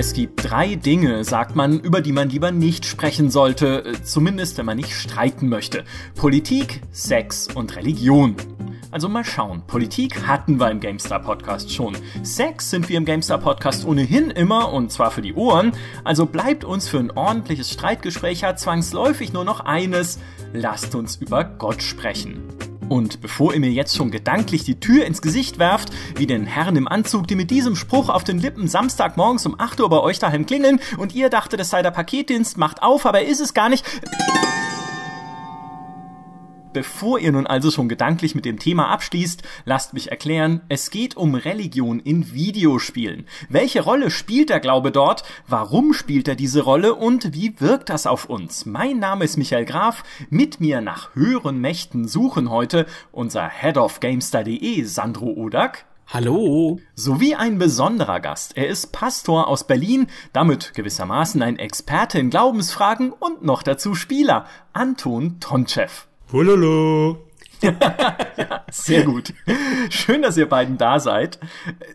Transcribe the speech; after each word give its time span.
Es 0.00 0.14
gibt 0.14 0.50
drei 0.50 0.76
Dinge, 0.76 1.24
sagt 1.24 1.56
man, 1.56 1.78
über 1.78 2.00
die 2.00 2.12
man 2.12 2.30
lieber 2.30 2.52
nicht 2.52 2.86
sprechen 2.86 3.30
sollte, 3.30 3.84
äh, 3.84 4.02
zumindest 4.02 4.56
wenn 4.56 4.64
man 4.64 4.78
nicht 4.78 4.94
streiten 4.94 5.46
möchte. 5.50 5.84
Politik, 6.16 6.80
Sex 6.90 7.48
und 7.54 7.76
Religion. 7.76 8.34
Also 8.90 9.10
mal 9.10 9.26
schauen. 9.26 9.62
Politik 9.66 10.26
hatten 10.26 10.58
wir 10.58 10.70
im 10.70 10.80
GameStar 10.80 11.20
Podcast 11.20 11.70
schon. 11.70 11.98
Sex 12.22 12.70
sind 12.70 12.88
wir 12.88 12.96
im 12.96 13.04
GameStar 13.04 13.36
Podcast 13.36 13.84
ohnehin 13.84 14.30
immer 14.30 14.72
und 14.72 14.90
zwar 14.90 15.10
für 15.10 15.20
die 15.20 15.34
Ohren. 15.34 15.72
Also 16.02 16.24
bleibt 16.24 16.64
uns 16.64 16.88
für 16.88 16.98
ein 16.98 17.10
ordentliches 17.10 17.70
Streitgespräch 17.70 18.40
ja 18.40 18.56
zwangsläufig 18.56 19.34
nur 19.34 19.44
noch 19.44 19.60
eines. 19.60 20.18
Lasst 20.54 20.94
uns 20.94 21.16
über 21.16 21.44
Gott 21.44 21.82
sprechen. 21.82 22.69
Und 22.90 23.20
bevor 23.20 23.54
ihr 23.54 23.60
mir 23.60 23.70
jetzt 23.70 23.94
schon 23.96 24.10
gedanklich 24.10 24.64
die 24.64 24.80
Tür 24.80 25.04
ins 25.04 25.22
Gesicht 25.22 25.60
werft, 25.60 25.90
wie 26.16 26.26
den 26.26 26.44
Herren 26.44 26.74
im 26.74 26.88
Anzug, 26.88 27.28
die 27.28 27.36
mit 27.36 27.52
diesem 27.52 27.76
Spruch 27.76 28.08
auf 28.08 28.24
den 28.24 28.40
Lippen 28.40 28.66
Samstagmorgens 28.66 29.46
um 29.46 29.54
8 29.56 29.80
Uhr 29.80 29.88
bei 29.88 30.00
euch 30.00 30.18
daheim 30.18 30.44
klingeln 30.44 30.80
und 30.98 31.14
ihr 31.14 31.30
dachtet, 31.30 31.60
es 31.60 31.70
sei 31.70 31.82
der 31.82 31.92
Paketdienst, 31.92 32.58
macht 32.58 32.82
auf, 32.82 33.06
aber 33.06 33.22
ist 33.22 33.40
es 33.40 33.54
gar 33.54 33.68
nicht. 33.68 33.84
Bevor 36.72 37.18
ihr 37.18 37.32
nun 37.32 37.48
also 37.48 37.72
schon 37.72 37.88
gedanklich 37.88 38.36
mit 38.36 38.44
dem 38.44 38.60
Thema 38.60 38.90
abschließt, 38.90 39.42
lasst 39.64 39.92
mich 39.92 40.12
erklären, 40.12 40.60
es 40.68 40.90
geht 40.90 41.16
um 41.16 41.34
Religion 41.34 41.98
in 41.98 42.32
Videospielen. 42.32 43.26
Welche 43.48 43.82
Rolle 43.82 44.12
spielt 44.12 44.50
der 44.50 44.60
Glaube 44.60 44.92
dort? 44.92 45.24
Warum 45.48 45.92
spielt 45.92 46.28
er 46.28 46.36
diese 46.36 46.62
Rolle 46.62 46.94
und 46.94 47.34
wie 47.34 47.60
wirkt 47.60 47.88
das 47.88 48.06
auf 48.06 48.26
uns? 48.26 48.66
Mein 48.66 49.00
Name 49.00 49.24
ist 49.24 49.36
Michael 49.36 49.64
Graf. 49.64 50.04
Mit 50.28 50.60
mir 50.60 50.80
nach 50.80 51.12
höheren 51.16 51.60
Mächten 51.60 52.06
suchen 52.06 52.50
heute 52.50 52.86
unser 53.10 53.48
Head 53.48 53.76
of 53.76 53.98
Gamestar.de 53.98 54.84
Sandro 54.84 55.26
Odak. 55.26 55.86
Hallo. 56.06 56.78
Sowie 56.94 57.34
ein 57.34 57.58
besonderer 57.58 58.20
Gast. 58.20 58.56
Er 58.56 58.68
ist 58.68 58.92
Pastor 58.92 59.48
aus 59.48 59.66
Berlin, 59.66 60.06
damit 60.32 60.74
gewissermaßen 60.74 61.42
ein 61.42 61.58
Experte 61.58 62.20
in 62.20 62.30
Glaubensfragen 62.30 63.12
und 63.12 63.42
noch 63.42 63.64
dazu 63.64 63.96
Spieler. 63.96 64.46
Anton 64.72 65.40
Tonchev. 65.40 66.09
Hololo. 66.32 67.18
ja, 67.60 68.64
sehr 68.70 69.04
gut. 69.04 69.34
Schön, 69.90 70.22
dass 70.22 70.36
ihr 70.36 70.48
beiden 70.48 70.78
da 70.78 71.00
seid. 71.00 71.38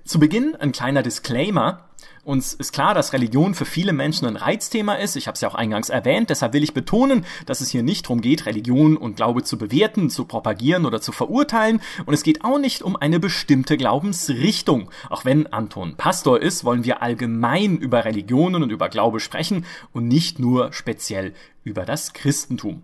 Zu 0.03 0.19
Beginn 0.19 0.55
ein 0.55 0.71
kleiner 0.71 1.03
Disclaimer. 1.03 1.89
Uns 2.25 2.55
ist 2.55 2.73
klar, 2.73 2.95
dass 2.95 3.13
Religion 3.13 3.53
für 3.53 3.65
viele 3.65 3.93
Menschen 3.93 4.27
ein 4.27 4.35
Reizthema 4.35 4.95
ist. 4.95 5.15
Ich 5.15 5.27
habe 5.27 5.35
es 5.35 5.41
ja 5.41 5.47
auch 5.47 5.53
eingangs 5.55 5.89
erwähnt. 5.89 6.31
Deshalb 6.31 6.53
will 6.53 6.63
ich 6.63 6.73
betonen, 6.73 7.23
dass 7.45 7.61
es 7.61 7.69
hier 7.69 7.83
nicht 7.83 8.05
darum 8.05 8.19
geht, 8.19 8.47
Religion 8.47 8.97
und 8.97 9.15
Glaube 9.15 9.43
zu 9.43 9.59
bewerten, 9.59 10.09
zu 10.09 10.25
propagieren 10.25 10.87
oder 10.87 11.01
zu 11.01 11.11
verurteilen. 11.11 11.81
Und 12.07 12.15
es 12.15 12.23
geht 12.23 12.43
auch 12.43 12.57
nicht 12.57 12.81
um 12.81 12.95
eine 12.95 13.19
bestimmte 13.19 13.77
Glaubensrichtung. 13.77 14.89
Auch 15.09 15.23
wenn 15.23 15.45
Anton 15.53 15.97
Pastor 15.97 16.41
ist, 16.41 16.65
wollen 16.65 16.83
wir 16.83 17.03
allgemein 17.03 17.77
über 17.77 18.05
Religionen 18.05 18.63
und 18.63 18.71
über 18.71 18.89
Glaube 18.89 19.19
sprechen 19.19 19.65
und 19.93 20.07
nicht 20.07 20.39
nur 20.39 20.73
speziell 20.73 21.33
über 21.63 21.85
das 21.85 22.13
Christentum. 22.13 22.81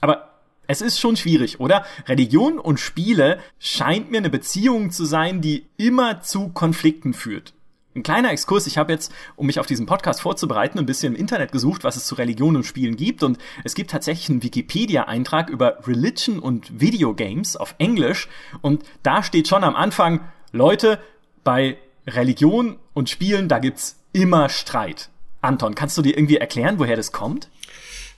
Aber 0.00 0.33
es 0.66 0.80
ist 0.80 0.98
schon 0.98 1.16
schwierig, 1.16 1.60
oder? 1.60 1.84
Religion 2.06 2.58
und 2.58 2.80
Spiele 2.80 3.38
scheint 3.58 4.10
mir 4.10 4.18
eine 4.18 4.30
Beziehung 4.30 4.90
zu 4.90 5.04
sein, 5.04 5.40
die 5.40 5.66
immer 5.76 6.20
zu 6.20 6.48
Konflikten 6.48 7.14
führt. 7.14 7.54
Ein 7.96 8.02
kleiner 8.02 8.32
Exkurs, 8.32 8.66
ich 8.66 8.76
habe 8.76 8.92
jetzt, 8.92 9.12
um 9.36 9.46
mich 9.46 9.60
auf 9.60 9.66
diesen 9.66 9.86
Podcast 9.86 10.20
vorzubereiten, 10.20 10.80
ein 10.80 10.86
bisschen 10.86 11.14
im 11.14 11.20
Internet 11.20 11.52
gesucht, 11.52 11.84
was 11.84 11.94
es 11.94 12.06
zu 12.06 12.16
Religion 12.16 12.56
und 12.56 12.64
Spielen 12.64 12.96
gibt 12.96 13.22
und 13.22 13.38
es 13.62 13.74
gibt 13.74 13.92
tatsächlich 13.92 14.28
einen 14.30 14.42
Wikipedia-Eintrag 14.42 15.48
über 15.48 15.78
Religion 15.86 16.40
und 16.40 16.80
Videogames 16.80 17.56
auf 17.56 17.76
Englisch 17.78 18.28
und 18.62 18.82
da 19.04 19.22
steht 19.22 19.46
schon 19.46 19.62
am 19.62 19.76
Anfang, 19.76 20.20
Leute, 20.50 20.98
bei 21.44 21.76
Religion 22.06 22.78
und 22.94 23.10
Spielen, 23.10 23.48
da 23.48 23.60
gibt's 23.60 23.96
immer 24.12 24.48
Streit. 24.48 25.08
Anton, 25.40 25.76
kannst 25.76 25.96
du 25.96 26.02
dir 26.02 26.16
irgendwie 26.16 26.38
erklären, 26.38 26.80
woher 26.80 26.96
das 26.96 27.12
kommt? 27.12 27.48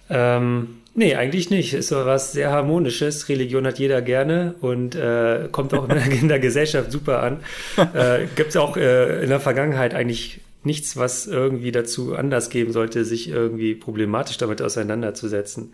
Ähm, 0.08 0.78
Nee, 0.98 1.14
eigentlich 1.14 1.50
nicht. 1.50 1.74
Ist 1.74 1.88
so 1.88 2.06
was 2.06 2.32
sehr 2.32 2.50
Harmonisches. 2.50 3.28
Religion 3.28 3.66
hat 3.66 3.78
jeder 3.78 4.00
gerne 4.00 4.54
und 4.62 4.94
äh, 4.94 5.46
kommt 5.52 5.74
auch 5.74 5.86
in 5.90 6.28
der, 6.28 6.38
Gesellschaft 6.38 6.90
super 6.90 7.22
an. 7.22 7.40
Äh, 7.94 8.26
Gibt 8.34 8.50
es 8.50 8.56
auch 8.56 8.76
äh, 8.76 9.22
in 9.22 9.28
der 9.28 9.40
Vergangenheit 9.40 9.94
eigentlich 9.94 10.40
nichts, 10.64 10.96
was 10.96 11.26
irgendwie 11.26 11.70
dazu 11.70 12.14
Anlass 12.14 12.48
geben 12.48 12.72
sollte, 12.72 13.04
sich 13.04 13.28
irgendwie 13.28 13.74
problematisch 13.74 14.38
damit 14.38 14.62
auseinanderzusetzen. 14.62 15.72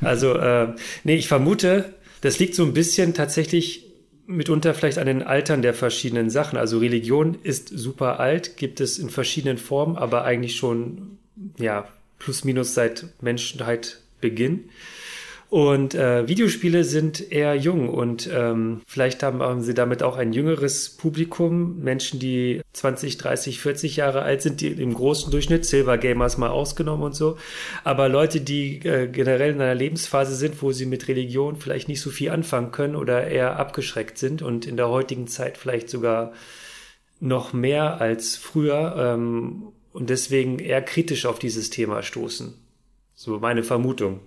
Also, 0.00 0.34
äh, 0.34 0.68
nee, 1.04 1.16
ich 1.16 1.28
vermute, 1.28 1.92
das 2.22 2.38
liegt 2.38 2.54
so 2.54 2.64
ein 2.64 2.72
bisschen 2.72 3.12
tatsächlich 3.12 3.86
mitunter 4.26 4.72
vielleicht 4.72 4.98
an 4.98 5.06
den 5.06 5.22
Altern 5.22 5.60
der 5.60 5.74
verschiedenen 5.74 6.30
Sachen. 6.30 6.58
Also 6.58 6.78
Religion 6.78 7.36
ist 7.42 7.68
super 7.68 8.20
alt, 8.20 8.56
gibt 8.56 8.80
es 8.80 8.98
in 8.98 9.10
verschiedenen 9.10 9.58
Formen, 9.58 9.96
aber 9.96 10.24
eigentlich 10.24 10.56
schon, 10.56 11.18
ja, 11.58 11.86
plus 12.18 12.44
minus 12.44 12.74
seit 12.74 13.04
Menschheit 13.20 14.01
Beginn. 14.22 14.70
Und 15.52 15.94
äh, 15.94 16.26
Videospiele 16.26 16.82
sind 16.82 17.30
eher 17.30 17.54
jung 17.54 17.90
und 17.90 18.26
ähm, 18.32 18.80
vielleicht 18.86 19.22
haben, 19.22 19.42
haben 19.42 19.60
sie 19.60 19.74
damit 19.74 20.02
auch 20.02 20.16
ein 20.16 20.32
jüngeres 20.32 20.88
Publikum, 20.88 21.78
Menschen, 21.80 22.18
die 22.18 22.62
20, 22.72 23.18
30, 23.18 23.60
40 23.60 23.96
Jahre 23.96 24.22
alt 24.22 24.40
sind, 24.40 24.62
die 24.62 24.68
im 24.68 24.94
großen 24.94 25.30
Durchschnitt, 25.30 25.66
Silver 25.66 25.98
Gamers 25.98 26.38
mal 26.38 26.48
ausgenommen 26.48 27.04
und 27.04 27.14
so, 27.14 27.36
aber 27.84 28.08
Leute, 28.08 28.40
die 28.40 28.78
äh, 28.78 29.08
generell 29.08 29.50
in 29.50 29.60
einer 29.60 29.74
Lebensphase 29.74 30.36
sind, 30.36 30.62
wo 30.62 30.72
sie 30.72 30.86
mit 30.86 31.06
Religion 31.06 31.56
vielleicht 31.56 31.86
nicht 31.86 32.00
so 32.00 32.08
viel 32.08 32.30
anfangen 32.30 32.72
können 32.72 32.96
oder 32.96 33.26
eher 33.26 33.58
abgeschreckt 33.58 34.16
sind 34.16 34.40
und 34.40 34.64
in 34.64 34.78
der 34.78 34.88
heutigen 34.88 35.26
Zeit 35.26 35.58
vielleicht 35.58 35.90
sogar 35.90 36.32
noch 37.20 37.52
mehr 37.52 38.00
als 38.00 38.36
früher 38.36 38.96
ähm, 38.96 39.64
und 39.92 40.08
deswegen 40.08 40.58
eher 40.60 40.80
kritisch 40.80 41.26
auf 41.26 41.38
dieses 41.38 41.68
Thema 41.68 42.02
stoßen. 42.02 42.61
So 43.24 43.38
meine 43.38 43.62
Vermutung. 43.62 44.18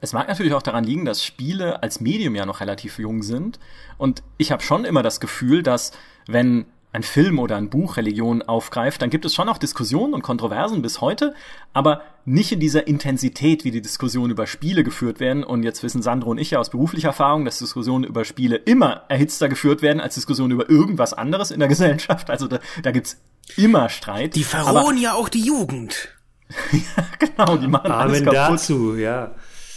Es 0.00 0.12
mag 0.12 0.28
natürlich 0.28 0.54
auch 0.54 0.62
daran 0.62 0.84
liegen, 0.84 1.04
dass 1.04 1.24
Spiele 1.24 1.82
als 1.82 2.00
Medium 2.00 2.36
ja 2.36 2.46
noch 2.46 2.60
relativ 2.60 2.96
jung 3.00 3.24
sind. 3.24 3.58
Und 3.98 4.22
ich 4.38 4.52
habe 4.52 4.62
schon 4.62 4.84
immer 4.84 5.02
das 5.02 5.18
Gefühl, 5.18 5.64
dass 5.64 5.90
wenn 6.28 6.66
ein 6.92 7.02
Film 7.02 7.40
oder 7.40 7.56
ein 7.56 7.70
Buch 7.70 7.96
Religion 7.96 8.42
aufgreift, 8.42 9.02
dann 9.02 9.10
gibt 9.10 9.24
es 9.24 9.34
schon 9.34 9.48
auch 9.48 9.58
Diskussionen 9.58 10.14
und 10.14 10.22
Kontroversen 10.22 10.80
bis 10.80 11.00
heute, 11.00 11.34
aber 11.72 12.02
nicht 12.24 12.52
in 12.52 12.60
dieser 12.60 12.86
Intensität, 12.86 13.64
wie 13.64 13.72
die 13.72 13.82
Diskussionen 13.82 14.30
über 14.30 14.46
Spiele 14.46 14.84
geführt 14.84 15.18
werden. 15.18 15.42
Und 15.42 15.64
jetzt 15.64 15.82
wissen 15.82 16.00
Sandro 16.00 16.30
und 16.30 16.38
ich 16.38 16.52
ja 16.52 16.60
aus 16.60 16.70
beruflicher 16.70 17.08
Erfahrung, 17.08 17.44
dass 17.44 17.58
Diskussionen 17.58 18.04
über 18.04 18.24
Spiele 18.24 18.54
immer 18.54 19.02
erhitzter 19.08 19.48
geführt 19.48 19.82
werden 19.82 20.00
als 20.00 20.14
Diskussionen 20.14 20.52
über 20.52 20.70
irgendwas 20.70 21.14
anderes 21.14 21.50
in 21.50 21.58
der 21.58 21.68
Gesellschaft. 21.76 22.30
Also 22.30 22.46
da, 22.46 22.60
da 22.84 22.92
gibt's 22.92 23.20
immer 23.56 23.88
Streit. 23.88 24.36
Die 24.36 24.44
verrohen 24.44 24.98
ja 24.98 25.14
auch 25.14 25.28
die 25.28 25.42
Jugend. 25.42 26.15
ja, 26.72 27.04
genau, 27.18 27.56
die 27.56 27.68
machen 27.68 27.90
Amen 27.90 28.08
alles 28.08 28.22
kaputt. 28.22 28.34
dazu, 28.34 28.96
ja. 28.96 29.34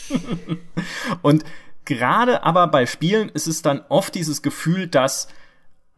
Und 1.22 1.44
gerade 1.86 2.44
aber 2.44 2.68
bei 2.68 2.86
Spielen 2.86 3.30
ist 3.30 3.48
es 3.48 3.62
dann 3.62 3.82
oft 3.90 4.16
dieses 4.16 4.42
Gefühl, 4.42 4.88
dass 4.88 5.28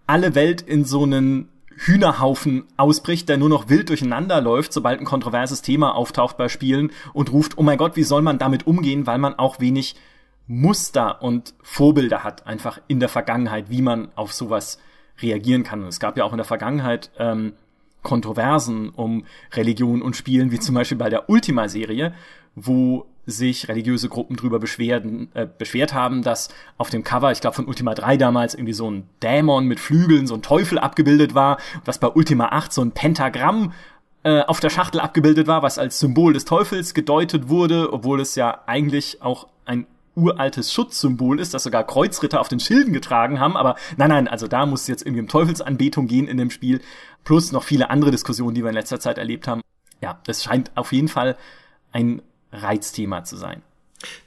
alle 0.08 0.36
Welt 0.36 0.62
in 0.62 0.86
so 0.86 1.04
einen 1.04 1.50
Hühnerhaufen 1.78 2.66
ausbricht, 2.78 3.28
der 3.30 3.38
nur 3.38 3.50
noch 3.50 3.70
wild 3.70 3.90
durcheinander 3.90 4.42
läuft, 4.42 4.74
sobald 4.74 5.00
ein 5.00 5.06
kontroverses 5.06 5.62
Thema 5.62 5.96
auftaucht 5.96 6.38
bei 6.38 6.48
Spielen 6.48 6.92
und 7.14 7.32
ruft, 7.32 7.58
oh 7.58 7.64
mein 7.64 7.78
Gott, 7.78 7.96
wie 7.96 8.04
soll 8.04 8.22
man 8.22 8.38
damit 8.38 8.68
umgehen, 8.68 9.08
weil 9.08 9.18
man 9.18 9.36
auch 9.36 9.60
wenig 9.60 9.96
Muster 10.48 11.22
und 11.22 11.54
Vorbilder 11.62 12.24
hat, 12.24 12.46
einfach 12.46 12.80
in 12.88 13.00
der 13.00 13.10
Vergangenheit, 13.10 13.70
wie 13.70 13.82
man 13.82 14.10
auf 14.16 14.34
sowas 14.34 14.80
reagieren 15.22 15.64
kann. 15.64 15.82
Und 15.82 15.88
es 15.88 16.00
gab 16.00 16.18
ja 16.18 16.26
auch 16.26 16.34
in 16.34 16.38
der 16.38 16.46
Vergangenheit 16.46 17.10
ähm, 17.18 17.54
Kontroversen 18.04 18.90
um 18.90 19.26
Religion 19.54 20.02
und 20.02 20.16
Spielen, 20.16 20.52
wie 20.52 20.60
zum 20.60 20.76
Beispiel 20.76 20.98
bei 20.98 21.10
der 21.10 21.30
Ultima-Serie, 21.30 22.14
wo 22.56 23.06
sich 23.26 23.68
religiöse 23.68 24.10
Gruppen 24.10 24.36
drüber 24.36 24.60
beschwerden, 24.60 25.30
äh, 25.34 25.48
beschwert 25.58 25.94
haben, 25.94 26.24
dass 26.24 26.50
auf 26.78 26.90
dem 26.90 27.04
Cover, 27.04 27.32
ich 27.32 27.42
glaube 27.42 27.56
von 27.56 27.68
Ultima 27.68 27.94
3 27.94 28.18
damals, 28.18 28.56
irgendwie 28.56 28.74
so 28.74 28.90
ein 28.90 29.08
Dämon 29.22 29.66
mit 29.66 29.80
Flügeln, 29.80 30.26
so 30.28 30.34
ein 30.36 30.42
Teufel 30.42 30.80
abgebildet 30.80 31.36
war, 31.36 31.58
was 31.86 32.00
bei 32.00 32.08
Ultima 32.08 32.48
8 32.48 32.74
so 32.74 32.82
ein 32.82 32.92
Pentagramm 32.92 33.74
äh, 34.24 34.42
auf 34.42 34.60
der 34.60 34.70
Schachtel 34.70 35.00
abgebildet 35.00 35.48
war, 35.48 35.64
was 35.64 35.78
als 35.78 36.00
Symbol 36.00 36.34
des 36.34 36.46
Teufels 36.46 36.94
gedeutet 36.94 37.50
wurde, 37.50 37.94
obwohl 37.94 38.22
es 38.22 38.36
ja 38.36 38.62
eigentlich 38.66 39.22
auch 39.22 39.48
ein 39.66 39.86
uraltes 40.22 40.72
Schutzsymbol 40.72 41.40
ist, 41.40 41.54
das 41.54 41.64
sogar 41.64 41.86
Kreuzritter 41.86 42.40
auf 42.40 42.48
den 42.48 42.60
Schilden 42.60 42.94
getragen 42.94 43.40
haben, 43.40 43.58
aber 43.58 43.76
nein, 43.98 44.10
nein, 44.10 44.28
also 44.28 44.48
da 44.48 44.66
muss 44.66 44.82
es 44.82 44.88
jetzt 44.88 45.06
irgendwie 45.06 45.22
um 45.22 45.28
Teufelsanbetung 45.28 46.08
gehen 46.08 46.28
in 46.28 46.38
dem 46.38 46.52
Spiel, 46.52 46.82
plus 47.24 47.52
noch 47.52 47.64
viele 47.64 47.90
andere 47.90 48.12
Diskussionen, 48.12 48.56
die 48.56 48.64
wir 48.64 48.70
in 48.70 48.76
letzter 48.76 49.00
Zeit 49.00 49.18
erlebt 49.18 49.48
haben. 49.48 49.62
Ja, 50.02 50.20
das 50.26 50.44
scheint 50.44 50.72
auf 50.76 50.92
jeden 50.94 51.08
Fall 51.08 51.38
ein 51.92 52.22
Reizthema 52.52 53.24
zu 53.24 53.38
sein. 53.38 53.62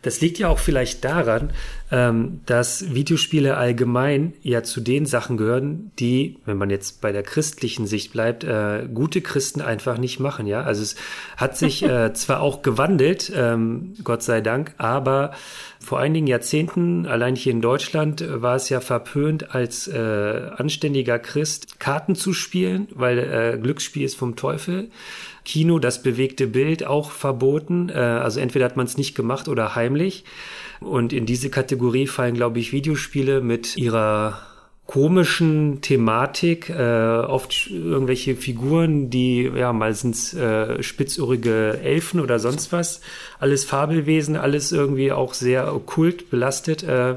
Das 0.03 0.21
liegt 0.21 0.39
ja 0.39 0.49
auch 0.49 0.59
vielleicht 0.59 1.05
daran, 1.05 1.51
ähm, 1.91 2.41
dass 2.47 2.95
Videospiele 2.95 3.57
allgemein 3.57 4.33
ja 4.43 4.63
zu 4.63 4.81
den 4.81 5.07
Sachen 5.07 5.37
gehören, 5.37 5.93
die, 5.99 6.39
wenn 6.45 6.57
man 6.57 6.71
jetzt 6.71 7.01
bei 7.01 7.13
der 7.13 7.23
christlichen 7.23 7.87
Sicht 7.87 8.13
bleibt, 8.13 8.45
äh, 8.45 8.89
gute 8.93 9.21
Christen 9.21 9.61
einfach 9.61 9.99
nicht 9.99 10.21
machen. 10.21 10.47
Ja, 10.47 10.63
also 10.63 10.83
es 10.83 10.97
hat 11.37 11.57
sich 11.57 11.83
äh, 11.83 12.13
zwar 12.15 12.41
auch 12.41 12.63
gewandelt, 12.63 13.33
ähm, 13.35 13.95
Gott 14.03 14.23
sei 14.23 14.41
Dank, 14.41 14.75
aber 14.79 15.33
vor 15.81 16.01
einigen 16.01 16.27
Jahrzehnten, 16.27 17.07
allein 17.07 17.37
hier 17.37 17.53
in 17.53 17.61
Deutschland, 17.61 18.25
war 18.27 18.57
es 18.57 18.71
ja 18.71 18.81
verpönt, 18.81 19.55
als 19.55 19.87
äh, 19.87 20.51
anständiger 20.57 21.19
Christ 21.19 21.79
Karten 21.79 22.15
zu 22.15 22.33
spielen, 22.33 22.89
weil 22.95 23.19
äh, 23.19 23.59
Glücksspiel 23.59 24.05
ist 24.05 24.17
vom 24.17 24.35
Teufel. 24.35 24.89
Kino, 25.45 25.79
das 25.79 26.03
bewegte 26.03 26.47
Bild 26.47 26.87
auch 26.87 27.11
verboten. 27.11 27.89
Äh, 27.89 27.95
also 27.95 28.41
entweder 28.41 28.65
hat 28.65 28.77
man 28.77 28.87
es 28.87 28.97
nicht 28.97 29.15
gemacht 29.15 29.49
oder 29.49 29.75
heimlich. 29.75 30.25
Und 30.81 31.13
in 31.13 31.27
diese 31.27 31.51
Kategorie 31.51 32.07
fallen, 32.07 32.35
glaube 32.35 32.59
ich, 32.59 32.73
Videospiele 32.73 33.41
mit 33.41 33.77
ihrer 33.77 34.41
komischen 34.87 35.81
Thematik, 35.81 36.69
äh, 36.69 36.75
oft 36.83 37.71
irgendwelche 37.71 38.37
Figuren, 38.37 39.09
die, 39.09 39.51
ja, 39.55 39.73
sind's 39.95 40.35
äh, 40.35 40.83
spitzohrige 40.83 41.81
Elfen 41.83 42.21
oder 42.21 42.39
sonst 42.39 42.71
was, 42.71 43.01
alles 43.39 43.65
Fabelwesen, 43.65 44.37
alles 44.37 44.73
irgendwie 44.73 45.11
auch 45.11 45.33
sehr 45.33 45.75
okkult 45.75 46.29
belastet. 46.29 46.83
Äh, 46.83 47.17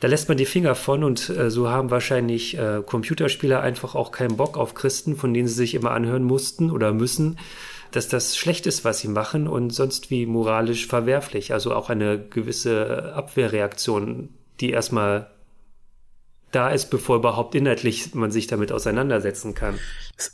da 0.00 0.08
lässt 0.08 0.28
man 0.28 0.36
die 0.36 0.44
Finger 0.44 0.74
von 0.74 1.04
und 1.04 1.28
äh, 1.30 1.50
so 1.50 1.68
haben 1.68 1.90
wahrscheinlich 1.90 2.56
äh, 2.58 2.82
Computerspieler 2.84 3.60
einfach 3.60 3.94
auch 3.94 4.12
keinen 4.12 4.36
Bock 4.36 4.56
auf 4.58 4.74
Christen, 4.74 5.16
von 5.16 5.32
denen 5.32 5.48
sie 5.48 5.54
sich 5.54 5.74
immer 5.74 5.92
anhören 5.92 6.24
mussten 6.24 6.70
oder 6.70 6.92
müssen, 6.92 7.38
dass 7.92 8.08
das 8.08 8.36
schlecht 8.36 8.66
ist, 8.66 8.84
was 8.84 8.98
sie 8.98 9.08
machen 9.08 9.48
und 9.48 9.70
sonst 9.70 10.10
wie 10.10 10.26
moralisch 10.26 10.86
verwerflich. 10.86 11.52
Also 11.52 11.74
auch 11.74 11.88
eine 11.88 12.18
gewisse 12.18 13.14
Abwehrreaktion, 13.14 14.28
die 14.60 14.70
erstmal 14.70 15.30
da 16.56 16.70
ist, 16.70 16.86
bevor 16.86 17.16
überhaupt 17.16 17.54
inhaltlich 17.54 18.14
man 18.14 18.30
sich 18.30 18.46
damit 18.46 18.72
auseinandersetzen 18.72 19.54
kann. 19.54 19.78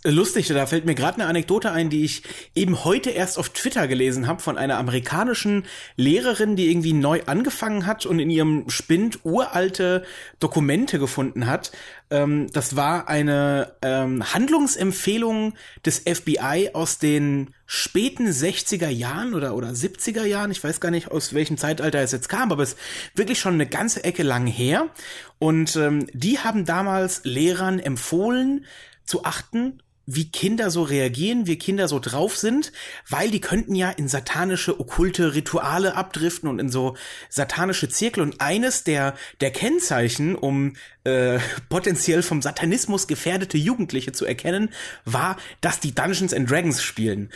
Lustig, 0.04 0.46
da 0.46 0.66
fällt 0.66 0.84
mir 0.84 0.94
gerade 0.94 1.16
eine 1.16 1.26
Anekdote 1.26 1.72
ein, 1.72 1.90
die 1.90 2.04
ich 2.04 2.22
eben 2.54 2.84
heute 2.84 3.10
erst 3.10 3.36
auf 3.36 3.48
Twitter 3.48 3.88
gelesen 3.88 4.28
habe 4.28 4.40
von 4.40 4.56
einer 4.56 4.78
amerikanischen 4.78 5.64
Lehrerin, 5.96 6.54
die 6.54 6.70
irgendwie 6.70 6.92
neu 6.92 7.22
angefangen 7.26 7.86
hat 7.86 8.06
und 8.06 8.20
in 8.20 8.30
ihrem 8.30 8.70
Spind 8.70 9.18
uralte 9.24 10.04
Dokumente 10.38 11.00
gefunden 11.00 11.48
hat. 11.48 11.72
Ähm, 12.12 12.46
das 12.52 12.76
war 12.76 13.08
eine 13.08 13.72
ähm, 13.80 14.34
Handlungsempfehlung 14.34 15.54
des 15.86 16.00
FBI 16.00 16.70
aus 16.74 16.98
den 16.98 17.54
späten 17.64 18.28
60er 18.28 18.88
Jahren 18.88 19.32
oder, 19.32 19.56
oder 19.56 19.70
70er 19.70 20.24
Jahren. 20.24 20.50
Ich 20.50 20.62
weiß 20.62 20.80
gar 20.80 20.90
nicht, 20.90 21.10
aus 21.10 21.32
welchem 21.32 21.56
Zeitalter 21.56 22.00
es 22.00 22.12
jetzt 22.12 22.28
kam, 22.28 22.52
aber 22.52 22.62
es 22.62 22.74
ist 22.74 22.78
wirklich 23.14 23.40
schon 23.40 23.54
eine 23.54 23.66
ganze 23.66 24.04
Ecke 24.04 24.22
lang 24.22 24.46
her. 24.46 24.90
Und 25.38 25.74
ähm, 25.76 26.06
die 26.12 26.38
haben 26.38 26.66
damals 26.66 27.24
Lehrern 27.24 27.78
empfohlen, 27.78 28.66
zu 29.04 29.24
achten, 29.24 29.82
wie 30.06 30.30
Kinder 30.30 30.70
so 30.70 30.82
reagieren, 30.82 31.46
wie 31.46 31.56
Kinder 31.56 31.88
so 31.88 31.98
drauf 31.98 32.36
sind, 32.36 32.72
weil 33.08 33.30
die 33.30 33.40
könnten 33.40 33.74
ja 33.74 33.90
in 33.90 34.08
satanische, 34.08 34.80
okkulte 34.80 35.34
Rituale 35.34 35.94
abdriften 35.94 36.48
und 36.48 36.58
in 36.58 36.70
so 36.70 36.96
satanische 37.28 37.88
Zirkel. 37.88 38.22
Und 38.22 38.40
eines 38.40 38.84
der, 38.84 39.14
der 39.40 39.50
Kennzeichen, 39.50 40.34
um 40.34 40.74
äh, 41.04 41.38
potenziell 41.68 42.22
vom 42.22 42.42
Satanismus 42.42 43.06
gefährdete 43.06 43.58
Jugendliche 43.58 44.12
zu 44.12 44.24
erkennen, 44.24 44.70
war, 45.04 45.36
dass 45.60 45.80
die 45.80 45.94
Dungeons 45.94 46.34
and 46.34 46.50
Dragons 46.50 46.82
spielen. 46.82 47.30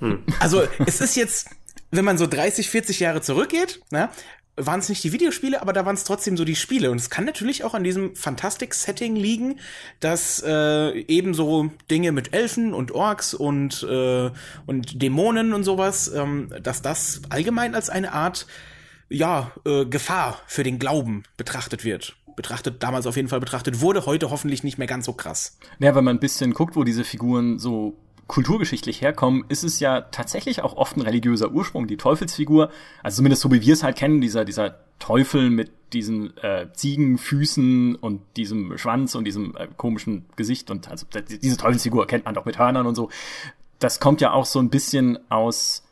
Hm. 0.00 0.24
Also 0.40 0.66
es 0.86 1.00
ist 1.00 1.16
jetzt 1.16 1.48
wenn 1.92 2.04
man 2.06 2.18
so 2.18 2.26
30, 2.26 2.68
40 2.68 3.00
Jahre 3.00 3.20
zurückgeht, 3.20 3.80
na, 3.90 4.10
waren 4.56 4.80
es 4.80 4.88
nicht 4.88 5.02
die 5.02 5.12
Videospiele, 5.12 5.62
aber 5.62 5.72
da 5.72 5.86
waren 5.86 5.94
es 5.94 6.04
trotzdem 6.04 6.36
so 6.36 6.44
die 6.44 6.56
Spiele. 6.56 6.90
Und 6.90 6.98
es 6.98 7.08
kann 7.08 7.24
natürlich 7.24 7.64
auch 7.64 7.74
an 7.74 7.84
diesem 7.84 8.14
Fantastic-Setting 8.14 9.16
liegen, 9.16 9.58
dass 10.00 10.42
äh, 10.46 10.90
eben 11.02 11.32
so 11.32 11.70
Dinge 11.90 12.12
mit 12.12 12.34
Elfen 12.34 12.74
und 12.74 12.92
Orks 12.92 13.32
und, 13.32 13.82
äh, 13.82 14.30
und 14.66 15.02
Dämonen 15.02 15.54
und 15.54 15.64
sowas, 15.64 16.12
ähm, 16.14 16.52
dass 16.62 16.82
das 16.82 17.22
allgemein 17.30 17.74
als 17.74 17.88
eine 17.88 18.12
Art 18.12 18.46
ja, 19.08 19.52
äh, 19.64 19.84
Gefahr 19.86 20.40
für 20.46 20.62
den 20.62 20.78
Glauben 20.78 21.24
betrachtet 21.36 21.84
wird 21.84 22.16
betrachtet, 22.34 22.82
damals 22.82 23.06
auf 23.06 23.16
jeden 23.16 23.28
Fall 23.28 23.40
betrachtet 23.40 23.82
wurde, 23.82 24.06
heute 24.06 24.30
hoffentlich 24.30 24.64
nicht 24.64 24.78
mehr 24.78 24.86
ganz 24.86 25.04
so 25.04 25.12
krass. 25.12 25.58
Ja, 25.80 25.94
wenn 25.94 26.02
man 26.02 26.16
ein 26.16 26.20
bisschen 26.20 26.54
guckt, 26.54 26.76
wo 26.76 26.82
diese 26.82 27.04
Figuren 27.04 27.58
so 27.58 27.98
kulturgeschichtlich 28.32 29.02
herkommen, 29.02 29.44
ist 29.50 29.62
es 29.62 29.78
ja 29.78 30.00
tatsächlich 30.00 30.62
auch 30.62 30.74
oft 30.78 30.96
ein 30.96 31.02
religiöser 31.02 31.52
Ursprung. 31.52 31.86
Die 31.86 31.98
Teufelsfigur, 31.98 32.70
also 33.02 33.16
zumindest 33.16 33.42
so 33.42 33.52
wie 33.52 33.60
wir 33.60 33.74
es 33.74 33.82
halt 33.82 33.94
kennen, 33.94 34.22
dieser, 34.22 34.46
dieser 34.46 34.76
Teufel 34.98 35.50
mit 35.50 35.70
diesen 35.92 36.34
äh, 36.38 36.68
Ziegenfüßen 36.72 37.94
und 37.94 38.22
diesem 38.38 38.78
Schwanz 38.78 39.14
und 39.16 39.26
diesem 39.26 39.54
äh, 39.54 39.68
komischen 39.76 40.24
Gesicht 40.34 40.70
und 40.70 40.88
also 40.88 41.04
diese 41.42 41.58
Teufelsfigur 41.58 42.06
kennt 42.06 42.24
man 42.24 42.32
doch 42.32 42.46
mit 42.46 42.58
Hörnern 42.58 42.86
und 42.86 42.94
so. 42.94 43.10
Das 43.78 44.00
kommt 44.00 44.22
ja 44.22 44.32
auch 44.32 44.46
so 44.46 44.60
ein 44.60 44.70
bisschen 44.70 45.18
aus 45.30 45.84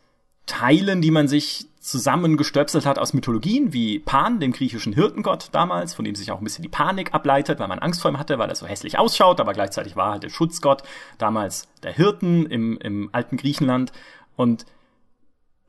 Teilen, 0.46 1.02
die 1.02 1.10
man 1.10 1.28
sich 1.28 1.66
zusammengestöpselt 1.80 2.84
hat 2.84 2.98
aus 2.98 3.14
Mythologien 3.14 3.72
wie 3.72 3.98
Pan, 3.98 4.38
dem 4.38 4.52
griechischen 4.52 4.92
Hirtengott 4.92 5.48
damals, 5.52 5.94
von 5.94 6.04
dem 6.04 6.14
sich 6.14 6.30
auch 6.30 6.38
ein 6.38 6.44
bisschen 6.44 6.62
die 6.62 6.68
Panik 6.68 7.14
ableitet, 7.14 7.58
weil 7.58 7.68
man 7.68 7.78
Angst 7.78 8.02
vor 8.02 8.10
ihm 8.10 8.18
hatte, 8.18 8.38
weil 8.38 8.50
er 8.50 8.54
so 8.54 8.66
hässlich 8.66 8.98
ausschaut, 8.98 9.40
aber 9.40 9.54
gleichzeitig 9.54 9.96
war 9.96 10.08
er 10.08 10.12
halt 10.12 10.22
der 10.22 10.28
Schutzgott, 10.28 10.82
damals 11.16 11.68
der 11.82 11.92
Hirten 11.92 12.44
im, 12.46 12.76
im 12.78 13.08
alten 13.12 13.38
Griechenland. 13.38 13.92
Und 14.36 14.66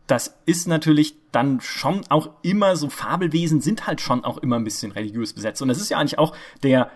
das 0.08 0.38
ist 0.46 0.68
natürlich 0.68 1.16
dann 1.32 1.62
schon 1.62 2.02
auch 2.10 2.32
immer 2.42 2.76
so 2.76 2.90
Fabelwesen 2.90 3.62
sind 3.62 3.88
halt 3.88 4.02
schon 4.02 4.26
auch 4.26 4.38
immer 4.38 4.58
ein 4.58 4.66
bisschen 4.66 4.92
religiös 4.92 5.32
besetzt. 5.32 5.62
Und 5.62 5.70
das 5.70 5.80
ist 5.80 5.90
ja 5.90 5.98
eigentlich 5.98 6.20
auch 6.20 6.36
der 6.62 6.92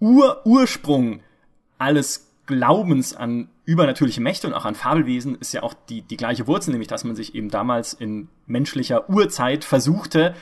Ur-Ursprung 0.00 1.20
alles 1.78 2.25
Glaubens 2.46 3.14
an 3.14 3.48
übernatürliche 3.64 4.20
Mächte 4.20 4.46
und 4.46 4.54
auch 4.54 4.64
an 4.64 4.74
Fabelwesen 4.74 5.36
ist 5.36 5.52
ja 5.52 5.62
auch 5.62 5.74
die, 5.88 6.02
die 6.02 6.16
gleiche 6.16 6.46
Wurzel, 6.46 6.70
nämlich 6.70 6.88
dass 6.88 7.04
man 7.04 7.16
sich 7.16 7.34
eben 7.34 7.50
damals 7.50 7.92
in 7.92 8.28
menschlicher 8.46 9.10
Urzeit 9.10 9.64
versuchte, 9.64 10.34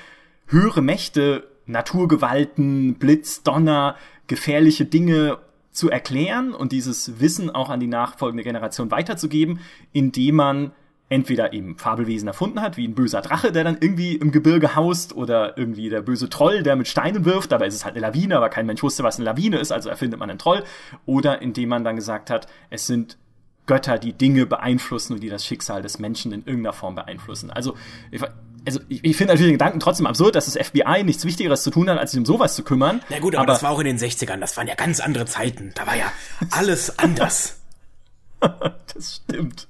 höhere 0.46 0.82
Mächte, 0.82 1.48
Naturgewalten, 1.66 2.94
Blitz, 2.96 3.42
Donner, 3.42 3.96
gefährliche 4.26 4.84
Dinge 4.84 5.38
zu 5.70 5.90
erklären 5.90 6.54
und 6.54 6.72
dieses 6.72 7.20
Wissen 7.20 7.50
auch 7.50 7.70
an 7.70 7.80
die 7.80 7.86
nachfolgende 7.86 8.44
Generation 8.44 8.90
weiterzugeben, 8.90 9.60
indem 9.92 10.36
man 10.36 10.72
entweder 11.08 11.52
eben 11.52 11.76
Fabelwesen 11.76 12.28
erfunden 12.28 12.60
hat, 12.60 12.76
wie 12.76 12.88
ein 12.88 12.94
böser 12.94 13.20
Drache, 13.20 13.52
der 13.52 13.64
dann 13.64 13.76
irgendwie 13.78 14.14
im 14.14 14.32
Gebirge 14.32 14.74
haust, 14.74 15.14
oder 15.14 15.56
irgendwie 15.58 15.90
der 15.90 16.00
böse 16.00 16.28
Troll, 16.28 16.62
der 16.62 16.76
mit 16.76 16.88
Steinen 16.88 17.24
wirft, 17.24 17.52
dabei 17.52 17.66
ist 17.66 17.74
es 17.74 17.84
halt 17.84 17.94
eine 17.94 18.06
Lawine, 18.06 18.36
aber 18.36 18.48
kein 18.48 18.66
Mensch 18.66 18.82
wusste, 18.82 19.02
was 19.02 19.16
eine 19.16 19.24
Lawine 19.26 19.58
ist, 19.58 19.70
also 19.70 19.90
erfindet 19.90 20.18
man 20.18 20.30
einen 20.30 20.38
Troll, 20.38 20.64
oder 21.04 21.42
indem 21.42 21.68
man 21.68 21.84
dann 21.84 21.96
gesagt 21.96 22.30
hat, 22.30 22.46
es 22.70 22.86
sind 22.86 23.18
Götter, 23.66 23.98
die 23.98 24.12
Dinge 24.12 24.46
beeinflussen 24.46 25.14
und 25.14 25.22
die 25.22 25.28
das 25.28 25.44
Schicksal 25.44 25.82
des 25.82 25.98
Menschen 25.98 26.32
in 26.32 26.40
irgendeiner 26.40 26.72
Form 26.72 26.94
beeinflussen. 26.94 27.50
Also, 27.50 27.76
ich, 28.10 28.22
also 28.66 28.80
ich, 28.88 29.04
ich 29.04 29.16
finde 29.16 29.32
natürlich 29.32 29.50
den 29.50 29.58
Gedanken 29.58 29.80
trotzdem 29.80 30.06
absurd, 30.06 30.34
dass 30.34 30.46
das 30.46 30.66
FBI 30.66 31.02
nichts 31.04 31.24
Wichtigeres 31.24 31.62
zu 31.62 31.70
tun 31.70 31.88
hat, 31.88 31.98
als 31.98 32.12
sich 32.12 32.18
um 32.18 32.26
sowas 32.26 32.54
zu 32.54 32.62
kümmern. 32.62 33.00
Na 33.08 33.18
gut, 33.20 33.34
aber, 33.34 33.44
aber 33.44 33.52
das 33.52 33.62
war 33.62 33.70
auch 33.70 33.78
in 33.78 33.86
den 33.86 33.98
60ern, 33.98 34.38
das 34.38 34.56
waren 34.56 34.68
ja 34.68 34.74
ganz 34.74 35.00
andere 35.00 35.26
Zeiten. 35.26 35.72
Da 35.74 35.86
war 35.86 35.96
ja 35.96 36.12
alles 36.50 36.98
anders. 36.98 37.60
das 38.40 39.22
stimmt. 39.24 39.68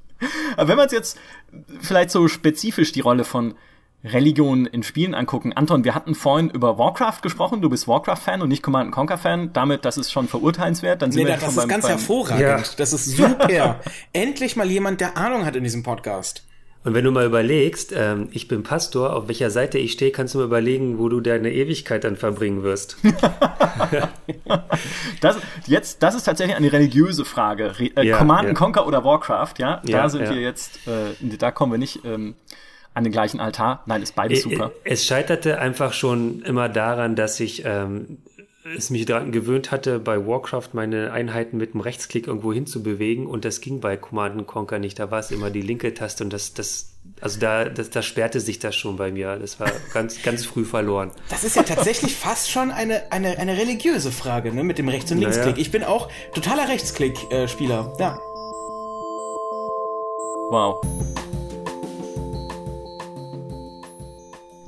Aber 0.56 0.68
wenn 0.68 0.76
man 0.76 0.88
jetzt 0.90 1.18
vielleicht 1.80 2.10
so 2.10 2.28
spezifisch 2.28 2.92
die 2.92 3.00
Rolle 3.00 3.24
von 3.24 3.54
Religion 4.04 4.66
in 4.66 4.82
Spielen 4.82 5.14
angucken. 5.14 5.54
Anton, 5.54 5.84
wir 5.84 5.94
hatten 5.94 6.14
vorhin 6.14 6.50
über 6.50 6.78
Warcraft 6.78 7.22
gesprochen. 7.22 7.62
Du 7.62 7.70
bist 7.70 7.88
Warcraft-Fan 7.88 8.42
und 8.42 8.50
nicht 8.50 8.62
Command 8.62 8.92
Conquer-Fan. 8.92 9.54
Damit, 9.54 9.86
das 9.86 9.96
ist 9.96 10.12
schon 10.12 10.28
verurteilenswert. 10.28 11.00
Dann 11.00 11.10
sind 11.10 11.22
nee, 11.22 11.28
wir 11.28 11.36
das 11.36 11.48
ist 11.48 11.56
beim, 11.56 11.68
ganz 11.68 11.84
beim 11.84 11.92
hervorragend. 11.92 12.40
Ja. 12.40 12.62
Das 12.76 12.92
ist 12.92 13.06
super. 13.06 13.80
Endlich 14.12 14.56
mal 14.56 14.70
jemand, 14.70 15.00
der 15.00 15.16
Ahnung 15.16 15.46
hat 15.46 15.56
in 15.56 15.64
diesem 15.64 15.82
Podcast. 15.82 16.44
Und 16.84 16.92
wenn 16.92 17.04
du 17.04 17.10
mal 17.10 17.24
überlegst, 17.24 17.94
ähm, 17.96 18.28
ich 18.32 18.46
bin 18.46 18.62
Pastor, 18.62 19.16
auf 19.16 19.26
welcher 19.26 19.50
Seite 19.50 19.78
ich 19.78 19.92
stehe, 19.92 20.10
kannst 20.10 20.34
du 20.34 20.38
mal 20.38 20.44
überlegen, 20.44 20.98
wo 20.98 21.08
du 21.08 21.20
deine 21.20 21.50
Ewigkeit 21.50 22.04
dann 22.04 22.16
verbringen 22.16 22.62
wirst. 22.62 22.98
das, 25.22 25.38
jetzt, 25.66 26.02
das 26.02 26.14
ist 26.14 26.24
tatsächlich 26.24 26.56
eine 26.56 26.70
religiöse 26.70 27.24
Frage. 27.24 27.78
Re 27.78 27.90
äh, 27.96 28.06
ja, 28.06 28.18
Command 28.18 28.48
ja. 28.48 28.54
Conquer 28.54 28.86
oder 28.86 29.02
Warcraft, 29.02 29.54
ja? 29.58 29.80
Da 29.82 29.90
ja, 29.90 30.08
sind 30.10 30.28
wir 30.28 30.36
jetzt, 30.36 30.86
äh, 30.86 31.36
da 31.38 31.50
kommen 31.50 31.72
wir 31.72 31.78
nicht 31.78 32.04
ähm, 32.04 32.34
an 32.92 33.02
den 33.02 33.12
gleichen 33.12 33.40
Altar. 33.40 33.82
Nein, 33.86 34.02
ist 34.02 34.14
beides 34.14 34.42
super. 34.42 34.70
Es 34.84 35.06
scheiterte 35.06 35.58
einfach 35.58 35.94
schon 35.94 36.42
immer 36.42 36.68
daran, 36.68 37.16
dass 37.16 37.40
ich 37.40 37.62
ähm, 37.64 38.18
es 38.64 38.88
mich 38.88 39.04
daran 39.04 39.30
gewöhnt 39.30 39.70
hatte, 39.70 39.98
bei 39.98 40.26
Warcraft 40.26 40.70
meine 40.72 41.12
Einheiten 41.12 41.58
mit 41.58 41.74
dem 41.74 41.80
Rechtsklick 41.80 42.26
irgendwo 42.26 42.52
hinzubewegen 42.52 43.26
und 43.26 43.44
das 43.44 43.60
ging 43.60 43.80
bei 43.80 43.98
Command 43.98 44.46
Conquer 44.46 44.78
nicht. 44.78 44.98
Da 44.98 45.10
war 45.10 45.18
es 45.18 45.30
immer 45.30 45.50
die 45.50 45.60
linke 45.60 45.92
Taste 45.92 46.24
und 46.24 46.32
das, 46.32 46.54
das, 46.54 46.88
also 47.20 47.38
da, 47.38 47.66
das, 47.66 47.90
da 47.90 48.00
sperrte 48.00 48.40
sich 48.40 48.58
das 48.58 48.74
schon 48.74 48.96
bei 48.96 49.12
mir. 49.12 49.36
Das 49.38 49.60
war 49.60 49.70
ganz, 49.92 50.22
ganz 50.22 50.46
früh 50.46 50.64
verloren. 50.64 51.10
Das 51.28 51.44
ist 51.44 51.56
ja 51.56 51.62
tatsächlich 51.62 52.16
fast 52.16 52.50
schon 52.50 52.70
eine, 52.70 53.12
eine, 53.12 53.38
eine 53.38 53.58
religiöse 53.58 54.10
Frage, 54.10 54.50
ne, 54.50 54.64
mit 54.64 54.78
dem 54.78 54.88
Rechts- 54.88 55.12
und 55.12 55.18
Linksklick. 55.18 55.46
Naja. 55.46 55.58
Ich 55.58 55.70
bin 55.70 55.84
auch 55.84 56.10
totaler 56.34 56.66
Rechtsklick-Spieler, 56.66 57.92
ja. 57.98 58.18
Wow. 60.50 60.80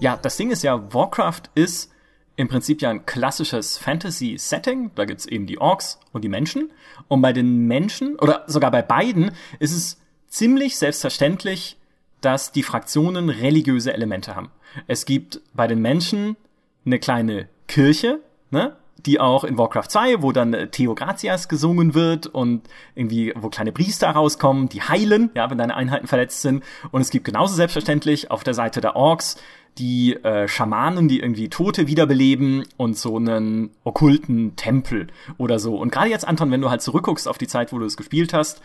Ja, 0.01 0.19
das 0.21 0.37
Ding 0.37 0.51
ist 0.51 0.63
ja, 0.63 0.93
Warcraft 0.93 1.45
ist 1.55 1.91
im 2.37 2.49
Prinzip 2.49 2.83
ja 2.83 2.91
ein 2.91 3.07
klassisches 3.07 3.79
Fantasy-Setting. 3.79 4.93
Da 4.95 5.05
gibt's 5.07 5.27
eben 5.27 5.47
die 5.47 5.59
Orks 5.59 5.99
und 6.13 6.23
die 6.23 6.29
Menschen. 6.29 6.71
Und 7.09 7.23
bei 7.23 7.33
den 7.33 7.67
Menschen, 7.67 8.17
oder 8.17 8.45
sogar 8.47 8.71
bei 8.71 8.83
beiden, 8.83 9.31
ist 9.59 9.73
es 9.73 9.99
ziemlich 10.29 10.77
selbstverständlich, 10.77 11.79
dass 12.21 12.53
die 12.53 12.63
Fraktionen 12.63 13.31
religiöse 13.31 13.93
Elemente 13.93 14.37
haben. 14.37 14.51
Es 14.87 15.07
gibt 15.07 15.41
bei 15.55 15.67
den 15.67 15.81
Menschen 15.81 16.37
eine 16.85 16.99
kleine 16.99 17.49
Kirche, 17.69 18.21
ne? 18.51 18.77
Die 19.07 19.21
auch 19.21 19.45
in 19.45 19.57
Warcraft 19.57 19.89
2, 19.89 20.23
wo 20.23 20.33
dann 20.33 20.53
äh, 20.53 20.69
Theogratias 20.69 21.49
gesungen 21.49 21.95
wird 21.95 22.27
und 22.27 22.69
irgendwie, 22.95 23.33
wo 23.37 23.49
kleine 23.49 23.73
Priester 23.73 24.11
rauskommen, 24.11 24.69
die 24.69 24.83
heilen, 24.83 25.31
ja, 25.35 25.49
wenn 25.51 25.59
deine 25.59 25.77
Einheiten 25.77 26.07
verletzt 26.07 26.43
sind. 26.43 26.65
Und 26.91 27.01
es 27.01 27.11
gibt 27.11 27.25
genauso 27.25 27.55
selbstverständlich 27.55 28.31
auf 28.31 28.45
der 28.45 28.55
Seite 28.55 28.81
der 28.81 28.97
Orks 28.97 29.37
die 29.79 30.15
äh, 30.15 30.49
Schamanen, 30.49 31.09
die 31.09 31.21
irgendwie 31.21 31.49
Tote 31.49 31.87
wiederbeleben 31.87 32.65
und 32.77 32.97
so 32.97 33.17
einen 33.17 33.71
okkulten 33.85 34.57
Tempel 34.57 35.09
oder 35.37 35.59
so. 35.59 35.77
Und 35.77 35.93
gerade 35.93 36.09
jetzt, 36.09 36.27
Anton, 36.27 36.51
wenn 36.51 36.63
du 36.63 36.71
halt 36.71 36.83
zurückguckst 36.83 37.29
auf 37.29 37.39
die 37.39 37.47
Zeit, 37.47 37.73
wo 37.73 37.79
du 37.79 37.85
es 37.85 37.97
gespielt 37.97 38.33
hast 38.33 38.63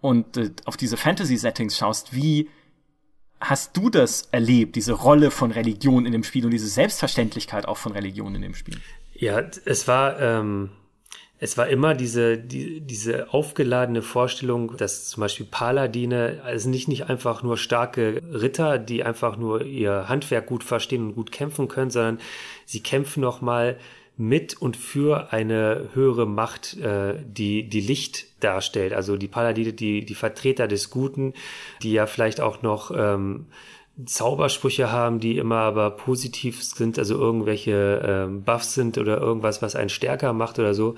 und 0.00 0.36
äh, 0.36 0.50
auf 0.64 0.76
diese 0.76 0.96
Fantasy-Settings 0.96 1.76
schaust, 1.76 2.14
wie 2.14 2.48
hast 3.40 3.76
du 3.76 3.90
das 3.90 4.28
erlebt, 4.32 4.76
diese 4.76 4.92
Rolle 4.92 5.30
von 5.30 5.50
Religion 5.50 6.06
in 6.06 6.12
dem 6.12 6.24
Spiel 6.24 6.44
und 6.44 6.50
diese 6.50 6.68
Selbstverständlichkeit 6.68 7.66
auch 7.66 7.76
von 7.76 7.92
Religion 7.92 8.34
in 8.34 8.42
dem 8.42 8.54
Spiel? 8.54 8.80
Ja, 9.22 9.40
es 9.66 9.86
war, 9.86 10.20
ähm, 10.20 10.70
es 11.38 11.56
war 11.56 11.68
immer 11.68 11.94
diese, 11.94 12.36
die, 12.36 12.80
diese 12.80 13.32
aufgeladene 13.32 14.02
Vorstellung, 14.02 14.76
dass 14.76 15.04
zum 15.10 15.20
Beispiel 15.20 15.46
Paladine, 15.48 16.40
also 16.42 16.68
nicht, 16.68 16.88
nicht 16.88 17.08
einfach 17.08 17.44
nur 17.44 17.56
starke 17.56 18.20
Ritter, 18.32 18.80
die 18.80 19.04
einfach 19.04 19.36
nur 19.36 19.62
ihr 19.62 20.08
Handwerk 20.08 20.46
gut 20.46 20.64
verstehen 20.64 21.04
und 21.04 21.14
gut 21.14 21.30
kämpfen 21.30 21.68
können, 21.68 21.92
sondern 21.92 22.18
sie 22.66 22.80
kämpfen 22.80 23.20
nochmal 23.20 23.78
mit 24.16 24.60
und 24.60 24.76
für 24.76 25.32
eine 25.32 25.90
höhere 25.94 26.26
Macht, 26.26 26.76
äh, 26.78 27.14
die 27.24 27.68
die 27.68 27.80
Licht 27.80 28.26
darstellt. 28.42 28.92
Also 28.92 29.16
die 29.16 29.28
Paladine, 29.28 29.72
die 29.72 30.04
die 30.04 30.16
Vertreter 30.16 30.66
des 30.66 30.90
Guten, 30.90 31.34
die 31.84 31.92
ja 31.92 32.06
vielleicht 32.06 32.40
auch 32.40 32.62
noch 32.62 32.90
ähm, 32.90 33.46
Zaubersprüche 34.06 34.90
haben, 34.90 35.20
die 35.20 35.36
immer 35.36 35.58
aber 35.58 35.90
positiv 35.90 36.62
sind, 36.62 36.98
also 36.98 37.14
irgendwelche 37.18 38.02
ähm, 38.04 38.42
Buffs 38.42 38.74
sind 38.74 38.96
oder 38.96 39.20
irgendwas, 39.20 39.60
was 39.60 39.76
einen 39.76 39.90
stärker 39.90 40.32
macht 40.32 40.58
oder 40.58 40.72
so. 40.72 40.94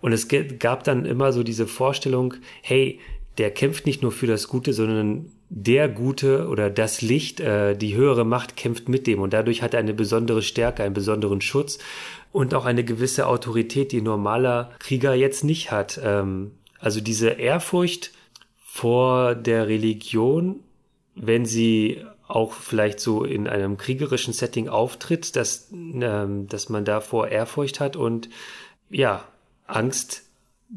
Und 0.00 0.12
es 0.12 0.28
gab 0.58 0.84
dann 0.84 1.04
immer 1.04 1.32
so 1.32 1.42
diese 1.42 1.66
Vorstellung, 1.66 2.34
hey, 2.62 3.00
der 3.36 3.50
kämpft 3.50 3.86
nicht 3.86 4.02
nur 4.02 4.12
für 4.12 4.26
das 4.26 4.48
Gute, 4.48 4.72
sondern 4.72 5.30
der 5.50 5.88
Gute 5.88 6.48
oder 6.48 6.70
das 6.70 7.02
Licht, 7.02 7.40
äh, 7.40 7.76
die 7.76 7.94
höhere 7.94 8.24
Macht 8.24 8.56
kämpft 8.56 8.88
mit 8.88 9.06
dem 9.06 9.20
und 9.20 9.32
dadurch 9.32 9.62
hat 9.62 9.74
er 9.74 9.80
eine 9.80 9.94
besondere 9.94 10.42
Stärke, 10.42 10.82
einen 10.82 10.94
besonderen 10.94 11.40
Schutz 11.40 11.78
und 12.32 12.54
auch 12.54 12.66
eine 12.66 12.84
gewisse 12.84 13.26
Autorität, 13.26 13.92
die 13.92 14.02
normaler 14.02 14.70
Krieger 14.78 15.14
jetzt 15.14 15.44
nicht 15.44 15.70
hat. 15.70 16.00
Ähm, 16.02 16.52
also 16.80 17.00
diese 17.00 17.30
Ehrfurcht 17.30 18.12
vor 18.62 19.34
der 19.34 19.68
Religion, 19.68 20.60
wenn 21.14 21.46
sie 21.46 22.04
auch 22.28 22.52
vielleicht 22.52 23.00
so 23.00 23.24
in 23.24 23.48
einem 23.48 23.78
kriegerischen 23.78 24.32
Setting 24.32 24.68
auftritt, 24.68 25.34
dass, 25.34 25.70
ähm, 25.72 26.46
dass 26.46 26.68
man 26.68 26.84
davor 26.84 27.28
Ehrfurcht 27.28 27.80
hat 27.80 27.96
und 27.96 28.28
ja, 28.90 29.24
Angst 29.66 30.22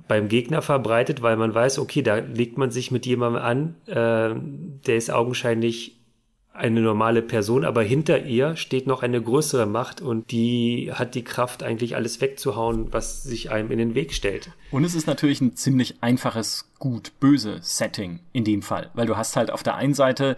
beim 0.08 0.30
Gegner 0.30 0.62
verbreitet, 0.62 1.22
weil 1.22 1.36
man 1.36 1.54
weiß, 1.54 1.80
okay, 1.80 2.02
da 2.02 2.16
legt 2.16 2.58
man 2.58 2.72
sich 2.72 2.92
mit 2.92 3.06
jemandem 3.06 3.42
an, 3.42 3.76
äh, 3.88 4.34
der 4.86 4.96
ist 4.96 5.12
augenscheinlich 5.12 5.98
eine 6.54 6.82
normale 6.82 7.22
Person, 7.22 7.64
aber 7.64 7.82
hinter 7.82 8.26
ihr 8.26 8.56
steht 8.58 8.86
noch 8.86 9.04
eine 9.04 9.22
größere 9.22 9.66
Macht 9.66 10.02
und 10.02 10.32
die 10.32 10.92
hat 10.94 11.16
die 11.16 11.24
Kraft, 11.24 11.64
eigentlich 11.64 11.96
alles 11.96 12.20
wegzuhauen, 12.20 12.92
was 12.92 13.24
sich 13.24 13.52
einem 13.52 13.72
in 13.72 13.78
den 13.78 13.96
Weg 13.96 14.14
stellt. 14.14 14.52
Und 14.70 14.84
es 14.84 14.94
ist 14.94 15.08
natürlich 15.08 15.40
ein 15.40 15.56
ziemlich 15.56 16.04
einfaches 16.04 16.70
gut-böse 16.78 17.60
Setting 17.62 18.20
in 18.34 18.44
dem 18.44 18.62
Fall, 18.62 18.90
weil 18.94 19.08
du 19.08 19.16
hast 19.16 19.38
halt 19.38 19.50
auf 19.50 19.64
der 19.64 19.76
einen 19.76 19.94
Seite 19.94 20.38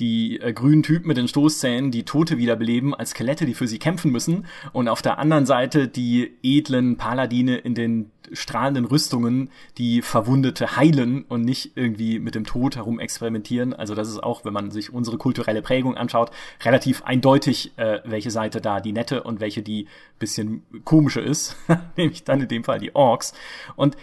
die 0.00 0.40
äh, 0.40 0.52
grünen 0.52 0.82
Typen 0.82 1.08
mit 1.08 1.16
den 1.16 1.28
Stoßzähnen, 1.28 1.90
die 1.90 2.04
Tote 2.04 2.38
wiederbeleben 2.38 2.94
als 2.94 3.10
Skelette, 3.10 3.46
die 3.46 3.54
für 3.54 3.68
sie 3.68 3.78
kämpfen 3.78 4.10
müssen. 4.10 4.46
Und 4.72 4.88
auf 4.88 5.02
der 5.02 5.18
anderen 5.18 5.46
Seite 5.46 5.88
die 5.88 6.32
edlen 6.42 6.96
Paladine 6.96 7.56
in 7.56 7.74
den 7.74 8.10
strahlenden 8.32 8.84
Rüstungen, 8.84 9.50
die 9.78 10.00
Verwundete 10.00 10.76
heilen 10.76 11.24
und 11.24 11.42
nicht 11.42 11.72
irgendwie 11.76 12.18
mit 12.18 12.34
dem 12.34 12.44
Tod 12.44 12.76
herum 12.76 12.98
experimentieren. 12.98 13.74
Also 13.74 13.94
das 13.94 14.08
ist 14.08 14.22
auch, 14.22 14.44
wenn 14.44 14.52
man 14.52 14.70
sich 14.70 14.92
unsere 14.92 15.18
kulturelle 15.18 15.62
Prägung 15.62 15.96
anschaut, 15.96 16.30
relativ 16.64 17.02
eindeutig, 17.02 17.72
äh, 17.76 18.00
welche 18.04 18.30
Seite 18.30 18.60
da 18.60 18.80
die 18.80 18.92
nette 18.92 19.22
und 19.22 19.40
welche 19.40 19.62
die 19.62 19.86
bisschen 20.18 20.62
komische 20.84 21.20
ist. 21.20 21.56
Nämlich 21.96 22.24
dann 22.24 22.40
in 22.40 22.48
dem 22.48 22.64
Fall 22.64 22.78
die 22.78 22.94
Orks. 22.94 23.34
Und 23.76 23.96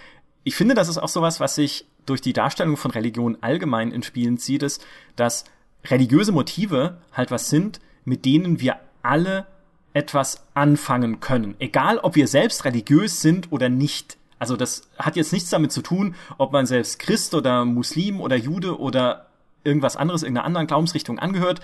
ich 0.43 0.55
finde, 0.55 0.75
das 0.75 0.89
ist 0.89 0.97
auch 0.97 1.09
sowas, 1.09 1.39
was 1.39 1.55
sich 1.55 1.85
durch 2.05 2.21
die 2.21 2.33
Darstellung 2.33 2.77
von 2.77 2.91
Religion 2.91 3.37
allgemein 3.41 3.91
in 3.91 4.03
Spielen 4.03 4.37
zieht, 4.37 4.63
ist, 4.63 4.85
dass 5.15 5.45
religiöse 5.85 6.31
Motive 6.31 6.97
halt 7.13 7.31
was 7.31 7.49
sind, 7.49 7.79
mit 8.05 8.25
denen 8.25 8.59
wir 8.59 8.77
alle 9.01 9.47
etwas 9.93 10.43
anfangen 10.53 11.19
können. 11.19 11.55
Egal, 11.59 11.97
ob 11.99 12.15
wir 12.15 12.27
selbst 12.27 12.65
religiös 12.65 13.21
sind 13.21 13.51
oder 13.51 13.69
nicht. 13.69 14.17
Also 14.37 14.55
das 14.55 14.89
hat 14.97 15.15
jetzt 15.15 15.33
nichts 15.33 15.49
damit 15.49 15.71
zu 15.71 15.81
tun, 15.81 16.15
ob 16.37 16.53
man 16.53 16.65
selbst 16.65 16.99
Christ 16.99 17.33
oder 17.33 17.65
Muslim 17.65 18.21
oder 18.21 18.35
Jude 18.35 18.79
oder 18.79 19.27
irgendwas 19.63 19.97
anderes, 19.97 20.23
irgendeiner 20.23 20.45
anderen 20.45 20.67
Glaubensrichtung 20.67 21.19
angehört. 21.19 21.59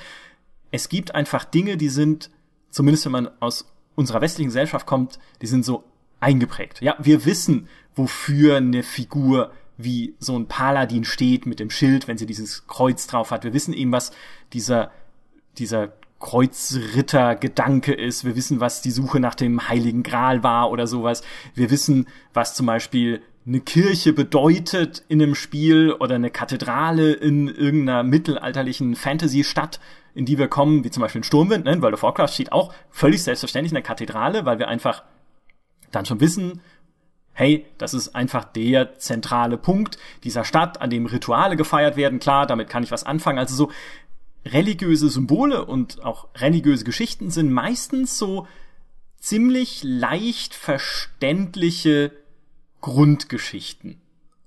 Es 0.72 0.89
gibt 0.89 1.15
einfach 1.15 1.45
Dinge, 1.45 1.77
die 1.77 1.89
sind, 1.89 2.29
zumindest 2.69 3.05
wenn 3.05 3.12
man 3.13 3.29
aus 3.39 3.72
unserer 3.95 4.22
westlichen 4.22 4.50
Gesellschaft 4.50 4.86
kommt, 4.86 5.19
die 5.41 5.48
sind 5.48 5.63
so 5.63 5.86
eingeprägt. 6.19 6.81
Ja, 6.81 6.95
wir 7.00 7.25
wissen, 7.25 7.69
wofür 7.95 8.57
eine 8.57 8.84
Figur 8.84 9.51
wie 9.77 10.15
so 10.20 10.38
ein 10.38 10.48
Paladin 10.48 11.03
steht 11.03 11.46
mit 11.46 11.60
dem 11.60 11.70
Schild, 11.70 12.08
wenn 12.08 12.17
sie 12.17 12.25
dieses 12.25 12.67
Kreuz 12.67 13.08
drauf 13.08 13.32
hat. 13.32 13.44
Wir 13.44 13.53
wissen 13.53 13.74
eben, 13.74 13.91
was 13.91 14.12
dieser, 14.53 14.91
dieser 15.58 15.94
Kreuzritter-Gedanke 16.20 17.94
ist. 17.94 18.25
Wir 18.25 18.36
wissen, 18.36 18.60
was 18.60 18.82
die 18.82 18.91
Suche 18.91 19.20
nach 19.20 19.36
dem 19.36 19.67
Heiligen 19.67 20.03
Gral 20.03 20.44
war 20.44 20.72
oder 20.72 20.88
sowas. 20.88 21.22
Wir 21.53 21.70
wissen, 21.70 22.08
was 22.34 22.55
zum 22.55 22.65
Beispiel 22.65 23.22
eine 23.46 23.60
Kirche 23.60 24.12
bedeutet 24.12 25.03
in 25.08 25.22
einem 25.22 25.36
Spiel 25.36 25.91
oder 25.91 26.15
eine 26.15 26.32
Kathedrale 26.32 27.13
in 27.13 27.48
irgendeiner 27.48 28.01
mittelalterlichen 28.03 28.96
Fantasy-Stadt, 28.96 29.79
in 30.15 30.25
die 30.25 30.39
wir 30.39 30.48
kommen, 30.48 30.84
wie 30.84 30.89
zum 30.89 31.01
Beispiel 31.01 31.20
in 31.20 31.25
Sturmwind, 31.25 31.65
ne? 31.65 31.82
World 31.82 31.94
of 31.94 32.03
Warcraft 32.03 32.29
steht 32.29 32.51
auch 32.51 32.74
völlig 32.89 33.22
selbstverständlich 33.22 33.72
in 33.72 33.75
der 33.75 33.84
Kathedrale, 33.84 34.46
weil 34.46 34.58
wir 34.58 34.67
einfach 34.67 35.03
dann 35.91 36.05
schon 36.05 36.22
wissen, 36.22 36.62
hey, 37.36 37.65
das 37.77 37.94
ist 37.94 38.15
einfach 38.15 38.46
der 38.46 38.98
zentrale 38.98 39.58
Punkt 39.58 39.98
dieser 40.24 40.44
Stadt, 40.44 40.82
an 40.82 40.89
dem 40.89 41.06
Rituale 41.06 41.56
gefeiert 41.56 41.98
werden. 41.98 42.20
Klar, 42.20 42.48
damit 42.48 42.70
kann 42.70 42.82
ich 42.82 42.92
was 42.92 43.04
anfangen. 43.04 43.38
Also 43.38 43.56
so 43.56 43.72
religiöse 44.46 45.10
Symbole 45.10 45.65
und 45.65 46.04
auch 46.04 46.30
religiöse 46.36 46.86
Geschichten 46.86 47.30
sind 47.30 47.51
meistens 47.51 48.18
so 48.18 48.48
ziemlich 49.18 49.82
leicht 49.84 50.56
verständliche 50.56 52.12
Grundgeschichten 52.82 54.01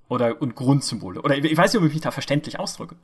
oder 0.09 0.41
und 0.41 0.55
Grundsymbole. 0.55 1.21
Oder 1.21 1.37
ich 1.37 1.55
weiß 1.55 1.71
nicht, 1.71 1.81
ob 1.81 1.87
ich 1.87 1.93
mich 1.93 2.01
da 2.01 2.11
verständlich 2.11 2.59
ausdrücke. 2.59 2.95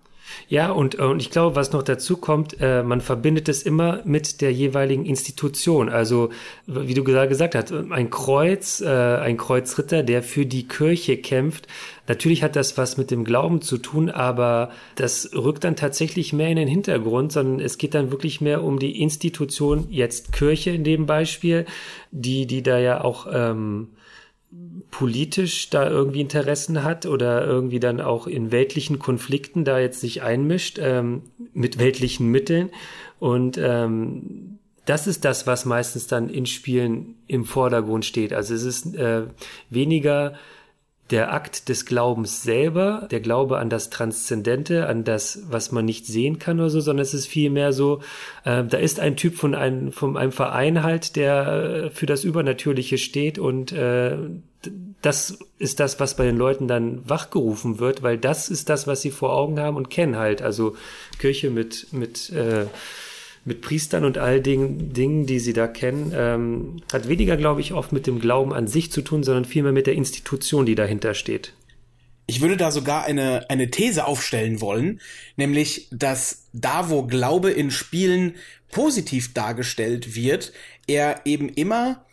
Ja, 0.47 0.71
und, 0.71 0.95
und 0.95 1.21
ich 1.21 1.29
glaube, 1.29 1.55
was 1.55 1.71
noch 1.71 1.83
dazu 1.83 2.17
kommt, 2.17 2.59
äh, 2.59 2.81
man 2.81 2.99
verbindet 2.99 3.47
es 3.47 3.61
immer 3.61 4.01
mit 4.05 4.41
der 4.41 4.51
jeweiligen 4.51 5.05
Institution. 5.05 5.89
Also, 5.89 6.31
wie 6.65 6.95
du 6.95 7.03
gesagt 7.03 7.53
hast, 7.53 7.71
ein 7.71 8.09
Kreuz, 8.09 8.81
äh, 8.81 8.87
ein 8.87 9.37
Kreuzritter, 9.37 10.01
der 10.01 10.23
für 10.23 10.47
die 10.47 10.67
Kirche 10.67 11.17
kämpft. 11.17 11.67
Natürlich 12.07 12.41
hat 12.41 12.55
das 12.55 12.75
was 12.75 12.97
mit 12.97 13.11
dem 13.11 13.23
Glauben 13.23 13.61
zu 13.61 13.77
tun, 13.77 14.09
aber 14.09 14.71
das 14.95 15.29
rückt 15.35 15.63
dann 15.63 15.75
tatsächlich 15.75 16.33
mehr 16.33 16.49
in 16.49 16.57
den 16.57 16.67
Hintergrund, 16.67 17.31
sondern 17.31 17.59
es 17.59 17.77
geht 17.77 17.93
dann 17.93 18.11
wirklich 18.11 18.41
mehr 18.41 18.63
um 18.63 18.79
die 18.79 19.01
Institution, 19.01 19.87
jetzt 19.91 20.33
Kirche 20.33 20.71
in 20.71 20.83
dem 20.83 21.05
Beispiel, 21.05 21.65
die, 22.09 22.47
die 22.47 22.63
da 22.63 22.79
ja 22.79 23.03
auch 23.03 23.27
ähm, 23.31 23.89
politisch 24.97 25.69
da 25.69 25.89
irgendwie 25.89 26.21
Interessen 26.21 26.81
hat 26.81 27.05
oder 27.05 27.45
irgendwie 27.45 27.81
dann 27.81 27.99
auch 27.99 28.27
in 28.27 28.53
weltlichen 28.53 28.97
Konflikten 28.97 29.65
da 29.65 29.77
jetzt 29.77 29.99
sich 29.99 30.21
einmischt 30.21 30.79
ähm, 30.81 31.23
mit 31.53 31.79
weltlichen 31.79 32.31
Mitteln. 32.31 32.69
Und 33.19 33.57
ähm, 33.57 34.57
das 34.85 35.05
ist 35.05 35.25
das, 35.25 35.47
was 35.47 35.65
meistens 35.65 36.07
dann 36.07 36.29
in 36.29 36.45
Spielen 36.45 37.15
im 37.27 37.43
Vordergrund 37.43 38.05
steht. 38.05 38.31
Also 38.31 38.53
es 38.53 38.63
ist 38.63 38.95
äh, 38.95 39.23
weniger 39.69 40.35
der 41.11 41.33
Akt 41.33 41.67
des 41.69 41.85
Glaubens 41.85 42.41
selber, 42.41 43.07
der 43.11 43.19
Glaube 43.19 43.57
an 43.57 43.69
das 43.69 43.89
Transzendente, 43.89 44.87
an 44.87 45.03
das, 45.03 45.43
was 45.49 45.71
man 45.71 45.85
nicht 45.85 46.07
sehen 46.07 46.39
kann 46.39 46.59
oder 46.59 46.69
so, 46.69 46.79
sondern 46.79 47.03
es 47.03 47.13
ist 47.13 47.27
vielmehr 47.27 47.73
so, 47.73 47.99
äh, 48.43 48.63
da 48.63 48.77
ist 48.77 48.99
ein 48.99 49.17
Typ 49.17 49.35
von 49.35 49.53
einem, 49.55 49.91
von 49.91 50.15
einem 50.15 50.31
Verein 50.31 50.83
halt, 50.83 51.15
der 51.15 51.47
äh, 51.47 51.89
für 51.91 52.05
das 52.05 52.23
Übernatürliche 52.23 52.97
steht 52.97 53.37
und 53.37 53.71
äh, 53.71 54.17
das 55.05 55.37
ist 55.59 55.79
das, 55.79 55.99
was 55.99 56.15
bei 56.15 56.25
den 56.25 56.37
Leuten 56.37 56.67
dann 56.67 57.07
wachgerufen 57.07 57.79
wird, 57.79 58.01
weil 58.01 58.17
das 58.17 58.49
ist 58.49 58.69
das, 58.69 58.87
was 58.87 59.01
sie 59.01 59.11
vor 59.11 59.33
Augen 59.33 59.59
haben 59.59 59.77
und 59.77 59.89
kennen 59.89 60.15
halt. 60.17 60.41
Also 60.41 60.75
Kirche 61.19 61.49
mit, 61.49 61.93
mit 61.93 62.29
äh, 62.31 62.65
mit 63.45 63.61
Priestern 63.61 64.03
und 64.05 64.17
all 64.17 64.41
den 64.41 64.91
Dingen, 64.91 65.27
die 65.27 65.39
sie 65.39 65.53
da 65.53 65.67
kennen, 65.67 66.11
ähm, 66.15 66.81
hat 66.91 67.07
weniger, 67.07 67.37
glaube 67.37 67.61
ich, 67.61 67.73
oft 67.73 67.93
mit 67.93 68.07
dem 68.07 68.19
Glauben 68.19 68.51
an 68.51 68.67
sich 68.67 68.91
zu 68.91 69.03
tun, 69.03 69.23
sondern 69.23 69.45
vielmehr 69.45 69.71
mit 69.71 69.85
der 69.85 69.93
Institution, 69.93 70.65
die 70.65 70.73
dahinter 70.73 71.13
steht. 71.13 71.53
ich 72.27 72.41
würde 72.41 72.57
da 72.57 72.71
sogar 72.71 73.05
eine, 73.05 73.47
eine 73.49 73.69
These 73.69 74.05
aufstellen 74.05 74.61
wollen, 74.61 74.99
nämlich, 75.37 75.87
dass 75.91 76.47
da, 76.53 76.89
wo 76.89 77.03
Glaube 77.03 77.51
in 77.51 77.69
Spielen 77.69 78.33
positiv 78.71 79.33
dargestellt 79.35 80.15
wird, 80.15 80.51
er 80.87 81.21
eben 81.25 81.49
immer 81.49 82.04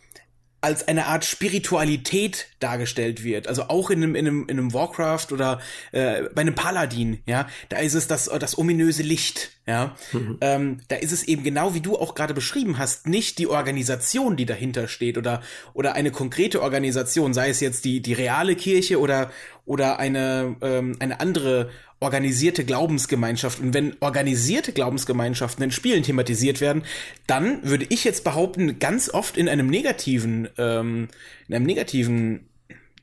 als 0.63 0.87
eine 0.87 1.07
Art 1.07 1.25
Spiritualität 1.25 2.47
dargestellt 2.59 3.23
wird. 3.23 3.47
Also 3.47 3.63
auch 3.63 3.89
in 3.89 4.01
einem, 4.01 4.15
in 4.15 4.27
einem, 4.27 4.41
in 4.43 4.57
einem 4.57 4.73
Warcraft 4.73 5.27
oder 5.31 5.59
äh, 5.91 6.23
bei 6.33 6.41
einem 6.41 6.55
Paladin, 6.55 7.21
ja, 7.25 7.47
da 7.67 7.79
ist 7.79 7.95
es 7.95 8.07
das, 8.07 8.25
das 8.25 8.57
ominöse 8.57 9.03
Licht, 9.03 9.51
ja. 9.67 9.95
Mhm. 10.13 10.37
Ähm, 10.39 10.79
da 10.87 10.95
ist 10.95 11.11
es 11.11 11.23
eben 11.23 11.43
genau 11.43 11.73
wie 11.73 11.81
du 11.81 11.97
auch 11.97 12.15
gerade 12.15 12.33
beschrieben 12.33 12.77
hast, 12.77 13.07
nicht 13.07 13.39
die 13.39 13.47
Organisation, 13.47 14.37
die 14.37 14.45
dahinter 14.45 14.87
steht 14.87 15.17
oder, 15.17 15.41
oder 15.73 15.95
eine 15.95 16.11
konkrete 16.11 16.61
Organisation, 16.61 17.33
sei 17.33 17.49
es 17.49 17.59
jetzt 17.59 17.83
die, 17.83 18.01
die 18.01 18.13
reale 18.13 18.55
Kirche 18.55 19.01
oder, 19.01 19.31
oder 19.65 19.99
eine, 19.99 20.55
ähm, 20.61 20.95
eine 20.99 21.19
andere 21.19 21.71
organisierte 22.03 22.65
Glaubensgemeinschaft. 22.65 23.59
Und 23.59 23.73
wenn 23.73 23.95
organisierte 23.99 24.73
Glaubensgemeinschaften 24.73 25.63
in 25.63 25.71
Spielen 25.71 26.03
thematisiert 26.03 26.61
werden, 26.61 26.83
dann 27.25 27.63
würde 27.63 27.85
ich 27.89 28.03
jetzt 28.03 28.23
behaupten, 28.23 28.77
ganz 28.79 29.09
oft 29.09 29.37
in 29.37 29.49
einem 29.49 29.67
negativen, 29.67 30.49
ähm, 30.57 31.07
in 31.47 31.55
einem 31.55 31.65
negativen 31.65 32.49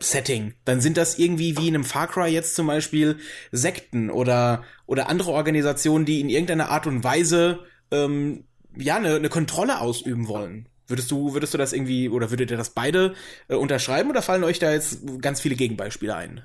Setting. 0.01 0.55
Dann 0.65 0.81
sind 0.81 0.97
das 0.97 1.19
irgendwie 1.19 1.59
wie 1.59 1.69
in 1.69 1.75
einem 1.75 1.85
Far 1.85 2.09
Cry 2.09 2.29
jetzt 2.29 2.55
zum 2.55 2.67
Beispiel 2.67 3.19
Sekten 3.53 4.11
oder, 4.11 4.63
oder 4.87 5.09
andere 5.09 5.33
Organisationen, 5.33 6.05
die 6.05 6.21
in 6.21 6.29
irgendeiner 6.29 6.71
Art 6.71 6.87
und 6.87 7.05
Weise 7.05 7.61
ähm, 7.91 8.45
ja 8.77 8.97
eine, 8.97 9.17
eine 9.17 9.29
Kontrolle 9.29 9.81
ausüben 9.81 10.29
wollen. 10.29 10.69
Würdest 10.87 11.11
du, 11.11 11.35
würdest 11.35 11.55
du 11.55 11.59
das 11.59 11.73
irgendwie 11.73 12.09
oder 12.09 12.31
würdet 12.31 12.51
ihr 12.51 12.57
das 12.57 12.71
beide 12.71 13.15
äh, 13.49 13.55
unterschreiben 13.55 14.11
oder 14.11 14.23
fallen 14.23 14.43
euch 14.43 14.59
da 14.59 14.73
jetzt 14.73 15.01
ganz 15.21 15.41
viele 15.41 15.55
Gegenbeispiele 15.55 16.15
ein? 16.17 16.43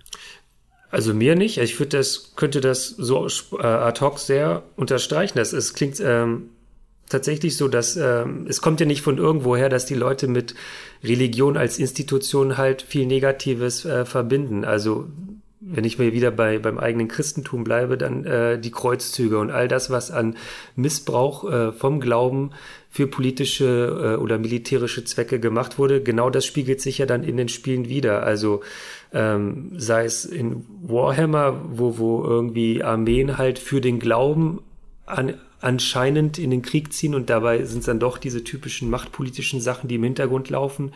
Also 0.92 1.14
mir 1.14 1.36
nicht. 1.36 1.58
Ich 1.58 1.80
würde 1.80 1.98
das, 1.98 2.34
könnte 2.36 2.62
das 2.62 2.88
so 2.88 3.28
äh, 3.60 3.66
ad 3.66 4.00
hoc 4.02 4.20
sehr 4.20 4.64
unterstreichen. 4.76 5.38
Das 5.38 5.54
es 5.54 5.74
klingt 5.74 6.00
ähm, 6.00 6.50
tatsächlich 7.10 7.58
so, 7.58 7.68
dass 7.68 7.98
ähm, 7.98 8.46
es 8.48 8.62
kommt 8.62 8.80
ja 8.80 8.86
nicht 8.86 9.02
von 9.02 9.18
irgendwoher, 9.18 9.70
dass 9.70 9.86
die 9.86 9.96
Leute 9.96 10.28
mit 10.28 10.56
Religion 11.04 11.58
als 11.58 11.80
Institution 11.80 12.58
halt 12.58 12.82
viel 12.82 13.06
Negatives 13.06 13.86
äh, 13.86 14.06
verbinden. 14.06 14.66
Also 14.66 15.08
wenn 15.68 15.84
ich 15.84 15.98
mir 15.98 16.14
wieder 16.14 16.30
bei 16.32 16.60
beim 16.60 16.78
eigenen 16.78 17.08
Christentum 17.08 17.64
bleibe, 17.64 17.98
dann 17.98 18.24
äh, 18.26 18.60
die 18.60 18.72
Kreuzzüge 18.72 19.40
und 19.40 19.50
all 19.50 19.68
das, 19.68 19.90
was 19.90 20.12
an 20.12 20.36
Missbrauch 20.76 21.52
äh, 21.52 21.72
vom 21.72 22.00
Glauben 22.00 22.52
für 22.96 23.08
politische 23.08 24.16
äh, 24.16 24.22
oder 24.22 24.38
militärische 24.38 25.04
Zwecke 25.04 25.42
gemacht 25.42 25.78
wurde, 25.78 26.02
genau 26.02 26.30
das 26.30 26.46
spiegelt 26.46 26.80
sich 26.80 27.00
ja 27.00 27.06
dann 27.06 27.26
in 27.26 27.36
den 27.36 27.50
Spielen 27.50 27.90
wieder. 27.90 28.24
Also 28.24 28.62
ähm, 29.12 29.74
sei 29.76 30.06
es 30.06 30.24
in 30.24 30.66
Warhammer, 30.82 31.62
wo, 31.74 31.98
wo 31.98 32.24
irgendwie 32.24 32.84
Armeen 32.84 33.38
halt 33.38 33.60
für 33.60 33.82
den 33.82 34.00
Glauben 34.00 34.62
an, 35.06 35.34
anscheinend 35.60 36.40
in 36.40 36.52
den 36.52 36.62
Krieg 36.62 36.94
ziehen 36.94 37.16
und 37.16 37.30
dabei 37.30 37.66
sind 37.66 37.80
es 37.80 37.86
dann 37.86 38.00
doch 38.00 38.18
diese 38.18 38.46
typischen 38.46 38.90
machtpolitischen 38.90 39.60
Sachen, 39.60 39.90
die 39.90 39.96
im 39.96 40.04
Hintergrund 40.04 40.50
laufen. 40.50 40.94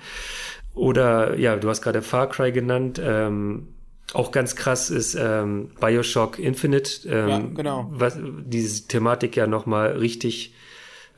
Oder 0.73 1.37
ja, 1.37 1.57
du 1.57 1.67
hast 1.67 1.81
gerade 1.81 2.01
Far 2.01 2.29
Cry 2.29 2.53
genannt. 2.53 3.01
Ähm, 3.03 3.67
auch 4.13 4.31
ganz 4.31 4.55
krass 4.55 4.89
ist 4.89 5.17
ähm, 5.19 5.71
Bioshock 5.81 6.39
Infinite, 6.39 7.09
ähm, 7.09 7.27
ja, 7.27 7.39
genau. 7.39 7.89
was 7.91 8.17
diese 8.45 8.87
Thematik 8.87 9.35
ja 9.35 9.47
nochmal 9.47 9.97
richtig 9.97 10.53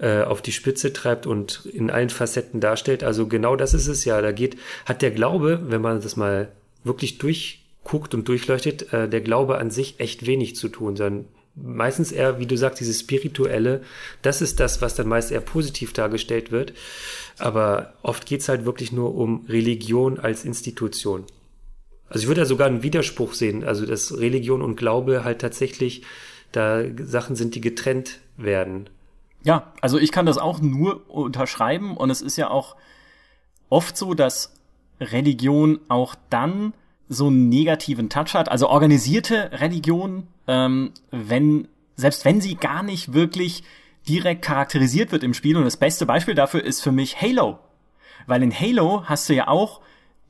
äh, 0.01 0.24
auf 0.24 0.41
die 0.41 0.51
Spitze 0.51 0.93
treibt 0.93 1.27
und 1.27 1.65
in 1.72 1.91
allen 1.91 2.10
Facetten 2.10 2.60
darstellt. 2.60 3.03
Also 3.03 3.27
genau 3.27 3.55
das 3.55 3.75
ist 3.75 3.88
es 3.88 4.03
ja. 4.03 4.20
Da 4.22 4.31
geht, 4.31 4.58
hat 4.86 5.01
der 5.03 5.12
Glaube, 5.12 5.62
wenn 5.67 5.81
man 5.81 6.01
das 6.01 6.15
mal 6.15 6.51
wirklich 6.84 7.20
durchguckt 7.20 8.15
und 8.15 8.27
durchleuchtet, 8.27 8.91
äh, 8.93 9.08
der 9.08 9.22
Glaube 9.22 9.60
an 9.60 9.70
sich 9.70 10.00
echt 10.00 10.25
wenig 10.25 10.55
zu 10.55 10.70
tun, 10.70 10.96
sondern 10.96 11.25
meistens 11.55 12.12
eher, 12.12 12.39
wie 12.39 12.48
du 12.48 12.58
sagst, 12.58 12.79
dieses 12.79 13.01
Spirituelle, 13.01 13.81
das 14.24 14.41
ist 14.41 14.60
das, 14.60 14.81
was 14.81 14.96
dann 14.96 15.08
meist 15.08 15.31
eher 15.31 15.41
positiv 15.41 15.93
dargestellt 15.93 16.51
wird. 16.51 16.74
Aber 17.38 17.93
oft 18.01 18.25
geht's 18.25 18.50
halt 18.50 18.65
wirklich 18.65 18.91
nur 18.91 19.13
um 19.13 19.46
Religion 19.48 20.17
als 20.20 20.46
Institution. 20.46 21.25
Also 22.10 22.24
ich 22.24 22.27
würde 22.27 22.41
da 22.41 22.46
sogar 22.46 22.67
einen 22.67 22.84
Widerspruch 22.84 23.34
sehen, 23.34 23.63
also 23.63 23.86
dass 23.86 24.17
Religion 24.17 24.62
und 24.62 24.76
Glaube 24.78 25.23
halt 25.23 25.39
tatsächlich 25.39 26.02
da 26.52 26.84
Sachen 26.97 27.36
sind, 27.36 27.56
die 27.56 27.62
getrennt 27.62 28.19
werden. 28.36 28.89
Ja, 29.43 29.73
also 29.82 29.97
ich 29.97 30.12
kann 30.12 30.25
das 30.25 30.38
auch 30.38 30.62
nur 30.62 31.10
unterschreiben 31.10 31.97
und 31.97 32.10
es 32.10 32.21
ist 32.21 32.38
ja 32.38 32.49
auch 32.49 32.75
oft 33.69 33.97
so, 33.97 34.13
dass 34.13 34.54
Religion 34.99 35.80
auch 35.88 36.15
dann 36.30 36.73
so 37.10 37.27
einen 37.27 37.49
negativen 37.49 38.10
Touch 38.10 38.34
hat. 38.34 38.49
Also 38.49 38.69
organisierte 38.69 39.51
Religion, 39.54 40.27
ähm, 40.47 40.91
wenn, 41.10 41.67
selbst 41.95 42.23
wenn 42.23 42.39
sie 42.39 42.56
gar 42.56 42.84
nicht 42.84 43.13
wirklich 43.13 43.63
direkt 44.08 44.43
charakterisiert 44.43 45.12
wird 45.12 45.23
im 45.23 45.34
Spiel. 45.34 45.58
Und 45.58 45.65
das 45.65 45.77
beste 45.77 46.06
Beispiel 46.06 46.36
dafür 46.36 46.63
ist 46.63 46.82
für 46.82 46.91
mich 46.91 47.19
Halo. 47.21 47.60
Weil 48.27 48.43
in 48.43 48.58
Halo 48.58 49.04
hast 49.06 49.27
du 49.27 49.34
ja 49.34 49.47
auch 49.47 49.82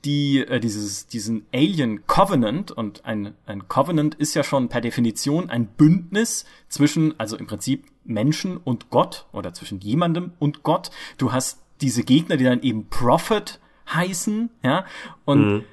die, 0.06 0.39
äh, 0.39 0.60
dieses, 0.60 1.08
diesen 1.08 1.45
Alien 1.54 2.08
Covenant 2.08 2.71
und 2.71 3.06
ein, 3.06 3.36
ein 3.45 3.67
Covenant 3.67 4.15
ist 4.15 4.34
ja 4.34 4.43
schon 4.43 4.69
per 4.69 4.82
Definition 4.82 5.50
ein 5.50 5.67
Bündnis 5.67 6.45
zwischen, 6.69 7.19
also 7.19 7.38
im 7.38 7.45
Prinzip 7.45 7.86
Menschen 8.04 8.58
und 8.58 8.90
Gott 8.90 9.26
oder 9.32 9.54
zwischen 9.54 9.80
jemandem 9.80 10.34
und 10.40 10.64
Gott. 10.64 10.92
Du 11.18 11.32
hast 11.32 11.60
diese 11.82 12.04
Gegner, 12.04 12.38
die 12.38 12.44
dann 12.44 12.62
eben 12.62 12.88
Prophet 12.90 13.60
heißen, 13.94 14.50
ja, 14.64 14.86
und 15.26 15.46
mhm. 15.46 15.64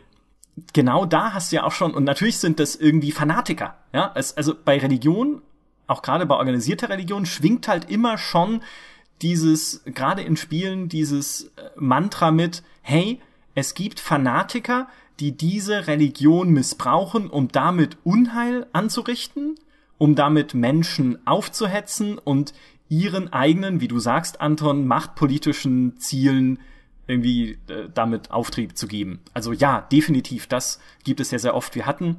genau 0.73 1.05
da 1.05 1.35
hast 1.35 1.53
du 1.53 1.57
ja 1.57 1.64
auch 1.64 1.73
schon, 1.73 1.95
und 1.95 2.05
natürlich 2.05 2.38
sind 2.38 2.59
das 2.59 2.75
irgendwie 2.77 3.12
Fanatiker, 3.12 3.77
ja, 3.93 4.12
es, 4.14 4.37
also 4.37 4.55
bei 4.64 4.79
Religion, 4.79 5.43
auch 5.87 6.03
gerade 6.03 6.27
bei 6.27 6.37
organisierter 6.37 6.88
Religion, 6.88 7.27
schwingt 7.27 7.69
halt 7.69 7.91
immer 7.91 8.19
schon 8.19 8.62
dieses, 9.23 9.83
gerade 9.85 10.23
in 10.23 10.37
Spielen, 10.37 10.88
dieses 10.88 11.45
äh, 11.45 11.71
Mantra 11.77 12.31
mit, 12.31 12.62
hey, 12.83 13.21
es 13.55 13.75
gibt 13.75 14.01
Fanatiker, 14.01 14.88
die 15.21 15.33
diese 15.33 15.88
Religion 15.88 16.51
missbrauchen, 16.51 17.29
um 17.29 17.49
damit 17.49 17.97
Unheil 18.05 18.67
anzurichten, 18.73 19.57
um 19.99 20.15
damit 20.15 20.55
Menschen 20.55 21.19
aufzuhetzen 21.27 22.19
und 22.19 22.55
ihren 22.89 23.33
eigenen, 23.33 23.81
wie 23.81 23.89
du 23.89 23.99
sagst, 23.99 24.41
Anton, 24.41 24.87
machtpolitischen 24.87 25.99
Zielen 25.99 26.59
irgendwie 27.07 27.59
äh, 27.69 27.89
damit 27.93 28.31
Auftrieb 28.31 28.77
zu 28.77 28.87
geben. 28.87 29.21
Also 29.35 29.53
ja, 29.53 29.83
definitiv, 29.93 30.47
das 30.47 30.81
gibt 31.05 31.21
es 31.21 31.31
ja 31.31 31.39
sehr 31.39 31.55
oft. 31.55 31.75
Wir 31.75 31.87
hatten 31.87 32.17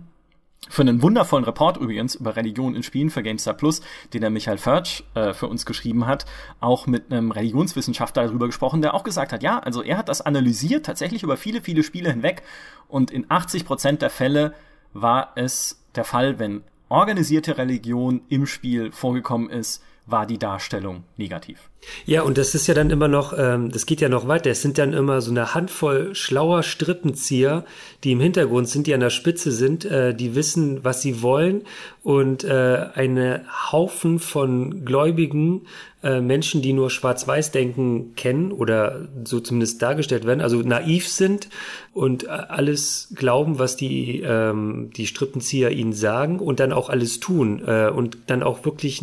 für 0.68 0.82
einen 0.82 1.02
wundervollen 1.02 1.46
Report 1.46 1.78
übrigens 1.78 2.16
über 2.16 2.36
Religion 2.36 2.76
in 2.76 2.84
Spielen 2.84 3.10
für 3.10 3.24
GameStar 3.24 3.54
Plus, 3.54 3.82
den 4.14 4.22
der 4.22 4.30
Michael 4.30 4.58
Förtsch 4.58 5.04
äh, 5.14 5.34
für 5.34 5.48
uns 5.48 5.66
geschrieben 5.66 6.06
hat, 6.06 6.26
auch 6.60 6.86
mit 6.86 7.12
einem 7.12 7.32
Religionswissenschaftler 7.32 8.26
darüber 8.26 8.48
gesprochen, 8.48 8.82
der 8.82 8.94
auch 8.94 9.04
gesagt 9.04 9.32
hat, 9.32 9.42
ja, 9.42 9.60
also 9.60 9.82
er 9.82 9.98
hat 9.98 10.10
das 10.10 10.22
analysiert, 10.22 10.86
tatsächlich 10.86 11.24
über 11.24 11.38
viele, 11.38 11.62
viele 11.62 11.84
Spiele 11.84 12.12
hinweg 12.12 12.44
und 12.88 13.10
in 13.10 13.26
80 13.30 13.66
Prozent 13.66 14.02
der 14.02 14.10
Fälle 14.10 14.54
war 14.94 15.32
es 15.36 15.82
der 15.96 16.04
Fall, 16.04 16.40
wenn 16.40 16.64
organisierte 16.90 17.58
Religion 17.58 18.22
im 18.30 18.46
Spiel 18.46 18.92
vorgekommen 18.92 19.50
ist, 19.50 19.84
war 20.12 20.26
die 20.26 20.38
Darstellung 20.38 21.04
negativ. 21.18 21.70
Ja, 22.06 22.24
und 22.24 22.38
das 22.38 22.56
ist 22.56 22.68
ja 22.68 22.74
dann 22.74 22.90
immer 22.90 23.08
noch, 23.08 23.34
ähm, 23.38 23.72
das 23.72 23.86
geht 23.86 24.02
ja 24.02 24.10
noch 24.10 24.28
weiter. 24.28 24.50
Es 24.50 24.62
sind 24.62 24.78
dann 24.78 24.94
immer 24.94 25.22
so 25.22 25.32
eine 25.32 25.54
Handvoll 25.54 26.14
schlauer 26.14 26.64
Strippenzieher, 26.64 27.66
die 28.04 28.12
im 28.12 28.20
Hintergrund 28.20 28.68
sind, 28.68 28.88
die 28.88 28.94
an 28.94 29.00
der 29.00 29.10
Spitze 29.10 29.52
sind, 29.52 29.86
äh, 29.86 30.14
die 30.14 30.36
wissen, 30.36 30.84
was 30.84 31.02
sie 31.02 31.22
wollen 31.22 31.62
und 32.04 32.44
äh, 32.44 32.88
eine 32.94 33.46
Haufen 33.72 34.20
von 34.20 34.84
Gläubigen, 34.84 35.68
äh, 36.04 36.22
Menschen, 36.22 36.62
die 36.62 36.74
nur 36.74 36.90
Schwarz-Weiß 36.90 37.52
denken, 37.52 38.14
kennen 38.16 38.52
oder 38.52 39.08
so 39.24 39.40
zumindest 39.40 39.82
dargestellt 39.82 40.26
werden, 40.26 40.42
also 40.42 40.62
naiv 40.62 41.08
sind 41.08 41.50
und 41.94 42.24
äh, 42.24 42.28
alles 42.28 43.10
glauben, 43.16 43.60
was 43.60 43.76
die 43.76 44.22
ähm, 44.22 44.92
die 44.96 45.08
Strippenzieher 45.08 45.72
ihnen 45.72 45.94
sagen 45.94 46.40
und 46.40 46.60
dann 46.60 46.72
auch 46.72 46.90
alles 46.90 47.20
tun 47.20 47.62
äh, 47.66 47.90
und 47.90 48.18
dann 48.28 48.44
auch 48.44 48.66
wirklich 48.66 49.02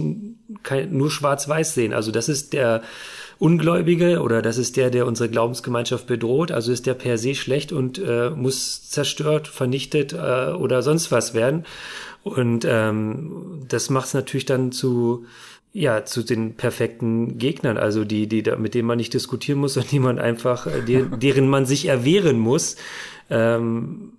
kein, 0.63 0.97
nur 0.97 1.11
Schwarz-Weiß 1.11 1.75
sehen. 1.75 1.93
Also 1.93 2.11
das 2.11 2.29
ist 2.29 2.53
der 2.53 2.83
Ungläubige 3.39 4.23
oder 4.23 4.41
das 4.41 4.57
ist 4.57 4.77
der, 4.77 4.91
der 4.91 5.07
unsere 5.07 5.29
Glaubensgemeinschaft 5.29 6.07
bedroht. 6.07 6.53
Also 6.53 6.73
ist 6.73 6.87
der 6.87 6.95
per 6.95 7.19
se 7.19 7.35
schlecht 7.35 7.73
und 7.73 7.99
äh, 7.99 8.31
muss 8.31 8.89
zerstört, 8.89 9.49
vernichtet 9.49 10.13
äh, 10.13 10.53
oder 10.53 10.83
sonst 10.83 11.13
was 11.13 11.35
werden. 11.35 11.65
Und 12.23 12.67
ähm, 12.69 13.63
das 13.69 13.91
macht 13.91 14.09
es 14.09 14.15
natürlich 14.15 14.47
dann 14.47 14.73
zu 14.73 15.27
ja 15.73 16.07
zu 16.07 16.23
den 16.23 16.55
perfekten 16.55 17.37
Gegnern, 17.37 17.77
also 17.77 18.05
die 18.05 18.27
die 18.27 18.43
da, 18.43 18.57
mit 18.57 18.73
denen 18.75 18.89
man 18.89 18.97
nicht 18.97 19.13
diskutieren 19.13 19.59
muss 19.59 19.77
und 19.77 19.93
die 19.93 20.01
man 20.01 20.19
einfach 20.19 20.67
äh, 20.67 20.83
die, 20.83 21.05
deren 21.23 21.49
man 21.49 21.67
sich 21.67 21.87
erwehren 21.87 22.39
muss. 22.39 22.77
Ähm, 23.29 24.13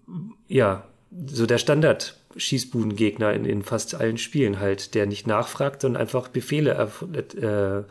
ja, 0.48 0.84
so 1.26 1.46
der 1.46 1.58
Standard 1.58 2.16
Schießbudengegner 2.38 3.34
in, 3.34 3.46
in 3.46 3.64
fast 3.64 3.96
allen 3.96 4.18
Spielen 4.18 4.60
halt, 4.60 4.94
der 4.96 5.06
nicht 5.06 5.28
nachfragt, 5.28 5.82
sondern 5.82 6.02
einfach 6.02 6.28
Befehle 6.28 6.90
äh, 7.14 7.84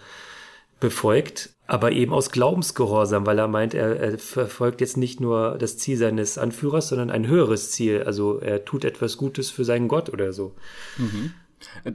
befolgt, 0.80 1.50
aber 1.66 1.92
eben 1.92 2.12
aus 2.12 2.30
Glaubensgehorsam, 2.30 3.26
weil 3.26 3.38
er 3.38 3.48
meint, 3.48 3.74
er, 3.74 3.98
er 3.98 4.18
verfolgt 4.18 4.80
jetzt 4.80 4.96
nicht 4.96 5.20
nur 5.20 5.56
das 5.58 5.78
Ziel 5.78 5.96
seines 5.96 6.38
Anführers, 6.38 6.88
sondern 6.88 7.10
ein 7.10 7.26
höheres 7.26 7.70
Ziel. 7.70 8.04
Also 8.04 8.38
er 8.38 8.64
tut 8.64 8.84
etwas 8.84 9.16
Gutes 9.16 9.50
für 9.50 9.64
seinen 9.64 9.88
Gott 9.88 10.10
oder 10.10 10.32
so. 10.32 10.54
Mhm. 10.98 11.32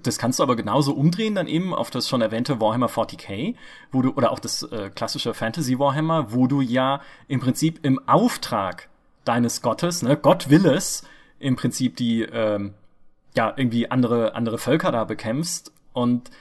Das 0.02 0.18
kannst 0.18 0.40
du 0.40 0.44
aber 0.44 0.56
genauso 0.56 0.94
umdrehen 0.94 1.36
dann 1.36 1.48
eben 1.48 1.74
auf 1.74 1.92
das 1.92 2.10
schon 2.10 2.22
erwähnte 2.22 2.60
Warhammer 2.60 2.90
40k, 2.90 3.56
wo 3.92 4.02
du 4.02 4.12
oder 4.12 4.32
auch 4.32 4.40
das 4.40 4.64
äh, 4.64 4.90
klassische 4.90 5.34
Fantasy 5.34 5.78
Warhammer, 5.78 6.34
wo 6.34 6.48
du 6.48 6.62
ja 6.62 7.02
im 7.28 7.40
Prinzip 7.40 7.80
im 7.84 8.00
Auftrag 8.08 8.90
deines 9.24 9.62
Gottes, 9.62 10.02
ne, 10.02 10.18
Gott 10.18 10.50
will 10.50 10.66
es, 10.66 11.04
im 11.42 11.56
Prinzip 11.56 11.96
die 11.98 12.22
ähm, 12.22 12.74
ja 13.36 13.54
irgendwie 13.56 13.90
andere 13.90 14.36
andere 14.36 14.58
Völker 14.58 14.92
da 14.92 15.04
bekämpfst 15.04 15.72
und 15.94 16.32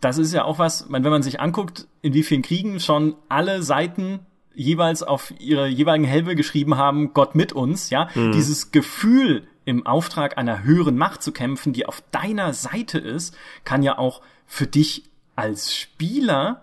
das 0.00 0.18
ist 0.18 0.32
ja 0.32 0.44
auch 0.44 0.58
was, 0.58 0.86
wenn 0.88 1.02
man 1.02 1.22
sich 1.22 1.40
anguckt, 1.40 1.88
in 2.02 2.14
wie 2.14 2.22
vielen 2.22 2.42
Kriegen 2.42 2.78
schon 2.78 3.16
alle 3.28 3.62
Seiten 3.62 4.20
jeweils 4.54 5.02
auf 5.02 5.32
ihre 5.38 5.68
jeweiligen 5.68 6.04
Helme 6.06 6.34
geschrieben 6.34 6.76
haben, 6.76 7.14
Gott 7.14 7.34
mit 7.34 7.52
uns, 7.52 7.90
ja, 7.90 8.08
mhm. 8.14 8.32
dieses 8.32 8.70
Gefühl 8.70 9.46
im 9.64 9.86
Auftrag 9.86 10.38
einer 10.38 10.62
höheren 10.62 10.96
Macht 10.96 11.22
zu 11.22 11.32
kämpfen, 11.32 11.72
die 11.72 11.86
auf 11.86 12.02
deiner 12.10 12.54
Seite 12.54 12.98
ist, 12.98 13.36
kann 13.64 13.82
ja 13.82 13.98
auch 13.98 14.22
für 14.46 14.66
dich 14.66 15.04
als 15.36 15.76
Spieler 15.76 16.62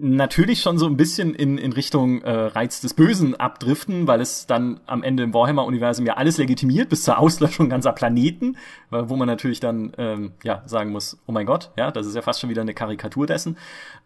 natürlich 0.00 0.60
schon 0.60 0.78
so 0.78 0.86
ein 0.86 0.96
bisschen 0.96 1.34
in, 1.34 1.58
in 1.58 1.72
Richtung 1.72 2.22
äh, 2.22 2.30
Reiz 2.30 2.80
des 2.80 2.94
Bösen 2.94 3.34
abdriften, 3.34 4.06
weil 4.06 4.20
es 4.20 4.46
dann 4.46 4.80
am 4.86 5.02
Ende 5.02 5.24
im 5.24 5.34
Warhammer-Universum 5.34 6.06
ja 6.06 6.14
alles 6.14 6.38
legitimiert 6.38 6.88
bis 6.88 7.02
zur 7.02 7.18
Auslöschung 7.18 7.68
ganzer 7.68 7.92
Planeten, 7.92 8.56
wo 8.90 9.16
man 9.16 9.26
natürlich 9.26 9.60
dann 9.60 9.92
ähm, 9.98 10.32
ja 10.44 10.62
sagen 10.66 10.90
muss, 10.90 11.18
oh 11.26 11.32
mein 11.32 11.46
Gott, 11.46 11.70
ja, 11.76 11.90
das 11.90 12.06
ist 12.06 12.14
ja 12.14 12.22
fast 12.22 12.40
schon 12.40 12.50
wieder 12.50 12.62
eine 12.62 12.74
Karikatur 12.74 13.26
dessen. 13.26 13.56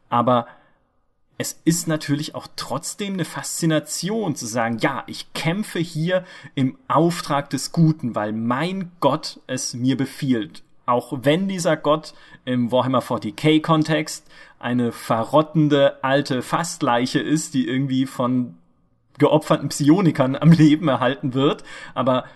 Aber 0.08 0.46
es 1.38 1.60
ist 1.64 1.88
natürlich 1.88 2.34
auch 2.34 2.46
trotzdem 2.56 3.14
eine 3.14 3.24
Faszination 3.24 4.36
zu 4.36 4.46
sagen, 4.46 4.78
ja, 4.78 5.04
ich 5.06 5.32
kämpfe 5.32 5.78
hier 5.78 6.24
im 6.54 6.78
Auftrag 6.88 7.50
des 7.50 7.72
Guten, 7.72 8.14
weil 8.14 8.32
mein 8.32 8.92
Gott 9.00 9.40
es 9.46 9.74
mir 9.74 9.96
befiehlt. 9.96 10.62
Auch 10.92 11.20
wenn 11.22 11.48
dieser 11.48 11.78
Gott 11.78 12.12
im 12.44 12.70
Warhammer 12.70 13.00
40k 13.00 13.62
Kontext 13.62 14.30
eine 14.58 14.92
verrottende 14.92 16.04
alte 16.04 16.42
Fastleiche 16.42 17.18
ist, 17.18 17.54
die 17.54 17.66
irgendwie 17.66 18.04
von 18.04 18.58
geopferten 19.16 19.70
Psionikern 19.70 20.36
am 20.36 20.52
Leben 20.52 20.88
erhalten 20.88 21.32
wird, 21.32 21.64
aber 21.94 22.26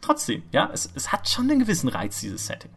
trotzdem, 0.00 0.42
ja, 0.50 0.68
es, 0.72 0.90
es 0.96 1.12
hat 1.12 1.28
schon 1.28 1.48
einen 1.48 1.60
gewissen 1.60 1.88
Reiz, 1.88 2.18
dieses 2.18 2.48
Setting. 2.48 2.72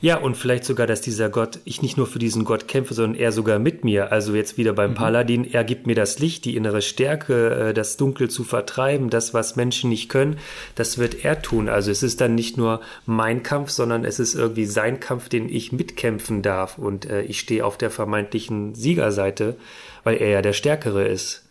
Ja, 0.00 0.18
und 0.18 0.36
vielleicht 0.36 0.64
sogar, 0.64 0.86
dass 0.86 1.00
dieser 1.00 1.28
Gott, 1.28 1.60
ich 1.64 1.82
nicht 1.82 1.96
nur 1.96 2.06
für 2.06 2.18
diesen 2.18 2.44
Gott 2.44 2.68
kämpfe, 2.68 2.94
sondern 2.94 3.18
er 3.18 3.32
sogar 3.32 3.58
mit 3.58 3.84
mir. 3.84 4.12
Also 4.12 4.34
jetzt 4.34 4.58
wieder 4.58 4.72
beim 4.72 4.90
mhm. 4.90 4.94
Paladin, 4.94 5.44
er 5.50 5.64
gibt 5.64 5.86
mir 5.86 5.94
das 5.94 6.18
Licht, 6.18 6.44
die 6.44 6.56
innere 6.56 6.82
Stärke, 6.82 7.68
äh, 7.68 7.74
das 7.74 7.96
Dunkel 7.96 8.28
zu 8.28 8.44
vertreiben, 8.44 9.10
das, 9.10 9.32
was 9.32 9.56
Menschen 9.56 9.90
nicht 9.90 10.08
können, 10.08 10.38
das 10.74 10.98
wird 10.98 11.24
er 11.24 11.40
tun. 11.40 11.68
Also 11.68 11.90
es 11.90 12.02
ist 12.02 12.20
dann 12.20 12.34
nicht 12.34 12.56
nur 12.56 12.80
mein 13.06 13.42
Kampf, 13.42 13.70
sondern 13.70 14.04
es 14.04 14.18
ist 14.18 14.34
irgendwie 14.34 14.66
sein 14.66 15.00
Kampf, 15.00 15.28
den 15.28 15.48
ich 15.48 15.72
mitkämpfen 15.72 16.42
darf. 16.42 16.78
Und 16.78 17.06
äh, 17.06 17.22
ich 17.22 17.40
stehe 17.40 17.64
auf 17.64 17.78
der 17.78 17.90
vermeintlichen 17.90 18.74
Siegerseite, 18.74 19.56
weil 20.04 20.16
er 20.16 20.28
ja 20.28 20.42
der 20.42 20.52
Stärkere 20.52 21.06
ist. 21.06 21.44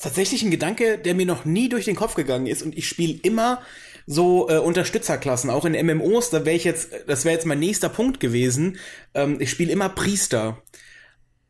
Das 0.00 0.06
ist 0.06 0.16
tatsächlich 0.16 0.42
ein 0.42 0.50
Gedanke, 0.50 0.98
der 0.98 1.14
mir 1.14 1.26
noch 1.26 1.44
nie 1.44 1.68
durch 1.68 1.84
den 1.84 1.96
Kopf 1.96 2.14
gegangen 2.14 2.46
ist 2.46 2.62
und 2.62 2.76
ich 2.76 2.88
spiele 2.88 3.18
immer 3.22 3.60
so 4.06 4.48
äh, 4.48 4.58
Unterstützerklassen, 4.58 5.50
auch 5.50 5.64
in 5.64 5.86
MMOs, 5.86 6.30
da 6.30 6.44
wäre 6.44 6.56
ich 6.56 6.64
jetzt, 6.64 6.90
das 7.06 7.24
wäre 7.24 7.34
jetzt 7.34 7.46
mein 7.46 7.58
nächster 7.60 7.88
Punkt 7.88 8.20
gewesen. 8.20 8.78
Ähm, 9.14 9.40
ich 9.40 9.50
spiele 9.50 9.72
immer 9.72 9.88
Priester. 9.88 10.62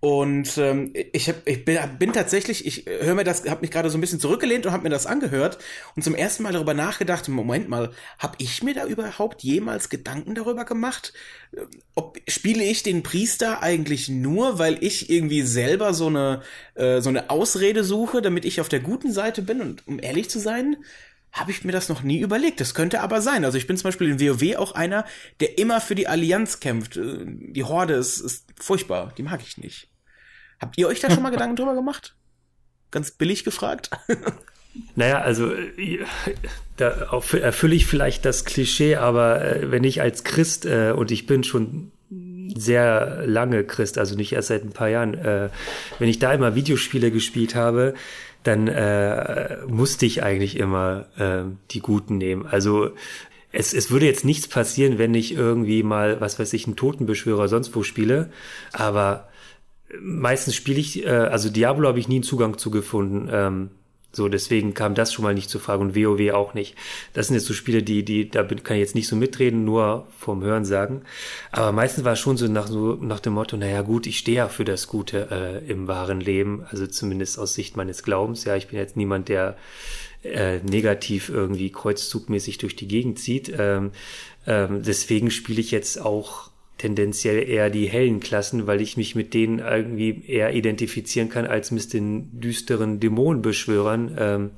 Und 0.03 0.57
ähm, 0.57 0.95
ich, 0.95 1.29
hab, 1.29 1.47
ich 1.47 1.67
bin, 1.67 1.79
bin 1.99 2.15
tatsächlich, 2.15 2.65
ich 2.65 2.87
höre 2.87 3.15
mir 3.15 3.25
das, 3.25 3.47
habe 3.47 3.61
mich 3.61 3.71
gerade 3.71 3.91
so 3.91 3.99
ein 3.99 4.01
bisschen 4.01 4.19
zurückgelehnt 4.19 4.65
und 4.65 4.73
habe 4.73 4.83
mir 4.83 4.89
das 4.89 5.05
angehört 5.05 5.59
und 5.95 6.03
zum 6.03 6.15
ersten 6.15 6.43
Mal 6.43 6.55
darüber 6.55 6.73
nachgedacht, 6.73 7.29
Moment 7.29 7.69
mal, 7.69 7.91
habe 8.19 8.35
ich 8.39 8.63
mir 8.63 8.73
da 8.73 8.87
überhaupt 8.87 9.43
jemals 9.43 9.91
Gedanken 9.91 10.35
darüber 10.35 10.65
gemacht? 10.65 11.13
Ob 11.95 12.19
spiele 12.27 12.65
ich 12.65 12.83
den 12.83 13.03
Priester 13.03 13.63
eigentlich 13.63 14.09
nur, 14.09 14.59
weil 14.59 14.83
ich 14.83 15.11
irgendwie 15.11 15.43
selber 15.43 15.93
so 15.93 16.07
eine, 16.07 16.41
äh, 16.77 17.03
so 17.03 17.11
eine 17.11 17.29
Ausrede 17.29 17.85
suche, 17.85 18.23
damit 18.23 18.47
ich 18.47 18.63
auf 18.63 18.71
der 18.71 18.81
guten 18.81 19.13
Seite 19.13 19.43
bin? 19.43 19.61
Und 19.61 19.87
um 19.87 20.01
ehrlich 20.03 20.31
zu 20.31 20.39
sein, 20.39 20.79
habe 21.33 21.51
ich 21.51 21.65
mir 21.65 21.73
das 21.73 21.89
noch 21.89 22.03
nie 22.03 22.21
überlegt. 22.21 22.61
Das 22.61 22.75
könnte 22.75 23.01
aber 23.01 23.21
sein. 23.21 23.45
Also 23.45 23.57
ich 23.57 23.67
bin 23.67 23.77
zum 23.77 23.89
Beispiel 23.89 24.09
in 24.09 24.21
WoW 24.21 24.57
auch 24.57 24.73
einer, 24.73 25.05
der 25.41 25.59
immer 25.59 25.81
für 25.81 25.95
die 25.95 26.09
Allianz 26.09 26.61
kämpft. 26.61 26.97
Äh, 26.97 27.25
die 27.25 27.65
Horde 27.65 27.95
ist, 27.95 28.21
ist 28.21 28.47
furchtbar. 28.61 29.13
Die 29.17 29.23
mag 29.23 29.41
ich 29.43 29.59
nicht. 29.59 29.89
Habt 30.61 30.77
ihr 30.79 30.89
euch 30.89 31.01
da 31.01 31.11
schon 31.11 31.23
mal 31.23 31.31
Gedanken 31.33 31.57
drüber 31.57 31.75
gemacht? 31.75 32.17
Ganz 32.91 33.11
billig 33.13 33.45
gefragt. 33.45 33.91
Naja, 34.95 35.21
also 35.21 35.53
äh, 35.53 35.99
da 36.77 36.91
erfülle 37.41 37.75
ich 37.75 37.87
vielleicht 37.87 38.25
das 38.25 38.45
Klischee, 38.45 38.97
aber 38.97 39.45
äh, 39.45 39.71
wenn 39.71 39.85
ich 39.85 40.01
als 40.01 40.25
Christ, 40.25 40.65
äh, 40.65 40.93
und 40.97 41.11
ich 41.11 41.27
bin 41.27 41.43
schon 41.43 41.91
sehr 42.57 43.23
lange 43.27 43.65
Christ, 43.65 43.99
also 43.99 44.17
nicht 44.17 44.33
erst 44.33 44.49
seit 44.49 44.65
ein 44.65 44.73
paar 44.73 44.89
Jahren, 44.89 45.15
äh, 45.15 45.51
wenn 45.99 46.09
ich 46.09 46.19
da 46.19 46.33
immer 46.33 46.55
Videospiele 46.55 47.11
gespielt 47.11 47.55
habe, 47.55 47.95
dann 48.43 48.69
äh, 48.69 49.59
musste 49.67 50.07
ich 50.07 50.23
eigentlich 50.23 50.57
immer 50.57 51.07
äh, 51.19 51.43
die 51.71 51.81
Guten 51.81 52.19
nehmen. 52.19 52.47
Also 52.47 52.91
es, 53.53 53.75
es 53.75 53.91
würde 53.91 54.07
jetzt 54.07 54.25
nichts 54.25 54.49
passieren, 54.49 54.99
wenn 54.99 55.15
ich 55.15 55.35
irgendwie 55.35 55.83
mal, 55.83 56.21
was 56.21 56.39
weiß 56.39 56.53
ich, 56.53 56.67
einen 56.67 56.77
Totenbeschwörer 56.77 57.49
sonst 57.49 57.75
wo 57.75 57.83
spiele, 57.83 58.31
aber 58.73 59.29
meistens 60.01 60.55
spiele 60.55 60.81
ich, 60.81 61.05
äh, 61.05 61.11
also 61.11 61.51
Diablo 61.51 61.89
habe 61.89 61.99
ich 61.99 62.09
nie 62.09 62.17
einen 62.17 62.23
Zugang 62.23 62.59
zu 62.59 62.71
gefunden. 62.71 63.29
Ähm, 63.33 63.71
so, 64.13 64.29
deswegen 64.29 64.75
kam 64.75 64.95
das 64.95 65.13
schon 65.13 65.23
mal 65.23 65.35
nicht 65.35 65.51
zur 65.51 65.61
Frage 65.61 65.83
und 65.83 65.95
WoW 65.95 66.33
auch 66.33 66.55
nicht. 66.55 66.75
Das 67.13 67.29
sind 67.29 67.35
jetzt 67.35 67.47
so 67.47 67.55
Spiele, 67.55 67.83
die, 67.83 68.05
die, 68.05 68.29
da 68.29 68.43
kann 68.43 68.77
ich 68.77 68.81
jetzt 68.81 68.95
nicht 68.97 69.07
so 69.07 69.15
mitreden, 69.15 69.65
nur 69.65 70.07
vom 70.19 70.43
Hören 70.43 70.65
sagen. 70.65 71.03
Aber 71.53 71.71
meistens 71.71 72.05
war 72.05 72.15
es 72.15 72.19
schon 72.19 72.37
so 72.37 72.49
nach, 72.49 72.67
so 72.67 72.95
nach 72.95 73.21
dem 73.21 73.35
Motto, 73.35 73.57
naja 73.57 73.83
gut, 73.83 74.07
ich 74.07 74.19
stehe 74.19 74.39
ja 74.39 74.49
für 74.49 74.65
das 74.65 74.89
Gute 74.89 75.29
äh, 75.31 75.71
im 75.71 75.87
wahren 75.87 76.21
Leben, 76.21 76.65
also 76.69 76.87
zumindest 76.87 77.39
aus 77.39 77.55
Sicht 77.55 77.77
meines 77.77 78.03
Glaubens. 78.03 78.45
Ja, 78.45 78.57
ich 78.57 78.67
bin 78.67 78.79
jetzt 78.79 78.97
niemand, 78.97 79.29
der 79.29 79.57
äh, 80.25 80.59
negativ 80.59 81.29
irgendwie 81.29 81.71
kreuzzugmäßig 81.71 82.59
durch 82.59 82.77
die 82.77 82.89
Gegend 82.89 83.19
zieht. 83.19 83.53
Ähm, 83.57 83.93
ähm, 84.47 84.83
deswegen 84.83 85.31
spiele 85.31 85.61
ich 85.61 85.71
jetzt 85.71 86.01
auch 86.01 86.50
tendenziell 86.81 87.47
eher 87.47 87.69
die 87.69 87.87
hellen 87.87 88.21
Klassen, 88.21 88.67
weil 88.67 88.81
ich 88.81 88.97
mich 88.97 89.15
mit 89.15 89.35
denen 89.35 89.59
irgendwie 89.59 90.25
eher 90.27 90.55
identifizieren 90.55 91.29
kann 91.29 91.45
als 91.47 91.71
mit 91.71 91.93
den 91.93 92.41
düsteren 92.41 93.01
Dämonenbeschwörern. 93.01 94.17
Ähm, 94.19 94.51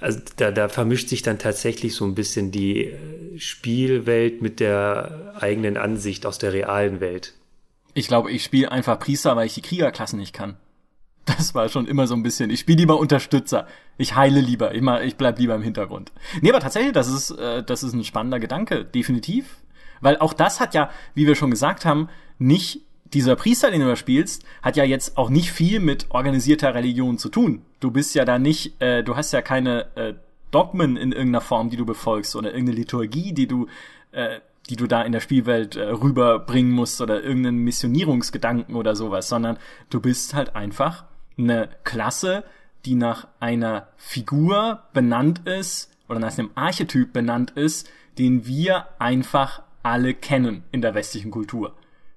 also 0.00 0.20
da, 0.36 0.50
da 0.50 0.68
vermischt 0.68 1.08
sich 1.08 1.22
dann 1.22 1.38
tatsächlich 1.38 1.94
so 1.94 2.04
ein 2.04 2.14
bisschen 2.14 2.50
die 2.50 2.86
äh, 2.86 3.38
Spielwelt 3.38 4.42
mit 4.42 4.60
der 4.60 5.34
eigenen 5.40 5.78
Ansicht 5.78 6.26
aus 6.26 6.38
der 6.38 6.52
realen 6.52 7.00
Welt. 7.00 7.34
Ich 7.94 8.06
glaube, 8.06 8.30
ich 8.30 8.44
spiele 8.44 8.70
einfach 8.70 8.98
Priester, 8.98 9.34
weil 9.34 9.46
ich 9.46 9.54
die 9.54 9.62
Kriegerklassen 9.62 10.18
nicht 10.18 10.34
kann. 10.34 10.56
Das 11.24 11.54
war 11.54 11.68
schon 11.68 11.86
immer 11.86 12.06
so 12.06 12.14
ein 12.14 12.22
bisschen. 12.22 12.50
Ich 12.50 12.60
spiele 12.60 12.78
lieber 12.78 12.98
Unterstützer. 12.98 13.66
Ich 13.98 14.14
heile 14.14 14.40
lieber. 14.40 14.74
Ich, 14.74 14.82
mal, 14.82 15.04
ich 15.04 15.16
bleib 15.16 15.38
lieber 15.38 15.54
im 15.54 15.62
Hintergrund. 15.62 16.12
Nee, 16.40 16.50
aber 16.50 16.60
tatsächlich, 16.60 16.92
das 16.92 17.08
ist, 17.08 17.30
äh, 17.30 17.62
das 17.62 17.82
ist 17.82 17.92
ein 17.92 18.04
spannender 18.04 18.40
Gedanke. 18.40 18.84
Definitiv. 18.84 19.59
Weil 20.00 20.18
auch 20.18 20.32
das 20.32 20.60
hat 20.60 20.74
ja, 20.74 20.90
wie 21.14 21.26
wir 21.26 21.34
schon 21.34 21.50
gesagt 21.50 21.84
haben, 21.84 22.08
nicht 22.38 22.82
dieser 23.12 23.36
Priester, 23.36 23.70
den 23.70 23.80
du 23.80 23.88
da 23.88 23.96
spielst, 23.96 24.44
hat 24.62 24.76
ja 24.76 24.84
jetzt 24.84 25.16
auch 25.16 25.30
nicht 25.30 25.52
viel 25.52 25.80
mit 25.80 26.06
organisierter 26.10 26.74
Religion 26.74 27.18
zu 27.18 27.28
tun. 27.28 27.62
Du 27.80 27.90
bist 27.90 28.14
ja 28.14 28.24
da 28.24 28.38
nicht, 28.38 28.80
äh, 28.80 29.02
du 29.02 29.16
hast 29.16 29.32
ja 29.32 29.42
keine 29.42 29.96
äh, 29.96 30.14
Dogmen 30.50 30.96
in 30.96 31.12
irgendeiner 31.12 31.40
Form, 31.40 31.70
die 31.70 31.76
du 31.76 31.86
befolgst 31.86 32.36
oder 32.36 32.52
irgendeine 32.52 32.78
Liturgie, 32.78 33.32
die 33.32 33.46
du, 33.46 33.66
äh, 34.12 34.40
die 34.68 34.76
du 34.76 34.86
da 34.86 35.02
in 35.02 35.12
der 35.12 35.20
Spielwelt 35.20 35.76
äh, 35.76 35.82
rüberbringen 35.82 36.72
musst 36.72 37.00
oder 37.00 37.22
irgendeinen 37.22 37.58
Missionierungsgedanken 37.58 38.76
oder 38.76 38.94
sowas, 38.94 39.28
sondern 39.28 39.58
du 39.90 40.00
bist 40.00 40.34
halt 40.34 40.54
einfach 40.54 41.04
eine 41.36 41.68
Klasse, 41.84 42.44
die 42.84 42.94
nach 42.94 43.26
einer 43.40 43.88
Figur 43.96 44.84
benannt 44.92 45.46
ist 45.46 45.90
oder 46.08 46.18
nach 46.18 46.36
einem 46.38 46.50
Archetyp 46.54 47.12
benannt 47.12 47.52
ist, 47.52 47.88
den 48.18 48.46
wir 48.46 48.86
einfach 48.98 49.62
alle 49.82 50.14
kennen 50.14 50.64
in 50.72 50.82
der 50.82 50.94
westlichen 50.94 51.30
Kultur. 51.30 51.74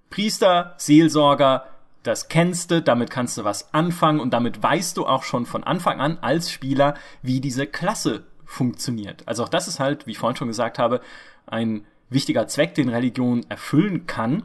Priester, 0.10 0.76
Seelsorger, 0.78 1.66
das 2.04 2.28
kennst 2.28 2.72
du, 2.72 2.82
damit 2.82 3.10
kannst 3.10 3.38
du 3.38 3.44
was 3.44 3.74
anfangen 3.74 4.20
und 4.20 4.32
damit 4.32 4.62
weißt 4.62 4.98
du 4.98 5.06
auch 5.06 5.24
schon 5.24 5.46
von 5.46 5.64
Anfang 5.64 6.00
an 6.00 6.18
als 6.22 6.52
Spieler, 6.52 6.96
wie 7.22 7.40
diese 7.40 7.66
Klasse 7.66 8.26
funktioniert. 8.46 9.28
Also 9.28 9.44
auch 9.44 9.50
das 9.50 9.68
ist 9.68 9.80
halt, 9.80 10.06
wie 10.06 10.12
ich 10.12 10.18
vorhin 10.18 10.36
schon 10.36 10.50
gesagt 10.50 10.80
habe, 10.80 11.02
ein 11.46 11.86
wichtiger 12.10 12.48
Zweck, 12.48 12.76
den 12.76 12.90
Religion 12.90 13.46
erfüllen 13.50 14.06
kann 14.06 14.44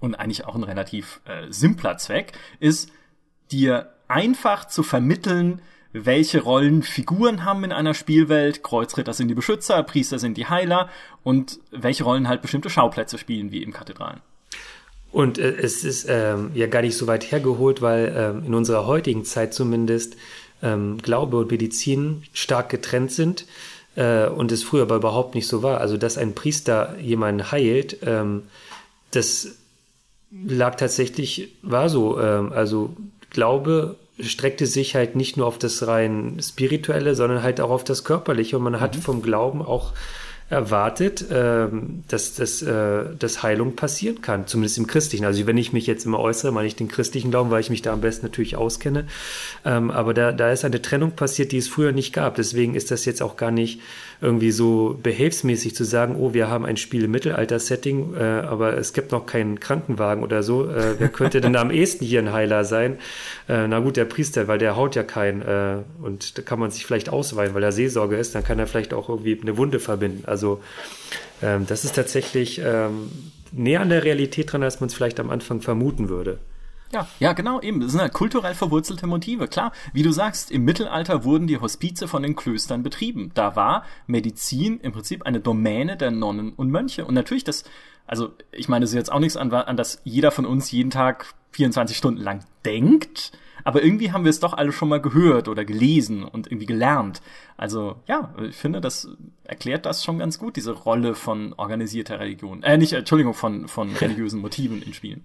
und 0.00 0.14
eigentlich 0.14 0.44
auch 0.44 0.54
ein 0.54 0.62
relativ 0.62 1.20
äh, 1.24 1.50
simpler 1.50 1.96
Zweck, 1.96 2.32
ist 2.60 2.92
dir 3.50 3.94
einfach 4.06 4.66
zu 4.66 4.82
vermitteln, 4.82 5.62
welche 5.92 6.42
Rollen 6.42 6.82
Figuren 6.82 7.44
haben 7.44 7.64
in 7.64 7.72
einer 7.72 7.94
Spielwelt. 7.94 8.62
Kreuzritter 8.62 9.12
sind 9.12 9.28
die 9.28 9.34
Beschützer, 9.34 9.82
Priester 9.82 10.18
sind 10.18 10.36
die 10.36 10.46
Heiler 10.46 10.88
und 11.22 11.58
welche 11.70 12.04
Rollen 12.04 12.28
halt 12.28 12.42
bestimmte 12.42 12.70
Schauplätze 12.70 13.18
spielen, 13.18 13.52
wie 13.52 13.62
im 13.62 13.72
Kathedralen. 13.72 14.20
Und 15.10 15.38
äh, 15.38 15.56
es 15.56 15.84
ist 15.84 16.06
ähm, 16.08 16.50
ja 16.54 16.66
gar 16.66 16.82
nicht 16.82 16.96
so 16.96 17.06
weit 17.06 17.30
hergeholt, 17.30 17.80
weil 17.80 18.14
ähm, 18.16 18.46
in 18.46 18.54
unserer 18.54 18.86
heutigen 18.86 19.24
Zeit 19.24 19.54
zumindest 19.54 20.16
ähm, 20.62 20.98
Glaube 20.98 21.38
und 21.38 21.50
Medizin 21.50 22.24
stark 22.32 22.68
getrennt 22.68 23.12
sind 23.12 23.46
äh, 23.96 24.26
und 24.26 24.52
es 24.52 24.62
früher 24.62 24.82
aber 24.82 24.96
überhaupt 24.96 25.34
nicht 25.34 25.46
so 25.46 25.62
war. 25.62 25.80
Also 25.80 25.96
dass 25.96 26.18
ein 26.18 26.34
Priester 26.34 26.98
jemanden 27.00 27.50
heilt, 27.50 27.98
ähm, 28.02 28.42
das 29.10 29.56
lag 30.30 30.74
tatsächlich, 30.76 31.54
war 31.62 31.88
so. 31.88 32.20
Ähm, 32.20 32.52
also 32.52 32.94
Glaube 33.30 33.96
streckte 34.20 34.66
sich 34.66 34.94
halt 34.94 35.16
nicht 35.16 35.36
nur 35.36 35.46
auf 35.46 35.58
das 35.58 35.86
rein 35.86 36.38
spirituelle, 36.40 37.14
sondern 37.14 37.42
halt 37.42 37.60
auch 37.60 37.70
auf 37.70 37.84
das 37.84 38.04
körperliche. 38.04 38.56
Und 38.56 38.64
man 38.64 38.80
hat 38.80 38.96
mhm. 38.96 39.00
vom 39.00 39.22
Glauben 39.22 39.62
auch 39.62 39.92
erwartet, 40.50 41.26
ähm, 41.30 42.04
dass, 42.08 42.34
dass, 42.34 42.62
äh, 42.62 43.04
dass 43.18 43.42
Heilung 43.42 43.76
passieren 43.76 44.22
kann, 44.22 44.46
zumindest 44.46 44.78
im 44.78 44.86
Christlichen. 44.86 45.26
Also 45.26 45.46
wenn 45.46 45.58
ich 45.58 45.74
mich 45.74 45.86
jetzt 45.86 46.06
immer 46.06 46.18
äußere, 46.18 46.52
meine 46.52 46.66
ich 46.66 46.74
den 46.74 46.88
christlichen 46.88 47.30
Glauben, 47.30 47.50
weil 47.50 47.60
ich 47.60 47.68
mich 47.68 47.82
da 47.82 47.92
am 47.92 48.00
besten 48.00 48.24
natürlich 48.24 48.56
auskenne. 48.56 49.06
Ähm, 49.66 49.90
aber 49.90 50.14
da, 50.14 50.32
da 50.32 50.50
ist 50.50 50.64
eine 50.64 50.80
Trennung 50.80 51.12
passiert, 51.12 51.52
die 51.52 51.58
es 51.58 51.68
früher 51.68 51.92
nicht 51.92 52.14
gab. 52.14 52.36
Deswegen 52.36 52.74
ist 52.74 52.90
das 52.90 53.04
jetzt 53.04 53.20
auch 53.20 53.36
gar 53.36 53.50
nicht 53.50 53.80
irgendwie 54.20 54.50
so 54.50 54.98
behelfsmäßig 55.00 55.76
zu 55.76 55.84
sagen, 55.84 56.16
oh, 56.16 56.34
wir 56.34 56.48
haben 56.48 56.66
ein 56.66 56.76
Spiel 56.76 57.04
im 57.04 57.12
Mittelalter-Setting, 57.12 58.14
äh, 58.14 58.22
aber 58.22 58.76
es 58.76 58.92
gibt 58.92 59.12
noch 59.12 59.26
keinen 59.26 59.60
Krankenwagen 59.60 60.24
oder 60.24 60.42
so. 60.42 60.68
Äh, 60.68 60.98
wer 60.98 61.08
könnte 61.08 61.40
denn 61.40 61.54
am 61.54 61.70
ehesten 61.70 62.04
hier 62.04 62.20
ein 62.20 62.32
Heiler 62.32 62.64
sein? 62.64 62.98
Äh, 63.48 63.68
na 63.68 63.78
gut, 63.78 63.96
der 63.96 64.06
Priester, 64.06 64.48
weil 64.48 64.58
der 64.58 64.76
haut 64.76 64.96
ja 64.96 65.04
keinen 65.04 65.42
äh, 65.42 65.76
und 66.02 66.36
da 66.36 66.42
kann 66.42 66.58
man 66.58 66.70
sich 66.70 66.84
vielleicht 66.84 67.10
ausweihen, 67.10 67.54
weil 67.54 67.62
er 67.62 67.72
Seelsorge 67.72 68.16
ist, 68.16 68.34
dann 68.34 68.42
kann 68.42 68.58
er 68.58 68.66
vielleicht 68.66 68.92
auch 68.92 69.08
irgendwie 69.08 69.38
eine 69.40 69.56
Wunde 69.56 69.78
verbinden. 69.78 70.24
Also 70.26 70.60
ähm, 71.40 71.66
das 71.68 71.84
ist 71.84 71.94
tatsächlich 71.94 72.60
ähm, 72.64 73.10
näher 73.52 73.80
an 73.80 73.88
der 73.88 74.04
Realität 74.04 74.52
dran, 74.52 74.64
als 74.64 74.80
man 74.80 74.88
es 74.88 74.94
vielleicht 74.94 75.20
am 75.20 75.30
Anfang 75.30 75.60
vermuten 75.60 76.08
würde. 76.08 76.38
Ja, 76.92 77.06
ja, 77.20 77.32
genau, 77.34 77.60
eben. 77.60 77.80
Das 77.80 77.92
sind 77.92 78.00
halt 78.00 78.14
kulturell 78.14 78.54
verwurzelte 78.54 79.06
Motive. 79.06 79.46
Klar, 79.48 79.72
wie 79.92 80.02
du 80.02 80.10
sagst, 80.10 80.50
im 80.50 80.64
Mittelalter 80.64 81.24
wurden 81.24 81.46
die 81.46 81.58
Hospize 81.58 82.08
von 82.08 82.22
den 82.22 82.34
Klöstern 82.34 82.82
betrieben. 82.82 83.30
Da 83.34 83.56
war 83.56 83.84
Medizin 84.06 84.80
im 84.80 84.92
Prinzip 84.92 85.26
eine 85.26 85.40
Domäne 85.40 85.96
der 85.96 86.10
Nonnen 86.10 86.52
und 86.54 86.70
Mönche. 86.70 87.04
Und 87.04 87.14
natürlich 87.14 87.44
das, 87.44 87.64
also 88.06 88.32
ich 88.52 88.68
meine, 88.68 88.84
das 88.84 88.90
ist 88.90 88.96
jetzt 88.96 89.12
auch 89.12 89.20
nichts 89.20 89.36
an, 89.36 89.52
an 89.52 89.76
das 89.76 90.00
jeder 90.04 90.30
von 90.30 90.46
uns 90.46 90.70
jeden 90.70 90.90
Tag 90.90 91.26
24 91.52 91.96
Stunden 91.96 92.20
lang 92.20 92.40
denkt. 92.64 93.32
Aber 93.64 93.82
irgendwie 93.82 94.12
haben 94.12 94.24
wir 94.24 94.30
es 94.30 94.40
doch 94.40 94.54
alle 94.54 94.72
schon 94.72 94.88
mal 94.88 95.00
gehört 95.00 95.48
oder 95.48 95.64
gelesen 95.66 96.24
und 96.24 96.46
irgendwie 96.46 96.64
gelernt. 96.64 97.20
Also 97.58 97.96
ja, 98.06 98.34
ich 98.48 98.56
finde, 98.56 98.80
das 98.80 99.08
erklärt 99.44 99.84
das 99.84 100.04
schon 100.04 100.18
ganz 100.18 100.38
gut, 100.38 100.56
diese 100.56 100.72
Rolle 100.72 101.14
von 101.14 101.52
organisierter 101.54 102.18
Religion. 102.18 102.62
Äh, 102.62 102.78
nicht, 102.78 102.94
Entschuldigung, 102.94 103.34
von, 103.34 103.68
von 103.68 103.94
religiösen 104.00 104.40
Motiven 104.40 104.80
in 104.80 104.94
Spielen. 104.94 105.22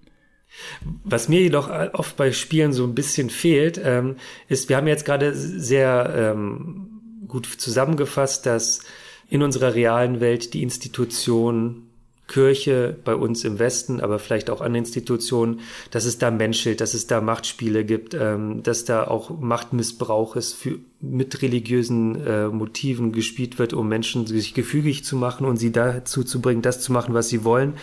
Was 1.04 1.30
mir 1.30 1.42
jedoch 1.42 1.70
oft 1.94 2.16
bei 2.16 2.32
Spielen 2.32 2.74
so 2.74 2.84
ein 2.86 2.96
bisschen 2.96 3.30
fehlt, 3.30 3.80
ähm, 3.84 4.18
ist, 4.48 4.70
wir 4.70 4.78
haben 4.78 4.88
jetzt 4.88 5.06
gerade 5.06 5.34
sehr 5.36 6.14
ähm, 6.16 7.24
gut 7.28 7.46
zusammengefasst, 7.46 8.46
dass 8.46 8.82
in 9.30 9.42
unserer 9.42 9.74
realen 9.74 10.20
Welt 10.20 10.54
die 10.54 10.64
Institution 10.64 11.90
Kirche 12.28 12.96
bei 13.04 13.16
uns 13.16 13.44
im 13.44 13.60
Westen, 13.60 14.00
aber 14.00 14.18
vielleicht 14.18 14.50
auch 14.50 14.62
an 14.62 14.76
Institutionen, 14.76 15.60
dass 15.92 16.06
es 16.06 16.18
da 16.18 16.32
menschelt, 16.32 16.80
dass 16.80 16.94
es 16.94 17.06
da 17.06 17.20
Machtspiele 17.20 17.84
gibt, 17.84 18.14
ähm, 18.14 18.64
dass 18.64 18.86
da 18.86 19.06
auch 19.06 19.30
Machtmissbrauch 19.40 20.36
ist, 20.36 20.54
für, 20.54 20.80
mit 21.02 21.42
religiösen 21.42 22.26
äh, 22.26 22.48
Motiven 22.48 23.12
gespielt 23.12 23.60
wird, 23.60 23.74
um 23.74 23.90
Menschen 23.90 24.26
sich 24.26 24.54
gefügig 24.54 25.04
zu 25.04 25.18
machen 25.18 25.46
und 25.46 25.58
sie 25.58 25.72
dazu 25.72 26.24
zu 26.24 26.40
bringen, 26.40 26.62
das 26.62 26.80
zu 26.80 26.94
machen, 26.94 27.14
was 27.14 27.28
sie 27.28 27.44
wollen. 27.44 27.74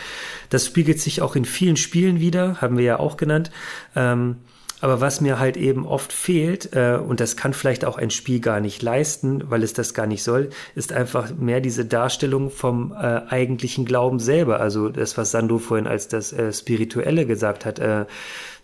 Das 0.48 0.64
spiegelt 0.64 1.00
sich 1.00 1.20
auch 1.20 1.37
in 1.37 1.44
vielen 1.44 1.76
Spielen 1.76 2.18
wieder, 2.18 2.61
haben 2.62 2.79
wir 2.79 2.85
ja 2.85 2.98
auch 2.98 3.18
genannt. 3.18 3.50
Ähm, 3.94 4.37
aber 4.81 5.01
was 5.01 5.21
mir 5.21 5.38
halt 5.38 5.57
eben 5.57 5.87
oft 5.87 6.12
fehlt, 6.12 6.75
äh, 6.75 6.97
und 6.97 7.21
das 7.21 7.37
kann 7.37 7.53
vielleicht 7.53 7.85
auch 7.85 7.99
ein 7.99 8.11
Spiel 8.11 8.40
gar 8.40 8.61
nicht 8.61 8.83
leisten, 8.83 9.51
weil 9.51 9.62
es 9.62 9.73
das 9.73 9.95
gar 9.95 10.07
nicht 10.07 10.23
soll, 10.23 10.51
ist 10.75 10.93
einfach 10.93 11.35
mehr 11.35 11.61
diese 11.61 11.85
Darstellung 11.85 12.51
vom 12.51 12.93
äh, 12.93 12.97
eigentlichen 13.29 13.85
Glauben 13.85 14.19
selber. 14.19 14.61
Also 14.61 14.88
das, 14.88 15.16
was 15.19 15.31
Sandro 15.31 15.59
vorhin 15.59 15.87
als 15.87 16.09
das 16.09 16.33
äh, 16.33 16.53
Spirituelle 16.53 17.27
gesagt 17.27 17.64
hat. 17.66 17.79
Äh, 17.79 18.07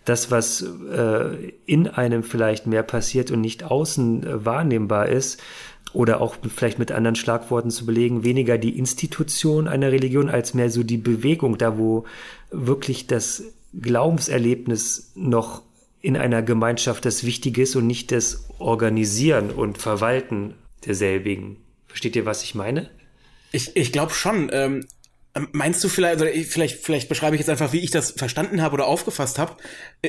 das, 0.05 0.31
was 0.31 0.61
äh, 0.61 1.51
in 1.65 1.87
einem 1.87 2.23
vielleicht 2.23 2.65
mehr 2.65 2.83
passiert 2.83 3.29
und 3.29 3.41
nicht 3.41 3.65
außen 3.65 4.23
äh, 4.25 4.45
wahrnehmbar 4.45 5.09
ist, 5.09 5.41
oder 5.93 6.21
auch 6.21 6.35
vielleicht 6.53 6.79
mit 6.79 6.91
anderen 6.91 7.15
Schlagworten 7.15 7.71
zu 7.71 7.85
belegen, 7.85 8.23
weniger 8.23 8.57
die 8.57 8.77
Institution 8.77 9.67
einer 9.67 9.91
Religion 9.91 10.29
als 10.29 10.53
mehr 10.53 10.69
so 10.69 10.83
die 10.83 10.97
Bewegung, 10.97 11.57
da 11.57 11.77
wo 11.77 12.03
wirklich 12.51 13.07
das 13.07 13.43
Glaubenserlebnis 13.73 15.11
noch 15.15 15.63
in 16.07 16.15
einer 16.15 16.41
Gemeinschaft 16.41 17.03
das 17.03 17.25
Wichtige 17.25 17.63
ist 17.63 17.75
und 17.75 17.85
nicht 17.85 18.13
das 18.13 18.45
Organisieren 18.59 19.51
und 19.51 19.77
Verwalten 19.77 20.53
derselbigen. 20.85 21.57
Versteht 21.85 22.15
ihr, 22.15 22.25
was 22.25 22.43
ich 22.43 22.55
meine? 22.55 22.89
Ich, 23.51 23.75
ich 23.75 23.91
glaube 23.91 24.13
schon. 24.13 24.49
Ähm, 24.53 24.87
meinst 25.51 25.83
du 25.83 25.89
vielleicht, 25.89 26.21
oder 26.21 26.31
vielleicht, 26.31 26.81
vielleicht 26.81 27.09
beschreibe 27.09 27.35
ich 27.35 27.41
jetzt 27.41 27.49
einfach, 27.49 27.73
wie 27.73 27.81
ich 27.81 27.91
das 27.91 28.11
verstanden 28.11 28.61
habe 28.61 28.75
oder 28.75 28.87
aufgefasst 28.87 29.37
habe. 29.37 29.57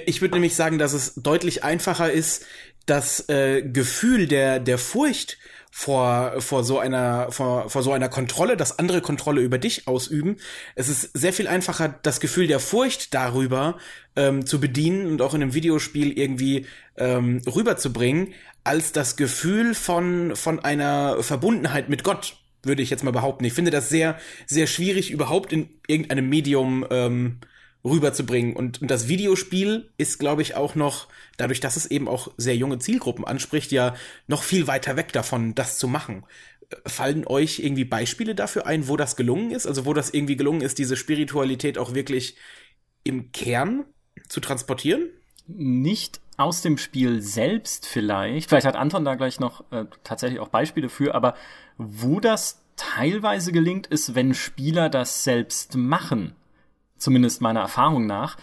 Ich 0.07 0.21
würde 0.21 0.35
nämlich 0.35 0.55
sagen, 0.55 0.79
dass 0.79 0.93
es 0.93 1.15
deutlich 1.17 1.65
einfacher 1.65 2.13
ist, 2.13 2.47
das 2.87 3.29
äh, 3.29 3.63
Gefühl 3.63 4.29
der, 4.29 4.61
der 4.61 4.79
Furcht 4.79 5.37
vor, 5.71 6.41
vor 6.41 6.65
so 6.65 6.79
einer, 6.79 7.31
vor, 7.31 7.71
vor 7.71 7.83
so 7.83 7.93
einer 7.93 8.09
Kontrolle, 8.09 8.57
dass 8.57 8.79
andere 8.79 9.01
Kontrolle 9.01 9.41
über 9.43 9.59
dich 9.59 9.87
ausüben. 9.87 10.37
Es 10.75 10.89
ist 10.89 11.17
sehr 11.17 11.33
viel 11.33 11.49
einfacher, 11.49 11.95
das 12.03 12.21
Gefühl 12.21 12.47
der 12.47 12.61
Furcht 12.61 13.15
darüber 13.15 13.79
ähm, 14.17 14.47
zu 14.47 14.61
bedienen 14.61 15.07
und 15.07 15.23
auch 15.23 15.35
in 15.35 15.43
einem 15.43 15.55
Videospiel 15.55 16.19
irgendwie 16.19 16.67
ähm, 16.97 17.43
rüberzubringen, 17.47 18.35
als 18.65 18.93
das 18.93 19.17
Gefühl 19.17 19.75
von, 19.75 20.37
von 20.37 20.59
einer 20.61 21.23
Verbundenheit 21.23 21.89
mit 21.89 22.05
Gott, 22.05 22.37
würde 22.63 22.83
ich 22.83 22.91
jetzt 22.91 23.05
mal 23.05 23.13
behaupten. 23.13 23.45
Ich 23.45 23.53
finde 23.53 23.71
das 23.71 23.89
sehr, 23.89 24.19
sehr 24.47 24.67
schwierig, 24.67 25.11
überhaupt 25.11 25.53
in 25.53 25.69
irgendeinem 25.87 26.29
Medium 26.29 26.85
ähm, 26.91 27.39
rüberzubringen. 27.85 28.55
Und, 28.55 28.83
und 28.83 28.91
das 28.91 29.09
Videospiel 29.09 29.91
ist, 29.99 30.19
glaube 30.19 30.43
ich, 30.43 30.57
auch 30.57 30.75
noch, 30.75 31.09
dadurch, 31.37 31.61
dass 31.61 31.77
es 31.77 31.87
eben 31.87 32.09
auch 32.09 32.29
sehr 32.37 32.57
junge 32.57 32.79
Zielgruppen 32.79 33.25
anspricht, 33.25 33.73
ja 33.73 33.95
noch 34.27 34.43
viel 34.43 34.67
weiter 34.67 34.97
weg 34.97 35.13
davon, 35.13 35.55
das 35.55 35.79
zu 35.79 35.89
machen. 35.89 36.25
Fallen 36.85 37.27
euch 37.27 37.61
irgendwie 37.61 37.85
Beispiele 37.85 38.35
dafür 38.35 38.67
ein, 38.67 38.89
wo 38.89 38.97
das 38.97 39.17
gelungen 39.17 39.51
ist? 39.53 39.67
Also 39.67 39.87
wo 39.87 39.95
das 39.95 40.11
irgendwie 40.11 40.37
gelungen 40.37 40.61
ist, 40.61 40.79
diese 40.79 40.97
Spiritualität 40.97 41.79
auch 41.79 41.95
wirklich 41.95 42.37
im 43.05 43.33
Kern 43.33 43.85
zu 44.29 44.41
transportieren? 44.41 45.09
Nicht 45.47 46.21
aus 46.37 46.61
dem 46.61 46.77
Spiel 46.77 47.23
selbst 47.23 47.87
vielleicht. 47.87 48.51
Vielleicht 48.51 48.67
hat 48.67 48.77
Anton 48.77 49.05
da 49.05 49.15
gleich 49.15 49.41
noch 49.41 49.65
äh, 49.73 49.87
tatsächlich 50.05 50.41
auch 50.41 50.49
Beispiele 50.49 50.89
für, 50.89 51.15
aber 51.15 51.35
wo 51.79 52.21
das 52.21 52.63
teilweise 52.77 53.51
gelingt, 53.51 53.87
ist, 53.87 54.15
wenn 54.15 54.35
Spieler 54.35 54.91
das 54.91 55.25
selbst 55.25 55.75
machen 55.75 56.35
zumindest 56.99 57.41
meiner 57.41 57.61
Erfahrung 57.61 58.07
nach. 58.07 58.37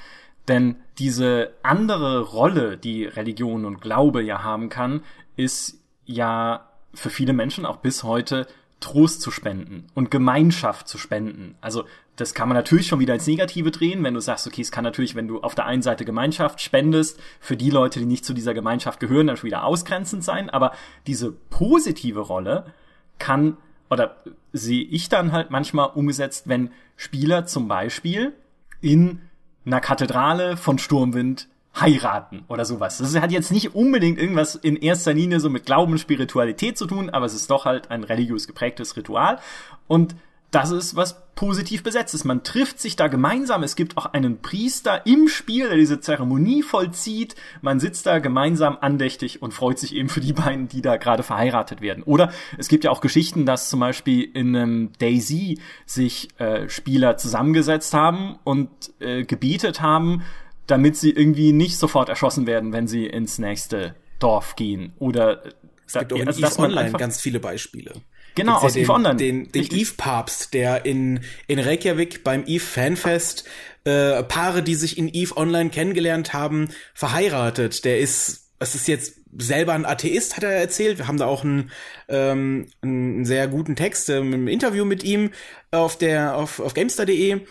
Denn 0.48 0.76
diese 1.00 1.54
andere 1.64 2.22
Rolle, 2.22 2.78
die 2.78 3.06
Religion 3.06 3.66
und 3.66 3.82
Glaube 3.82 4.22
ja 4.22 4.44
haben 4.44 4.70
kann, 4.70 5.02
ist 5.36 5.80
ja 6.06 6.70
für 6.94 7.10
viele 7.10 7.34
Menschen 7.34 7.66
auch 7.66 7.78
bis 7.78 8.04
heute 8.04 8.48
Trost 8.80 9.22
zu 9.22 9.32
spenden 9.32 9.88
und 9.96 10.12
Gemeinschaft 10.12 10.88
zu 10.88 10.98
spenden. 10.98 11.56
Also 11.62 11.86
das 12.16 12.34
kann 12.34 12.48
man 12.48 12.56
natürlich 12.56 12.88
schon 12.88 13.00
wieder 13.00 13.14
ins 13.14 13.28
Negative 13.28 13.72
drehen, 13.72 14.04
wenn 14.04 14.14
du 14.14 14.20
sagst, 14.20 14.48
okay, 14.48 14.62
es 14.62 14.72
kann 14.72 14.84
natürlich, 14.84 15.16
wenn 15.16 15.28
du 15.28 15.42
auf 15.42 15.56
der 15.56 15.66
einen 15.66 15.82
Seite 15.82 16.06
Gemeinschaft 16.06 16.62
spendest, 16.62 17.20
für 17.40 17.58
die 17.58 17.70
Leute, 17.72 18.00
die 18.00 18.06
nicht 18.06 18.24
zu 18.24 18.34
dieser 18.34 18.54
Gemeinschaft 18.54 19.00
gehören, 19.00 19.28
dann 19.28 19.38
schon 19.38 19.48
wieder 19.48 19.66
ausgrenzend 19.66 20.24
sein. 20.24 20.50
Aber 20.50 20.72
diese 21.08 21.32
positive 21.32 22.22
Rolle 22.22 22.74
kann 23.18 23.58
oder 23.90 24.18
sehe 24.54 24.84
ich 24.84 25.10
dann 25.10 25.32
halt 25.32 25.52
manchmal 25.52 25.90
umgesetzt, 25.90 26.48
wenn 26.48 26.72
Spieler 26.96 27.46
zum 27.46 27.68
Beispiel 27.68 28.34
in 28.86 29.20
einer 29.66 29.82
Kathedrale 29.82 30.58
von 30.58 30.78
Sturmwind 30.78 31.48
heiraten 31.76 32.46
oder 32.48 32.66
sowas. 32.66 33.00
Das 33.00 33.16
hat 33.20 33.32
jetzt 33.32 33.52
nicht 33.52 33.74
unbedingt 33.74 34.20
irgendwas 34.20 34.54
in 34.54 34.78
erster 34.78 35.14
Linie 35.14 35.40
so 35.40 35.50
mit 35.50 35.66
Glauben, 35.66 35.98
Spiritualität 35.98 36.78
zu 36.78 36.86
tun, 36.86 37.10
aber 37.10 37.26
es 37.26 37.34
ist 37.34 37.50
doch 37.50 37.66
halt 37.66 37.90
ein 37.90 38.04
religiös 38.04 38.46
geprägtes 38.46 38.96
Ritual. 38.96 39.40
Und 39.88 40.16
das 40.52 40.72
ist 40.72 40.96
was 40.96 41.26
positiv 41.36 41.84
besetzt 41.84 42.14
ist. 42.14 42.24
Man 42.24 42.44
trifft 42.44 42.80
sich 42.80 42.96
da 42.96 43.08
gemeinsam. 43.08 43.64
Es 43.64 43.76
gibt 43.76 43.98
auch 43.98 44.06
einen 44.06 44.42
Priester 44.42 45.06
im 45.06 45.28
Spiel, 45.28 45.68
der 45.68 45.78
diese 45.78 46.00
Zeremonie 46.00 46.64
vollzieht. 46.64 47.36
Man 47.62 47.80
sitzt 47.80 48.06
da 48.06 48.20
gemeinsam 48.20 48.78
andächtig 48.80 49.42
und 49.42 49.54
freut 49.54 49.78
sich 49.78 49.94
eben 49.94 50.08
für 50.10 50.22
die 50.22 50.34
beiden, 50.34 50.68
die 50.70 50.82
da 50.82 50.96
gerade 50.96 51.24
verheiratet 51.24 51.82
werden. 51.82 52.04
Oder 52.04 52.32
es 52.58 52.70
gibt 52.70 52.86
ja 52.86 52.92
auch 52.92 53.02
Geschichten, 53.02 53.46
dass 53.46 53.70
zum 53.70 53.82
Beispiel 53.82 54.24
in 54.24 54.56
einem 54.56 54.92
Daisy 55.00 55.60
sich 55.86 56.30
äh, 56.40 56.70
Spieler 56.70 57.18
zusammengesetzt 57.18 57.94
haben 57.94 58.40
und 58.44 58.70
äh, 59.00 59.26
gebetet 59.26 59.82
haben, 59.82 60.24
damit 60.68 60.96
sie 60.96 61.12
irgendwie 61.12 61.52
nicht 61.52 61.78
sofort 61.78 62.10
erschossen 62.10 62.48
werden, 62.48 62.72
wenn 62.72 62.88
sie 62.88 63.06
ins 63.06 63.40
nächste 63.40 63.96
Dorf 64.20 64.56
gehen. 64.56 64.94
Oder 65.00 65.44
es 65.86 65.94
gibt 65.94 66.14
auch 66.14 66.18
in 66.18 66.28
also, 66.28 66.42
Eve 66.42 66.60
Online 66.60 66.92
ganz 66.94 67.20
viele 67.20 67.40
Beispiele 67.40 67.94
Genau, 68.36 68.58
aus 68.58 68.76
ja 68.76 68.84
EVE 68.84 68.94
Online. 68.94 69.16
Den, 69.16 69.52
den 69.52 69.62
Richtig. 69.62 69.82
Eve-Papst, 69.82 70.54
der 70.54 70.86
in, 70.86 71.22
in 71.48 71.60
Reykjavik 71.60 72.24
beim 72.24 72.44
Eve 72.46 72.64
Fanfest 72.64 73.46
äh, 73.86 74.24
Paare, 74.24 74.62
die 74.62 74.76
sich 74.76 74.98
in 74.98 75.08
Eve 75.14 75.38
Online 75.38 75.70
kennengelernt 75.70 76.34
haben, 76.34 76.70
verheiratet. 76.94 77.86
Der 77.86 78.00
ist, 78.00 78.52
es 78.60 78.76
ist 78.76 78.88
jetzt 78.88 79.16
selber 79.38 79.74
ein 79.74 79.86
Atheist, 79.86 80.36
hat 80.36 80.44
er 80.44 80.52
erzählt. 80.52 80.98
Wir 80.98 81.08
haben 81.08 81.18
da 81.18 81.26
auch 81.26 81.44
einen, 81.44 81.72
ähm, 82.10 82.68
einen 82.82 83.26
sehr 83.26 83.48
guten 83.48 83.76
Text 83.76 84.10
äh, 84.10 84.20
im 84.20 84.48
Interview 84.48 84.86
mit 84.86 85.04
ihm 85.04 85.32
auf 85.72 85.98
der 85.98 86.36
auf, 86.36 86.60
auf 86.60 86.74
Gamestar.de, 86.74 87.42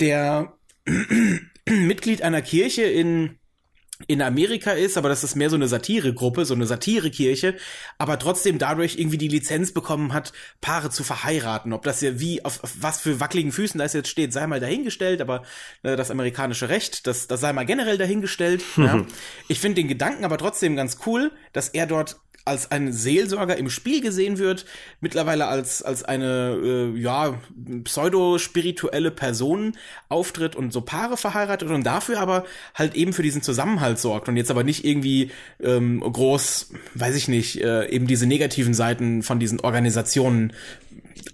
der 0.00 0.52
Mitglied 1.68 2.22
einer 2.22 2.42
Kirche 2.42 2.82
in 2.82 3.38
in 4.06 4.22
Amerika 4.22 4.72
ist, 4.72 4.96
aber 4.96 5.08
das 5.08 5.24
ist 5.24 5.34
mehr 5.34 5.50
so 5.50 5.56
eine 5.56 5.68
Satiregruppe, 5.68 6.44
so 6.44 6.54
eine 6.54 6.66
Satirekirche, 6.66 7.56
aber 7.98 8.18
trotzdem 8.18 8.58
dadurch 8.58 8.98
irgendwie 8.98 9.18
die 9.18 9.28
Lizenz 9.28 9.72
bekommen 9.72 10.12
hat, 10.12 10.32
Paare 10.60 10.90
zu 10.90 11.04
verheiraten. 11.04 11.72
Ob 11.72 11.82
das 11.84 12.00
ja 12.00 12.18
wie, 12.20 12.44
auf, 12.44 12.62
auf 12.64 12.74
was 12.80 13.00
für 13.00 13.20
wackeligen 13.20 13.52
Füßen 13.52 13.78
das 13.78 13.92
jetzt 13.92 14.08
steht, 14.08 14.32
sei 14.32 14.46
mal 14.46 14.60
dahingestellt, 14.60 15.20
aber 15.20 15.42
äh, 15.82 15.96
das 15.96 16.10
amerikanische 16.10 16.68
Recht, 16.68 17.06
das, 17.06 17.26
das 17.26 17.40
sei 17.40 17.52
mal 17.52 17.66
generell 17.66 17.98
dahingestellt. 17.98 18.62
ja. 18.76 19.04
Ich 19.48 19.60
finde 19.60 19.76
den 19.76 19.88
Gedanken 19.88 20.24
aber 20.24 20.38
trotzdem 20.38 20.76
ganz 20.76 20.98
cool, 21.06 21.30
dass 21.52 21.68
er 21.68 21.86
dort 21.86 22.16
als 22.44 22.70
ein 22.70 22.92
Seelsorger 22.92 23.56
im 23.56 23.70
Spiel 23.70 24.00
gesehen 24.00 24.38
wird, 24.38 24.66
mittlerweile 25.00 25.46
als, 25.46 25.82
als 25.82 26.02
eine, 26.02 26.58
äh, 26.94 26.98
ja, 26.98 27.38
pseudo-spirituelle 27.84 29.10
Person 29.10 29.76
auftritt 30.08 30.56
und 30.56 30.72
so 30.72 30.80
Paare 30.80 31.16
verheiratet 31.16 31.70
und 31.70 31.84
dafür 31.84 32.20
aber 32.20 32.44
halt 32.74 32.94
eben 32.94 33.12
für 33.12 33.22
diesen 33.22 33.42
Zusammenhalt 33.42 33.98
sorgt 33.98 34.28
und 34.28 34.36
jetzt 34.36 34.50
aber 34.50 34.64
nicht 34.64 34.84
irgendwie 34.84 35.30
ähm, 35.62 36.00
groß, 36.00 36.70
weiß 36.94 37.14
ich 37.14 37.28
nicht, 37.28 37.60
äh, 37.60 37.88
eben 37.88 38.06
diese 38.06 38.26
negativen 38.26 38.74
Seiten 38.74 39.22
von 39.22 39.38
diesen 39.38 39.60
Organisationen 39.60 40.52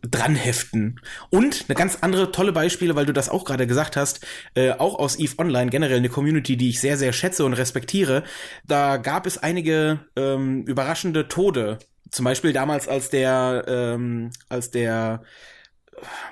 dranheften. 0.02 1.00
Und 1.30 1.64
eine 1.68 1.74
ganz 1.74 1.98
andere 2.00 2.32
tolle 2.32 2.52
Beispiele, 2.52 2.96
weil 2.96 3.06
du 3.06 3.12
das 3.12 3.28
auch 3.28 3.44
gerade 3.44 3.66
gesagt 3.66 3.96
hast, 3.96 4.26
äh, 4.54 4.72
auch 4.72 4.98
aus 4.98 5.18
EVE 5.18 5.38
Online, 5.38 5.70
generell 5.70 5.98
eine 5.98 6.08
Community, 6.08 6.56
die 6.56 6.70
ich 6.70 6.80
sehr, 6.80 6.96
sehr 6.96 7.12
schätze 7.12 7.44
und 7.44 7.54
respektiere. 7.54 8.24
Da 8.66 8.96
gab 8.96 9.26
es 9.26 9.38
einige 9.38 10.00
ähm, 10.16 10.62
überraschende 10.64 11.28
Tode. 11.28 11.78
Zum 12.10 12.24
Beispiel 12.24 12.52
damals, 12.52 12.88
als 12.88 13.10
der, 13.10 13.64
ähm, 13.68 14.30
als 14.48 14.70
der, 14.70 15.22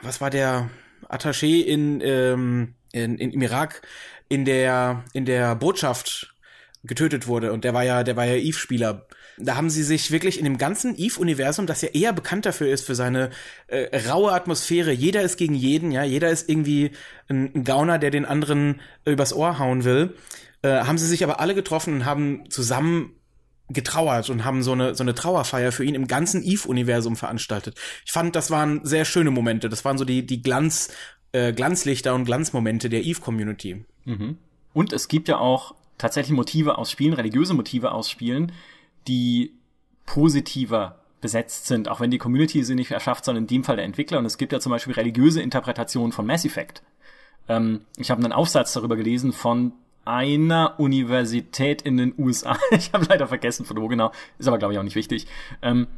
was 0.03 0.21
war 0.21 0.31
der 0.31 0.71
Attaché 1.09 1.63
in, 1.63 2.01
ähm, 2.03 2.75
in, 2.93 3.19
in, 3.19 3.33
im 3.33 3.43
Irak 3.43 3.83
in 4.29 4.45
der, 4.45 5.05
in 5.13 5.25
der 5.25 5.55
Botschaft 5.55 6.35
getötet 6.83 7.27
wurde 7.27 7.53
und 7.53 7.65
der 7.65 7.75
war 7.75 7.85
ja, 7.85 8.03
der 8.03 8.17
war 8.17 8.25
ja 8.25 8.35
Eve-Spieler. 8.35 9.07
Da 9.39 9.57
haben 9.57 9.71
sie 9.71 9.83
sich 9.83 10.11
wirklich 10.11 10.39
in 10.39 10.45
dem 10.45 10.59
ganzen 10.59 10.97
Eve-Universum, 10.97 11.67
das 11.67 11.83
ja 11.83 11.89
eher 11.89 12.13
bekannt 12.13 12.47
dafür 12.47 12.69
ist, 12.69 12.87
für 12.87 12.95
seine 12.95 13.31
äh, 13.67 14.09
raue 14.09 14.33
Atmosphäre, 14.33 14.93
jeder 14.93 15.23
ist 15.23 15.37
gegen 15.37 15.55
jeden, 15.55 15.93
ja, 15.93 16.05
jeder 16.05 16.31
ist 16.31 16.49
irgendwie 16.49 16.93
ein, 17.29 17.65
Gauner, 17.65 17.99
der 17.99 18.11
den 18.11 18.25
anderen 18.25 18.81
übers 19.05 19.35
Ohr 19.35 19.59
hauen 19.59 19.85
will, 19.85 20.15
äh, 20.63 20.81
haben 20.81 20.99
sie 20.99 21.07
sich 21.07 21.23
aber 21.23 21.41
alle 21.41 21.55
getroffen 21.55 21.95
und 21.95 22.05
haben 22.05 22.49
zusammen 22.49 23.13
getrauert 23.69 24.31
und 24.31 24.45
haben 24.45 24.63
so 24.63 24.73
eine 24.73 24.95
so 24.95 25.03
eine 25.03 25.15
Trauerfeier 25.15 25.73
für 25.73 25.85
ihn 25.85 25.97
im 25.97 26.07
ganzen 26.07 26.43
Eve-Universum 26.45 27.17
veranstaltet. 27.17 27.77
Ich 28.05 28.13
fand, 28.13 28.37
das 28.37 28.51
waren 28.51 28.85
sehr 28.85 29.05
schöne 29.05 29.33
Momente. 29.33 29.69
Das 29.69 29.85
waren 29.85 29.99
so 29.99 30.05
die 30.05 30.25
die 30.25 30.41
Glanz 30.41 30.91
äh, 31.33 31.53
Glanzlichter 31.53 32.15
und 32.15 32.25
Glanzmomente 32.25 32.89
der 32.89 33.05
Eve-Community. 33.05 33.85
Und 34.73 34.93
es 34.93 35.09
gibt 35.09 35.29
ja 35.29 35.39
auch 35.39 35.75
tatsächlich 35.99 36.35
Motive 36.37 36.79
aus 36.79 36.91
Spielen, 36.91 37.13
religiöse 37.15 37.55
Motive 37.55 37.93
aus 37.93 38.11
Spielen, 38.11 38.53
die 39.09 39.53
positiver 40.05 41.01
besetzt 41.21 41.67
sind, 41.67 41.89
auch 41.89 42.01
wenn 42.01 42.11
die 42.11 42.19
Community 42.19 42.63
sie 42.63 42.75
nicht 42.75 42.91
erschafft, 42.91 43.25
sondern 43.25 43.45
in 43.45 43.49
dem 43.49 43.65
Fall 43.65 43.77
der 43.77 43.85
Entwickler. 43.85 44.19
Und 44.19 44.27
es 44.27 44.39
gibt 44.39 44.53
ja 44.53 44.61
zum 44.61 44.71
Beispiel 44.71 44.95
religiöse 44.95 45.43
Interpretationen 45.43 46.13
von 46.13 46.27
Mass 46.27 46.45
Effect. 46.45 46.83
Ähm, 47.49 47.83
ich 47.97 48.11
habe 48.11 48.23
einen 48.23 48.33
Aufsatz 48.33 48.73
darüber 48.73 48.97
gelesen 48.97 49.33
von 49.33 49.73
einer 50.05 50.79
Universität 50.79 51.83
in 51.83 51.97
den 51.97 52.15
USA. 52.17 52.57
ich 52.71 52.93
habe 52.93 53.07
leider 53.09 53.27
vergessen, 53.27 53.65
von 53.65 53.77
wo 53.79 53.89
genau. 53.89 54.13
Ist 54.39 54.47
aber, 54.47 54.59
glaube 54.59 54.75
ich, 54.75 54.79
auch 54.79 54.85
nicht 54.85 54.95
wichtig. 54.95 55.27
Ähm, 55.63 55.89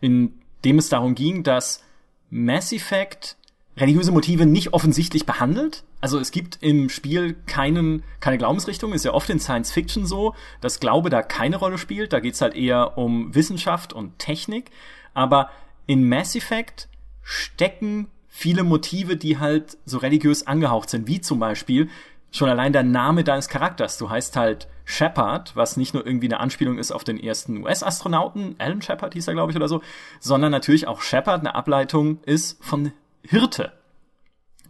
in 0.00 0.34
dem 0.64 0.78
es 0.78 0.88
darum 0.88 1.14
ging, 1.14 1.42
dass 1.42 1.84
Mass 2.30 2.72
Effect 2.72 3.36
religiöse 3.76 4.12
Motive 4.12 4.46
nicht 4.46 4.74
offensichtlich 4.74 5.24
behandelt. 5.24 5.84
Also 6.00 6.18
es 6.18 6.30
gibt 6.30 6.58
im 6.60 6.88
Spiel 6.88 7.34
keinen, 7.46 8.02
keine 8.20 8.38
Glaubensrichtung. 8.38 8.92
Ist 8.92 9.04
ja 9.04 9.14
oft 9.14 9.30
in 9.30 9.40
Science 9.40 9.72
Fiction 9.72 10.06
so, 10.06 10.34
dass 10.60 10.80
Glaube 10.80 11.10
da 11.10 11.22
keine 11.22 11.56
Rolle 11.56 11.78
spielt. 11.78 12.12
Da 12.12 12.20
geht's 12.20 12.40
halt 12.40 12.54
eher 12.54 12.98
um 12.98 13.34
Wissenschaft 13.34 13.92
und 13.92 14.18
Technik. 14.18 14.70
Aber 15.14 15.50
in 15.86 16.08
Mass 16.08 16.36
Effect 16.36 16.88
stecken 17.22 18.08
viele 18.28 18.64
Motive, 18.64 19.16
die 19.16 19.38
halt 19.38 19.78
so 19.84 19.98
religiös 19.98 20.46
angehaucht 20.46 20.90
sind, 20.90 21.06
wie 21.06 21.20
zum 21.20 21.38
Beispiel 21.38 21.88
schon 22.30 22.48
allein 22.48 22.72
der 22.72 22.82
Name 22.82 23.24
deines 23.24 23.48
Charakters. 23.48 23.98
Du 23.98 24.10
heißt 24.10 24.36
halt 24.36 24.68
Shepard, 24.84 25.54
was 25.54 25.76
nicht 25.76 25.94
nur 25.94 26.04
irgendwie 26.04 26.26
eine 26.26 26.40
Anspielung 26.40 26.78
ist 26.78 26.92
auf 26.92 27.04
den 27.04 27.22
ersten 27.22 27.58
US-Astronauten, 27.58 28.56
Alan 28.58 28.82
Shepard 28.82 29.14
hieß 29.14 29.28
er, 29.28 29.34
glaube 29.34 29.52
ich, 29.52 29.56
oder 29.56 29.68
so, 29.68 29.82
sondern 30.18 30.50
natürlich 30.50 30.88
auch 30.88 31.02
Shepard 31.02 31.40
eine 31.40 31.54
Ableitung 31.54 32.18
ist 32.24 32.62
von 32.64 32.92
Hirte, 33.22 33.72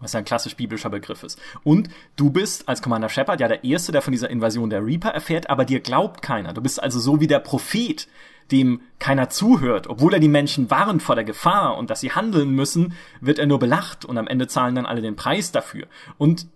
was 0.01 0.15
ein 0.15 0.25
klassisch 0.25 0.57
biblischer 0.57 0.91
Begriff 0.91 1.23
ist. 1.23 1.41
Und 1.65 1.89
du 2.17 2.31
bist 2.31 2.69
als 2.69 2.83
Commander 2.83 3.09
Shepard 3.09 3.41
ja 3.41 3.49
der 3.49 3.65
Erste, 3.65 3.93
der 3.93 4.03
von 4.03 4.13
dieser 4.13 4.31
Invasion 4.31 4.71
der 4.71 4.85
Reaper 4.85 5.11
erfährt, 5.11 5.49
aber 5.49 5.65
dir 5.65 5.81
glaubt 5.81 6.23
keiner. 6.23 6.53
Du 6.53 6.61
bist 6.61 6.83
also 6.83 6.99
so 6.99 7.21
wie 7.21 7.27
der 7.27 7.39
Prophet, 7.39 8.09
dem 8.51 8.81
keiner 8.99 9.31
zuhört. 9.31 9.87
Obwohl 9.89 10.15
er 10.15 10.21
die 10.21 10.29
Menschen 10.29 10.71
warnt 10.71 11.03
vor 11.03 11.15
der 11.15 11.25
Gefahr 11.25 11.77
und 11.77 11.91
dass 11.91 12.01
sie 12.01 12.13
handeln 12.13 12.51
müssen, 12.51 12.95
wird 13.21 13.39
er 13.39 13.47
nur 13.47 13.59
belacht 13.59 14.05
und 14.05 14.19
am 14.19 14.27
Ende 14.27 14.49
zahlen 14.49 14.75
dann 14.75 14.87
alle 14.87 15.03
den 15.03 15.17
Preis 15.17 15.53
dafür. 15.53 15.87
Und 16.19 16.47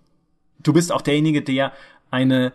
du 0.59 0.73
bist 0.73 0.91
auch 0.91 1.01
derjenige, 1.01 1.41
der 1.41 1.71
eine 2.11 2.53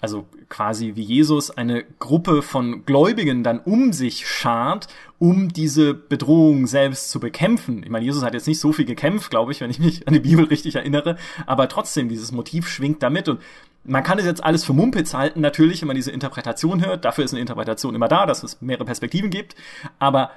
also 0.00 0.26
quasi 0.48 0.92
wie 0.96 1.02
Jesus 1.02 1.50
eine 1.50 1.84
Gruppe 1.98 2.42
von 2.42 2.84
Gläubigen 2.86 3.42
dann 3.42 3.60
um 3.60 3.92
sich 3.92 4.26
schart, 4.26 4.88
um 5.18 5.52
diese 5.52 5.94
Bedrohung 5.94 6.66
selbst 6.66 7.10
zu 7.10 7.20
bekämpfen. 7.20 7.82
Ich 7.82 7.90
meine, 7.90 8.04
Jesus 8.04 8.24
hat 8.24 8.34
jetzt 8.34 8.48
nicht 8.48 8.60
so 8.60 8.72
viel 8.72 8.86
gekämpft, 8.86 9.30
glaube 9.30 9.52
ich, 9.52 9.60
wenn 9.60 9.70
ich 9.70 9.78
mich 9.78 10.08
an 10.08 10.14
die 10.14 10.20
Bibel 10.20 10.46
richtig 10.46 10.76
erinnere, 10.76 11.16
aber 11.46 11.68
trotzdem, 11.68 12.08
dieses 12.08 12.32
Motiv 12.32 12.68
schwingt 12.68 13.02
damit 13.02 13.28
und 13.28 13.40
man 13.84 14.02
kann 14.02 14.18
es 14.18 14.24
jetzt 14.24 14.44
alles 14.44 14.64
für 14.64 14.72
Mumpitz 14.72 15.14
halten, 15.14 15.40
natürlich, 15.40 15.80
wenn 15.80 15.88
man 15.88 15.96
diese 15.96 16.10
Interpretation 16.10 16.84
hört. 16.84 17.04
Dafür 17.04 17.24
ist 17.24 17.32
eine 17.32 17.40
Interpretation 17.40 17.94
immer 17.94 18.08
da, 18.08 18.26
dass 18.26 18.42
es 18.42 18.60
mehrere 18.60 18.84
Perspektiven 18.84 19.30
gibt. 19.30 19.54
Aber 19.98 20.32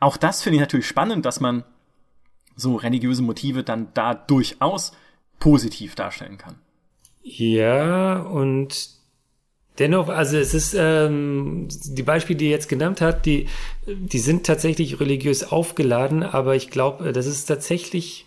auch 0.00 0.16
das 0.16 0.42
finde 0.42 0.56
ich 0.56 0.60
natürlich 0.60 0.88
spannend, 0.88 1.24
dass 1.24 1.40
man 1.40 1.64
so 2.56 2.76
religiöse 2.76 3.22
Motive 3.22 3.62
dann 3.62 3.88
da 3.94 4.14
durchaus 4.14 4.92
positiv 5.38 5.94
darstellen 5.94 6.38
kann. 6.38 6.56
Ja, 7.24 8.20
und 8.20 8.90
dennoch, 9.78 10.10
also 10.10 10.36
es 10.36 10.52
ist, 10.52 10.76
ähm, 10.78 11.68
die 11.84 12.02
Beispiele, 12.02 12.36
die 12.36 12.44
ihr 12.44 12.50
jetzt 12.50 12.68
genannt 12.68 13.00
hat, 13.00 13.24
die, 13.24 13.46
die 13.86 14.18
sind 14.18 14.44
tatsächlich 14.44 15.00
religiös 15.00 15.50
aufgeladen, 15.50 16.22
aber 16.22 16.54
ich 16.54 16.70
glaube, 16.70 17.12
das 17.12 17.24
ist 17.24 17.46
tatsächlich, 17.46 18.26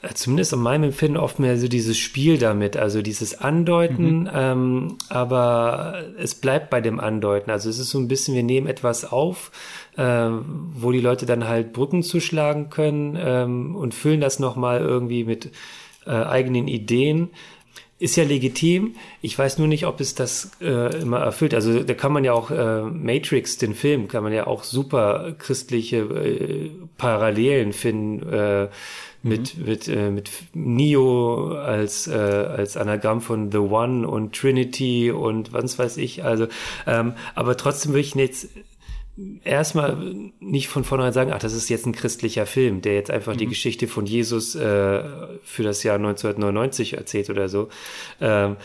äh, 0.00 0.14
zumindest 0.14 0.54
in 0.54 0.60
meinem 0.60 0.84
Empfinden, 0.84 1.18
oft 1.18 1.38
mehr 1.40 1.58
so 1.58 1.68
dieses 1.68 1.98
Spiel 1.98 2.38
damit, 2.38 2.78
also 2.78 3.02
dieses 3.02 3.38
Andeuten, 3.38 4.20
mhm. 4.20 4.30
ähm, 4.32 4.98
aber 5.10 6.02
es 6.18 6.34
bleibt 6.34 6.70
bei 6.70 6.80
dem 6.80 7.00
Andeuten. 7.00 7.50
Also 7.50 7.68
es 7.68 7.78
ist 7.78 7.90
so 7.90 7.98
ein 7.98 8.08
bisschen, 8.08 8.34
wir 8.34 8.42
nehmen 8.42 8.66
etwas 8.66 9.04
auf, 9.04 9.52
äh, 9.98 10.30
wo 10.74 10.90
die 10.90 11.02
Leute 11.02 11.26
dann 11.26 11.46
halt 11.46 11.74
Brücken 11.74 12.02
zuschlagen 12.02 12.70
können 12.70 13.18
ähm, 13.20 13.76
und 13.76 13.92
füllen 13.92 14.22
das 14.22 14.38
nochmal 14.38 14.80
irgendwie 14.80 15.24
mit 15.24 15.50
äh, 16.06 16.12
eigenen 16.12 16.66
Ideen 16.66 17.28
ist 18.00 18.16
ja 18.16 18.24
legitim. 18.24 18.96
Ich 19.20 19.38
weiß 19.38 19.58
nur 19.58 19.68
nicht, 19.68 19.86
ob 19.86 20.00
es 20.00 20.14
das 20.14 20.50
äh, 20.60 21.00
immer 21.00 21.18
erfüllt. 21.18 21.54
Also 21.54 21.82
da 21.82 21.94
kann 21.94 22.12
man 22.12 22.24
ja 22.24 22.32
auch 22.32 22.50
äh, 22.50 22.82
Matrix, 22.82 23.58
den 23.58 23.74
Film, 23.74 24.08
kann 24.08 24.24
man 24.24 24.32
ja 24.32 24.46
auch 24.46 24.64
super 24.64 25.34
christliche 25.38 25.98
äh, 25.98 26.70
Parallelen 26.96 27.72
finden 27.74 28.26
äh, 28.32 28.68
mit 29.22 29.58
mhm. 29.58 29.64
mit 29.66 29.88
äh, 29.88 30.10
mit 30.10 30.30
Neo 30.54 31.52
als 31.54 32.08
äh, 32.08 32.12
als 32.14 32.78
Anagramm 32.78 33.20
von 33.20 33.52
The 33.52 33.58
One 33.58 34.08
und 34.08 34.34
Trinity 34.34 35.10
und 35.10 35.52
was 35.52 35.78
weiß 35.78 35.98
ich. 35.98 36.24
Also, 36.24 36.48
ähm, 36.86 37.12
aber 37.34 37.58
trotzdem 37.58 37.92
würde 37.92 38.00
ich 38.00 38.14
jetzt 38.14 38.48
erstmal 39.44 39.96
nicht 40.40 40.68
von 40.68 40.84
vornherein 40.84 41.12
sagen, 41.12 41.32
ach, 41.32 41.38
das 41.38 41.52
ist 41.52 41.68
jetzt 41.68 41.86
ein 41.86 41.92
christlicher 41.92 42.46
Film, 42.46 42.80
der 42.80 42.94
jetzt 42.94 43.10
einfach 43.10 43.34
mhm. 43.34 43.38
die 43.38 43.46
Geschichte 43.46 43.88
von 43.88 44.06
Jesus 44.06 44.54
äh, 44.54 45.02
für 45.42 45.62
das 45.62 45.82
Jahr 45.82 45.96
1999 45.96 46.94
erzählt 46.94 47.30
oder 47.30 47.48
so. 47.48 47.68
Ähm, 48.20 48.56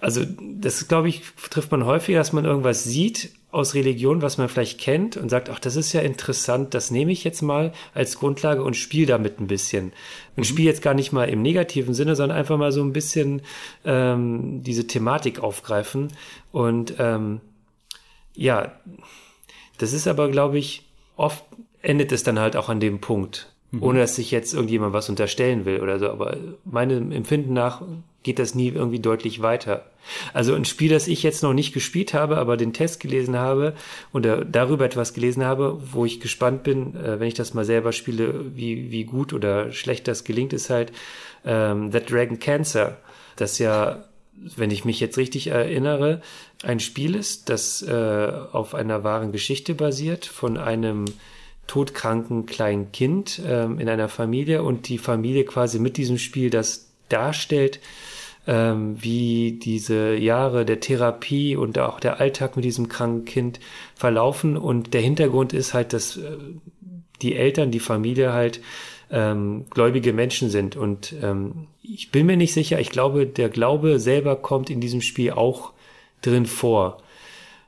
also 0.00 0.22
das, 0.40 0.88
glaube 0.88 1.08
ich, 1.08 1.22
trifft 1.50 1.70
man 1.70 1.84
häufiger, 1.84 2.18
dass 2.18 2.32
man 2.32 2.44
irgendwas 2.44 2.84
sieht 2.84 3.30
aus 3.50 3.74
Religion, 3.74 4.20
was 4.20 4.36
man 4.36 4.48
vielleicht 4.48 4.80
kennt 4.80 5.16
und 5.16 5.28
sagt, 5.28 5.48
ach, 5.48 5.60
das 5.60 5.76
ist 5.76 5.92
ja 5.92 6.00
interessant, 6.00 6.74
das 6.74 6.90
nehme 6.90 7.12
ich 7.12 7.22
jetzt 7.22 7.40
mal 7.40 7.72
als 7.94 8.18
Grundlage 8.18 8.64
und 8.64 8.74
spiele 8.74 9.06
damit 9.06 9.40
ein 9.40 9.46
bisschen. 9.46 9.92
Und 10.36 10.38
mhm. 10.38 10.44
spiele 10.44 10.68
jetzt 10.68 10.82
gar 10.82 10.94
nicht 10.94 11.12
mal 11.12 11.28
im 11.28 11.40
negativen 11.40 11.94
Sinne, 11.94 12.16
sondern 12.16 12.36
einfach 12.36 12.58
mal 12.58 12.72
so 12.72 12.82
ein 12.82 12.92
bisschen 12.92 13.42
ähm, 13.84 14.62
diese 14.62 14.86
Thematik 14.88 15.38
aufgreifen. 15.38 16.08
Und 16.50 16.94
ähm, 16.98 17.40
ja, 18.34 18.72
das 19.78 19.92
ist 19.92 20.06
aber, 20.06 20.30
glaube 20.30 20.58
ich, 20.58 20.84
oft 21.16 21.44
endet 21.82 22.12
es 22.12 22.22
dann 22.22 22.38
halt 22.38 22.56
auch 22.56 22.68
an 22.68 22.80
dem 22.80 23.00
Punkt. 23.00 23.52
Mhm. 23.70 23.82
Ohne 23.82 23.98
dass 24.00 24.16
sich 24.16 24.30
jetzt 24.30 24.54
irgendjemand 24.54 24.92
was 24.92 25.08
unterstellen 25.08 25.64
will 25.64 25.80
oder 25.80 25.98
so. 25.98 26.08
Aber 26.08 26.36
meinem 26.64 27.12
Empfinden 27.12 27.52
nach 27.52 27.82
geht 28.22 28.38
das 28.38 28.54
nie 28.54 28.68
irgendwie 28.68 29.00
deutlich 29.00 29.42
weiter. 29.42 29.84
Also 30.32 30.54
ein 30.54 30.64
Spiel, 30.64 30.90
das 30.90 31.08
ich 31.08 31.22
jetzt 31.22 31.42
noch 31.42 31.52
nicht 31.52 31.72
gespielt 31.72 32.14
habe, 32.14 32.38
aber 32.38 32.56
den 32.56 32.72
Test 32.72 33.00
gelesen 33.00 33.36
habe 33.36 33.74
oder 34.12 34.44
darüber 34.44 34.84
etwas 34.84 35.14
gelesen 35.14 35.44
habe, 35.44 35.80
wo 35.92 36.04
ich 36.04 36.20
gespannt 36.20 36.62
bin, 36.62 36.96
äh, 36.96 37.20
wenn 37.20 37.28
ich 37.28 37.34
das 37.34 37.54
mal 37.54 37.64
selber 37.64 37.92
spiele, 37.92 38.56
wie, 38.56 38.90
wie 38.90 39.04
gut 39.04 39.32
oder 39.32 39.72
schlecht 39.72 40.08
das 40.08 40.24
gelingt, 40.24 40.52
ist 40.52 40.70
halt 40.70 40.92
ähm, 41.44 41.90
That 41.92 42.10
Dragon 42.10 42.38
Cancer. 42.38 42.98
Das 43.36 43.58
ja, 43.58 44.04
wenn 44.56 44.70
ich 44.70 44.84
mich 44.84 45.00
jetzt 45.00 45.18
richtig 45.18 45.48
erinnere, 45.48 46.20
ein 46.64 46.80
Spiel 46.80 47.14
ist, 47.14 47.48
das 47.48 47.82
äh, 47.82 48.32
auf 48.52 48.74
einer 48.74 49.04
wahren 49.04 49.32
Geschichte 49.32 49.74
basiert 49.74 50.24
von 50.24 50.56
einem 50.56 51.04
todkranken 51.66 52.46
kleinen 52.46 52.92
Kind 52.92 53.40
ähm, 53.46 53.78
in 53.78 53.88
einer 53.88 54.08
Familie 54.08 54.62
und 54.62 54.88
die 54.88 54.98
Familie 54.98 55.44
quasi 55.44 55.78
mit 55.78 55.96
diesem 55.96 56.18
Spiel 56.18 56.50
das 56.50 56.90
darstellt, 57.08 57.80
ähm, 58.46 58.96
wie 59.00 59.58
diese 59.62 60.14
Jahre 60.14 60.64
der 60.64 60.80
Therapie 60.80 61.56
und 61.56 61.78
auch 61.78 62.00
der 62.00 62.20
Alltag 62.20 62.56
mit 62.56 62.64
diesem 62.64 62.88
kranken 62.88 63.24
Kind 63.24 63.60
verlaufen. 63.94 64.56
Und 64.56 64.94
der 64.94 65.00
Hintergrund 65.00 65.52
ist 65.52 65.74
halt, 65.74 65.92
dass 65.92 66.16
äh, 66.16 66.36
die 67.22 67.36
Eltern, 67.36 67.70
die 67.70 67.80
Familie 67.80 68.32
halt 68.32 68.60
ähm, 69.10 69.66
gläubige 69.70 70.12
Menschen 70.12 70.50
sind. 70.50 70.76
Und 70.76 71.14
ähm, 71.22 71.68
ich 71.82 72.10
bin 72.10 72.26
mir 72.26 72.36
nicht 72.36 72.52
sicher, 72.52 72.80
ich 72.80 72.90
glaube, 72.90 73.26
der 73.26 73.48
Glaube 73.48 73.98
selber 73.98 74.36
kommt 74.36 74.70
in 74.70 74.80
diesem 74.80 75.00
Spiel 75.00 75.32
auch 75.32 75.73
drin 76.26 76.46
vor. 76.46 77.02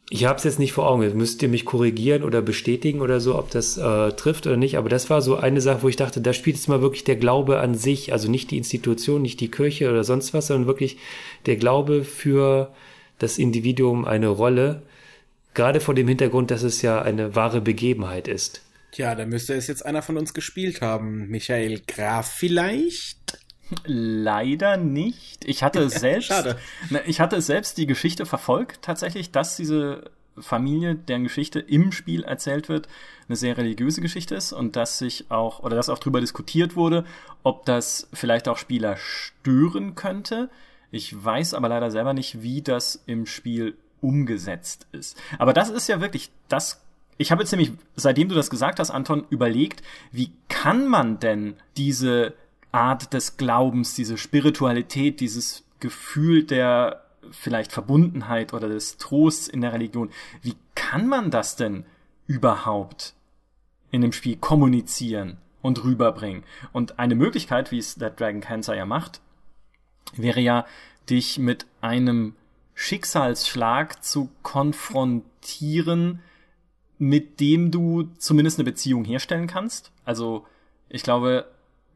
Ich 0.09 0.25
habe 0.25 0.39
es 0.39 0.45
jetzt 0.45 0.61
nicht 0.61 0.73
vor 0.73 0.89
Augen. 0.89 1.17
Müsst 1.17 1.43
ihr 1.43 1.49
mich 1.49 1.65
korrigieren 1.65 2.23
oder 2.23 2.41
bestätigen 2.41 3.01
oder 3.01 3.19
so, 3.19 3.37
ob 3.37 3.51
das 3.51 3.77
äh, 3.77 4.13
trifft 4.13 4.47
oder 4.47 4.57
nicht. 4.57 4.79
Aber 4.79 4.89
das 4.89 5.11
war 5.11 5.21
so 5.21 5.37
eine 5.37 5.61
Sache, 5.61 5.83
wo 5.83 5.89
ich 5.89 5.97
dachte, 5.97 6.21
da 6.21 6.33
spielt 6.33 6.57
jetzt 6.57 6.69
mal 6.69 6.81
wirklich 6.81 7.03
der 7.03 7.17
Glaube 7.17 7.59
an 7.59 7.75
sich, 7.75 8.13
also 8.13 8.31
nicht 8.31 8.53
die 8.53 8.59
Institution, 8.59 9.23
nicht 9.23 9.41
die 9.41 9.51
Kirche 9.51 9.91
oder 9.91 10.05
sonst 10.05 10.33
was, 10.33 10.47
sondern 10.47 10.69
wirklich 10.69 10.99
der 11.47 11.57
Glaube 11.57 12.05
für 12.05 12.73
das 13.19 13.39
Individuum 13.39 14.05
eine 14.05 14.29
Rolle. 14.29 14.83
Gerade 15.55 15.81
vor 15.81 15.95
dem 15.95 16.07
Hintergrund, 16.07 16.53
dass 16.53 16.63
es 16.63 16.83
ja 16.83 17.03
eine 17.03 17.35
wahre 17.35 17.61
Begebenheit 17.61 18.29
ist. 18.29 18.63
Tja, 18.93 19.15
da 19.15 19.27
müsste 19.27 19.55
es 19.55 19.67
jetzt 19.67 19.85
einer 19.85 20.03
von 20.03 20.17
uns 20.17 20.35
gespielt 20.35 20.83
haben. 20.83 21.29
Michael 21.29 21.81
Graf 21.87 22.31
vielleicht? 22.31 23.39
Leider 23.85 24.77
nicht. 24.77 25.45
Ich 25.45 25.63
hatte 25.63 25.89
selbst, 25.91 26.57
ich 27.07 27.21
hatte 27.21 27.41
selbst 27.41 27.79
die 27.79 27.87
Geschichte 27.87 28.27
verfolgt, 28.27 28.83
tatsächlich, 28.83 29.31
dass 29.31 29.57
diese 29.57 30.11
Familie, 30.39 30.95
deren 30.95 31.25
Geschichte 31.25 31.61
im 31.61 31.93
Spiel 31.93 32.23
erzählt 32.23 32.69
wird, 32.69 32.89
eine 33.29 33.37
sehr 33.37 33.57
religiöse 33.57 34.01
Geschichte 34.01 34.35
ist 34.35 34.53
und 34.53 34.77
dass 34.77 34.99
sich 34.99 35.31
auch, 35.31 35.61
oder 35.61 35.77
dass 35.77 35.89
auch 35.89 35.99
drüber 35.99 36.21
diskutiert 36.21 36.77
wurde, 36.77 37.05
ob 37.43 37.65
das 37.65 38.09
vielleicht 38.13 38.49
auch 38.49 38.59
Spieler 38.59 38.97
stören 38.97 39.95
könnte. 39.95 40.51
Ich 40.91 41.25
weiß 41.25 41.55
aber 41.55 41.69
leider 41.69 41.91
selber 41.91 42.13
nicht, 42.13 42.43
wie 42.43 42.63
das 42.63 43.03
im 43.07 43.27
Spiel 43.27 43.77
umgesetzt 44.01 44.87
ist. 44.93 45.21
Aber 45.39 45.53
das 45.53 45.71
ist 45.71 45.89
ja 45.89 46.01
wirklich, 46.01 46.31
das, 46.49 46.83
ich 47.17 47.33
habe 47.33 47.43
jetzt 47.43 47.51
nämlich, 47.51 47.73
seitdem 47.97 48.29
du 48.29 48.35
das 48.35 48.51
gesagt 48.51 48.79
hast, 48.79 48.91
Anton, 48.91 49.25
überlegt, 49.31 49.83
wie 50.13 50.33
kann 50.49 50.87
man 50.87 51.19
denn 51.19 51.57
diese 51.77 52.35
Art 52.73 53.13
des 53.13 53.37
Glaubens, 53.37 53.95
diese 53.95 54.19
Spiritualität, 54.19 55.21
dieses 55.21 55.65
Gefühl 55.81 56.45
der 56.45 57.03
vielleicht 57.31 57.73
Verbundenheit 57.73 58.53
oder 58.53 58.69
des 58.69 58.99
Trosts 58.99 59.49
in 59.49 59.61
der 59.61 59.73
Religion. 59.73 60.11
Wie 60.43 60.57
kann 60.75 61.09
man 61.09 61.31
das 61.31 61.57
denn 61.57 61.85
überhaupt 62.27 63.15
in 63.91 64.01
dem 64.01 64.13
Spiel 64.13 64.37
kommunizieren 64.37 65.39
und 65.63 65.83
rüberbringen? 65.85 66.45
Und 66.73 66.99
eine 66.99 67.15
Möglichkeit, 67.15 67.73
wie 67.73 67.79
es 67.79 67.97
der 67.97 68.11
Dragon 68.11 68.41
Cancer 68.41 68.75
ja 68.77 68.87
macht, 68.87 69.21
wäre 70.15 70.41
ja, 70.41 70.67
dich 71.09 71.39
mit 71.39 71.67
einem 71.81 72.35
Schicksalsschlag 72.75 74.05
zu 74.05 74.29
konfrontieren, 74.43 76.21
mit 76.99 77.41
dem 77.41 77.71
du 77.71 78.11
zumindest 78.19 78.59
eine 78.59 78.65
Beziehung 78.65 79.05
herstellen 79.05 79.47
kannst. 79.47 79.93
Also 80.05 80.47
ich 80.89 81.03
glaube, 81.03 81.47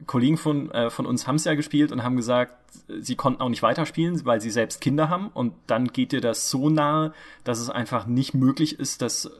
Kollegen 0.06 0.36
von, 0.36 0.70
äh, 0.70 0.90
von 0.90 1.06
uns 1.06 1.26
haben 1.26 1.36
es 1.36 1.44
ja 1.44 1.54
gespielt 1.54 1.92
und 1.92 2.02
haben 2.02 2.16
gesagt, 2.16 2.54
sie 3.00 3.16
konnten 3.16 3.42
auch 3.42 3.48
nicht 3.48 3.62
weiterspielen, 3.62 4.24
weil 4.24 4.40
sie 4.40 4.50
selbst 4.50 4.80
Kinder 4.80 5.08
haben. 5.08 5.28
Und 5.28 5.54
dann 5.66 5.88
geht 5.88 6.12
dir 6.12 6.20
das 6.20 6.50
so 6.50 6.70
nahe, 6.70 7.12
dass 7.44 7.58
es 7.58 7.70
einfach 7.70 8.06
nicht 8.06 8.34
möglich 8.34 8.78
ist, 8.78 9.02
das 9.02 9.26
äh, 9.26 9.30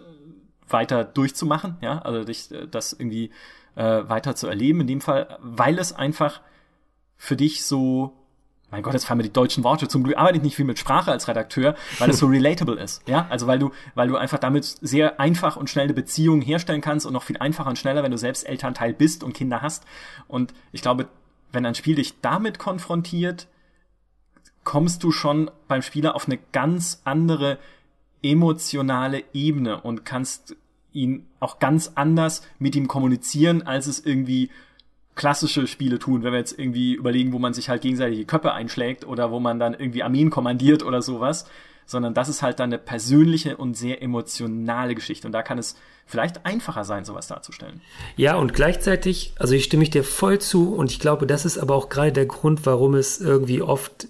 weiter 0.69 1.05
durchzumachen, 1.05 1.77
ja, 1.81 2.01
also 2.01 2.25
dich, 2.25 2.51
äh, 2.51 2.67
das 2.69 2.93
irgendwie 2.93 3.31
äh, 3.77 4.03
weiter 4.09 4.35
zu 4.37 4.47
erleben 4.47 4.81
in 4.83 4.87
dem 4.87 5.01
Fall, 5.01 5.39
weil 5.41 5.79
es 5.79 5.93
einfach 5.93 6.41
für 7.17 7.37
dich 7.37 7.65
so 7.65 8.20
mein 8.71 8.83
Gott, 8.83 8.93
jetzt 8.95 9.05
fallen 9.05 9.19
mir 9.19 9.25
die 9.25 9.33
deutschen 9.33 9.65
Worte. 9.65 9.89
Zum 9.89 10.05
Glück 10.05 10.17
arbeite 10.17 10.39
ich 10.39 10.43
nicht 10.43 10.57
viel 10.57 10.65
mit 10.65 10.79
Sprache 10.79 11.11
als 11.11 11.27
Redakteur, 11.29 11.75
weil 11.99 12.11
es 12.11 12.19
so 12.19 12.27
relatable 12.27 12.77
ist. 12.77 13.07
Ja, 13.09 13.27
also 13.29 13.47
weil 13.47 13.59
du, 13.59 13.73
weil 13.95 14.09
du 14.09 14.17
einfach 14.17 14.39
damit 14.39 14.65
sehr 14.65 15.19
einfach 15.19 15.57
und 15.57 15.69
schnell 15.69 15.85
eine 15.85 15.95
Beziehung 15.95 16.41
herstellen 16.41 16.81
kannst 16.81 17.07
und 17.07 17.13
noch 17.13 17.25
viel 17.25 17.39
einfacher 17.39 17.69
und 17.69 17.79
schneller, 17.79 18.03
wenn 18.03 18.13
du 18.13 18.19
selbst 18.19 18.47
Elternteil 18.47 18.93
bist 18.93 19.25
und 19.25 19.33
Kinder 19.33 19.63
hast. 19.63 19.85
Und 20.29 20.55
ich 20.73 20.83
glaube, 20.83 21.09
wenn 21.53 21.67
ein 21.67 21.75
Spiel 21.75 21.97
dich 21.97 22.21
damit 22.21 22.59
konfrontiert, 22.59 23.49
kommst 24.65 25.03
du 25.03 25.11
schon 25.11 25.51
beim 25.69 25.83
Spieler 25.83 26.15
auf 26.15 26.27
eine 26.27 26.39
ganz 26.53 27.01
andere 27.05 27.59
emotionale 28.23 29.25
Ebene 29.33 29.81
und 29.81 30.05
kannst 30.05 30.57
ihn 30.93 31.27
auch 31.41 31.59
ganz 31.59 31.93
anders 31.95 32.43
mit 32.59 32.77
ihm 32.77 32.89
kommunizieren, 32.89 33.63
als 33.63 33.87
es 33.87 34.05
irgendwie 34.05 34.51
klassische 35.15 35.67
Spiele 35.67 35.99
tun, 35.99 36.23
wenn 36.23 36.33
wir 36.33 36.39
jetzt 36.39 36.59
irgendwie 36.59 36.95
überlegen, 36.95 37.33
wo 37.33 37.39
man 37.39 37.53
sich 37.53 37.69
halt 37.69 37.83
gegenseitig 37.83 38.19
die 38.19 38.25
Köpfe 38.25 38.53
einschlägt 38.53 39.07
oder 39.07 39.31
wo 39.31 39.41
man 39.41 39.59
dann 39.59 39.75
irgendwie 39.75 40.03
Armeen 40.03 40.31
kommandiert 40.31 40.83
oder 40.83 41.03
sowas, 41.03 41.47
sondern 41.85 42.15
das 42.15 42.29
ist 42.29 42.43
halt 42.43 42.61
dann 42.61 42.71
eine 42.71 42.79
persönliche 42.79 43.57
und 43.57 43.77
sehr 43.77 44.03
emotionale 44.03 44.95
Geschichte 44.95 45.27
und 45.27 45.33
da 45.33 45.43
kann 45.43 45.59
es 45.59 45.77
vielleicht 46.07 46.47
einfacher 46.47 46.85
sein, 46.85 47.05
sowas 47.05 47.27
darzustellen. 47.27 47.81
Ja, 48.17 48.37
und 48.37 48.55
gleichzeitig, 48.55 49.35
also 49.39 49.55
ich 49.55 49.65
stimme 49.65 49.83
ich 49.83 49.91
dir 49.91 50.05
voll 50.05 50.39
zu 50.39 50.75
und 50.75 50.91
ich 50.91 51.01
glaube, 51.01 51.27
das 51.27 51.45
ist 51.45 51.59
aber 51.59 51.75
auch 51.75 51.89
gerade 51.89 52.13
der 52.13 52.27
Grund, 52.27 52.65
warum 52.65 52.95
es 52.95 53.21
irgendwie 53.21 53.63
oft 53.63 54.09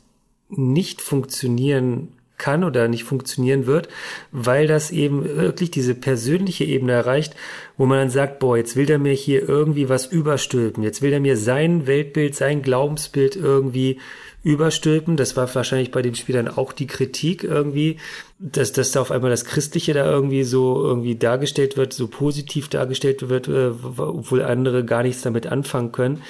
nicht 0.48 1.00
funktionieren 1.00 2.08
kann 2.40 2.64
oder 2.64 2.88
nicht 2.88 3.04
funktionieren 3.04 3.66
wird, 3.66 3.88
weil 4.32 4.66
das 4.66 4.90
eben 4.90 5.24
wirklich 5.24 5.70
diese 5.70 5.94
persönliche 5.94 6.64
Ebene 6.64 6.92
erreicht, 6.92 7.36
wo 7.76 7.86
man 7.86 7.98
dann 7.98 8.10
sagt, 8.10 8.40
boah, 8.40 8.56
jetzt 8.56 8.74
will 8.74 8.86
der 8.86 8.98
mir 8.98 9.12
hier 9.12 9.48
irgendwie 9.48 9.88
was 9.88 10.06
überstülpen, 10.06 10.82
jetzt 10.82 11.02
will 11.02 11.12
er 11.12 11.20
mir 11.20 11.36
sein 11.36 11.86
Weltbild, 11.86 12.34
sein 12.34 12.62
Glaubensbild 12.62 13.36
irgendwie 13.36 14.00
überstülpen. 14.42 15.16
Das 15.16 15.36
war 15.36 15.54
wahrscheinlich 15.54 15.90
bei 15.90 16.02
den 16.02 16.14
Spielern 16.14 16.48
auch 16.48 16.72
die 16.72 16.86
Kritik 16.86 17.44
irgendwie, 17.44 17.98
dass, 18.38 18.72
dass 18.72 18.92
da 18.92 19.00
auf 19.00 19.10
einmal 19.10 19.30
das 19.30 19.44
Christliche 19.44 19.92
da 19.92 20.10
irgendwie 20.10 20.44
so 20.44 20.82
irgendwie 20.82 21.16
dargestellt 21.16 21.76
wird, 21.76 21.92
so 21.92 22.08
positiv 22.08 22.68
dargestellt 22.68 23.28
wird, 23.28 23.48
äh, 23.48 23.72
obwohl 23.98 24.42
andere 24.42 24.84
gar 24.84 25.02
nichts 25.02 25.22
damit 25.22 25.46
anfangen 25.46 25.92
können. 25.92 26.22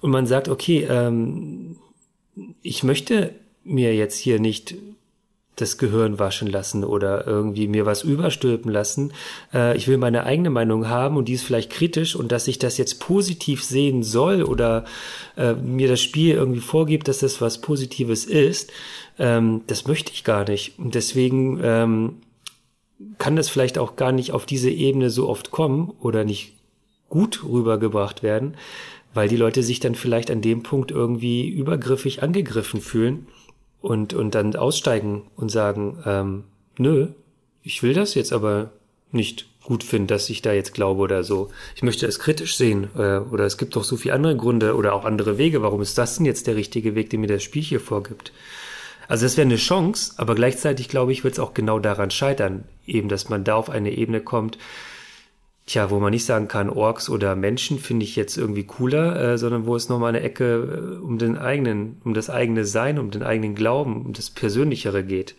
Und 0.00 0.10
man 0.10 0.26
sagt, 0.26 0.48
okay, 0.48 0.86
ähm, 0.88 1.76
ich 2.62 2.82
möchte 2.84 3.34
mir 3.64 3.94
jetzt 3.94 4.16
hier 4.16 4.38
nicht 4.38 4.76
das 5.56 5.78
Gehirn 5.78 6.18
waschen 6.18 6.48
lassen 6.48 6.84
oder 6.84 7.26
irgendwie 7.26 7.66
mir 7.66 7.86
was 7.86 8.02
überstülpen 8.02 8.70
lassen. 8.70 9.12
Äh, 9.52 9.76
ich 9.76 9.88
will 9.88 9.96
meine 9.96 10.24
eigene 10.24 10.50
Meinung 10.50 10.88
haben 10.88 11.16
und 11.16 11.28
die 11.28 11.32
ist 11.32 11.44
vielleicht 11.44 11.70
kritisch 11.70 12.14
und 12.14 12.30
dass 12.30 12.46
ich 12.46 12.58
das 12.58 12.76
jetzt 12.76 13.00
positiv 13.00 13.64
sehen 13.64 14.02
soll 14.02 14.42
oder 14.42 14.84
äh, 15.36 15.54
mir 15.54 15.88
das 15.88 16.00
Spiel 16.00 16.34
irgendwie 16.34 16.60
vorgibt, 16.60 17.08
dass 17.08 17.18
das 17.20 17.40
was 17.40 17.60
Positives 17.62 18.26
ist, 18.26 18.70
ähm, 19.18 19.62
das 19.66 19.86
möchte 19.86 20.12
ich 20.12 20.24
gar 20.24 20.46
nicht. 20.46 20.78
Und 20.78 20.94
deswegen 20.94 21.58
ähm, 21.62 22.16
kann 23.16 23.36
das 23.36 23.48
vielleicht 23.48 23.78
auch 23.78 23.96
gar 23.96 24.12
nicht 24.12 24.32
auf 24.32 24.44
diese 24.44 24.70
Ebene 24.70 25.08
so 25.08 25.26
oft 25.26 25.50
kommen 25.50 25.90
oder 26.00 26.24
nicht 26.24 26.52
gut 27.08 27.44
rübergebracht 27.44 28.22
werden, 28.22 28.56
weil 29.14 29.28
die 29.28 29.36
Leute 29.36 29.62
sich 29.62 29.80
dann 29.80 29.94
vielleicht 29.94 30.30
an 30.30 30.42
dem 30.42 30.62
Punkt 30.62 30.90
irgendwie 30.90 31.48
übergriffig 31.48 32.22
angegriffen 32.22 32.82
fühlen 32.82 33.26
und, 33.86 34.14
und 34.14 34.34
dann 34.34 34.56
aussteigen 34.56 35.22
und 35.36 35.48
sagen, 35.48 36.02
ähm, 36.04 36.42
nö, 36.76 37.06
ich 37.62 37.84
will 37.84 37.94
das 37.94 38.16
jetzt 38.16 38.32
aber 38.32 38.72
nicht 39.12 39.46
gut 39.62 39.84
finden, 39.84 40.08
dass 40.08 40.28
ich 40.28 40.42
da 40.42 40.52
jetzt 40.52 40.74
glaube 40.74 41.02
oder 41.02 41.22
so. 41.22 41.50
Ich 41.76 41.84
möchte 41.84 42.04
es 42.04 42.18
kritisch 42.18 42.56
sehen 42.56 42.88
äh, 42.96 43.18
oder 43.18 43.44
es 43.44 43.58
gibt 43.58 43.76
doch 43.76 43.84
so 43.84 43.96
viele 43.96 44.14
andere 44.14 44.36
Gründe 44.36 44.74
oder 44.74 44.92
auch 44.92 45.04
andere 45.04 45.38
Wege. 45.38 45.62
Warum 45.62 45.82
ist 45.82 45.98
das 45.98 46.16
denn 46.16 46.26
jetzt 46.26 46.48
der 46.48 46.56
richtige 46.56 46.96
Weg, 46.96 47.10
den 47.10 47.20
mir 47.20 47.28
das 47.28 47.44
Spiel 47.44 47.62
hier 47.62 47.78
vorgibt? 47.78 48.32
Also 49.06 49.24
das 49.24 49.36
wäre 49.36 49.46
eine 49.46 49.54
Chance, 49.54 50.14
aber 50.16 50.34
gleichzeitig 50.34 50.88
glaube 50.88 51.12
ich, 51.12 51.22
wird 51.22 51.34
es 51.34 51.38
auch 51.40 51.54
genau 51.54 51.78
daran 51.78 52.10
scheitern, 52.10 52.64
eben, 52.88 53.08
dass 53.08 53.28
man 53.28 53.44
da 53.44 53.54
auf 53.54 53.70
eine 53.70 53.92
Ebene 53.92 54.20
kommt, 54.20 54.58
Tja, 55.66 55.90
wo 55.90 55.98
man 55.98 56.12
nicht 56.12 56.24
sagen 56.24 56.46
kann, 56.46 56.70
Orks 56.70 57.10
oder 57.10 57.34
Menschen 57.34 57.80
finde 57.80 58.04
ich 58.04 58.14
jetzt 58.14 58.36
irgendwie 58.36 58.64
cooler, 58.64 59.32
äh, 59.32 59.38
sondern 59.38 59.66
wo 59.66 59.74
es 59.74 59.88
nochmal 59.88 60.10
eine 60.10 60.20
Ecke 60.20 60.98
äh, 60.98 61.04
um 61.04 61.18
den 61.18 61.36
eigenen, 61.36 62.00
um 62.04 62.14
das 62.14 62.30
eigene 62.30 62.64
Sein, 62.64 63.00
um 63.00 63.10
den 63.10 63.24
eigenen 63.24 63.56
Glauben, 63.56 64.06
um 64.06 64.12
das 64.12 64.30
Persönlichere 64.30 65.02
geht. 65.02 65.34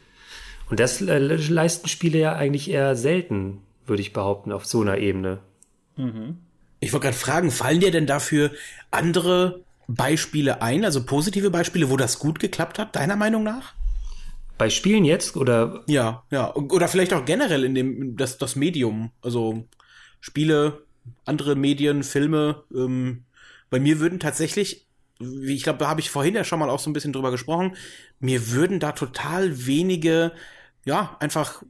Und 0.69 0.81
das 0.81 1.01
äh, 1.01 1.17
leisten 1.17 1.87
Spiele 1.87 2.19
ja 2.19 2.35
eigentlich 2.35 2.69
eher 2.69 2.97
selten, 2.97 3.61
würde 3.85 4.01
ich 4.01 4.11
behaupten, 4.11 4.51
auf 4.51 4.65
so 4.65 4.81
einer 4.81 4.97
Ebene. 4.97 5.39
Mhm. 5.95 6.39
Ich 6.81 6.91
wollte 6.91 7.05
gerade 7.05 7.17
fragen, 7.17 7.49
fallen 7.49 7.79
dir 7.79 7.91
denn 7.91 8.05
dafür 8.05 8.51
andere 8.91 9.61
Beispiele 9.87 10.61
ein, 10.61 10.83
also 10.83 11.05
positive 11.05 11.49
Beispiele, 11.49 11.89
wo 11.89 11.95
das 11.95 12.19
gut 12.19 12.39
geklappt 12.39 12.79
hat, 12.79 12.97
deiner 12.97 13.15
Meinung 13.15 13.43
nach? 13.43 13.73
Bei 14.57 14.69
Spielen 14.69 15.05
jetzt 15.05 15.37
oder? 15.37 15.83
Ja, 15.87 16.23
ja. 16.31 16.53
Oder 16.53 16.87
vielleicht 16.87 17.13
auch 17.13 17.25
generell 17.25 17.63
in 17.63 17.75
dem, 17.75 18.17
das, 18.17 18.37
das 18.37 18.55
Medium. 18.55 19.11
Also 19.21 19.63
Spiele, 20.19 20.81
andere 21.25 21.55
Medien, 21.55 22.03
Filme. 22.03 22.63
Ähm, 22.73 23.23
bei 23.69 23.79
mir 23.79 23.99
würden 23.99 24.19
tatsächlich, 24.19 24.87
ich 25.19 25.63
glaube, 25.63 25.79
da 25.79 25.87
habe 25.87 26.01
ich 26.01 26.09
vorhin 26.09 26.35
ja 26.35 26.43
schon 26.43 26.59
mal 26.59 26.69
auch 26.69 26.79
so 26.79 26.89
ein 26.89 26.93
bisschen 26.93 27.13
drüber 27.13 27.31
gesprochen, 27.31 27.75
mir 28.19 28.51
würden 28.51 28.79
da 28.79 28.91
total 28.91 29.65
wenige, 29.65 30.31
ja, 30.85 31.17
einfach 31.19 31.63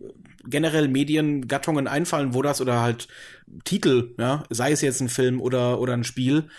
generell 0.44 0.88
Mediengattungen 0.88 1.88
einfallen, 1.88 2.34
wo 2.34 2.42
das 2.42 2.62
oder 2.62 2.82
halt 2.82 3.08
Titel, 3.64 4.14
ja, 4.18 4.44
sei 4.50 4.72
es 4.72 4.82
jetzt 4.82 5.02
ein 5.02 5.10
Film 5.10 5.42
oder, 5.42 5.80
oder 5.80 5.94
ein 5.94 6.04
Spiel, 6.04 6.50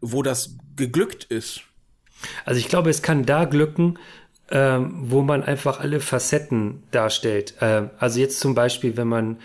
wo 0.00 0.22
das 0.22 0.56
geglückt 0.76 1.24
ist. 1.24 1.62
Also 2.44 2.58
ich 2.58 2.68
glaube, 2.68 2.90
es 2.90 3.02
kann 3.02 3.24
da 3.24 3.44
glücken, 3.44 3.98
ähm, 4.50 4.92
wo 5.10 5.22
man 5.22 5.42
einfach 5.42 5.80
alle 5.80 6.00
Facetten 6.00 6.82
darstellt. 6.90 7.54
Ähm, 7.60 7.90
also 7.98 8.20
jetzt 8.20 8.40
zum 8.40 8.54
Beispiel, 8.54 8.96
wenn 8.96 9.08
man 9.08 9.38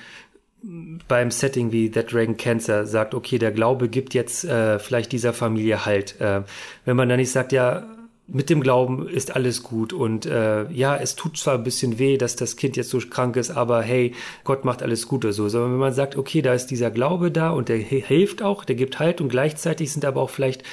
beim 1.08 1.32
Setting 1.32 1.72
wie 1.72 1.92
That 1.92 2.12
Dragon 2.12 2.36
Cancer 2.36 2.86
sagt, 2.86 3.14
okay, 3.14 3.38
der 3.38 3.52
Glaube 3.52 3.90
gibt 3.90 4.14
jetzt 4.14 4.44
äh, 4.44 4.80
vielleicht 4.80 5.12
dieser 5.12 5.34
Familie 5.34 5.86
Halt. 5.86 6.20
Äh, 6.20 6.42
wenn 6.86 6.98
man 6.98 7.10
dann 7.10 7.20
nicht 7.20 7.32
sagt, 7.32 7.52
ja, 7.52 7.86
mit 8.30 8.50
dem 8.50 8.62
Glauben 8.62 9.08
ist 9.08 9.34
alles 9.36 9.64
gut 9.64 9.94
und 9.94 10.26
äh, 10.26 10.70
ja, 10.70 10.98
es 10.98 11.16
tut 11.16 11.38
zwar 11.38 11.54
ein 11.54 11.64
bisschen 11.64 11.98
weh, 11.98 12.18
dass 12.18 12.36
das 12.36 12.58
Kind 12.58 12.76
jetzt 12.76 12.90
so 12.90 13.00
krank 13.00 13.38
ist, 13.38 13.52
aber 13.52 13.82
hey, 13.82 14.14
Gott 14.44 14.66
macht 14.66 14.84
alles 14.84 15.08
gut 15.08 15.24
oder 15.24 15.34
so. 15.34 15.48
Sondern 15.48 15.72
wenn 15.72 15.80
man 15.80 15.94
sagt, 15.94 16.18
okay, 16.18 16.42
da 16.42 16.54
ist 16.54 16.68
dieser 16.68 16.92
Glaube 16.92 17.32
da 17.32 17.52
und 17.52 17.70
der 17.70 17.78
hilft 17.78 18.42
auch, 18.42 18.66
der 18.66 18.76
gibt 18.76 19.00
Halt 19.00 19.22
und 19.22 19.30
gleichzeitig 19.30 19.94
sind 19.94 20.04
aber 20.04 20.22
auch 20.22 20.30
vielleicht 20.30 20.64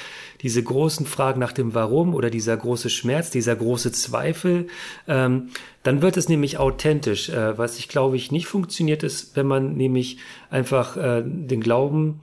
diese 0.45 0.61
großen 0.61 1.07
Fragen 1.07 1.39
nach 1.39 1.53
dem 1.53 1.73
Warum 1.73 2.13
oder 2.13 2.29
dieser 2.29 2.55
große 2.55 2.91
Schmerz, 2.91 3.31
dieser 3.31 3.55
große 3.55 3.91
Zweifel, 3.91 4.67
ähm, 5.07 5.49
dann 5.81 6.03
wird 6.03 6.17
es 6.17 6.29
nämlich 6.29 6.59
authentisch. 6.59 7.29
Äh, 7.29 7.57
was 7.57 7.79
ich 7.79 7.89
glaube 7.89 8.15
ich 8.15 8.31
nicht 8.31 8.45
funktioniert 8.45 9.01
ist, 9.01 9.35
wenn 9.35 9.47
man 9.47 9.73
nämlich 9.73 10.19
einfach 10.51 10.97
äh, 10.97 11.23
den 11.25 11.61
Glauben 11.61 12.21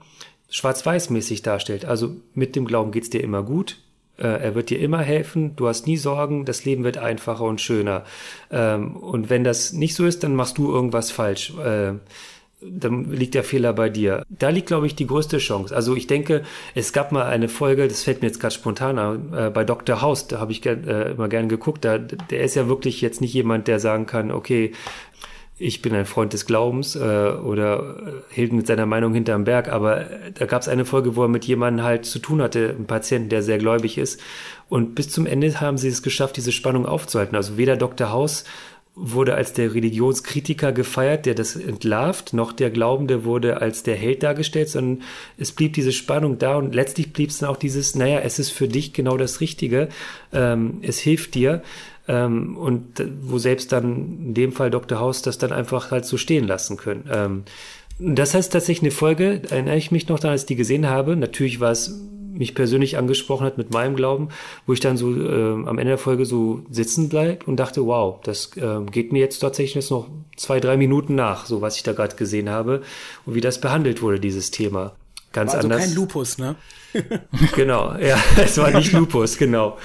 schwarz-weiß-mäßig 0.49 1.41
darstellt. 1.41 1.83
Also 1.83 2.15
mit 2.33 2.55
dem 2.55 2.63
Glauben 2.63 2.93
geht's 2.93 3.09
dir 3.09 3.21
immer 3.21 3.43
gut, 3.43 3.81
äh, 4.17 4.27
er 4.27 4.55
wird 4.55 4.69
dir 4.69 4.79
immer 4.79 5.01
helfen, 5.01 5.57
du 5.57 5.67
hast 5.67 5.85
nie 5.85 5.97
Sorgen, 5.97 6.45
das 6.45 6.63
Leben 6.63 6.85
wird 6.85 6.97
einfacher 6.97 7.43
und 7.43 7.59
schöner. 7.59 8.05
Ähm, 8.51 8.95
und 8.95 9.29
wenn 9.29 9.43
das 9.43 9.73
nicht 9.73 9.95
so 9.95 10.05
ist, 10.05 10.23
dann 10.23 10.33
machst 10.33 10.57
du 10.57 10.71
irgendwas 10.71 11.11
falsch. 11.11 11.51
Dann 12.69 13.11
liegt 13.11 13.33
der 13.33 13.43
Fehler 13.43 13.73
bei 13.73 13.89
dir. 13.89 14.23
Da 14.29 14.49
liegt, 14.49 14.67
glaube 14.67 14.87
ich, 14.87 14.95
die 14.95 15.07
größte 15.07 15.37
Chance. 15.37 15.75
Also 15.75 15.95
ich 15.95 16.07
denke, 16.07 16.43
es 16.75 16.93
gab 16.93 17.11
mal 17.11 17.25
eine 17.25 17.49
Folge, 17.49 17.87
das 17.87 18.03
fällt 18.03 18.21
mir 18.21 18.27
jetzt 18.27 18.39
gerade 18.39 18.53
spontan 18.53 18.99
an, 18.99 19.33
äh, 19.33 19.49
bei 19.49 19.63
Dr. 19.63 20.01
House, 20.01 20.27
da 20.27 20.39
habe 20.39 20.51
ich 20.51 20.61
gern, 20.61 20.87
äh, 20.87 21.11
immer 21.11 21.27
gerne 21.27 21.47
geguckt. 21.47 21.85
Da, 21.85 21.97
der 21.97 22.41
ist 22.41 22.55
ja 22.55 22.67
wirklich 22.67 23.01
jetzt 23.01 23.21
nicht 23.21 23.33
jemand, 23.33 23.67
der 23.67 23.79
sagen 23.79 24.05
kann, 24.05 24.31
okay, 24.31 24.71
ich 25.57 25.81
bin 25.81 25.93
ein 25.93 26.05
Freund 26.05 26.33
des 26.33 26.45
Glaubens 26.45 26.95
äh, 26.95 26.99
oder 26.99 27.97
äh, 28.29 28.33
hielt 28.33 28.53
mit 28.53 28.65
seiner 28.65 28.85
Meinung 28.85 29.13
hinterm 29.13 29.43
Berg, 29.43 29.69
aber 29.69 30.01
äh, 30.01 30.31
da 30.33 30.45
gab 30.45 30.61
es 30.61 30.67
eine 30.67 30.83
Folge, 30.83 31.15
wo 31.15 31.23
er 31.23 31.27
mit 31.27 31.45
jemandem 31.45 31.85
halt 31.85 32.05
zu 32.05 32.19
tun 32.19 32.41
hatte, 32.41 32.69
einem 32.69 32.85
Patienten, 32.85 33.29
der 33.29 33.43
sehr 33.43 33.59
gläubig 33.59 33.97
ist. 33.97 34.19
Und 34.67 34.95
bis 34.95 35.09
zum 35.09 35.27
Ende 35.27 35.61
haben 35.61 35.77
sie 35.77 35.89
es 35.89 36.01
geschafft, 36.01 36.37
diese 36.37 36.51
Spannung 36.51 36.87
aufzuhalten. 36.87 37.35
Also 37.35 37.57
weder 37.57 37.77
Dr. 37.77 38.11
House 38.11 38.45
wurde 38.95 39.33
als 39.33 39.53
der 39.53 39.73
Religionskritiker 39.73 40.71
gefeiert, 40.71 41.25
der 41.25 41.33
das 41.33 41.55
entlarvt, 41.55 42.33
noch 42.33 42.53
der 42.53 42.69
Glaubende 42.69 43.25
wurde 43.25 43.59
als 43.59 43.81
der 43.81 43.95
Held 43.95 44.21
dargestellt, 44.21 44.69
sondern 44.69 45.03
es 45.37 45.51
blieb 45.51 45.73
diese 45.73 45.91
Spannung 45.91 46.37
da 46.37 46.57
und 46.57 46.75
letztlich 46.75 47.11
blieb 47.11 47.31
es 47.31 47.39
dann 47.39 47.49
auch 47.49 47.57
dieses, 47.57 47.95
naja, 47.95 48.19
es 48.19 48.37
ist 48.37 48.51
für 48.51 48.67
dich 48.67 48.93
genau 48.93 49.17
das 49.17 49.41
Richtige, 49.41 49.89
ähm, 50.31 50.79
es 50.83 50.99
hilft 50.99 51.33
dir 51.33 51.63
ähm, 52.07 52.55
und 52.55 53.03
wo 53.21 53.39
selbst 53.39 53.71
dann 53.71 54.19
in 54.27 54.33
dem 54.35 54.51
Fall 54.51 54.69
Dr. 54.69 54.99
House 54.99 55.23
das 55.23 55.39
dann 55.39 55.51
einfach 55.51 55.89
halt 55.89 56.05
so 56.05 56.17
stehen 56.17 56.45
lassen 56.45 56.77
können. 56.77 57.09
Ähm, 57.11 57.43
das 57.97 58.35
heißt 58.35 58.53
tatsächlich 58.53 58.83
eine 58.83 58.91
Folge, 58.91 59.41
erinnere 59.49 59.77
ich 59.77 59.91
mich 59.91 60.07
noch 60.07 60.19
daran, 60.19 60.33
als 60.33 60.43
ich 60.43 60.47
die 60.47 60.55
gesehen 60.55 60.87
habe. 60.87 61.15
Natürlich 61.15 61.59
war 61.59 61.71
es 61.71 61.99
mich 62.33 62.55
persönlich 62.55 62.97
angesprochen 62.97 63.45
hat 63.45 63.57
mit 63.57 63.71
meinem 63.71 63.95
Glauben, 63.95 64.29
wo 64.65 64.73
ich 64.73 64.79
dann 64.79 64.97
so 64.97 65.13
äh, 65.13 65.53
am 65.53 65.77
Ende 65.77 65.91
der 65.91 65.97
Folge 65.97 66.25
so 66.25 66.63
sitzen 66.69 67.09
bleib 67.09 67.47
und 67.47 67.57
dachte, 67.57 67.85
wow, 67.85 68.19
das 68.23 68.55
äh, 68.57 68.81
geht 68.91 69.11
mir 69.11 69.19
jetzt 69.19 69.39
tatsächlich 69.39 69.75
jetzt 69.75 69.91
noch 69.91 70.09
zwei, 70.35 70.59
drei 70.59 70.77
Minuten 70.77 71.15
nach, 71.15 71.45
so 71.45 71.61
was 71.61 71.77
ich 71.77 71.83
da 71.83 71.93
gerade 71.93 72.15
gesehen 72.15 72.49
habe 72.49 72.81
und 73.25 73.35
wie 73.35 73.41
das 73.41 73.61
behandelt 73.61 74.01
wurde, 74.01 74.19
dieses 74.19 74.51
Thema. 74.51 74.95
Ganz 75.31 75.51
war 75.51 75.57
also 75.57 75.67
anders. 75.67 75.85
kein 75.85 75.95
Lupus, 75.95 76.37
ne? 76.37 76.55
genau, 77.55 77.95
ja, 77.95 78.21
es 78.37 78.57
war 78.57 78.71
nicht 78.71 78.91
Lupus, 78.91 79.37
genau. 79.37 79.77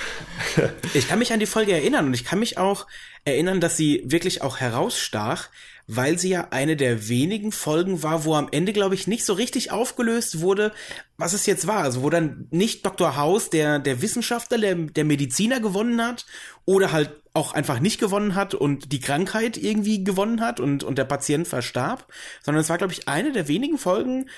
ich 0.93 1.09
kann 1.09 1.19
mich 1.19 1.33
an 1.33 1.41
die 1.41 1.47
Folge 1.47 1.73
erinnern 1.73 2.07
und 2.07 2.15
ich 2.15 2.25
kann 2.25 2.39
mich 2.39 2.59
auch 2.59 2.87
erinnern, 3.25 3.61
dass 3.61 3.77
sie 3.77 4.03
wirklich 4.07 4.43
auch 4.43 4.59
herausstach, 4.59 5.49
weil 5.91 6.19
sie 6.19 6.29
ja 6.29 6.49
eine 6.51 6.77
der 6.77 7.09
wenigen 7.09 7.51
Folgen 7.51 8.03
war, 8.03 8.27
wo 8.27 8.35
am 8.35 8.49
Ende, 8.53 8.75
glaube 8.75 8.95
ich, 8.95 9.07
nicht 9.07 9.25
so 9.25 9.33
richtig 9.33 9.73
aufgelöst 9.73 10.41
wurde, 10.41 10.73
was 11.17 11.33
es 11.33 11.47
jetzt 11.47 11.67
war. 11.67 11.79
Also 11.79 12.03
wo 12.03 12.11
dann 12.11 12.47
nicht 12.51 12.85
Dr. 12.85 13.17
House, 13.17 13.49
der, 13.49 13.79
der 13.79 14.03
Wissenschaftler, 14.03 14.59
der, 14.59 14.75
der 14.75 15.07
Mediziner 15.07 15.61
gewonnen 15.61 16.05
hat 16.05 16.27
oder 16.67 16.93
halt 16.93 17.11
auch 17.33 17.55
einfach 17.55 17.81
nicht 17.81 17.99
gewonnen 17.99 18.35
hat 18.35 18.55
und 18.55 18.93
die 18.93 19.01
Krankheit 19.01 19.57
irgendwie 19.57 20.05
gewonnen 20.05 20.43
hat 20.43 20.61
und, 20.61 20.85
und 20.85 20.99
der 20.99 21.05
Patient 21.05 21.49
verstarb, 21.49 22.07
sondern 22.43 22.61
es 22.61 22.69
war, 22.69 22.77
glaube 22.77 22.93
ich, 22.93 23.09
eine 23.09 23.33
der 23.33 23.49
wenigen 23.49 23.79
Folgen, 23.79 24.29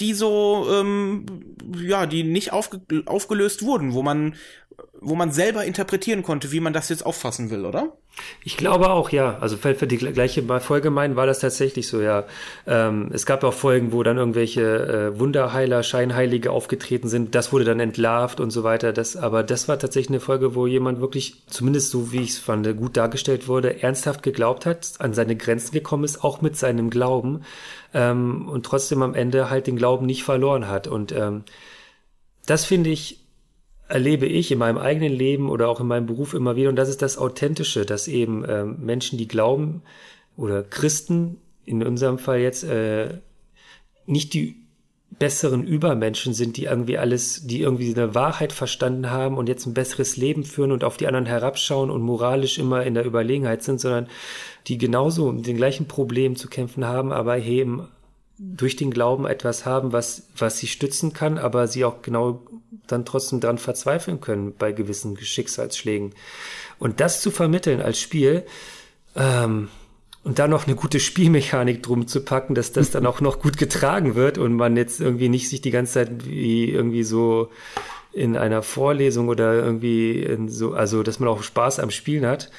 die 0.00 0.12
so, 0.12 0.66
ähm, 0.72 1.24
ja, 1.80 2.06
die 2.06 2.24
nicht 2.24 2.52
aufge 2.52 2.80
aufgelöst 3.06 3.62
wurden, 3.62 3.94
wo 3.94 4.02
man, 4.02 4.34
wo 5.00 5.14
man 5.14 5.30
selber 5.30 5.64
interpretieren 5.64 6.24
konnte, 6.24 6.50
wie 6.50 6.60
man 6.60 6.72
das 6.72 6.88
jetzt 6.88 7.06
auffassen 7.06 7.50
will, 7.50 7.64
oder? 7.64 7.96
Ich 8.42 8.56
glaube 8.56 8.90
auch, 8.90 9.10
ja. 9.10 9.38
Also 9.40 9.56
für, 9.56 9.74
für 9.74 9.86
die 9.86 9.98
gleiche 9.98 10.42
Folge 10.60 10.90
meinen 10.90 11.16
war 11.16 11.26
das 11.26 11.40
tatsächlich 11.40 11.88
so, 11.88 12.00
ja. 12.00 12.24
Ähm, 12.66 13.10
es 13.12 13.26
gab 13.26 13.44
auch 13.44 13.52
Folgen, 13.52 13.92
wo 13.92 14.02
dann 14.02 14.16
irgendwelche 14.16 14.62
äh, 15.14 15.18
Wunderheiler, 15.18 15.82
Scheinheilige 15.82 16.50
aufgetreten 16.50 17.08
sind. 17.08 17.34
Das 17.34 17.52
wurde 17.52 17.64
dann 17.64 17.80
entlarvt 17.80 18.40
und 18.40 18.50
so 18.50 18.64
weiter. 18.64 18.92
Das, 18.92 19.16
aber 19.16 19.42
das 19.42 19.68
war 19.68 19.78
tatsächlich 19.78 20.10
eine 20.10 20.20
Folge, 20.20 20.54
wo 20.54 20.66
jemand 20.66 21.00
wirklich, 21.00 21.42
zumindest 21.48 21.90
so 21.90 22.12
wie 22.12 22.22
ich 22.22 22.30
es 22.30 22.38
fand, 22.38 22.66
gut 22.76 22.96
dargestellt 22.96 23.48
wurde, 23.48 23.82
ernsthaft 23.82 24.22
geglaubt 24.22 24.66
hat, 24.66 24.94
an 24.98 25.12
seine 25.12 25.36
Grenzen 25.36 25.72
gekommen 25.72 26.04
ist, 26.04 26.24
auch 26.24 26.40
mit 26.40 26.56
seinem 26.56 26.90
Glauben 26.90 27.42
ähm, 27.94 28.48
und 28.48 28.64
trotzdem 28.64 29.02
am 29.02 29.14
Ende 29.14 29.50
halt 29.50 29.66
den 29.66 29.76
Glauben 29.76 30.06
nicht 30.06 30.24
verloren 30.24 30.68
hat. 30.68 30.86
Und 30.86 31.12
ähm, 31.12 31.44
das 32.46 32.64
finde 32.64 32.90
ich 32.90 33.25
erlebe 33.88 34.26
ich 34.26 34.50
in 34.50 34.58
meinem 34.58 34.78
eigenen 34.78 35.12
Leben 35.12 35.48
oder 35.48 35.68
auch 35.68 35.80
in 35.80 35.86
meinem 35.86 36.06
Beruf 36.06 36.34
immer 36.34 36.56
wieder. 36.56 36.68
Und 36.68 36.76
das 36.76 36.88
ist 36.88 37.02
das 37.02 37.18
Authentische, 37.18 37.86
dass 37.86 38.08
eben 38.08 38.44
äh, 38.44 38.64
Menschen, 38.64 39.18
die 39.18 39.28
glauben 39.28 39.82
oder 40.36 40.62
Christen 40.62 41.38
in 41.64 41.82
unserem 41.82 42.18
Fall 42.18 42.40
jetzt 42.40 42.64
äh, 42.64 43.18
nicht 44.06 44.34
die 44.34 44.66
besseren 45.18 45.64
Übermenschen 45.64 46.34
sind, 46.34 46.56
die 46.56 46.64
irgendwie 46.64 46.98
alles, 46.98 47.46
die 47.46 47.60
irgendwie 47.60 47.94
eine 47.94 48.14
Wahrheit 48.14 48.52
verstanden 48.52 49.10
haben 49.10 49.38
und 49.38 49.48
jetzt 49.48 49.66
ein 49.66 49.74
besseres 49.74 50.16
Leben 50.16 50.44
führen 50.44 50.72
und 50.72 50.84
auf 50.84 50.96
die 50.96 51.06
anderen 51.06 51.26
herabschauen 51.26 51.90
und 51.90 52.02
moralisch 52.02 52.58
immer 52.58 52.84
in 52.84 52.94
der 52.94 53.06
Überlegenheit 53.06 53.62
sind, 53.62 53.80
sondern 53.80 54.08
die 54.66 54.78
genauso 54.78 55.32
mit 55.32 55.46
den 55.46 55.56
gleichen 55.56 55.86
Problemen 55.88 56.36
zu 56.36 56.48
kämpfen 56.48 56.84
haben, 56.84 57.12
aber 57.12 57.38
eben 57.38 57.88
durch 58.38 58.76
den 58.76 58.90
Glauben 58.90 59.26
etwas 59.26 59.64
haben, 59.64 59.92
was, 59.92 60.28
was 60.36 60.58
sie 60.58 60.66
stützen 60.66 61.12
kann, 61.12 61.38
aber 61.38 61.68
sie 61.68 61.84
auch 61.84 62.02
genau 62.02 62.42
dann 62.86 63.04
trotzdem 63.04 63.40
dran 63.40 63.58
verzweifeln 63.58 64.20
können 64.20 64.54
bei 64.56 64.72
gewissen 64.72 65.16
Schicksalsschlägen. 65.16 66.14
Und 66.78 67.00
das 67.00 67.22
zu 67.22 67.30
vermitteln 67.30 67.80
als 67.80 67.98
Spiel, 67.98 68.44
ähm, 69.14 69.68
und 70.26 70.40
da 70.40 70.48
noch 70.48 70.66
eine 70.66 70.74
gute 70.74 70.98
Spielmechanik 70.98 71.84
drum 71.84 72.08
zu 72.08 72.20
packen, 72.20 72.56
dass 72.56 72.72
das 72.72 72.90
dann 72.90 73.06
auch 73.06 73.20
noch 73.20 73.40
gut 73.40 73.58
getragen 73.58 74.16
wird 74.16 74.38
und 74.38 74.54
man 74.54 74.76
jetzt 74.76 75.00
irgendwie 75.00 75.28
nicht 75.28 75.48
sich 75.48 75.60
die 75.60 75.70
ganze 75.70 75.92
Zeit 75.92 76.26
wie 76.26 76.68
irgendwie 76.68 77.04
so 77.04 77.50
in 78.12 78.36
einer 78.36 78.62
Vorlesung 78.62 79.28
oder 79.28 79.54
irgendwie 79.54 80.36
so, 80.48 80.72
also 80.72 81.04
dass 81.04 81.20
man 81.20 81.28
auch 81.28 81.44
Spaß 81.44 81.78
am 81.78 81.92
Spielen 81.92 82.26
hat, 82.26 82.50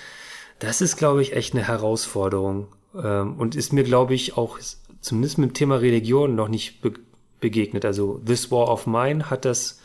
das 0.59 0.79
ist, 0.79 0.95
glaube 0.95 1.21
ich, 1.21 1.33
echt 1.33 1.53
eine 1.53 1.67
Herausforderung. 1.67 2.67
Ähm, 2.95 3.35
und 3.37 3.55
ist 3.55 3.73
mir, 3.73 3.83
glaube 3.83 4.13
ich, 4.13 4.37
auch 4.37 4.59
zumindest 5.07 5.37
mit 5.37 5.49
dem 5.51 5.53
Thema 5.53 5.75
Religion 5.77 6.35
noch 6.35 6.49
nicht 6.49 6.81
be 6.81 6.93
begegnet. 7.39 7.85
Also 7.85 8.19
This 8.25 8.49
War 8.49 8.67
of 8.67 8.87
Mine 8.87 9.29
hat 9.29 9.45
das 9.45 9.79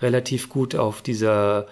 relativ 0.00 0.48
gut 0.48 0.74
auf 0.74 1.02
dieser 1.02 1.66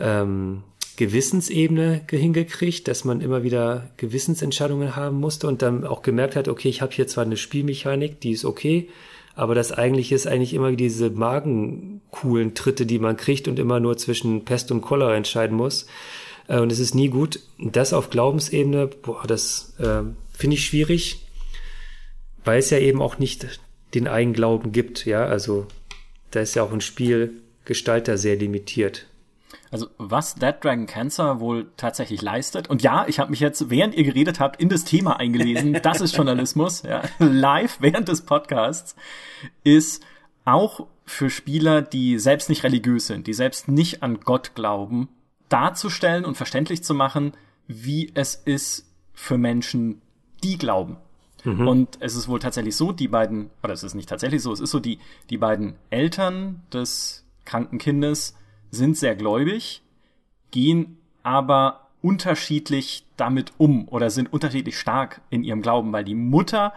ähm, 0.00 0.64
Gewissensebene 0.96 2.02
hingekriegt, 2.10 2.88
dass 2.88 3.04
man 3.04 3.20
immer 3.20 3.42
wieder 3.42 3.90
Gewissensentscheidungen 3.96 4.96
haben 4.96 5.20
musste 5.20 5.46
und 5.46 5.62
dann 5.62 5.84
auch 5.84 6.02
gemerkt 6.02 6.34
hat, 6.36 6.48
okay, 6.48 6.68
ich 6.68 6.82
habe 6.82 6.92
hier 6.92 7.06
zwar 7.06 7.24
eine 7.24 7.36
Spielmechanik, 7.36 8.20
die 8.20 8.32
ist 8.32 8.44
okay, 8.44 8.88
aber 9.34 9.54
das 9.54 9.70
eigentliche 9.70 10.14
ist 10.14 10.26
eigentlich 10.26 10.54
immer 10.54 10.72
diese 10.72 11.10
magencoolen 11.10 12.54
Tritte, 12.54 12.86
die 12.86 12.98
man 12.98 13.16
kriegt 13.16 13.46
und 13.46 13.58
immer 13.58 13.78
nur 13.78 13.98
zwischen 13.98 14.44
Pest 14.44 14.72
und 14.72 14.80
Cholera 14.80 15.14
entscheiden 15.14 15.56
muss. 15.56 15.86
Äh, 16.48 16.60
und 16.60 16.72
es 16.72 16.78
ist 16.78 16.94
nie 16.94 17.08
gut. 17.08 17.40
Das 17.58 17.92
auf 17.92 18.08
Glaubensebene, 18.10 18.86
boah, 18.86 19.24
das 19.26 19.74
äh, 19.78 20.02
finde 20.32 20.56
ich 20.56 20.64
schwierig 20.64 21.25
weil 22.46 22.60
es 22.60 22.70
ja 22.70 22.78
eben 22.78 23.02
auch 23.02 23.18
nicht 23.18 23.60
den 23.94 24.08
Eigenglauben 24.08 24.72
gibt, 24.72 25.04
ja, 25.04 25.24
also 25.26 25.66
da 26.30 26.40
ist 26.40 26.54
ja 26.54 26.62
auch 26.62 26.72
ein 26.72 26.80
Spielgestalter 26.80 28.16
sehr 28.16 28.36
limitiert. 28.36 29.06
Also 29.70 29.88
was 29.98 30.36
That 30.36 30.62
Dragon 30.62 30.86
Cancer 30.86 31.40
wohl 31.40 31.70
tatsächlich 31.76 32.22
leistet, 32.22 32.70
und 32.70 32.82
ja, 32.82 33.04
ich 33.08 33.18
habe 33.18 33.30
mich 33.30 33.40
jetzt, 33.40 33.68
während 33.68 33.94
ihr 33.94 34.04
geredet 34.04 34.38
habt, 34.38 34.60
in 34.60 34.68
das 34.68 34.84
Thema 34.84 35.18
eingelesen, 35.18 35.74
das 35.82 36.00
ist 36.00 36.16
Journalismus, 36.16 36.82
ja, 36.82 37.02
live 37.18 37.78
während 37.80 38.08
des 38.08 38.22
Podcasts, 38.22 38.96
ist 39.64 40.04
auch 40.44 40.86
für 41.04 41.30
Spieler, 41.30 41.82
die 41.82 42.18
selbst 42.18 42.48
nicht 42.48 42.64
religiös 42.64 43.08
sind, 43.08 43.26
die 43.26 43.34
selbst 43.34 43.68
nicht 43.68 44.02
an 44.02 44.20
Gott 44.20 44.54
glauben, 44.54 45.08
darzustellen 45.48 46.24
und 46.24 46.36
verständlich 46.36 46.84
zu 46.84 46.94
machen, 46.94 47.32
wie 47.66 48.12
es 48.14 48.34
ist 48.36 48.86
für 49.12 49.38
Menschen, 49.38 50.00
die 50.44 50.58
glauben. 50.58 50.98
Mhm. 51.46 51.68
Und 51.68 51.98
es 52.00 52.16
ist 52.16 52.28
wohl 52.28 52.40
tatsächlich 52.40 52.76
so, 52.76 52.92
die 52.92 53.08
beiden, 53.08 53.50
oder 53.62 53.72
es 53.72 53.84
ist 53.84 53.94
nicht 53.94 54.08
tatsächlich 54.08 54.42
so, 54.42 54.52
es 54.52 54.60
ist 54.60 54.70
so, 54.70 54.80
die, 54.80 54.98
die 55.30 55.38
beiden 55.38 55.76
Eltern 55.90 56.62
des 56.72 57.24
kranken 57.44 57.78
Kindes 57.78 58.36
sind 58.70 58.96
sehr 58.96 59.14
gläubig, 59.14 59.82
gehen 60.50 60.98
aber 61.22 61.88
unterschiedlich 62.02 63.06
damit 63.16 63.52
um 63.58 63.88
oder 63.88 64.10
sind 64.10 64.32
unterschiedlich 64.32 64.78
stark 64.78 65.20
in 65.30 65.44
ihrem 65.44 65.62
Glauben, 65.62 65.92
weil 65.92 66.04
die 66.04 66.14
Mutter 66.14 66.72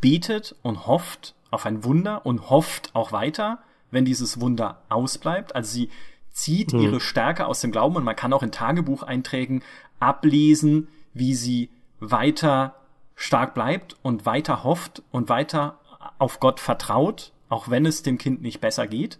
betet 0.00 0.54
und 0.62 0.86
hofft 0.86 1.34
auf 1.50 1.66
ein 1.66 1.82
Wunder 1.82 2.24
und 2.24 2.50
hofft 2.50 2.94
auch 2.94 3.12
weiter, 3.12 3.58
wenn 3.90 4.04
dieses 4.04 4.40
Wunder 4.40 4.82
ausbleibt. 4.88 5.54
Also 5.54 5.72
sie 5.72 5.90
zieht 6.30 6.72
hm. 6.72 6.80
ihre 6.80 7.00
Stärke 7.00 7.46
aus 7.46 7.60
dem 7.60 7.72
Glauben 7.72 7.96
und 7.96 8.04
man 8.04 8.16
kann 8.16 8.32
auch 8.32 8.42
in 8.42 8.52
Tagebucheinträgen 8.52 9.62
ablesen, 9.98 10.88
wie 11.12 11.34
sie 11.34 11.70
weiter 11.98 12.79
stark 13.20 13.52
bleibt 13.52 13.96
und 14.00 14.24
weiter 14.24 14.64
hofft 14.64 15.02
und 15.10 15.28
weiter 15.28 15.78
auf 16.18 16.40
Gott 16.40 16.58
vertraut, 16.58 17.32
auch 17.50 17.68
wenn 17.68 17.84
es 17.84 18.02
dem 18.02 18.16
Kind 18.16 18.40
nicht 18.40 18.62
besser 18.62 18.86
geht. 18.86 19.18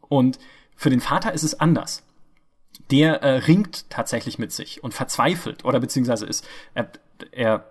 Und 0.00 0.40
für 0.74 0.90
den 0.90 1.00
Vater 1.00 1.32
ist 1.32 1.44
es 1.44 1.60
anders. 1.60 2.02
Der 2.90 3.22
äh, 3.22 3.36
ringt 3.36 3.88
tatsächlich 3.90 4.40
mit 4.40 4.50
sich 4.50 4.82
und 4.82 4.92
verzweifelt 4.92 5.64
oder 5.64 5.78
beziehungsweise 5.78 6.26
ist 6.26 6.48
er, 6.74 6.90
er 7.30 7.70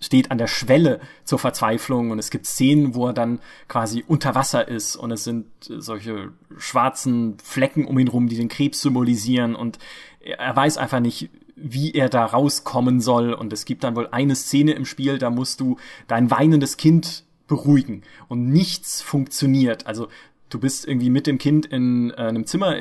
steht 0.00 0.32
an 0.32 0.38
der 0.38 0.48
Schwelle 0.48 1.00
zur 1.22 1.38
Verzweiflung 1.38 2.10
und 2.10 2.18
es 2.18 2.30
gibt 2.30 2.46
Szenen, 2.46 2.96
wo 2.96 3.06
er 3.06 3.12
dann 3.12 3.38
quasi 3.68 4.04
unter 4.08 4.34
Wasser 4.34 4.66
ist 4.66 4.96
und 4.96 5.12
es 5.12 5.22
sind 5.22 5.46
solche 5.68 6.32
schwarzen 6.58 7.38
Flecken 7.38 7.86
um 7.86 7.96
ihn 8.00 8.08
rum, 8.08 8.26
die 8.28 8.36
den 8.36 8.48
Krebs 8.48 8.80
symbolisieren 8.80 9.54
und 9.54 9.78
er 10.18 10.56
weiß 10.56 10.78
einfach 10.78 11.00
nicht, 11.00 11.30
wie 11.56 11.92
er 11.92 12.08
da 12.08 12.24
rauskommen 12.24 13.00
soll 13.00 13.32
und 13.32 13.52
es 13.52 13.64
gibt 13.64 13.82
dann 13.82 13.96
wohl 13.96 14.08
eine 14.12 14.36
Szene 14.36 14.72
im 14.72 14.84
Spiel, 14.84 15.18
da 15.18 15.30
musst 15.30 15.60
du 15.60 15.78
dein 16.06 16.30
weinendes 16.30 16.76
Kind 16.76 17.24
beruhigen 17.48 18.02
und 18.28 18.48
nichts 18.50 19.00
funktioniert. 19.00 19.86
Also 19.86 20.08
du 20.48 20.60
bist 20.60 20.86
irgendwie 20.86 21.10
mit 21.10 21.26
dem 21.26 21.38
Kind 21.38 21.66
in 21.66 22.10
äh, 22.10 22.16
einem 22.16 22.46
Zimmer, 22.46 22.76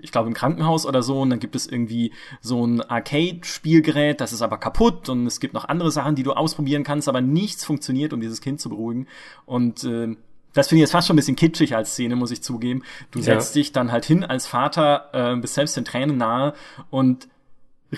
ich 0.00 0.12
glaube 0.12 0.28
im 0.28 0.34
Krankenhaus 0.34 0.86
oder 0.86 1.02
so, 1.02 1.20
und 1.20 1.30
dann 1.30 1.40
gibt 1.40 1.54
es 1.54 1.66
irgendwie 1.66 2.12
so 2.40 2.64
ein 2.66 2.80
Arcade-Spielgerät, 2.80 4.20
das 4.20 4.32
ist 4.32 4.42
aber 4.42 4.58
kaputt 4.58 5.08
und 5.08 5.26
es 5.26 5.40
gibt 5.40 5.54
noch 5.54 5.66
andere 5.66 5.90
Sachen, 5.90 6.14
die 6.14 6.22
du 6.22 6.32
ausprobieren 6.32 6.84
kannst, 6.84 7.08
aber 7.08 7.20
nichts 7.20 7.64
funktioniert, 7.64 8.12
um 8.12 8.20
dieses 8.20 8.40
Kind 8.40 8.60
zu 8.60 8.68
beruhigen. 8.68 9.06
Und 9.44 9.84
äh, 9.84 10.16
das 10.52 10.68
finde 10.68 10.80
ich 10.80 10.82
jetzt 10.82 10.92
fast 10.92 11.06
schon 11.06 11.14
ein 11.14 11.18
bisschen 11.18 11.36
kitschig 11.36 11.76
als 11.76 11.92
Szene, 11.92 12.16
muss 12.16 12.30
ich 12.30 12.42
zugeben. 12.42 12.82
Du 13.10 13.20
setzt 13.20 13.54
ja. 13.54 13.60
dich 13.60 13.72
dann 13.72 13.92
halt 13.92 14.04
hin 14.04 14.24
als 14.24 14.46
Vater, 14.46 15.10
äh, 15.12 15.36
bist 15.36 15.54
selbst 15.54 15.76
den 15.76 15.84
Tränen 15.84 16.16
nahe 16.16 16.54
und 16.90 17.28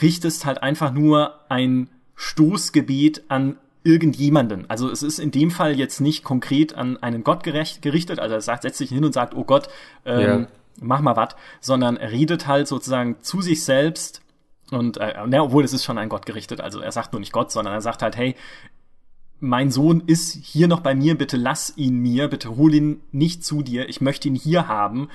richtest 0.01 0.45
halt 0.47 0.63
einfach 0.63 0.93
nur 0.93 1.35
ein 1.49 1.89
Stoßgebet 2.17 3.25
an 3.29 3.57
irgendjemanden. 3.85 4.69
Also 4.69 4.89
es 4.91 5.03
ist 5.03 5.19
in 5.19 5.31
dem 5.31 5.51
Fall 5.51 5.77
jetzt 5.77 6.01
nicht 6.01 6.23
konkret 6.23 6.75
an 6.75 6.97
einen 7.03 7.25
Gott 7.25 7.43
gerecht, 7.43 7.83
gerichtet, 7.83 8.21
also 8.21 8.35
er 8.35 8.41
sagt, 8.41 8.63
setzt 8.63 8.79
sich 8.79 8.91
hin 8.91 9.05
und 9.05 9.13
sagt, 9.13 9.35
oh 9.35 9.45
Gott, 9.45 9.69
ähm, 10.05 10.21
ja. 10.21 10.47
mach 10.81 11.01
mal 11.01 11.17
was, 11.17 11.35
sondern 11.61 11.97
er 11.97 12.13
redet 12.13 12.47
halt 12.47 12.69
sozusagen 12.69 13.17
zu 13.23 13.43
sich 13.43 13.65
selbst 13.65 14.23
und 14.71 14.99
äh, 14.99 15.27
ne, 15.27 15.43
obwohl 15.43 15.65
es 15.65 15.73
ist 15.73 15.85
schon 15.85 15.99
an 15.99 16.09
Gott 16.09 16.27
gerichtet, 16.27 16.61
also 16.61 16.81
er 16.81 16.93
sagt 16.93 17.13
nur 17.13 17.21
nicht 17.21 17.33
Gott, 17.33 17.51
sondern 17.51 17.75
er 17.75 17.81
sagt 17.81 18.03
halt, 18.03 18.17
hey, 18.17 18.37
mein 19.41 19.73
Sohn 19.73 20.05
ist 20.07 20.39
hier 20.45 20.69
noch 20.69 20.81
bei 20.81 20.95
mir, 20.95 21.19
bitte 21.19 21.37
lass 21.37 21.77
ihn 21.77 21.99
mir, 21.99 22.29
bitte 22.29 22.57
hol 22.57 22.73
ihn 22.73 23.01
nicht 23.11 23.45
zu 23.45 23.63
dir, 23.63 23.89
ich 23.89 24.01
möchte 24.01 24.29
ihn 24.29 24.37
hier 24.37 24.69
haben. 24.69 25.09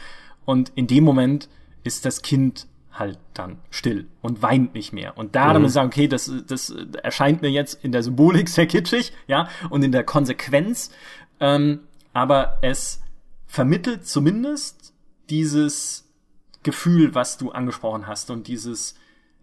Und 0.44 0.74
in 0.76 0.86
dem 0.86 1.06
Moment 1.06 1.48
ist 1.86 2.06
das 2.06 2.22
Kind 2.22 2.68
halt 3.00 3.20
dann 3.34 3.60
still 3.70 4.08
und 4.22 4.42
weint 4.42 4.74
nicht 4.74 4.94
mehr. 4.94 5.18
Und 5.18 5.36
da 5.36 5.54
mhm. 5.54 5.62
muss 5.62 5.72
ich 5.72 5.76
sagen, 5.76 5.88
okay, 5.88 6.08
das, 6.08 6.32
das 6.48 6.70
erscheint 7.04 7.42
mir 7.42 7.50
jetzt 7.50 7.84
in 7.84 7.92
der 7.92 8.04
Symbolik 8.04 8.50
sehr 8.50 8.68
kitschig, 8.68 9.14
ja, 9.28 9.50
und 9.70 9.84
in 9.84 9.92
der 9.92 10.04
Konsequenz, 10.04 10.92
ähm, 11.40 11.82
aber 12.14 12.58
es 12.62 13.02
vermittelt 13.46 14.08
zumindest 14.08 14.94
dieses 15.30 16.08
Gefühl, 16.64 17.16
was 17.16 17.38
du 17.38 17.52
angesprochen 17.52 18.08
hast 18.08 18.30
und 18.30 18.48
dieses, 18.48 18.96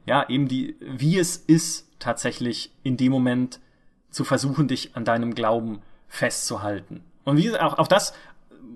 ja, 0.07 0.29
eben 0.29 0.49
die, 0.49 0.77
wie 0.81 1.19
es 1.19 1.37
ist, 1.37 1.89
tatsächlich 1.99 2.71
in 2.83 2.97
dem 2.97 3.13
Moment 3.13 3.61
zu 4.11 4.25
versuchen, 4.25 4.69
dich 4.69 4.95
an 4.95 5.05
deinem 5.05 5.35
Glauben 5.35 5.81
festzuhalten. 6.07 7.03
Und 7.25 7.39
wie 7.39 7.57
auch, 7.59 7.79
auch 7.79 7.89
das 7.89 8.13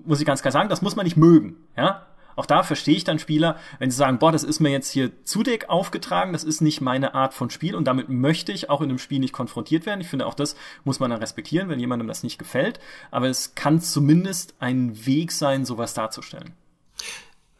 muss 0.05 0.19
ich 0.19 0.25
ganz 0.25 0.41
klar 0.41 0.51
sagen, 0.51 0.69
das 0.69 0.81
muss 0.81 0.95
man 0.95 1.05
nicht 1.05 1.17
mögen, 1.17 1.57
ja. 1.77 2.05
Auch 2.39 2.45
da 2.45 2.63
verstehe 2.63 2.95
ich 2.95 3.03
dann 3.03 3.19
Spieler, 3.19 3.57
wenn 3.79 3.91
sie 3.91 3.97
sagen, 3.97 4.17
boah, 4.17 4.31
das 4.31 4.45
ist 4.45 4.61
mir 4.61 4.69
jetzt 4.69 4.89
hier 4.89 5.11
zu 5.25 5.43
dick 5.43 5.69
aufgetragen, 5.69 6.31
das 6.31 6.45
ist 6.45 6.61
nicht 6.61 6.79
meine 6.79 7.13
Art 7.13 7.33
von 7.33 7.49
Spiel 7.49 7.75
und 7.75 7.85
damit 7.85 8.07
möchte 8.07 8.53
ich 8.53 8.69
auch 8.69 8.79
in 8.79 8.87
einem 8.87 8.97
Spiel 8.97 9.19
nicht 9.19 9.33
konfrontiert 9.33 9.85
werden. 9.85 9.99
Ich 9.99 10.07
finde, 10.07 10.25
auch 10.25 10.35
das 10.35 10.55
muss 10.85 11.01
man 11.01 11.09
dann 11.09 11.19
respektieren, 11.19 11.67
wenn 11.67 11.81
jemandem 11.81 12.07
das 12.07 12.23
nicht 12.23 12.39
gefällt. 12.39 12.79
Aber 13.11 13.27
es 13.27 13.55
kann 13.55 13.81
zumindest 13.81 14.55
ein 14.59 15.05
Weg 15.05 15.33
sein, 15.33 15.65
sowas 15.65 15.93
darzustellen. 15.93 16.53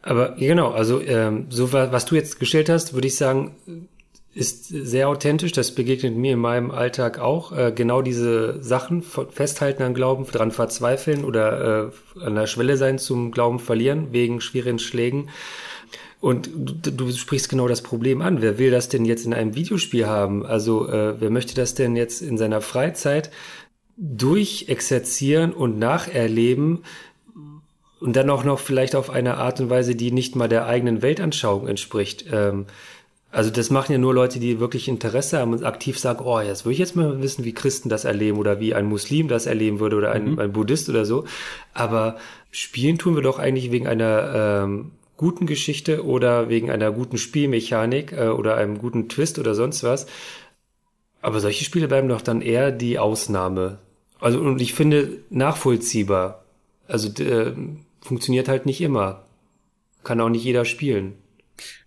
Aber 0.00 0.36
genau, 0.36 0.70
also 0.70 0.98
ähm, 1.02 1.48
so 1.50 1.74
was 1.74 2.06
du 2.06 2.14
jetzt 2.14 2.40
gestellt 2.40 2.70
hast, 2.70 2.94
würde 2.94 3.08
ich 3.08 3.16
sagen, 3.16 3.54
ist 4.32 4.68
sehr 4.68 5.08
authentisch. 5.08 5.52
Das 5.52 5.74
begegnet 5.74 6.16
mir 6.16 6.34
in 6.34 6.38
meinem 6.38 6.70
Alltag 6.70 7.18
auch. 7.18 7.52
Äh, 7.52 7.72
genau 7.74 8.00
diese 8.00 8.62
Sachen 8.62 9.02
festhalten 9.02 9.82
an 9.82 9.94
Glauben, 9.94 10.24
dran 10.26 10.52
verzweifeln 10.52 11.24
oder 11.24 11.90
äh, 12.16 12.24
an 12.24 12.36
der 12.36 12.46
Schwelle 12.46 12.76
sein 12.76 12.98
zum 12.98 13.32
Glauben 13.32 13.58
verlieren 13.58 14.12
wegen 14.12 14.40
schwierigen 14.40 14.78
Schlägen. 14.78 15.30
Und 16.20 16.50
du, 16.54 16.90
du, 16.90 17.12
sprichst 17.12 17.48
genau 17.48 17.66
das 17.66 17.82
Problem 17.82 18.20
an. 18.20 18.42
Wer 18.42 18.58
will 18.58 18.70
das 18.70 18.88
denn 18.88 19.04
jetzt 19.04 19.24
in 19.24 19.32
einem 19.32 19.54
Videospiel 19.54 20.06
haben? 20.06 20.44
Also 20.44 20.86
äh, 20.86 21.20
wer 21.20 21.30
möchte 21.30 21.54
das 21.54 21.74
denn 21.74 21.96
jetzt 21.96 22.20
in 22.20 22.36
seiner 22.36 22.60
Freizeit 22.60 23.30
durchexerzieren 23.96 25.52
und 25.52 25.78
nacherleben? 25.78 26.84
Und 28.00 28.16
dann 28.16 28.30
auch 28.30 28.44
noch 28.44 28.60
vielleicht 28.60 28.94
auf 28.94 29.10
eine 29.10 29.38
Art 29.38 29.60
und 29.60 29.70
Weise, 29.70 29.94
die 29.94 30.12
nicht 30.12 30.36
mal 30.36 30.48
der 30.48 30.66
eigenen 30.66 31.02
Weltanschauung 31.02 31.66
entspricht. 31.66 32.26
Ähm, 32.30 32.66
also 33.32 33.50
das 33.50 33.70
machen 33.70 33.92
ja 33.92 33.98
nur 33.98 34.12
Leute, 34.12 34.40
die 34.40 34.58
wirklich 34.58 34.88
Interesse 34.88 35.38
haben 35.38 35.52
und 35.52 35.64
aktiv 35.64 35.98
sagen, 35.98 36.24
oh, 36.24 36.40
jetzt 36.40 36.64
würde 36.64 36.72
ich 36.72 36.78
jetzt 36.78 36.96
mal 36.96 37.22
wissen, 37.22 37.44
wie 37.44 37.54
Christen 37.54 37.88
das 37.88 38.04
erleben 38.04 38.38
oder 38.38 38.58
wie 38.58 38.74
ein 38.74 38.86
Muslim 38.86 39.28
das 39.28 39.46
erleben 39.46 39.78
würde 39.78 39.96
oder 39.96 40.10
ein, 40.10 40.32
mhm. 40.32 40.38
ein 40.40 40.52
Buddhist 40.52 40.88
oder 40.88 41.04
so. 41.04 41.24
Aber 41.72 42.16
spielen 42.50 42.98
tun 42.98 43.14
wir 43.14 43.22
doch 43.22 43.38
eigentlich 43.38 43.70
wegen 43.70 43.86
einer 43.86 44.62
ähm, 44.64 44.90
guten 45.16 45.46
Geschichte 45.46 46.04
oder 46.04 46.48
wegen 46.48 46.70
einer 46.70 46.90
guten 46.90 47.18
Spielmechanik 47.18 48.12
äh, 48.12 48.28
oder 48.28 48.56
einem 48.56 48.78
guten 48.78 49.08
Twist 49.08 49.38
oder 49.38 49.54
sonst 49.54 49.84
was. 49.84 50.06
Aber 51.22 51.38
solche 51.38 51.64
Spiele 51.64 51.86
bleiben 51.86 52.08
doch 52.08 52.22
dann 52.22 52.40
eher 52.40 52.72
die 52.72 52.98
Ausnahme. 52.98 53.78
Also 54.18 54.40
und 54.40 54.60
ich 54.60 54.74
finde 54.74 55.18
nachvollziehbar. 55.30 56.44
Also 56.88 57.10
äh, 57.22 57.52
funktioniert 58.00 58.48
halt 58.48 58.66
nicht 58.66 58.80
immer. 58.80 59.26
Kann 60.02 60.20
auch 60.20 60.30
nicht 60.30 60.44
jeder 60.44 60.64
spielen. 60.64 61.14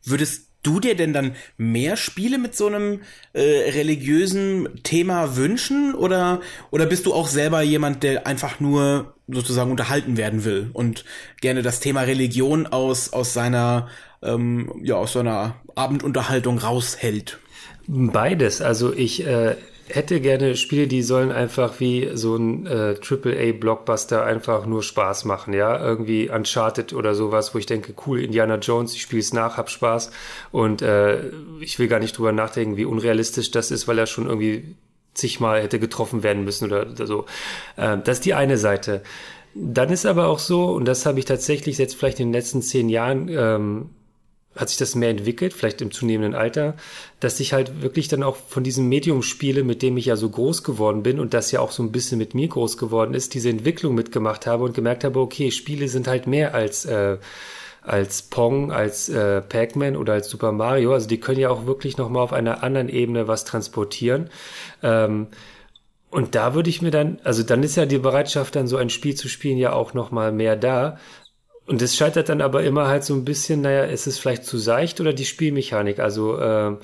Würdest 0.04 0.53
du 0.64 0.80
dir 0.80 0.96
denn 0.96 1.14
dann 1.14 1.36
mehr 1.58 1.98
Spiele 1.98 2.38
mit 2.38 2.56
so 2.56 2.68
einem 2.68 3.02
äh, 3.34 3.42
religiösen 3.42 4.82
Thema 4.84 5.36
wünschen 5.36 5.94
oder 5.94 6.42
oder 6.72 6.86
bist 6.86 7.06
du 7.06 7.14
auch 7.14 7.28
selber 7.28 7.62
jemand, 7.62 8.04
der 8.04 8.26
einfach 8.26 8.60
nur 8.60 9.14
sozusagen 9.28 9.72
unterhalten 9.72 10.18
werden 10.18 10.44
will 10.44 10.70
und 10.74 11.06
gerne 11.42 11.62
das 11.62 11.80
Thema 11.80 12.02
Religion 12.02 12.66
aus 12.66 13.14
aus 13.14 13.34
seiner 13.34 13.90
ähm, 14.22 14.74
ja 14.84 14.96
aus 14.96 15.14
seiner 15.14 15.56
Abendunterhaltung 15.76 16.58
raushält? 16.58 17.40
Beides. 17.88 18.62
Also 18.62 18.94
ich 18.94 19.26
äh, 19.28 19.56
hätte 19.90 20.22
gerne 20.22 20.56
Spiele, 20.56 20.88
die 20.88 21.02
sollen 21.02 21.32
einfach 21.32 21.80
wie 21.80 22.12
so 22.14 22.36
ein 22.36 22.66
äh, 22.66 22.96
AAA-Blockbuster 23.02 24.24
einfach 24.24 24.66
nur 24.66 24.82
Spaß 24.82 25.26
machen, 25.26 25.54
ja. 25.54 25.80
Irgendwie 25.80 26.30
Uncharted 26.30 26.94
oder 26.94 27.16
sowas, 27.16 27.54
wo 27.54 27.60
ich 27.60 27.66
denke, 27.66 27.94
cool, 28.08 28.20
Indiana 28.20 28.56
Jones, 28.58 28.94
ich 28.94 29.02
spiele 29.02 29.22
es 29.22 29.34
nach, 29.34 29.58
hab 29.58 29.70
Spaß. 29.70 30.12
Und 30.52 30.82
äh, 30.82 31.30
ich 31.60 31.80
will 31.80 31.88
gar 31.88 32.00
nicht 32.00 32.18
drüber 32.18 32.32
nachdenken, 32.32 32.78
wie 32.78 32.86
unrealistisch 32.86 33.52
das 33.52 33.72
ist, 33.72 33.88
weil 33.88 34.00
er 34.00 34.06
schon 34.06 34.28
irgendwie 34.28 34.76
zigmal 35.14 35.62
hätte 35.62 35.80
getroffen 35.80 36.24
werden 36.24 36.44
müssen 36.44 36.66
oder, 36.66 36.90
oder 36.90 37.06
so. 37.06 37.26
Äh, 37.76 37.98
das 38.04 38.20
ist 38.20 38.26
die 38.26 38.34
eine 38.34 38.58
Seite. 38.58 39.04
Dann 39.56 39.90
ist 39.90 40.06
aber 40.06 40.28
auch 40.28 40.40
so, 40.40 40.66
und 40.66 40.86
das 40.86 41.06
habe 41.06 41.20
ich 41.20 41.26
tatsächlich 41.26 41.78
jetzt 41.78 41.96
vielleicht 41.96 42.20
in 42.20 42.28
den 42.30 42.34
letzten 42.34 42.62
zehn 42.62 42.90
Jahren 42.90 43.28
ähm, 43.30 43.90
hat 44.56 44.70
sich 44.70 44.78
das 44.78 44.96
mehr 44.96 45.10
entwickelt, 45.10 45.54
vielleicht 45.54 45.82
im 45.82 45.92
zunehmenden 45.92 46.36
Alter, 46.36 46.76
dass 47.20 47.40
ich 47.40 47.54
halt 47.54 47.82
wirklich 47.82 48.08
dann 48.08 48.24
auch 48.24 48.36
von 48.36 48.64
diesem 48.64 48.88
Medium 48.88 49.24
spiele, 49.24 49.64
mit 49.64 49.82
dem 49.82 49.98
ich 49.98 50.06
ja 50.06 50.16
so 50.16 50.30
groß 50.30 50.64
geworden 50.64 51.04
bin 51.04 51.20
und 51.20 51.34
das 51.34 51.52
ja 51.52 51.60
auch 51.60 51.72
so 51.72 51.82
ein 51.82 51.92
bisschen 51.92 52.18
mit 52.18 52.36
mir 52.36 52.48
groß 52.48 52.78
geworden 52.78 53.14
ist, 53.14 53.34
diese 53.34 53.50
Entwicklung 53.50 53.96
mitgemacht 53.96 54.46
habe 54.46 54.64
und 54.64 54.74
gemerkt 54.74 55.04
habe, 55.04 55.20
okay, 55.20 55.52
Spiele 55.52 55.88
sind 55.88 56.08
halt 56.08 56.28
mehr 56.28 56.54
als 56.54 56.86
äh, 56.86 57.18
als 57.86 58.22
Pong, 58.22 58.72
als 58.72 59.10
äh, 59.10 59.42
Pac-Man 59.42 59.98
oder 59.98 60.14
als 60.14 60.30
Super 60.30 60.52
Mario. 60.52 60.94
Also 60.94 61.08
die 61.08 61.20
können 61.20 61.40
ja 61.40 61.50
auch 61.50 61.66
wirklich 61.66 61.98
nochmal 61.98 62.24
auf 62.24 62.32
einer 62.34 62.64
anderen 62.64 62.88
Ebene 62.88 63.28
was 63.28 63.44
transportieren. 63.44 64.30
Ähm, 64.82 65.28
und 66.10 66.36
da 66.36 66.54
würde 66.54 66.70
ich 66.70 66.82
mir 66.82 66.92
dann, 66.92 67.20
also 67.24 67.44
dann 67.44 67.64
ist 67.64 67.76
ja 67.76 67.86
die 67.86 67.98
Bereitschaft, 67.98 68.56
dann 68.56 68.68
so 68.68 68.78
ein 68.78 68.90
Spiel 68.90 69.16
zu 69.16 69.28
spielen, 69.28 69.58
ja 69.58 69.74
auch 69.74 69.94
nochmal 69.94 70.32
mehr 70.32 70.56
da. 70.56 70.98
Und 71.66 71.82
es 71.82 71.96
scheitert 71.96 72.30
dann 72.30 72.42
aber 72.42 72.64
immer 72.64 72.88
halt 72.88 73.04
so 73.04 73.14
ein 73.14 73.24
bisschen, 73.24 73.62
naja, 73.62 73.84
ist 73.84 74.08
es 74.08 74.20
vielleicht 74.20 74.46
zu 74.46 74.58
seicht 74.58 75.00
oder 75.00 75.14
die 75.14 75.26
Spielmechanik? 75.26 76.00
Also 76.00 76.38
äh, 76.38 76.76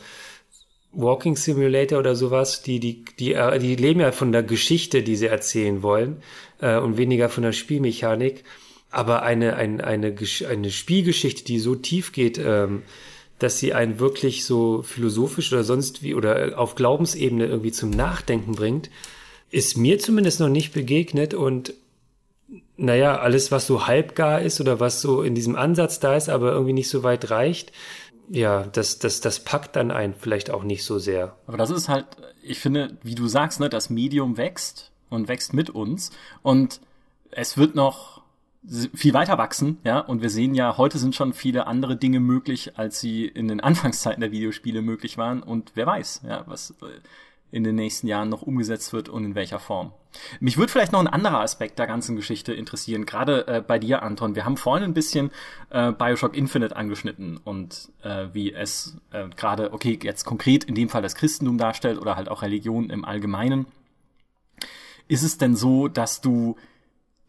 Walking 0.94 1.36
Simulator 1.36 2.00
oder 2.00 2.16
sowas, 2.16 2.62
die, 2.62 2.80
die, 2.80 3.04
die, 3.20 3.34
äh, 3.34 3.60
die 3.60 3.76
leben 3.76 4.00
ja 4.00 4.12
von 4.12 4.32
der 4.32 4.44
Geschichte, 4.44 5.04
die 5.04 5.18
sie 5.18 5.28
erzählen 5.28 5.84
wollen, 5.84 6.22
äh, 6.62 6.78
und 6.78 6.98
weniger 6.98 7.30
von 7.30 7.44
der 7.44 7.52
Spielmechanik. 7.52 8.44
Aber 8.90 9.22
eine, 9.22 9.56
eine, 9.56 9.84
eine, 9.84 10.16
eine 10.50 10.72
Spielgeschichte, 10.72 11.44
die 11.44 11.60
so 11.60 11.76
tief 11.76 12.12
geht, 12.12 12.40
ähm, 12.40 12.84
dass 13.38 13.60
sie 13.60 13.74
einen 13.74 14.00
wirklich 14.00 14.46
so 14.46 14.82
philosophisch 14.82 15.52
oder 15.54 15.64
sonst 15.64 16.04
wie 16.04 16.16
oder 16.16 16.58
auf 16.58 16.76
Glaubensebene 16.76 17.46
irgendwie 17.46 17.72
zum 17.72 17.90
Nachdenken 17.90 18.54
bringt, 18.54 18.90
ist 19.52 19.78
mir 19.78 20.00
zumindest 20.00 20.40
noch 20.40 20.50
nicht 20.50 20.74
begegnet 20.74 21.34
und 21.34 21.74
naja, 22.80 23.20
alles, 23.20 23.52
was 23.52 23.68
so 23.68 23.88
halbgar 23.88 24.42
ist 24.42 24.62
oder 24.62 24.80
was 24.80 25.02
so 25.02 25.22
in 25.22 25.36
diesem 25.36 25.56
Ansatz 25.56 26.00
da 26.00 26.16
ist, 26.16 26.30
aber 26.30 26.52
irgendwie 26.54 26.74
nicht 26.74 26.90
so 26.90 27.04
weit 27.04 27.30
reicht, 27.30 27.74
ja, 28.30 28.64
das, 28.64 29.00
das, 29.00 29.22
das 29.22 29.44
packt 29.44 29.76
dann 29.76 29.92
einen 29.92 30.14
vielleicht 30.14 30.50
auch 30.50 30.64
nicht 30.64 30.84
so 30.84 30.98
sehr. 31.00 31.36
Aber 31.48 31.58
das 31.58 31.72
ist 31.72 31.90
halt, 31.90 32.06
ich 32.42 32.60
finde, 32.60 32.98
wie 33.04 33.16
du 33.16 33.28
sagst, 33.28 33.60
ne, 33.60 33.70
das 33.70 33.90
Medium 33.90 34.38
wächst 34.38 34.92
und 35.10 35.28
wächst 35.28 35.54
mit 35.54 35.70
uns 35.70 36.12
und 36.42 36.80
es 37.32 37.58
wird 37.58 37.76
noch 37.76 38.22
viel 38.94 39.14
weiter 39.14 39.38
wachsen, 39.38 39.78
ja, 39.84 40.00
und 40.00 40.22
wir 40.22 40.30
sehen 40.30 40.54
ja, 40.54 40.78
heute 40.78 41.00
sind 41.00 41.16
schon 41.16 41.34
viele 41.34 41.66
andere 41.66 41.96
Dinge 41.96 42.20
möglich, 42.20 42.78
als 42.78 43.00
sie 43.00 43.26
in 43.26 43.48
den 43.48 43.60
Anfangszeiten 43.62 44.22
der 44.22 44.32
Videospiele 44.32 44.82
möglich 44.82 45.18
waren 45.18 45.44
und 45.44 45.72
wer 45.76 45.86
weiß, 45.86 46.22
ja, 46.28 46.44
was 46.46 46.72
äh, 46.82 46.86
in 47.52 47.64
den 47.64 47.76
nächsten 47.76 48.08
Jahren 48.08 48.30
noch 48.30 48.42
umgesetzt 48.42 48.94
wird 48.94 49.10
und 49.10 49.26
in 49.26 49.36
welcher 49.36 49.60
Form. 49.60 49.92
Mich 50.40 50.58
würde 50.58 50.72
vielleicht 50.72 50.92
noch 50.92 51.00
ein 51.00 51.08
anderer 51.08 51.42
Aspekt 51.42 51.80
der 51.80 51.88
ganzen 51.88 52.16
Geschichte 52.16 52.54
interessieren, 52.54 53.06
gerade 53.06 53.48
äh, 53.48 53.64
bei 53.66 53.80
dir, 53.80 54.04
Anton. 54.04 54.36
Wir 54.36 54.46
haben 54.46 54.58
vorhin 54.58 54.84
ein 54.84 54.94
bisschen 54.94 55.32
äh, 55.70 55.92
Bioshock 55.92 56.36
Infinite 56.36 56.76
angeschnitten 56.76 57.38
und 57.38 57.90
äh, 58.04 58.28
wie 58.34 58.54
es 58.54 58.98
äh, 59.12 59.28
gerade, 59.36 59.74
okay, 59.74 60.00
jetzt 60.02 60.26
konkret 60.26 60.64
in 60.64 60.76
dem 60.76 60.90
Fall 60.90 61.02
das 61.02 61.16
Christentum 61.16 61.58
darstellt 61.58 62.00
oder 62.00 62.16
halt 62.16 62.30
auch 62.30 62.42
Religion 62.42 62.90
im 62.90 63.06
Allgemeinen. 63.06 63.66
Ist 65.08 65.24
es 65.24 65.38
denn 65.38 65.56
so, 65.56 65.88
dass 65.88 66.22
du 66.22 66.56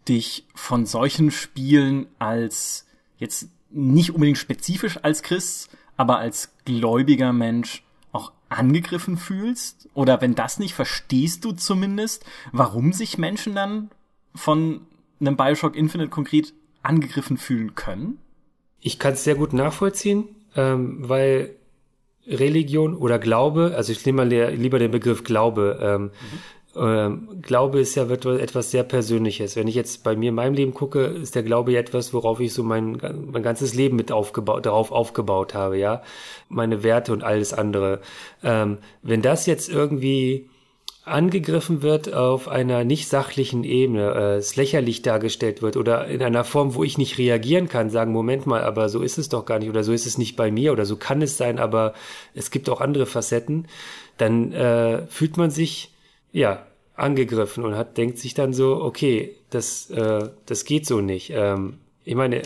dich 0.08 0.46
von 0.54 0.86
solchen 0.86 1.30
Spielen 1.30 2.06
als 2.18 2.86
jetzt 3.18 3.48
nicht 3.70 4.10
unbedingt 4.12 4.38
spezifisch 4.38 4.98
als 5.02 5.22
Christ, 5.22 5.70
aber 5.96 6.18
als 6.18 6.52
gläubiger 6.64 7.32
Mensch 7.32 7.84
angegriffen 8.50 9.16
fühlst? 9.16 9.88
Oder 9.94 10.20
wenn 10.20 10.34
das 10.34 10.58
nicht, 10.58 10.74
verstehst 10.74 11.44
du 11.44 11.52
zumindest, 11.52 12.24
warum 12.52 12.92
sich 12.92 13.16
Menschen 13.16 13.54
dann 13.54 13.90
von 14.34 14.82
einem 15.20 15.36
Bioshock 15.36 15.76
Infinite 15.76 16.10
konkret 16.10 16.52
angegriffen 16.82 17.38
fühlen 17.38 17.74
können? 17.74 18.18
Ich 18.80 18.98
kann 18.98 19.14
es 19.14 19.24
sehr 19.24 19.34
gut 19.34 19.52
nachvollziehen, 19.52 20.28
ähm, 20.56 21.08
weil 21.08 21.54
Religion 22.26 22.94
oder 22.94 23.18
Glaube, 23.18 23.72
also 23.76 23.92
ich 23.92 24.04
nehme 24.04 24.24
mal 24.24 24.50
lieber 24.50 24.78
den 24.78 24.90
Begriff 24.90 25.24
Glaube, 25.24 25.78
ähm, 25.82 26.02
mhm 26.04 26.10
ähm, 26.80 27.28
Glaube 27.42 27.80
ist 27.80 27.94
ja 27.94 28.08
etwas 28.08 28.70
sehr 28.70 28.84
Persönliches. 28.84 29.54
Wenn 29.54 29.68
ich 29.68 29.74
jetzt 29.74 30.02
bei 30.02 30.16
mir 30.16 30.30
in 30.30 30.34
meinem 30.34 30.54
Leben 30.54 30.72
gucke, 30.72 31.00
ist 31.00 31.34
der 31.34 31.42
Glaube 31.42 31.72
ja 31.72 31.80
etwas, 31.80 32.14
worauf 32.14 32.40
ich 32.40 32.54
so 32.54 32.62
mein, 32.62 32.98
mein 33.30 33.42
ganzes 33.42 33.74
Leben 33.74 33.96
mit 33.96 34.10
aufgebaut, 34.12 34.64
darauf 34.66 34.90
aufgebaut 34.90 35.54
habe, 35.54 35.78
ja. 35.78 36.02
Meine 36.48 36.82
Werte 36.82 37.12
und 37.12 37.22
alles 37.22 37.52
andere. 37.52 38.00
Ähm, 38.42 38.78
wenn 39.02 39.20
das 39.20 39.46
jetzt 39.46 39.68
irgendwie 39.68 40.48
angegriffen 41.04 41.82
wird 41.82 42.12
auf 42.14 42.48
einer 42.48 42.84
nicht 42.84 43.08
sachlichen 43.08 43.64
Ebene, 43.64 44.12
äh, 44.14 44.36
es 44.36 44.56
lächerlich 44.56 45.02
dargestellt 45.02 45.60
wird 45.62 45.76
oder 45.76 46.06
in 46.06 46.22
einer 46.22 46.44
Form, 46.44 46.74
wo 46.74 46.84
ich 46.84 46.98
nicht 46.98 47.18
reagieren 47.18 47.68
kann, 47.68 47.90
sagen, 47.90 48.12
Moment 48.12 48.46
mal, 48.46 48.62
aber 48.62 48.88
so 48.88 49.02
ist 49.02 49.18
es 49.18 49.28
doch 49.28 49.44
gar 49.44 49.58
nicht 49.58 49.70
oder 49.70 49.82
so 49.82 49.92
ist 49.92 50.06
es 50.06 50.18
nicht 50.18 50.36
bei 50.36 50.50
mir 50.50 50.72
oder 50.72 50.86
so 50.86 50.96
kann 50.96 51.20
es 51.22 51.36
sein, 51.36 51.58
aber 51.58 51.94
es 52.34 52.50
gibt 52.50 52.68
auch 52.68 52.80
andere 52.80 53.06
Facetten, 53.06 53.66
dann 54.18 54.52
äh, 54.52 55.06
fühlt 55.08 55.36
man 55.36 55.50
sich 55.50 55.90
ja, 56.32 56.66
angegriffen 57.00 57.64
und 57.64 57.76
hat, 57.76 57.96
denkt 57.96 58.18
sich 58.18 58.34
dann 58.34 58.52
so, 58.52 58.82
okay, 58.82 59.34
das, 59.50 59.90
äh, 59.90 60.28
das 60.46 60.64
geht 60.64 60.86
so 60.86 61.00
nicht. 61.00 61.30
Ähm, 61.34 61.78
ich 62.04 62.14
meine, 62.14 62.42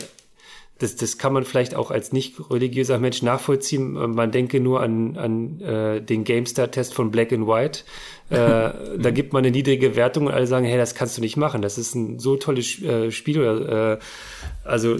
das, 0.79 0.97
das 0.97 1.17
kann 1.17 1.31
man 1.31 1.45
vielleicht 1.45 1.73
auch 1.73 1.89
als 1.89 2.11
nicht 2.11 2.35
religiöser 2.49 2.99
Mensch 2.99 3.21
nachvollziehen. 3.21 3.93
Man 3.93 4.31
denke 4.31 4.59
nur 4.59 4.81
an, 4.81 5.15
an 5.17 5.61
äh, 5.61 6.01
den 6.01 6.25
GameStar-Test 6.25 6.93
von 6.93 7.11
Black 7.11 7.31
and 7.31 7.47
White. 7.47 7.83
Äh, 8.29 8.35
da 8.99 9.11
gibt 9.11 9.31
man 9.31 9.45
eine 9.45 9.51
niedrige 9.51 9.95
Wertung 9.95 10.27
und 10.27 10.33
alle 10.33 10.47
sagen, 10.47 10.65
hey, 10.65 10.77
das 10.77 10.93
kannst 10.93 11.17
du 11.17 11.21
nicht 11.21 11.37
machen. 11.37 11.61
Das 11.61 11.77
ist 11.77 11.95
ein 11.95 12.19
so 12.19 12.35
tolles 12.35 12.81
äh, 12.81 13.09
Spiel. 13.11 13.41
Äh, 13.41 14.05
also 14.67 14.97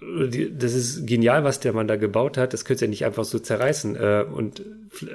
das 0.00 0.74
ist 0.74 1.06
genial, 1.06 1.42
was 1.42 1.58
der 1.58 1.72
Mann 1.72 1.88
da 1.88 1.96
gebaut 1.96 2.36
hat. 2.36 2.52
Das 2.52 2.64
könnt 2.64 2.80
ihr 2.80 2.88
nicht 2.88 3.04
einfach 3.04 3.24
so 3.24 3.40
zerreißen. 3.40 3.96
Äh, 3.96 4.24
und 4.32 4.62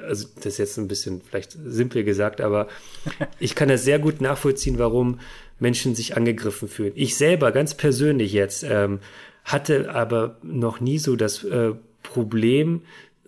also 0.06 0.28
das 0.36 0.46
ist 0.46 0.58
jetzt 0.58 0.78
ein 0.78 0.88
bisschen 0.88 1.22
vielleicht 1.22 1.56
simpel 1.64 2.04
gesagt, 2.04 2.42
aber 2.42 2.68
ich 3.38 3.54
kann 3.54 3.68
das 3.68 3.84
sehr 3.84 3.98
gut 3.98 4.20
nachvollziehen, 4.20 4.78
warum 4.78 5.20
Menschen 5.58 5.94
sich 5.94 6.16
angegriffen 6.16 6.68
fühlen. 6.68 6.92
Ich 6.94 7.16
selber, 7.16 7.52
ganz 7.52 7.74
persönlich 7.74 8.32
jetzt, 8.32 8.64
ähm, 8.64 9.00
hatte 9.44 9.94
aber 9.94 10.36
noch 10.42 10.80
nie 10.80 10.98
so 10.98 11.16
das 11.16 11.44
äh, 11.44 11.72
Problem, 12.02 12.82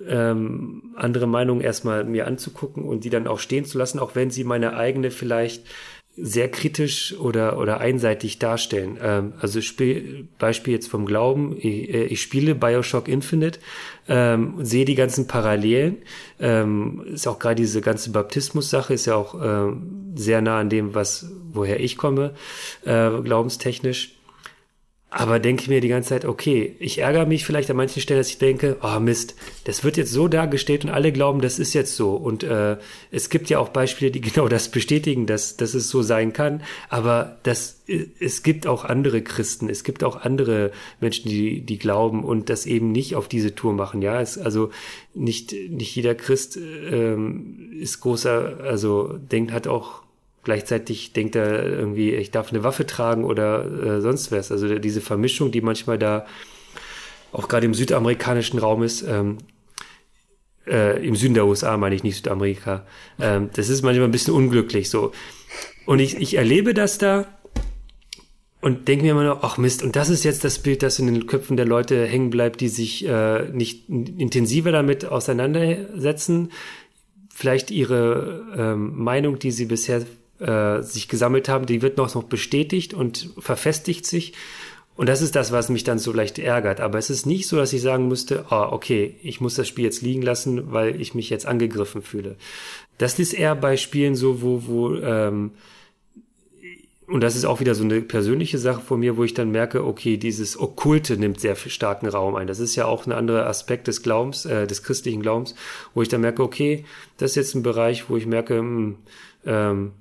ähm, 0.07 0.95
andere 0.95 1.27
Meinungen 1.27 1.63
erstmal 1.63 2.05
mir 2.05 2.27
anzugucken 2.27 2.85
und 2.85 3.05
die 3.05 3.11
dann 3.11 3.27
auch 3.27 3.39
stehen 3.39 3.65
zu 3.65 3.79
lassen, 3.79 3.99
auch 3.99 4.15
wenn 4.15 4.31
sie 4.31 4.45
meine 4.45 4.77
eigene 4.77 5.11
vielleicht 5.11 5.65
sehr 6.19 6.51
kritisch 6.51 7.15
oder, 7.19 7.59
oder 7.59 7.79
einseitig 7.79 8.39
darstellen. 8.39 8.99
Ähm, 9.03 9.35
also 9.41 9.61
Spiel, 9.61 10.29
Beispiel 10.39 10.73
jetzt 10.73 10.89
vom 10.89 11.05
Glauben, 11.05 11.55
ich, 11.59 11.93
äh, 11.93 12.05
ich 12.05 12.23
spiele 12.23 12.55
Bioshock 12.55 13.07
Infinite, 13.07 13.59
ähm, 14.09 14.55
sehe 14.61 14.87
die 14.87 14.95
ganzen 14.95 15.27
Parallelen. 15.27 15.99
Ähm, 16.41 17.05
ist 17.13 17.27
auch 17.27 17.39
gerade 17.39 17.57
diese 17.57 17.83
ganze 17.83 18.11
Baptismus-Sache, 18.11 18.95
ist 18.95 19.07
ja 19.07 19.15
auch 19.15 19.35
ähm, 19.43 20.15
sehr 20.15 20.41
nah 20.41 20.59
an 20.59 20.71
dem, 20.71 20.95
was 20.95 21.31
woher 21.53 21.81
ich 21.81 21.99
komme, 21.99 22.35
äh, 22.85 23.11
glaubenstechnisch. 23.23 24.16
Aber 25.09 25.39
denke 25.39 25.63
ich 25.63 25.69
mir 25.69 25.81
die 25.81 25.89
ganze 25.89 26.09
Zeit, 26.09 26.25
okay, 26.25 26.75
ich 26.81 26.99
ärgere 26.99 27.27
mich 27.27 27.47
vielleicht 27.47 27.71
an 27.71 27.77
manchen 27.77 28.03
Stellen, 28.03 28.19
dass 28.19 28.29
ich 28.29 28.39
denke, 28.39 28.77
oh 28.83 28.99
Mist, 28.99 29.37
das 29.63 29.85
wird 29.85 29.97
jetzt 29.97 30.11
so 30.13 30.27
dargestellt 30.27 30.85
und 30.85 30.91
alle 30.91 31.13
glauben, 31.13 31.41
das 31.41 31.61
ist 31.61 31.75
jetzt 31.75 31.95
so. 31.95 32.17
Und 32.17 32.43
äh, 32.43 32.77
es 33.13 33.31
gibt 33.31 33.49
ja 33.49 33.61
auch 33.61 33.69
Beispiele, 33.69 34.11
die 34.11 34.21
genau 34.33 34.49
das 34.49 34.69
bestätigen, 34.69 35.27
dass, 35.27 35.57
dass 35.57 35.75
es 35.75 35.89
so 35.89 36.03
sein 36.03 36.33
kann. 36.33 36.61
Aber 36.89 37.39
das, 37.45 37.85
es 38.19 38.43
gibt 38.43 38.67
auch 38.67 38.85
andere 38.85 39.23
Christen, 39.23 39.71
es 39.71 39.85
gibt 39.85 40.03
auch 40.03 40.17
andere 40.23 40.73
Menschen, 41.01 41.29
die, 41.31 41.61
die 41.61 41.79
glauben 41.79 42.25
und 42.25 42.51
das 42.51 42.67
eben 42.67 42.91
nicht 42.91 43.15
auf 43.15 43.29
diese 43.29 43.55
Tour 43.55 43.75
machen. 43.75 44.03
Ja, 44.03 44.21
es, 44.21 44.37
also 44.39 44.71
nicht, 45.15 45.55
nicht 45.71 45.95
jeder 45.95 46.17
Christ 46.17 46.57
ähm, 46.57 47.71
ist 47.81 48.01
großer, 48.01 48.59
also 48.61 49.17
denkt, 49.19 49.53
hat 49.53 49.69
auch 49.69 50.03
gleichzeitig 50.47 51.13
denkt 51.13 51.35
er 51.35 51.65
irgendwie, 51.65 52.15
ich 52.15 52.31
darf 52.31 52.51
eine 52.51 52.63
Waffe 52.63 52.87
tragen 52.87 53.25
oder 53.25 53.97
äh, 53.97 54.01
sonst 54.01 54.31
was. 54.31 54.53
Also 54.53 54.79
diese 54.79 55.01
Vermischung, 55.01 55.51
die 55.51 55.61
manchmal 55.61 55.99
da 55.99 56.25
auch 57.33 57.49
gerade 57.49 57.67
im 57.67 57.75
südamerikanischen 57.75 58.61
Raum 58.61 58.85
ist, 58.85 59.03
ähm, 59.03 59.39
äh, 60.69 61.05
im 61.05 61.17
Süden 61.17 61.35
der 61.35 61.47
USA 61.47 61.77
meine 61.77 61.97
ich 61.97 62.05
nicht 62.05 62.15
Südamerika, 62.15 62.87
ähm, 63.21 63.51
das 63.55 63.69
ist 63.69 63.83
manchmal 63.83 64.07
ein 64.07 64.13
bisschen 64.13 64.35
unglücklich 64.35 64.89
so. 64.89 65.11
Und 65.85 65.99
ich, 65.99 66.17
ich 66.17 66.35
erlebe 66.35 66.75
das 66.75 66.99
da 66.99 67.27
und 68.61 68.87
denke 68.87 69.05
mir 69.05 69.11
immer 69.11 69.25
noch, 69.25 69.43
ach 69.43 69.59
Mist, 69.59 69.83
und 69.83 69.97
das 69.97 70.11
ist 70.11 70.23
jetzt 70.23 70.45
das 70.45 70.61
Bild, 70.61 70.85
das 70.85 71.01
in 71.01 71.07
den 71.09 71.27
Köpfen 71.27 71.57
der 71.57 71.67
Leute 71.67 72.07
hängen 72.07 72.31
bleibt, 72.31 72.61
die 72.61 72.69
sich 72.69 73.05
äh, 73.05 73.49
nicht 73.51 73.89
intensiver 73.89 74.71
damit 74.71 75.07
auseinandersetzen, 75.07 76.53
vielleicht 77.35 77.73
ihre 77.73 78.45
ähm, 78.57 78.97
Meinung, 78.97 79.41
die 79.41 79.51
sie 79.51 79.65
bisher 79.65 80.07
äh, 80.41 80.83
sich 80.83 81.09
gesammelt 81.09 81.49
haben, 81.49 81.67
die 81.67 81.83
wird 81.83 81.97
noch, 81.97 82.15
noch 82.15 82.25
bestätigt 82.25 82.95
und 82.95 83.31
verfestigt 83.39 84.07
sich. 84.07 84.35
Und 84.97 85.09
das 85.09 85.21
ist 85.21 85.37
das, 85.37 85.53
was 85.53 85.69
mich 85.69 85.85
dann 85.85 85.99
so 85.99 86.13
leicht 86.13 86.39
ärgert. 86.39 86.81
Aber 86.81 86.99
es 86.99 87.11
ist 87.11 87.27
nicht 87.27 87.49
so, 87.49 87.57
dass 87.57 87.73
ich 87.73 87.83
sagen 87.83 88.09
müsste, 88.09 88.47
oh, 88.51 88.67
okay, 88.71 89.17
ich 89.23 89.41
muss 89.41 89.55
das 89.55 89.69
Spiel 89.69 89.85
jetzt 89.85 90.01
liegen 90.01 90.23
lassen, 90.23 90.73
weil 90.73 91.01
ich 91.01 91.15
mich 91.15 91.29
jetzt 91.29 91.47
angegriffen 91.47 92.01
fühle. 92.01 92.37
Das 92.97 93.19
ist 93.19 93.35
eher 93.35 93.55
bei 93.55 93.77
Spielen 93.77 94.15
so, 94.15 94.41
wo, 94.41 94.63
wo 94.67 94.95
ähm, 94.95 95.51
und 97.09 97.21
das 97.21 97.37
ist 97.37 97.45
auch 97.45 97.61
wieder 97.61 97.77
so 97.77 97.85
eine 97.85 98.01
persönliche 98.01 98.59
Sache 98.59 98.81
von 98.81 98.99
mir, 98.99 99.17
wo 99.17 99.23
ich 99.23 99.33
dann 99.33 99.53
merke, 99.53 99.85
okay, 99.85 100.17
dieses 100.17 100.59
Okkulte 100.59 101.17
nimmt 101.17 101.41
sehr 101.41 101.55
starken 101.55 102.09
Raum 102.09 102.35
ein. 102.35 102.49
Das 102.49 102.59
ist 102.59 102.75
ja 102.75 102.87
auch 102.87 103.07
ein 103.07 103.13
anderer 103.13 103.47
Aspekt 103.47 103.87
des 103.87 104.03
Glaubens, 104.03 104.45
äh, 104.45 104.67
des 104.67 104.83
christlichen 104.83 105.23
Glaubens, 105.23 105.55
wo 105.95 106.03
ich 106.03 106.09
dann 106.09 106.21
merke, 106.21 106.43
okay, 106.43 106.85
das 107.19 107.33
ist 107.33 107.37
jetzt 107.37 107.55
ein 107.55 107.63
Bereich, 107.63 108.11
wo 108.11 108.17
ich 108.17 108.27
merke, 108.27 108.61
mh, 108.61 108.65
hm, 108.65 108.97
ähm, 109.47 109.93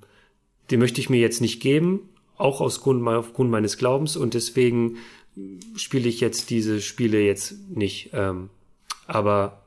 den 0.71 0.79
möchte 0.79 1.01
ich 1.01 1.09
mir 1.09 1.19
jetzt 1.19 1.41
nicht 1.41 1.61
geben, 1.61 2.09
auch 2.37 2.61
aus 2.61 2.81
Grund, 2.81 3.07
aufgrund 3.07 3.49
meines 3.51 3.77
Glaubens 3.77 4.17
und 4.17 4.33
deswegen 4.33 4.97
spiele 5.75 6.07
ich 6.07 6.19
jetzt 6.19 6.49
diese 6.49 6.81
Spiele 6.81 7.21
jetzt 7.21 7.69
nicht. 7.69 8.11
Ähm, 8.13 8.49
aber 9.07 9.61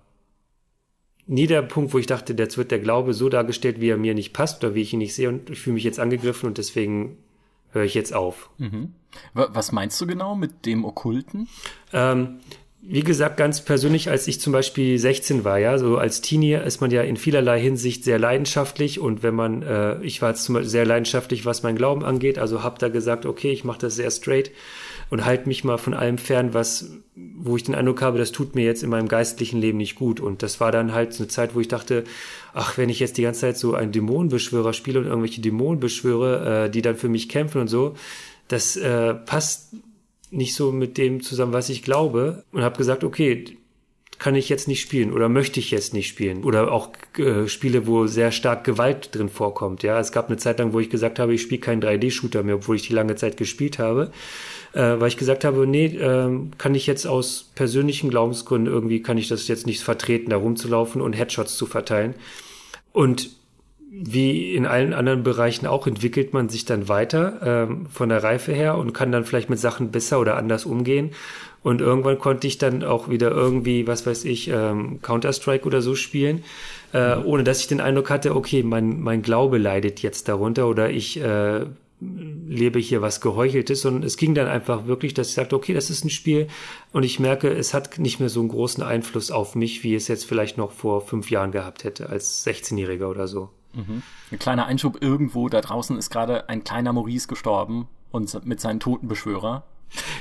nie 1.27 1.47
der 1.47 1.63
Punkt, 1.63 1.93
wo 1.93 1.99
ich 1.99 2.07
dachte, 2.07 2.35
jetzt 2.37 2.59
wird 2.59 2.71
der 2.71 2.79
Glaube 2.79 3.15
so 3.15 3.29
dargestellt, 3.29 3.81
wie 3.81 3.91
er 3.91 3.99
mir 3.99 4.15
nicht 4.15 4.33
passt 4.33 4.65
oder 4.65 4.75
wie 4.75 4.83
ich 4.83 4.93
ihn 4.93 4.99
nicht 4.99 5.15
sehe 5.15 5.29
und 5.29 5.51
ich 5.51 5.61
fühle 5.61 5.75
mich 5.75 5.85
jetzt 5.85 6.01
angegriffen 6.01 6.47
und 6.47 6.59
deswegen 6.59 7.19
höre 7.71 7.85
ich 7.85 7.95
jetzt 7.95 8.15
auf. 8.15 8.51
Mhm. 8.59 8.95
Was 9.35 9.73
meinst 9.73 10.01
du 10.01 10.07
genau 10.07 10.35
mit 10.35 10.67
dem 10.67 10.85
Okkulten? 10.85 11.49
Ähm, 11.93 12.41
wie 12.81 13.03
gesagt, 13.03 13.37
ganz 13.37 13.61
persönlich, 13.61 14.09
als 14.09 14.29
ich 14.29 14.41
zum 14.41 14.53
Beispiel 14.53 14.99
16 14.99 15.45
war, 15.45 15.59
ja, 15.59 15.79
so 15.79 15.99
als 15.99 16.21
Teenie 16.21 16.55
ist 16.55 16.81
man 16.81 16.91
ja 16.91 17.03
in 17.03 17.17
vielerlei 17.17 17.61
Hinsicht 17.61 18.05
sehr 18.05 18.19
leidenschaftlich 18.19 19.01
und 19.01 19.23
wenn 19.23 19.35
man, 19.35 19.63
äh, 19.63 20.01
ich 20.03 20.23
war 20.23 20.31
jetzt 20.31 20.45
zum 20.45 20.55
Beispiel 20.55 20.71
sehr 20.71 20.87
leidenschaftlich, 20.87 21.45
was 21.45 21.63
mein 21.63 21.77
Glauben 21.77 22.05
angeht, 22.05 22.39
also 22.39 22.63
hab 22.63 22.79
da 22.79 22.89
gesagt, 22.89 23.27
okay, 23.27 23.51
ich 23.51 23.65
mache 23.65 23.81
das 23.81 23.97
sehr 23.97 24.11
straight 24.11 24.53
und 25.11 25.25
halte 25.25 25.49
mich 25.49 25.65
mal 25.65 25.79
von 25.79 25.95
allem 25.95 26.19
fern, 26.19 26.55
was, 26.55 26.91
wo 27.15 27.57
ich 27.57 27.65
den 27.65 27.75
Eindruck 27.75 28.03
habe, 28.03 28.19
das 28.19 28.33
tut 28.33 28.55
mir 28.55 28.65
jetzt 28.65 28.83
in 28.83 28.91
meinem 28.91 29.09
geistlichen 29.09 29.61
Leben 29.61 29.79
nicht 29.79 29.95
gut. 29.95 30.21
Und 30.21 30.43
das 30.43 30.61
war 30.61 30.71
dann 30.71 30.93
halt 30.93 31.19
eine 31.19 31.29
Zeit, 31.29 31.55
wo 31.55 31.61
ich 31.61 31.69
dachte, 31.69 32.05
ach, 32.53 32.77
wenn 32.77 32.91
ich 32.91 33.01
jetzt 33.01 33.17
die 33.17 33.23
ganze 33.23 33.41
Zeit 33.41 33.57
so 33.57 33.75
einen 33.75 33.93
Dämonenbeschwörer 33.93 34.73
spiele 34.73 35.01
und 35.01 35.07
irgendwelche 35.07 35.41
Dämonen 35.41 35.81
beschwöre, 35.81 36.67
äh, 36.67 36.71
die 36.71 36.83
dann 36.83 36.97
für 36.97 37.09
mich 37.09 37.29
kämpfen 37.29 37.61
und 37.61 37.69
so, 37.69 37.95
das 38.49 38.77
äh, 38.77 39.15
passt 39.15 39.75
nicht 40.31 40.55
so 40.55 40.73
mit 40.73 40.99
dem 40.99 41.23
zusammen, 41.23 41.53
was 41.53 41.69
ich 41.69 41.83
glaube. 41.83 42.45
Und 42.53 42.63
habe 42.63 42.79
gesagt, 42.79 43.05
okay, 43.05 43.59
kann 44.19 44.35
ich 44.35 44.49
jetzt 44.49 44.67
nicht 44.67 44.81
spielen 44.81 45.13
oder 45.13 45.29
möchte 45.29 45.61
ich 45.61 45.71
jetzt 45.71 45.95
nicht 45.95 46.09
spielen 46.09 46.43
oder 46.43 46.73
auch 46.73 46.91
äh, 47.19 47.47
Spiele, 47.47 47.87
wo 47.87 48.07
sehr 48.07 48.33
stark 48.33 48.65
Gewalt 48.65 49.15
drin 49.15 49.29
vorkommt. 49.29 49.83
Ja, 49.83 50.01
es 50.01 50.13
gab 50.13 50.27
eine 50.29 50.37
Zeit 50.37 50.59
lang, 50.59 50.73
wo 50.73 50.81
ich 50.81 50.91
gesagt 50.91 51.19
habe, 51.19 51.35
ich 51.35 51.43
spiele 51.43 51.61
keinen 51.61 51.83
3D-Shooter 51.83 52.43
mehr, 52.43 52.57
obwohl 52.57 52.77
ich 52.77 52.87
die 52.89 52.95
lange 52.95 53.15
Zeit 53.15 53.37
gespielt 53.37 53.79
habe, 53.79 54.11
äh, 54.73 54.99
weil 54.99 55.09
ich 55.09 55.17
gesagt 55.17 55.45
habe, 55.45 55.67
nee, 55.67 55.87
äh, 55.87 56.31
kann 56.59 56.75
ich 56.75 56.87
jetzt 56.87 57.07
aus 57.07 57.53
persönlichen 57.55 58.11
Glaubensgründen 58.11 58.73
irgendwie 58.73 59.03
kann 59.03 59.19
ich 59.19 59.29
das 59.29 59.47
jetzt 59.47 59.67
nicht 59.67 59.83
vertreten, 59.83 60.31
da 60.31 60.37
rumzulaufen 60.37 61.01
und 61.01 61.13
Headshots 61.13 61.57
zu 61.57 61.67
verteilen. 61.67 62.15
Und 62.93 63.31
wie 63.91 64.55
in 64.55 64.67
allen 64.67 64.93
anderen 64.93 65.23
Bereichen 65.23 65.67
auch 65.67 65.87
entwickelt 65.87 66.35
man 66.35 66.49
sich 66.49 66.65
dann 66.65 66.89
weiter 66.89 67.41
ähm, 67.43 67.87
von 67.87 68.11
der 68.11 68.23
Reife 68.23 68.53
her 68.53 68.77
und 68.77 68.93
kann 68.93 69.13
dann 69.13 69.25
vielleicht 69.25 69.49
mit 69.49 69.59
Sachen 69.59 69.91
besser 69.91 70.21
oder 70.21 70.37
anders 70.37 70.67
umgehen. 70.67 71.13
Und 71.63 71.81
irgendwann 71.81 72.19
konnte 72.19 72.47
ich 72.47 72.59
dann 72.59 72.85
auch 72.85 73.09
wieder 73.09 73.31
irgendwie, 73.31 73.87
was 73.87 74.07
weiß 74.07 74.25
ich, 74.27 74.49
ähm, 74.49 75.01
Counter-Strike 75.03 75.67
oder 75.67 75.83
so 75.83 75.95
spielen, 75.95 76.45
äh, 76.93 77.17
ohne 77.17 77.45
dass 77.45 77.61
ich 77.61 77.67
den 77.67 77.81
Eindruck 77.81 78.11
hatte, 78.11 78.37
okay, 78.37 78.63
mein, 78.63 79.01
mein 79.01 79.23
Glaube 79.23 79.59
leidet 79.59 80.01
jetzt 80.01 80.29
darunter 80.29 80.69
oder 80.69 80.91
ich 80.91 81.21
äh, 81.21 81.65
lebe 82.01 82.79
hier 82.79 83.03
was 83.03 83.21
Geheucheltes, 83.21 83.81
sondern 83.81 84.05
es 84.05 84.17
ging 84.17 84.35
dann 84.35 84.47
einfach 84.47 84.87
wirklich, 84.87 85.15
dass 85.15 85.31
ich 85.31 85.35
sagte, 85.35 85.57
okay, 85.57 85.75
das 85.75 85.91
ist 85.91 86.05
ein 86.05 86.11
Spiel 86.11 86.47
und 86.93 87.03
ich 87.03 87.19
merke, 87.19 87.49
es 87.49 87.75
hat 87.75 87.99
nicht 87.99 88.21
mehr 88.21 88.29
so 88.29 88.41
einen 88.41 88.51
großen 88.51 88.85
Einfluss 88.85 89.31
auf 89.31 89.57
mich, 89.57 89.83
wie 89.83 89.95
es 89.95 90.07
jetzt 90.07 90.25
vielleicht 90.25 90.59
noch 90.59 90.71
vor 90.71 91.01
fünf 91.01 91.31
Jahren 91.31 91.51
gehabt 91.51 91.83
hätte, 91.83 92.09
als 92.09 92.47
16-Jähriger 92.47 93.07
oder 93.07 93.27
so. 93.27 93.51
Mhm. 93.79 94.03
Ein 94.33 94.39
kleiner 94.39 94.67
Einschub 94.67 95.01
irgendwo, 95.01 95.49
da 95.49 95.61
draußen 95.61 95.97
ist 95.97 96.11
gerade 96.11 96.49
ein 96.49 96.65
kleiner 96.65 96.93
Maurice 96.93 97.29
gestorben 97.29 97.89
und 98.11 98.45
mit 98.45 98.61
seinen 98.61 98.81
Totenbeschwörer. 98.81 99.65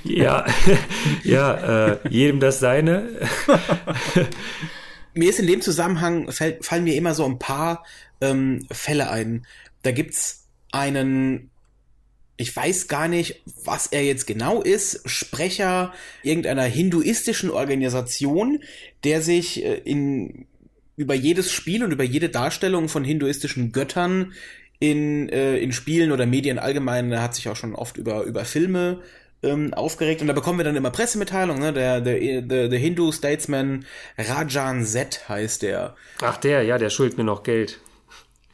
Ja, 0.03 0.45
ja, 1.23 1.87
äh, 1.87 2.09
jedem 2.09 2.39
das 2.39 2.59
seine. 2.59 3.09
mir 5.13 5.29
ist 5.29 5.39
in 5.39 5.47
dem 5.47 5.61
Zusammenhang, 5.61 6.31
fällt, 6.31 6.63
fallen 6.63 6.83
mir 6.83 6.95
immer 6.95 7.15
so 7.15 7.25
ein 7.25 7.39
paar 7.39 7.83
ähm, 8.21 8.65
Fälle 8.71 9.09
ein. 9.09 9.45
Da 9.81 9.91
gibt's 9.91 10.47
einen, 10.71 11.49
ich 12.37 12.55
weiß 12.55 12.87
gar 12.87 13.07
nicht, 13.07 13.41
was 13.65 13.87
er 13.87 14.03
jetzt 14.05 14.27
genau 14.27 14.61
ist, 14.61 15.01
Sprecher 15.09 15.93
irgendeiner 16.21 16.63
hinduistischen 16.63 17.49
Organisation, 17.49 18.59
der 19.03 19.21
sich 19.21 19.65
äh, 19.65 19.81
in 19.83 20.45
über 20.97 21.13
jedes 21.13 21.51
Spiel 21.51 21.83
und 21.83 21.91
über 21.91 22.03
jede 22.03 22.27
Darstellung 22.27 22.89
von 22.89 23.03
hinduistischen 23.03 23.71
Göttern 23.71 24.33
in, 24.79 25.29
äh, 25.29 25.57
in 25.57 25.71
Spielen 25.71 26.11
oder 26.11 26.25
Medien 26.25 26.59
allgemein, 26.59 27.11
er 27.11 27.21
hat 27.21 27.35
sich 27.35 27.47
auch 27.47 27.55
schon 27.55 27.73
oft 27.73 27.97
über, 27.97 28.23
über 28.23 28.45
Filme 28.45 29.01
ähm, 29.43 29.73
aufgeregt 29.73 30.21
und 30.21 30.27
da 30.27 30.33
bekommen 30.33 30.59
wir 30.59 30.65
dann 30.65 30.75
immer 30.75 30.89
Pressemitteilungen, 30.89 31.61
ne? 31.61 31.73
Der, 31.73 32.01
der, 32.01 32.41
der, 32.41 32.67
der 32.67 32.79
Hindu 32.79 33.11
Statesman 33.11 33.85
Rajan 34.17 34.83
Z 34.83 35.29
heißt 35.29 35.61
der. 35.61 35.95
Ach 36.21 36.37
der, 36.37 36.63
ja, 36.63 36.77
der 36.77 36.89
schuldet 36.89 37.17
mir 37.17 37.23
noch 37.23 37.43
Geld. 37.43 37.79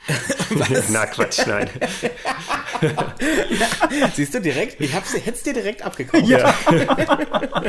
Na 0.89 1.05
Quatsch, 1.05 1.47
nein. 1.47 1.69
ja, 2.83 4.11
siehst 4.15 4.33
du 4.33 4.39
direkt, 4.41 4.79
ich 4.81 4.93
hab's, 4.93 5.13
hätt's 5.13 5.43
dir 5.43 5.53
direkt 5.53 5.81
abgekommen. 5.83 6.25
Ja. 6.25 6.53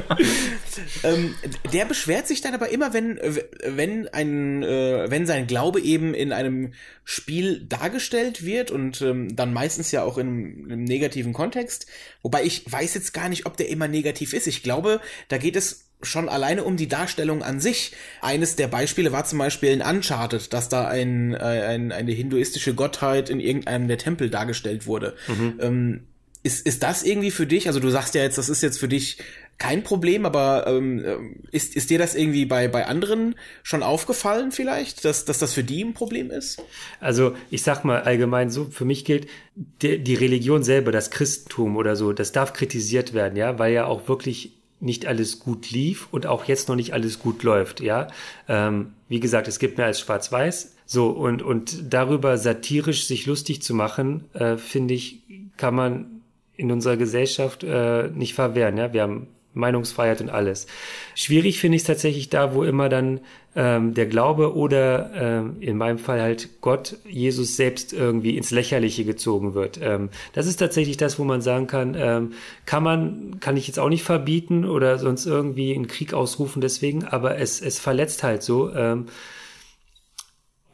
ähm, 1.02 1.34
der 1.72 1.84
beschwert 1.84 2.26
sich 2.26 2.40
dann 2.40 2.54
aber 2.54 2.68
immer, 2.70 2.92
wenn, 2.92 3.18
wenn 3.64 4.08
ein, 4.08 4.62
äh, 4.62 5.10
wenn 5.10 5.26
sein 5.26 5.46
Glaube 5.46 5.80
eben 5.80 6.14
in 6.14 6.32
einem 6.32 6.72
Spiel 7.04 7.66
dargestellt 7.66 8.44
wird 8.44 8.70
und 8.70 9.02
ähm, 9.02 9.34
dann 9.36 9.52
meistens 9.52 9.90
ja 9.92 10.02
auch 10.02 10.18
in 10.18 10.64
einem 10.64 10.84
negativen 10.84 11.32
Kontext. 11.32 11.86
Wobei 12.22 12.44
ich 12.44 12.70
weiß 12.70 12.94
jetzt 12.94 13.12
gar 13.12 13.28
nicht, 13.28 13.46
ob 13.46 13.56
der 13.56 13.68
immer 13.68 13.88
negativ 13.88 14.32
ist. 14.32 14.46
Ich 14.46 14.62
glaube, 14.62 15.00
da 15.28 15.38
geht 15.38 15.56
es 15.56 15.90
schon 16.04 16.28
alleine 16.28 16.64
um 16.64 16.76
die 16.76 16.88
Darstellung 16.88 17.42
an 17.42 17.60
sich. 17.60 17.92
Eines 18.20 18.56
der 18.56 18.68
Beispiele 18.68 19.12
war 19.12 19.24
zum 19.24 19.38
Beispiel 19.38 19.70
in 19.70 19.82
Uncharted, 19.82 20.52
dass 20.52 20.68
da 20.68 20.86
ein, 20.88 21.34
äh, 21.34 21.36
ein, 21.36 21.92
eine 21.92 22.12
hinduistische 22.12 22.74
Gottheit 22.74 23.30
in 23.30 23.40
irgendeinem 23.40 23.88
der 23.88 23.98
Tempel 23.98 24.30
dargestellt 24.30 24.86
wurde. 24.86 25.14
Mhm. 25.28 25.58
Ähm, 25.60 26.00
ist, 26.42 26.66
ist 26.66 26.82
das 26.82 27.02
irgendwie 27.02 27.30
für 27.30 27.46
dich, 27.46 27.68
also 27.68 27.80
du 27.80 27.88
sagst 27.88 28.14
ja 28.14 28.22
jetzt, 28.22 28.36
das 28.36 28.50
ist 28.50 28.62
jetzt 28.62 28.78
für 28.78 28.88
dich 28.88 29.16
kein 29.56 29.82
Problem, 29.82 30.26
aber 30.26 30.66
ähm, 30.66 31.36
ist, 31.52 31.76
ist 31.76 31.90
dir 31.90 31.98
das 31.98 32.14
irgendwie 32.14 32.44
bei, 32.44 32.68
bei 32.68 32.86
anderen 32.86 33.34
schon 33.62 33.82
aufgefallen 33.82 34.52
vielleicht, 34.52 35.04
dass, 35.04 35.24
dass 35.24 35.38
das 35.38 35.54
für 35.54 35.64
die 35.64 35.82
ein 35.82 35.94
Problem 35.94 36.30
ist? 36.30 36.62
Also 37.00 37.34
ich 37.50 37.62
sag 37.62 37.84
mal 37.84 38.02
allgemein 38.02 38.50
so, 38.50 38.66
für 38.66 38.84
mich 38.84 39.04
gilt, 39.04 39.28
die, 39.54 40.02
die 40.02 40.14
Religion 40.14 40.62
selber, 40.62 40.92
das 40.92 41.10
Christentum 41.10 41.76
oder 41.76 41.96
so, 41.96 42.12
das 42.12 42.32
darf 42.32 42.52
kritisiert 42.52 43.14
werden, 43.14 43.36
ja, 43.36 43.58
weil 43.58 43.72
ja 43.72 43.86
auch 43.86 44.08
wirklich 44.08 44.52
nicht 44.84 45.06
alles 45.06 45.40
gut 45.40 45.70
lief 45.70 46.08
und 46.12 46.26
auch 46.26 46.44
jetzt 46.44 46.68
noch 46.68 46.76
nicht 46.76 46.92
alles 46.92 47.18
gut 47.18 47.42
läuft, 47.42 47.80
ja. 47.80 48.08
Ähm, 48.48 48.92
wie 49.08 49.20
gesagt, 49.20 49.48
es 49.48 49.58
gibt 49.58 49.78
mehr 49.78 49.86
als 49.86 50.00
Schwarz-Weiß. 50.00 50.76
So, 50.86 51.08
und, 51.08 51.42
und 51.42 51.92
darüber 51.92 52.36
satirisch 52.36 53.06
sich 53.06 53.26
lustig 53.26 53.62
zu 53.62 53.74
machen, 53.74 54.24
äh, 54.34 54.58
finde 54.58 54.94
ich, 54.94 55.22
kann 55.56 55.74
man 55.74 56.20
in 56.56 56.70
unserer 56.70 56.96
Gesellschaft 56.96 57.64
äh, 57.64 58.08
nicht 58.08 58.34
verwehren. 58.34 58.76
Ja? 58.76 58.92
Wir 58.92 59.02
haben 59.02 59.28
Meinungsfreiheit 59.54 60.20
und 60.20 60.30
alles. 60.30 60.66
Schwierig 61.14 61.58
finde 61.58 61.76
ich 61.76 61.82
es 61.82 61.86
tatsächlich 61.86 62.28
da, 62.28 62.54
wo 62.54 62.64
immer 62.64 62.88
dann 62.88 63.20
ähm, 63.56 63.94
der 63.94 64.06
Glaube 64.06 64.54
oder 64.54 65.10
ähm, 65.14 65.56
in 65.60 65.76
meinem 65.76 65.98
Fall 65.98 66.20
halt 66.20 66.60
Gott, 66.60 66.96
Jesus 67.08 67.56
selbst 67.56 67.92
irgendwie 67.92 68.36
ins 68.36 68.50
Lächerliche 68.50 69.04
gezogen 69.04 69.54
wird. 69.54 69.78
Ähm, 69.80 70.10
das 70.32 70.46
ist 70.46 70.56
tatsächlich 70.56 70.96
das, 70.96 71.18
wo 71.18 71.24
man 71.24 71.40
sagen 71.40 71.66
kann, 71.66 71.96
ähm, 71.96 72.32
kann 72.66 72.82
man, 72.82 73.40
kann 73.40 73.56
ich 73.56 73.66
jetzt 73.66 73.78
auch 73.78 73.88
nicht 73.88 74.02
verbieten 74.02 74.64
oder 74.64 74.98
sonst 74.98 75.26
irgendwie 75.26 75.74
einen 75.74 75.86
Krieg 75.86 76.14
ausrufen 76.14 76.60
deswegen, 76.60 77.04
aber 77.04 77.38
es, 77.38 77.60
es 77.60 77.78
verletzt 77.78 78.22
halt 78.22 78.42
so. 78.42 78.74
Ähm, 78.74 79.06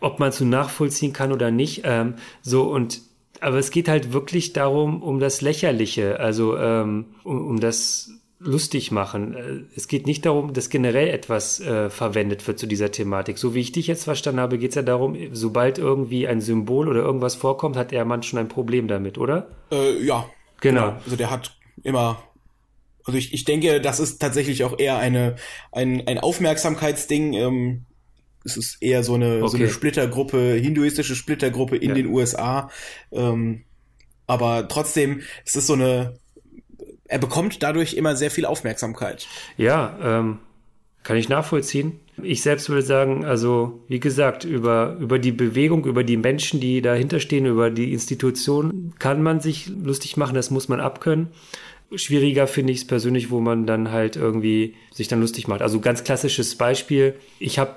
ob 0.01 0.19
man 0.19 0.31
es 0.31 0.39
so 0.39 0.47
nachvollziehen 0.47 1.13
kann 1.13 1.31
oder 1.31 1.51
nicht. 1.51 1.83
Ähm, 1.85 2.15
so 2.41 2.63
und 2.63 3.03
aber 3.43 3.59
es 3.59 3.71
geht 3.71 3.89
halt 3.89 4.13
wirklich 4.13 4.53
darum, 4.53 5.03
um 5.03 5.19
das 5.19 5.41
Lächerliche, 5.41 6.21
also 6.21 6.59
ähm, 6.59 7.07
um, 7.25 7.47
um 7.49 7.61
das 7.61 8.11
lustig 8.41 8.91
machen. 8.91 9.35
Äh, 9.37 9.77
es 9.77 9.87
geht 9.87 10.07
nicht 10.07 10.27
darum, 10.27 10.53
dass 10.53 10.71
generell 10.71 11.09
etwas 11.09 11.61
äh, 11.61 11.91
verwendet 11.91 12.47
wird 12.49 12.59
zu 12.59 12.67
dieser 12.67 12.91
Thematik. 12.91 13.39
So 13.39 13.55
wie 13.55 13.61
ich 13.61 13.73
dich 13.73 13.87
jetzt 13.87 14.05
verstanden 14.05 14.41
habe, 14.41 14.59
geht 14.59 14.71
es 14.71 14.75
ja 14.75 14.83
darum, 14.83 15.17
sobald 15.33 15.79
irgendwie 15.79 16.27
ein 16.27 16.41
Symbol 16.41 16.89
oder 16.89 17.01
irgendwas 17.01 17.35
vorkommt, 17.35 17.77
hat 17.77 17.93
er 17.93 18.05
man 18.05 18.23
schon 18.23 18.39
ein 18.39 18.49
Problem 18.49 18.89
damit, 18.89 19.19
oder? 19.19 19.49
Äh, 19.71 20.03
ja. 20.03 20.29
Genau. 20.61 20.87
genau. 20.87 21.01
Also 21.05 21.17
der 21.17 21.31
hat 21.31 21.57
immer. 21.83 22.23
Also 23.05 23.19
ich, 23.19 23.33
ich 23.33 23.45
denke, 23.45 23.81
das 23.81 24.01
ist 24.01 24.19
tatsächlich 24.19 24.65
auch 24.65 24.79
eher 24.79 24.99
eine 24.99 25.37
ein, 25.73 26.07
ein 26.07 26.19
Aufmerksamkeitsding. 26.19 27.35
Ähm, 27.35 27.85
es 28.45 28.57
ist 28.57 28.79
eher 28.81 29.05
so 29.05 29.15
eine, 29.15 29.39
okay. 29.43 29.49
so 29.49 29.57
eine 29.59 29.69
Splittergruppe, 29.69 30.55
hinduistische 30.55 31.15
Splittergruppe 31.15 31.77
in 31.77 31.91
ja. 31.91 31.95
den 31.95 32.07
USA. 32.07 32.71
Ähm, 33.13 33.65
aber 34.27 34.69
trotzdem, 34.69 35.23
es 35.45 35.57
ist 35.57 35.67
so 35.67 35.75
eine 35.75 36.20
er 37.11 37.19
bekommt 37.19 37.63
dadurch 37.63 37.95
immer 37.95 38.15
sehr 38.15 38.31
viel 38.31 38.47
Aufmerksamkeit. 38.47 39.27
Ja, 39.57 39.99
ähm, 40.03 40.39
kann 41.03 41.17
ich 41.17 41.29
nachvollziehen. 41.29 41.99
Ich 42.23 42.43
selbst 42.43 42.69
würde 42.69 42.83
sagen, 42.83 43.25
also 43.25 43.81
wie 43.89 43.99
gesagt, 43.99 44.45
über, 44.45 44.97
über 45.01 45.19
die 45.19 45.33
Bewegung, 45.33 45.87
über 45.87 46.05
die 46.05 46.17
Menschen, 46.17 46.61
die 46.61 46.81
dahinter 46.83 47.19
stehen, 47.19 47.47
über 47.47 47.71
die 47.71 47.93
Institution 47.93 48.93
kann 48.99 49.23
man 49.23 49.41
sich 49.41 49.67
lustig 49.69 50.17
machen, 50.17 50.35
das 50.35 50.51
muss 50.51 50.69
man 50.69 50.81
abkönnen. 50.81 51.29
Schwieriger 51.93 52.47
finde 52.47 52.73
ich 52.73 52.81
es 52.81 52.87
persönlich, 52.87 53.31
wo 53.31 53.41
man 53.41 53.67
dann 53.67 53.91
halt 53.91 54.15
irgendwie 54.15 54.77
sich 54.93 55.09
dann 55.09 55.21
lustig 55.21 55.49
macht. 55.49 55.63
Also 55.63 55.81
ganz 55.81 56.05
klassisches 56.05 56.55
Beispiel. 56.55 57.17
Ich 57.41 57.59
habe 57.59 57.75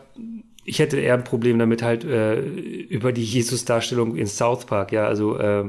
ich 0.66 0.80
hätte 0.80 1.00
eher 1.00 1.16
ein 1.16 1.24
Problem 1.24 1.60
damit 1.60 1.82
halt 1.82 2.04
äh, 2.04 2.40
über 2.40 3.12
die 3.12 3.24
Jesus-Darstellung 3.24 4.16
in 4.16 4.28
South 4.28 4.66
Park, 4.66 4.92
ja, 4.92 5.08
also 5.08 5.38
äh, 5.38 5.66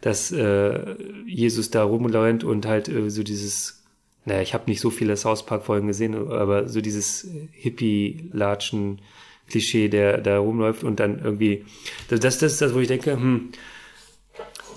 dass 0.00 0.32
äh, 0.32 0.96
Jesus 1.26 1.70
da 1.70 1.82
rumläuft 1.82 2.44
und 2.44 2.66
halt 2.66 2.88
äh, 2.88 3.10
so 3.10 3.22
dieses 3.22 3.84
naja, 4.26 4.40
ich 4.40 4.54
habe 4.54 4.64
nicht 4.66 4.80
so 4.80 4.90
viele 4.90 5.16
South 5.16 5.44
Park-Folgen 5.44 5.86
gesehen, 5.86 6.14
aber 6.30 6.68
so 6.68 6.80
dieses 6.80 7.28
Hippie-Latschen, 7.52 9.00
Klischee, 9.48 9.88
der 9.88 10.18
da 10.18 10.38
rumläuft 10.38 10.84
und 10.84 10.98
dann 11.00 11.22
irgendwie, 11.22 11.64
das, 12.08 12.20
das 12.20 12.36
ist 12.36 12.62
das, 12.62 12.74
wo 12.74 12.78
ich 12.78 12.88
denke, 12.88 13.12
hm, 13.12 13.50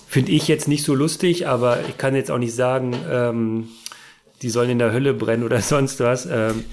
finde 0.08 0.32
ich 0.34 0.48
jetzt 0.48 0.68
nicht 0.68 0.84
so 0.84 0.94
lustig, 0.94 1.48
aber 1.48 1.80
ich 1.88 1.98
kann 1.98 2.16
jetzt 2.16 2.32
auch 2.32 2.38
nicht 2.38 2.54
sagen, 2.54 2.94
ähm, 3.10 3.70
die 4.42 4.50
sollen 4.50 4.70
in 4.70 4.80
der 4.80 4.92
Hölle 4.94 5.14
brennen 5.14 5.44
oder 5.44 5.62
sonst 5.62 6.00
was 6.00 6.26
ähm, 6.26 6.66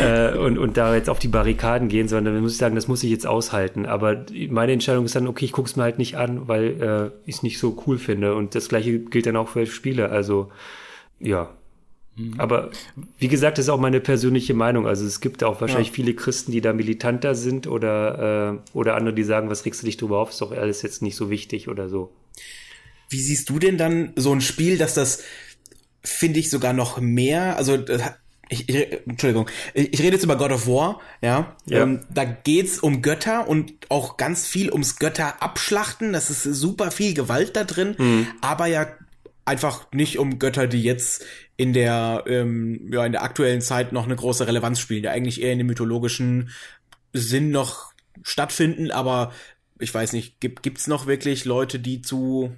äh, 0.00 0.36
und, 0.36 0.58
und 0.58 0.76
da 0.76 0.94
jetzt 0.94 1.10
auf 1.10 1.18
die 1.18 1.28
Barrikaden 1.28 1.88
gehen, 1.88 2.08
sondern 2.08 2.40
muss 2.40 2.52
ich 2.52 2.58
sagen, 2.58 2.74
das 2.74 2.88
muss 2.88 3.02
ich 3.02 3.10
jetzt 3.10 3.26
aushalten. 3.26 3.86
Aber 3.86 4.26
meine 4.50 4.72
Entscheidung 4.72 5.04
ist 5.04 5.16
dann, 5.16 5.26
okay, 5.26 5.44
ich 5.44 5.52
gucke 5.52 5.68
es 5.68 5.76
mir 5.76 5.82
halt 5.84 5.98
nicht 5.98 6.16
an, 6.16 6.48
weil 6.48 6.82
äh, 6.82 7.28
ich 7.28 7.36
es 7.36 7.42
nicht 7.42 7.58
so 7.58 7.82
cool 7.86 7.98
finde. 7.98 8.34
Und 8.34 8.54
das 8.54 8.68
gleiche 8.68 8.98
gilt 8.98 9.26
dann 9.26 9.36
auch 9.36 9.48
für 9.48 9.66
Spiele. 9.66 10.10
Also 10.10 10.50
ja, 11.20 11.50
Mhm. 12.16 12.34
Aber 12.38 12.70
wie 13.18 13.28
gesagt, 13.28 13.58
das 13.58 13.66
ist 13.66 13.70
auch 13.70 13.80
meine 13.80 14.00
persönliche 14.00 14.54
Meinung. 14.54 14.86
Also 14.86 15.04
es 15.04 15.20
gibt 15.20 15.42
auch 15.42 15.60
wahrscheinlich 15.60 15.88
ja. 15.88 15.94
viele 15.94 16.14
Christen, 16.14 16.52
die 16.52 16.60
da 16.60 16.72
militanter 16.72 17.34
sind 17.34 17.66
oder, 17.66 18.62
äh, 18.72 18.76
oder 18.76 18.94
andere, 18.96 19.14
die 19.14 19.24
sagen, 19.24 19.50
was 19.50 19.64
regst 19.64 19.82
du 19.82 19.86
dich 19.86 19.96
drüber 19.96 20.18
auf, 20.18 20.30
ist 20.30 20.40
doch 20.40 20.52
alles 20.52 20.82
jetzt 20.82 21.02
nicht 21.02 21.16
so 21.16 21.30
wichtig 21.30 21.68
oder 21.68 21.88
so. 21.88 22.12
Wie 23.10 23.20
siehst 23.20 23.50
du 23.50 23.58
denn 23.58 23.78
dann 23.78 24.12
so 24.16 24.32
ein 24.32 24.40
Spiel, 24.40 24.78
dass 24.78 24.94
das, 24.94 25.22
finde 26.04 26.40
ich, 26.40 26.50
sogar 26.50 26.72
noch 26.72 27.00
mehr, 27.00 27.56
also 27.56 27.78
ich, 28.48 28.68
ich, 28.68 29.06
Entschuldigung, 29.06 29.48
ich, 29.72 29.92
ich 29.94 30.00
rede 30.00 30.12
jetzt 30.12 30.24
über 30.24 30.36
God 30.36 30.52
of 30.52 30.66
War, 30.66 31.00
ja. 31.22 31.56
ja. 31.66 31.82
Ähm, 31.82 32.00
da 32.12 32.24
geht's 32.24 32.78
um 32.78 33.02
Götter 33.02 33.48
und 33.48 33.72
auch 33.88 34.16
ganz 34.16 34.46
viel 34.46 34.70
ums 34.70 34.96
Götter 34.96 35.42
abschlachten. 35.42 36.12
Das 36.12 36.30
ist 36.30 36.42
super 36.42 36.90
viel 36.90 37.14
Gewalt 37.14 37.56
da 37.56 37.64
drin, 37.64 37.94
mhm. 37.98 38.26
aber 38.40 38.66
ja 38.66 38.86
einfach 39.44 39.90
nicht 39.92 40.18
um 40.18 40.38
Götter, 40.38 40.66
die 40.66 40.82
jetzt 40.82 41.24
in 41.56 41.72
der, 41.72 42.24
ähm, 42.26 42.90
ja, 42.92 43.04
in 43.04 43.12
der 43.12 43.22
aktuellen 43.22 43.60
Zeit 43.60 43.92
noch 43.92 44.04
eine 44.04 44.16
große 44.16 44.46
Relevanz 44.46 44.80
spielen, 44.80 45.02
die 45.02 45.08
eigentlich 45.08 45.42
eher 45.42 45.52
in 45.52 45.58
dem 45.58 45.66
mythologischen 45.66 46.50
Sinn 47.12 47.50
noch 47.50 47.92
stattfinden, 48.22 48.90
aber 48.90 49.32
ich 49.78 49.92
weiß 49.92 50.12
nicht, 50.12 50.40
gibt, 50.40 50.62
gibt's 50.62 50.86
noch 50.86 51.06
wirklich 51.06 51.44
Leute, 51.44 51.78
die 51.78 52.00
zu 52.00 52.54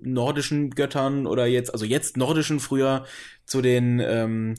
nordischen 0.00 0.70
Göttern 0.70 1.26
oder 1.26 1.46
jetzt, 1.46 1.72
also 1.72 1.84
jetzt 1.84 2.16
nordischen 2.16 2.60
früher 2.60 3.06
zu 3.44 3.62
den, 3.62 4.00
ähm, 4.00 4.54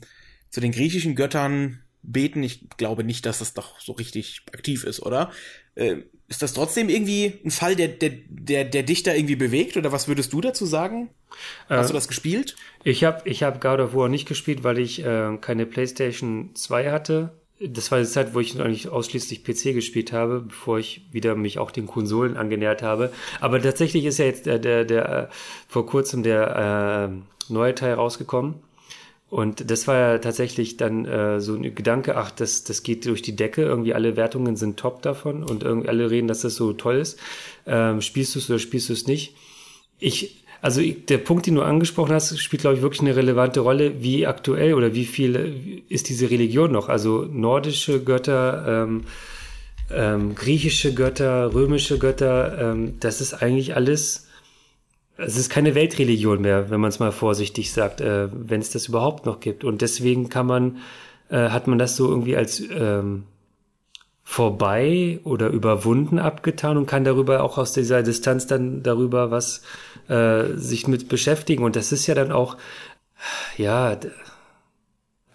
zu 0.50 0.60
den 0.60 0.72
griechischen 0.72 1.14
Göttern 1.14 1.80
beten? 2.02 2.42
Ich 2.42 2.68
glaube 2.76 3.04
nicht, 3.04 3.26
dass 3.26 3.38
das 3.38 3.54
doch 3.54 3.80
so 3.80 3.92
richtig 3.92 4.42
aktiv 4.52 4.84
ist, 4.84 5.00
oder? 5.00 5.30
Äh, 5.74 6.02
ist 6.28 6.42
das 6.42 6.52
trotzdem 6.52 6.90
irgendwie 6.90 7.40
ein 7.44 7.50
Fall, 7.50 7.74
der, 7.74 7.88
der, 7.88 8.10
der, 8.28 8.64
der 8.64 8.82
dich 8.82 9.02
da 9.02 9.14
irgendwie 9.14 9.36
bewegt? 9.36 9.76
Oder 9.78 9.92
was 9.92 10.08
würdest 10.08 10.32
du 10.32 10.42
dazu 10.42 10.66
sagen? 10.66 11.08
Hast 11.68 11.86
äh, 11.86 11.88
du 11.88 11.94
das 11.94 12.06
gespielt? 12.06 12.54
Ich 12.84 13.02
habe 13.04 13.28
ich 13.28 13.42
hab 13.42 13.62
God 13.62 13.80
of 13.80 13.94
War 13.94 14.08
nicht 14.10 14.28
gespielt, 14.28 14.62
weil 14.62 14.78
ich 14.78 15.02
äh, 15.02 15.38
keine 15.40 15.64
PlayStation 15.64 16.54
2 16.54 16.90
hatte. 16.90 17.40
Das 17.60 17.90
war 17.90 17.98
die 17.98 18.06
Zeit, 18.06 18.34
wo 18.34 18.40
ich 18.40 18.60
eigentlich 18.60 18.88
ausschließlich 18.88 19.42
PC 19.42 19.74
gespielt 19.74 20.12
habe, 20.12 20.40
bevor 20.46 20.78
ich 20.78 21.02
wieder 21.10 21.34
mich 21.34 21.58
auch 21.58 21.72
den 21.72 21.86
Konsolen 21.86 22.36
angenähert 22.36 22.82
habe. 22.82 23.12
Aber 23.40 23.60
tatsächlich 23.60 24.04
ist 24.04 24.18
ja 24.18 24.26
jetzt 24.26 24.46
der, 24.46 24.58
der, 24.58 24.84
der 24.84 25.08
äh, 25.08 25.26
vor 25.66 25.84
kurzem 25.84 26.22
der 26.22 27.10
äh, 27.10 27.52
neue 27.52 27.74
Teil 27.74 27.94
rausgekommen. 27.94 28.54
Und 29.30 29.70
das 29.70 29.86
war 29.86 29.96
ja 29.96 30.18
tatsächlich 30.18 30.78
dann 30.78 31.04
äh, 31.04 31.40
so 31.40 31.54
ein 31.54 31.74
Gedanke, 31.74 32.16
ach, 32.16 32.30
das, 32.30 32.64
das 32.64 32.82
geht 32.82 33.04
durch 33.04 33.20
die 33.20 33.36
Decke, 33.36 33.62
irgendwie 33.62 33.92
alle 33.92 34.16
Wertungen 34.16 34.56
sind 34.56 34.78
top 34.78 35.02
davon 35.02 35.42
und 35.42 35.62
irgendwie 35.62 35.88
alle 35.88 36.10
reden, 36.10 36.28
dass 36.28 36.40
das 36.40 36.54
so 36.54 36.72
toll 36.72 36.96
ist. 36.96 37.18
Ähm, 37.66 38.00
spielst 38.00 38.34
du 38.34 38.38
es 38.38 38.48
oder 38.48 38.58
spielst 38.58 38.88
du 38.88 38.94
es 38.94 39.06
nicht? 39.06 39.36
Ich, 39.98 40.44
also 40.60 40.82
der 40.82 41.18
Punkt, 41.18 41.46
den 41.46 41.54
du 41.54 41.62
angesprochen 41.62 42.12
hast, 42.12 42.38
spielt, 42.38 42.62
glaube 42.62 42.76
ich, 42.76 42.82
wirklich 42.82 43.00
eine 43.00 43.14
relevante 43.14 43.60
Rolle. 43.60 44.02
Wie 44.02 44.26
aktuell 44.26 44.74
oder 44.74 44.94
wie 44.94 45.04
viel 45.04 45.82
ist 45.88 46.08
diese 46.08 46.30
Religion 46.30 46.72
noch? 46.72 46.88
Also 46.88 47.26
nordische 47.30 48.02
Götter, 48.02 48.84
ähm, 48.86 49.04
ähm, 49.90 50.34
griechische 50.34 50.94
Götter, 50.94 51.54
römische 51.54 51.98
Götter, 51.98 52.72
ähm, 52.72 52.94
das 53.00 53.20
ist 53.20 53.34
eigentlich 53.34 53.76
alles 53.76 54.28
es 55.18 55.36
ist 55.36 55.50
keine 55.50 55.74
Weltreligion 55.74 56.40
mehr, 56.40 56.70
wenn 56.70 56.80
man 56.80 56.90
es 56.90 57.00
mal 57.00 57.10
vorsichtig 57.10 57.72
sagt, 57.72 58.00
äh, 58.00 58.28
wenn 58.32 58.60
es 58.60 58.70
das 58.70 58.86
überhaupt 58.86 59.26
noch 59.26 59.40
gibt. 59.40 59.64
Und 59.64 59.82
deswegen 59.82 60.28
kann 60.28 60.46
man, 60.46 60.76
äh, 61.28 61.48
hat 61.50 61.66
man 61.66 61.78
das 61.78 61.96
so 61.96 62.08
irgendwie 62.08 62.36
als 62.36 62.62
ähm, 62.70 63.24
vorbei 64.30 65.20
oder 65.24 65.48
überwunden 65.48 66.18
abgetan 66.18 66.76
und 66.76 66.84
kann 66.84 67.02
darüber 67.02 67.42
auch 67.42 67.56
aus 67.56 67.72
dieser 67.72 68.02
Distanz 68.02 68.46
dann 68.46 68.82
darüber 68.82 69.30
was 69.30 69.62
äh, 70.08 70.44
sich 70.54 70.86
mit 70.86 71.08
beschäftigen. 71.08 71.64
Und 71.64 71.76
das 71.76 71.92
ist 71.92 72.06
ja 72.06 72.14
dann 72.14 72.30
auch, 72.30 72.58
ja, 73.56 73.96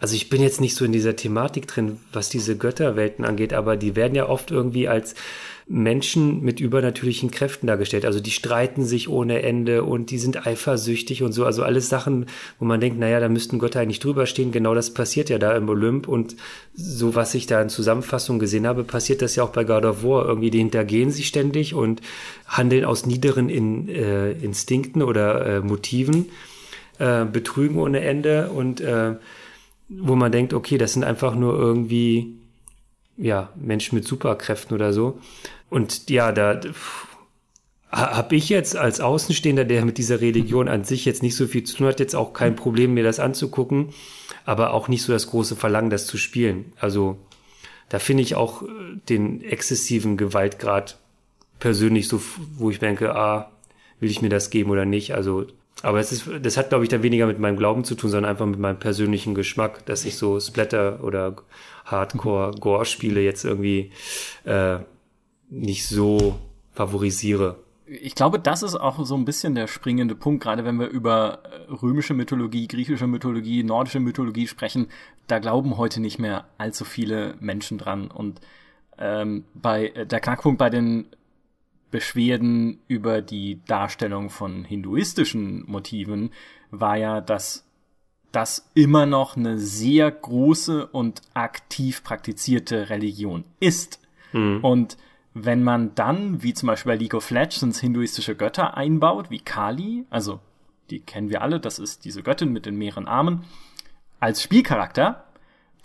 also 0.03 0.17
ich 0.17 0.27
bin 0.27 0.41
jetzt 0.41 0.59
nicht 0.59 0.75
so 0.75 0.83
in 0.83 0.91
dieser 0.91 1.15
Thematik 1.15 1.65
drin, 1.65 1.97
was 2.11 2.27
diese 2.27 2.57
Götterwelten 2.57 3.23
angeht, 3.23 3.53
aber 3.53 3.77
die 3.77 3.95
werden 3.95 4.15
ja 4.15 4.27
oft 4.27 4.51
irgendwie 4.51 4.89
als 4.89 5.15
Menschen 5.65 6.41
mit 6.41 6.59
übernatürlichen 6.59 7.31
Kräften 7.31 7.67
dargestellt. 7.67 8.03
Also 8.03 8.19
die 8.19 8.31
streiten 8.31 8.83
sich 8.83 9.07
ohne 9.07 9.43
Ende 9.43 9.85
und 9.85 10.11
die 10.11 10.17
sind 10.17 10.45
eifersüchtig 10.45 11.23
und 11.23 11.31
so. 11.31 11.45
Also 11.45 11.63
alles 11.63 11.87
Sachen, 11.87 12.25
wo 12.59 12.65
man 12.65 12.81
denkt, 12.81 12.99
naja, 12.99 13.21
da 13.21 13.29
müssten 13.29 13.59
Götter 13.59 13.79
eigentlich 13.79 14.01
drüber 14.01 14.25
stehen. 14.25 14.51
Genau 14.51 14.75
das 14.75 14.93
passiert 14.93 15.29
ja 15.29 15.37
da 15.37 15.55
im 15.55 15.69
Olymp. 15.69 16.09
Und 16.09 16.35
so, 16.73 17.15
was 17.15 17.33
ich 17.33 17.47
da 17.47 17.61
in 17.61 17.69
Zusammenfassung 17.69 18.39
gesehen 18.39 18.67
habe, 18.67 18.83
passiert 18.83 19.21
das 19.21 19.37
ja 19.37 19.45
auch 19.45 19.51
bei 19.51 19.63
God 19.63 19.85
of 19.85 20.03
War. 20.03 20.25
Irgendwie, 20.25 20.51
die 20.51 20.57
hintergehen 20.57 21.11
sich 21.11 21.27
ständig 21.27 21.75
und 21.75 22.01
handeln 22.45 22.83
aus 22.83 23.05
niederen 23.05 23.47
in, 23.47 23.87
äh, 23.87 24.33
Instinkten 24.33 25.01
oder 25.01 25.45
äh, 25.45 25.59
Motiven, 25.61 26.25
äh, 26.99 27.23
betrügen 27.23 27.77
ohne 27.77 28.01
Ende 28.01 28.49
und 28.49 28.81
äh, 28.81 29.13
wo 29.89 30.15
man 30.15 30.31
denkt, 30.31 30.53
okay, 30.53 30.77
das 30.77 30.93
sind 30.93 31.03
einfach 31.03 31.35
nur 31.35 31.57
irgendwie 31.57 32.37
ja, 33.17 33.49
Menschen 33.55 33.95
mit 33.95 34.07
Superkräften 34.07 34.75
oder 34.75 34.93
so. 34.93 35.19
Und 35.69 36.09
ja, 36.09 36.31
da 36.31 36.59
habe 37.91 38.35
ich 38.35 38.49
jetzt 38.49 38.75
als 38.75 38.99
Außenstehender, 38.99 39.65
der 39.65 39.85
mit 39.85 39.99
dieser 39.99 40.19
Religion 40.19 40.67
an 40.67 40.83
sich 40.83 41.05
jetzt 41.05 41.21
nicht 41.21 41.35
so 41.35 41.45
viel 41.45 41.63
zu 41.63 41.77
tun 41.77 41.87
hat, 41.87 41.99
jetzt 41.99 42.15
auch 42.15 42.33
kein 42.33 42.55
Problem, 42.55 42.95
mir 42.95 43.03
das 43.03 43.19
anzugucken, 43.19 43.89
aber 44.45 44.73
auch 44.73 44.87
nicht 44.87 45.03
so 45.03 45.13
das 45.13 45.27
große 45.27 45.55
Verlangen, 45.55 45.91
das 45.91 46.07
zu 46.07 46.17
spielen. 46.17 46.73
Also 46.79 47.17
da 47.89 47.99
finde 47.99 48.23
ich 48.23 48.33
auch 48.33 48.63
äh, 48.63 48.65
den 49.09 49.43
exzessiven 49.43 50.17
Gewaltgrad 50.17 50.97
persönlich 51.59 52.07
so, 52.07 52.19
wo 52.57 52.71
ich 52.71 52.79
denke, 52.79 53.15
ah, 53.15 53.51
will 53.99 54.09
ich 54.09 54.21
mir 54.21 54.29
das 54.29 54.49
geben 54.49 54.71
oder 54.71 54.85
nicht? 54.85 55.13
Also, 55.13 55.45
aber 55.81 55.99
es 55.99 56.11
ist, 56.11 56.29
das 56.41 56.57
hat, 56.57 56.69
glaube 56.69 56.85
ich, 56.85 56.89
dann 56.89 57.03
weniger 57.03 57.27
mit 57.27 57.39
meinem 57.39 57.57
Glauben 57.57 57.83
zu 57.83 57.95
tun, 57.95 58.09
sondern 58.09 58.31
einfach 58.31 58.45
mit 58.45 58.59
meinem 58.59 58.79
persönlichen 58.79 59.35
Geschmack, 59.35 59.85
dass 59.85 60.05
ich 60.05 60.17
so 60.17 60.39
Splatter 60.39 61.03
oder 61.03 61.35
Hardcore-Gore-Spiele 61.85 63.21
jetzt 63.21 63.43
irgendwie 63.43 63.91
äh, 64.45 64.77
nicht 65.49 65.87
so 65.87 66.39
favorisiere. 66.71 67.57
Ich 67.85 68.15
glaube, 68.15 68.39
das 68.39 68.63
ist 68.63 68.75
auch 68.75 69.05
so 69.05 69.15
ein 69.15 69.25
bisschen 69.25 69.55
der 69.55 69.67
springende 69.67 70.15
Punkt, 70.15 70.41
gerade 70.41 70.63
wenn 70.63 70.79
wir 70.79 70.87
über 70.87 71.39
äh, 71.43 71.71
römische 71.71 72.13
Mythologie, 72.13 72.67
griechische 72.67 73.07
Mythologie, 73.07 73.63
nordische 73.63 73.99
Mythologie 73.99 74.47
sprechen. 74.47 74.87
Da 75.27 75.39
glauben 75.39 75.77
heute 75.77 75.99
nicht 75.99 76.17
mehr 76.17 76.45
allzu 76.57 76.85
viele 76.85 77.35
Menschen 77.39 77.77
dran. 77.77 78.09
Und 78.09 78.39
ähm, 78.97 79.43
bei 79.53 79.87
äh, 79.87 80.05
der 80.05 80.21
Knackpunkt 80.21 80.59
bei 80.59 80.69
den 80.69 81.07
Beschwerden 81.93 82.79
über 82.87 83.21
die 83.21 83.61
Darstellung 83.67 84.31
von 84.31 84.65
hinduistischen 84.65 85.63
Motiven 85.69 86.31
war 86.71 86.97
ja, 86.97 87.21
dass 87.21 87.67
das 88.31 88.67
immer 88.73 89.05
noch 89.05 89.37
eine 89.37 89.59
sehr 89.59 90.09
große 90.09 90.87
und 90.87 91.21
aktiv 91.35 92.03
praktizierte 92.03 92.89
Religion 92.89 93.43
ist. 93.59 93.99
Mhm. 94.31 94.61
Und 94.63 94.97
wenn 95.35 95.61
man 95.61 95.93
dann, 95.93 96.41
wie 96.41 96.55
zum 96.55 96.65
Beispiel 96.65 96.93
bei 96.93 96.97
League 96.97 97.13
of 97.13 97.29
Legends, 97.29 97.79
hinduistische 97.79 98.35
Götter 98.35 98.75
einbaut, 98.75 99.29
wie 99.29 99.39
Kali, 99.39 100.05
also 100.09 100.39
die 100.89 100.99
kennen 100.99 101.29
wir 101.29 101.43
alle, 101.43 101.59
das 101.59 101.77
ist 101.77 102.05
diese 102.05 102.23
Göttin 102.23 102.51
mit 102.51 102.65
den 102.65 102.75
mehreren 102.75 103.07
Armen, 103.07 103.43
als 104.19 104.41
Spielcharakter, 104.41 105.25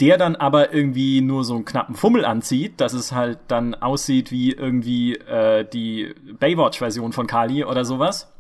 der 0.01 0.17
dann 0.17 0.37
aber 0.37 0.73
irgendwie 0.73 1.21
nur 1.21 1.45
so 1.45 1.55
einen 1.55 1.65
knappen 1.65 1.97
Fummel 1.97 2.25
anzieht, 2.25 2.81
dass 2.81 2.93
es 2.93 3.13
halt 3.13 3.39
dann 3.49 3.75
aussieht 3.75 4.31
wie 4.31 4.53
irgendwie 4.53 5.17
äh, 5.17 5.65
die 5.69 6.15
Baywatch-Version 6.39 7.13
von 7.13 7.27
Kali 7.27 7.65
oder 7.65 7.85
sowas, 7.85 8.33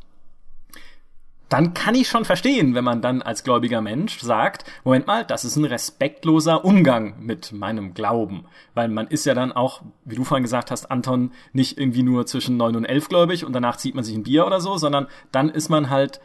dann 1.48 1.72
kann 1.72 1.94
ich 1.94 2.08
schon 2.08 2.24
verstehen, 2.24 2.74
wenn 2.74 2.84
man 2.84 3.00
dann 3.00 3.22
als 3.22 3.42
gläubiger 3.42 3.80
Mensch 3.80 4.20
sagt, 4.20 4.64
Moment 4.84 5.06
mal, 5.06 5.24
das 5.24 5.44
ist 5.44 5.56
ein 5.56 5.64
respektloser 5.64 6.64
Umgang 6.64 7.14
mit 7.20 7.52
meinem 7.52 7.94
Glauben. 7.94 8.44
Weil 8.74 8.88
man 8.88 9.08
ist 9.08 9.24
ja 9.24 9.34
dann 9.34 9.52
auch, 9.52 9.82
wie 10.04 10.16
du 10.16 10.24
vorhin 10.24 10.42
gesagt 10.42 10.70
hast, 10.70 10.90
Anton, 10.90 11.32
nicht 11.52 11.78
irgendwie 11.78 12.02
nur 12.02 12.26
zwischen 12.26 12.58
neun 12.58 12.76
und 12.76 12.84
elf 12.84 13.08
gläubig 13.08 13.46
und 13.46 13.54
danach 13.54 13.78
zieht 13.78 13.94
man 13.94 14.04
sich 14.04 14.14
ein 14.14 14.24
Bier 14.24 14.46
oder 14.46 14.60
so, 14.60 14.76
sondern 14.76 15.06
dann 15.32 15.48
ist 15.48 15.70
man 15.70 15.88
halt, 15.88 16.20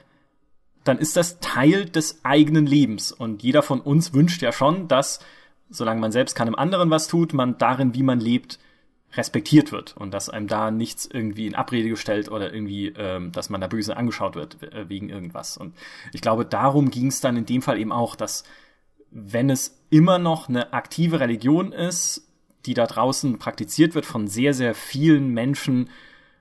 dann 0.84 0.98
ist 0.98 1.16
das 1.16 1.40
Teil 1.40 1.86
des 1.86 2.24
eigenen 2.24 2.66
Lebens. 2.66 3.12
Und 3.12 3.44
jeder 3.44 3.64
von 3.64 3.82
uns 3.82 4.14
wünscht 4.14 4.42
ja 4.42 4.52
schon, 4.52 4.88
dass, 4.88 5.20
solange 5.70 6.02
man 6.02 6.12
selbst 6.12 6.36
keinem 6.36 6.56
anderen 6.56 6.90
was 6.90 7.08
tut, 7.08 7.34
man 7.34 7.58
darin, 7.58 7.94
wie 7.94 8.04
man 8.04 8.20
lebt, 8.20 8.60
respektiert 9.16 9.72
wird 9.72 9.96
und 9.96 10.12
dass 10.14 10.30
einem 10.30 10.48
da 10.48 10.72
nichts 10.72 11.06
irgendwie 11.06 11.46
in 11.46 11.56
Abrede 11.56 11.90
gestellt 11.90 12.32
oder 12.32 12.52
irgendwie, 12.52 12.88
ähm, 12.98 13.32
dass 13.32 13.50
man 13.50 13.62
da 13.62 13.68
böse 13.68 13.96
angeschaut 13.96 14.36
wird 14.36 14.64
äh, 14.64 14.90
wegen 14.90 15.10
irgendwas. 15.10 15.56
Und 15.56 15.76
ich 16.14 16.22
glaube, 16.22 16.46
darum 16.46 16.90
ging 16.90 17.08
es 17.08 17.22
dann 17.22 17.38
in 17.38 17.46
dem 17.46 17.62
Fall 17.62 17.80
eben 17.80 17.92
auch, 17.92 18.16
dass 18.16 18.44
wenn 19.12 19.52
es 19.52 19.84
immer 19.92 20.18
noch 20.18 20.50
eine 20.50 20.74
aktive 20.74 21.20
Religion 21.20 21.72
ist, 21.72 22.28
die 22.66 22.74
da 22.74 22.88
draußen 22.88 23.38
praktiziert 23.38 23.94
wird 23.94 24.06
von 24.06 24.28
sehr, 24.28 24.54
sehr 24.54 24.74
vielen 24.74 25.30
Menschen, 25.30 25.90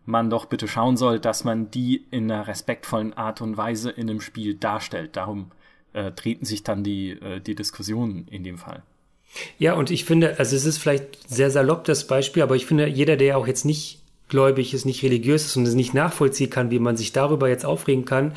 man 0.04 0.30
doch 0.30 0.46
bitte 0.46 0.68
schauen 0.68 0.96
soll, 0.96 1.20
dass 1.20 1.44
man 1.44 1.70
die 1.70 2.04
in 2.10 2.30
einer 2.30 2.46
respektvollen 2.46 3.12
Art 3.12 3.40
und 3.40 3.56
Weise 3.56 3.90
in 3.90 4.10
einem 4.10 4.20
Spiel 4.20 4.54
darstellt. 4.54 5.16
Darum 5.16 5.52
äh, 5.92 6.12
treten 6.12 6.44
sich 6.44 6.62
dann 6.62 6.82
die, 6.82 7.10
äh, 7.10 7.40
die 7.40 7.54
Diskussionen 7.54 8.26
in 8.28 8.44
dem 8.44 8.58
Fall. 8.58 8.82
Ja, 9.58 9.74
und 9.74 9.90
ich 9.90 10.04
finde, 10.04 10.38
also 10.38 10.56
es 10.56 10.64
ist 10.64 10.78
vielleicht 10.78 11.28
sehr 11.28 11.50
salopp 11.50 11.84
das 11.84 12.06
Beispiel, 12.06 12.42
aber 12.42 12.56
ich 12.56 12.66
finde, 12.66 12.86
jeder, 12.86 13.16
der 13.16 13.38
auch 13.38 13.46
jetzt 13.46 13.64
nicht 13.64 14.00
gläubig 14.28 14.74
ist, 14.74 14.84
nicht 14.84 15.02
religiös 15.02 15.46
ist 15.46 15.56
und 15.56 15.66
es 15.66 15.74
nicht 15.74 15.94
nachvollziehen 15.94 16.50
kann, 16.50 16.70
wie 16.70 16.78
man 16.78 16.96
sich 16.96 17.12
darüber 17.12 17.48
jetzt 17.48 17.64
aufregen 17.64 18.04
kann, 18.04 18.34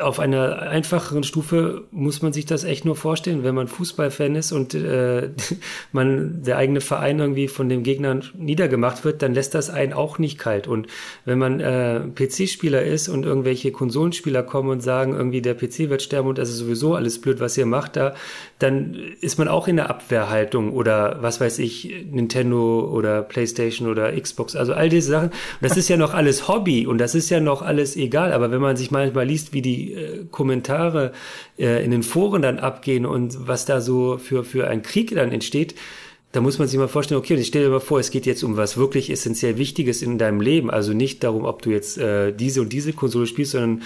auf 0.00 0.20
einer 0.20 0.62
einfacheren 0.62 1.22
Stufe 1.22 1.84
muss 1.90 2.22
man 2.22 2.32
sich 2.32 2.46
das 2.46 2.64
echt 2.64 2.84
nur 2.84 2.96
vorstellen, 2.96 3.44
wenn 3.44 3.54
man 3.54 3.68
Fußballfan 3.68 4.34
ist 4.34 4.52
und 4.52 4.74
äh, 4.74 5.30
man 5.92 6.42
der 6.42 6.56
eigene 6.56 6.80
Verein 6.80 7.18
irgendwie 7.18 7.48
von 7.48 7.68
den 7.68 7.82
Gegnern 7.82 8.24
niedergemacht 8.38 9.04
wird, 9.04 9.22
dann 9.22 9.34
lässt 9.34 9.54
das 9.54 9.68
einen 9.68 9.92
auch 9.92 10.18
nicht 10.18 10.38
kalt. 10.38 10.66
Und 10.66 10.86
wenn 11.24 11.38
man 11.38 11.60
äh, 11.60 12.00
PC-Spieler 12.14 12.82
ist 12.82 13.08
und 13.08 13.26
irgendwelche 13.26 13.70
Konsolenspieler 13.70 14.42
kommen 14.42 14.70
und 14.70 14.80
sagen, 14.80 15.14
irgendwie 15.14 15.42
der 15.42 15.54
PC 15.54 15.90
wird 15.90 16.02
sterben 16.02 16.28
und 16.28 16.38
das 16.38 16.48
ist 16.48 16.58
sowieso 16.58 16.94
alles 16.94 17.20
blöd, 17.20 17.40
was 17.40 17.58
ihr 17.58 17.66
macht 17.66 17.96
da, 17.96 18.14
dann 18.58 18.96
ist 19.20 19.38
man 19.38 19.48
auch 19.48 19.68
in 19.68 19.76
der 19.76 19.90
Abwehrhaltung 19.90 20.72
oder 20.72 21.18
was 21.20 21.40
weiß 21.40 21.58
ich, 21.58 22.06
Nintendo 22.10 22.80
oder 22.90 23.22
PlayStation 23.22 23.88
oder 23.88 24.18
Xbox, 24.18 24.56
also 24.56 24.72
all 24.72 24.88
diese 24.88 25.10
Sachen. 25.10 25.30
Das 25.60 25.76
ist 25.76 25.88
ja 25.88 25.98
noch 25.98 26.14
alles 26.14 26.48
Hobby 26.48 26.86
und 26.86 26.98
das 26.98 27.14
ist 27.14 27.28
ja 27.28 27.40
noch 27.40 27.60
alles 27.60 27.96
egal. 27.96 28.32
Aber 28.32 28.50
wenn 28.50 28.60
man 28.60 28.76
sich 28.76 28.90
manchmal 28.90 29.26
liest, 29.26 29.52
wie 29.52 29.65
die 29.66 29.92
äh, 29.92 30.24
Kommentare 30.30 31.12
äh, 31.58 31.84
in 31.84 31.90
den 31.90 32.02
Foren 32.02 32.42
dann 32.42 32.58
abgehen 32.58 33.04
und 33.04 33.46
was 33.46 33.66
da 33.66 33.80
so 33.80 34.18
für, 34.18 34.44
für 34.44 34.68
ein 34.68 34.82
Krieg 34.82 35.14
dann 35.14 35.32
entsteht, 35.32 35.74
da 36.32 36.40
muss 36.40 36.58
man 36.58 36.68
sich 36.68 36.78
mal 36.78 36.88
vorstellen, 36.88 37.18
okay, 37.18 37.34
ich 37.34 37.46
stelle 37.46 37.66
dir 37.66 37.70
mal 37.70 37.80
vor, 37.80 37.98
es 37.98 38.10
geht 38.10 38.26
jetzt 38.26 38.42
um 38.44 38.56
was 38.56 38.76
wirklich 38.76 39.10
essentiell 39.10 39.56
Wichtiges 39.56 40.02
in 40.02 40.18
deinem 40.18 40.42
Leben. 40.42 40.70
Also 40.70 40.92
nicht 40.92 41.24
darum, 41.24 41.44
ob 41.44 41.62
du 41.62 41.70
jetzt 41.70 41.96
äh, 41.96 42.32
diese 42.32 42.60
und 42.60 42.72
diese 42.74 42.92
Konsole 42.92 43.26
spielst, 43.26 43.52
sondern 43.52 43.82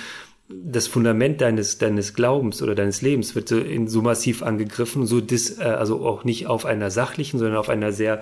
das 0.48 0.88
Fundament 0.88 1.40
deines, 1.40 1.78
deines 1.78 2.14
Glaubens 2.14 2.60
oder 2.60 2.74
deines 2.74 3.02
Lebens 3.02 3.36
wird 3.36 3.48
so, 3.48 3.58
in, 3.58 3.86
so 3.86 4.02
massiv 4.02 4.42
angegriffen, 4.42 5.06
so 5.06 5.20
dis, 5.20 5.58
äh, 5.60 5.62
also 5.62 6.04
auch 6.04 6.24
nicht 6.24 6.48
auf 6.48 6.66
einer 6.66 6.90
sachlichen, 6.90 7.38
sondern 7.38 7.56
auf 7.56 7.68
einer 7.68 7.92
sehr 7.92 8.20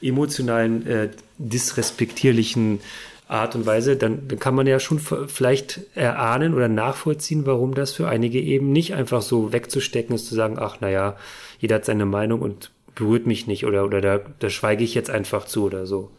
emotionalen, 0.00 0.86
äh, 0.86 1.08
disrespektierlichen 1.38 2.78
Art 3.26 3.54
und 3.54 3.64
Weise, 3.64 3.96
dann, 3.96 4.28
dann 4.28 4.38
kann 4.38 4.54
man 4.54 4.66
ja 4.66 4.78
schon 4.78 4.98
vielleicht 4.98 5.80
erahnen 5.94 6.54
oder 6.54 6.68
nachvollziehen, 6.68 7.46
warum 7.46 7.74
das 7.74 7.92
für 7.92 8.08
einige 8.08 8.40
eben 8.40 8.70
nicht 8.70 8.94
einfach 8.94 9.22
so 9.22 9.52
wegzustecken 9.52 10.14
ist, 10.14 10.26
zu 10.26 10.34
sagen, 10.34 10.58
ach 10.58 10.80
naja, 10.80 11.16
jeder 11.58 11.76
hat 11.76 11.86
seine 11.86 12.04
Meinung 12.04 12.42
und 12.42 12.70
berührt 12.94 13.26
mich 13.26 13.46
nicht 13.46 13.64
oder, 13.64 13.84
oder 13.84 14.00
da, 14.00 14.20
da 14.38 14.50
schweige 14.50 14.84
ich 14.84 14.94
jetzt 14.94 15.10
einfach 15.10 15.46
zu 15.46 15.64
oder 15.64 15.86
so. 15.86 16.10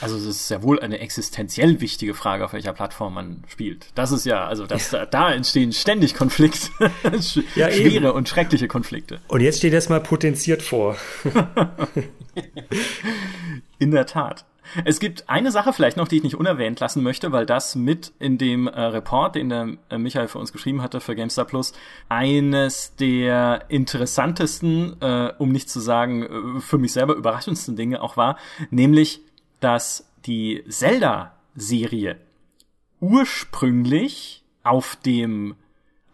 Also 0.00 0.16
es 0.16 0.24
ist 0.24 0.50
ja 0.50 0.62
wohl 0.62 0.80
eine 0.80 0.98
existenziell 1.00 1.80
wichtige 1.80 2.14
Frage, 2.14 2.44
auf 2.44 2.52
welcher 2.52 2.72
Plattform 2.72 3.14
man 3.14 3.44
spielt. 3.48 3.88
Das 3.94 4.12
ist 4.12 4.24
ja, 4.24 4.46
also 4.46 4.66
das, 4.66 4.90
da, 4.90 5.04
da 5.04 5.32
entstehen 5.32 5.72
ständig 5.72 6.14
Konflikte, 6.14 6.68
ja, 7.54 7.70
schwere 7.70 7.94
eben. 7.94 8.10
und 8.10 8.28
schreckliche 8.28 8.68
Konflikte. 8.68 9.20
Und 9.28 9.40
jetzt 9.40 9.58
steht 9.58 9.74
das 9.74 9.88
mal 9.88 10.00
potenziert 10.00 10.62
vor. 10.62 10.96
In 13.78 13.90
der 13.90 14.06
Tat. 14.06 14.44
Es 14.84 15.00
gibt 15.00 15.28
eine 15.28 15.50
Sache 15.50 15.72
vielleicht 15.72 15.96
noch, 15.96 16.08
die 16.08 16.16
ich 16.16 16.22
nicht 16.22 16.36
unerwähnt 16.36 16.80
lassen 16.80 17.02
möchte, 17.02 17.32
weil 17.32 17.46
das 17.46 17.74
mit 17.74 18.12
in 18.18 18.38
dem 18.38 18.66
äh, 18.66 18.80
Report, 18.80 19.34
den 19.34 19.48
der 19.48 19.76
äh, 19.88 19.98
Michael 19.98 20.28
für 20.28 20.38
uns 20.38 20.52
geschrieben 20.52 20.82
hatte 20.82 21.00
für 21.00 21.14
GameStar 21.14 21.44
Plus, 21.44 21.72
eines 22.08 22.96
der 22.96 23.64
interessantesten, 23.68 25.00
äh, 25.00 25.32
um 25.38 25.50
nicht 25.52 25.70
zu 25.70 25.80
sagen 25.80 26.56
äh, 26.58 26.60
für 26.60 26.78
mich 26.78 26.92
selber 26.92 27.14
überraschendsten 27.14 27.76
Dinge 27.76 28.02
auch 28.02 28.16
war, 28.16 28.36
nämlich, 28.70 29.20
dass 29.60 30.06
die 30.26 30.64
Zelda-Serie 30.68 32.16
ursprünglich 33.00 34.44
auf 34.62 34.96
dem, 34.96 35.56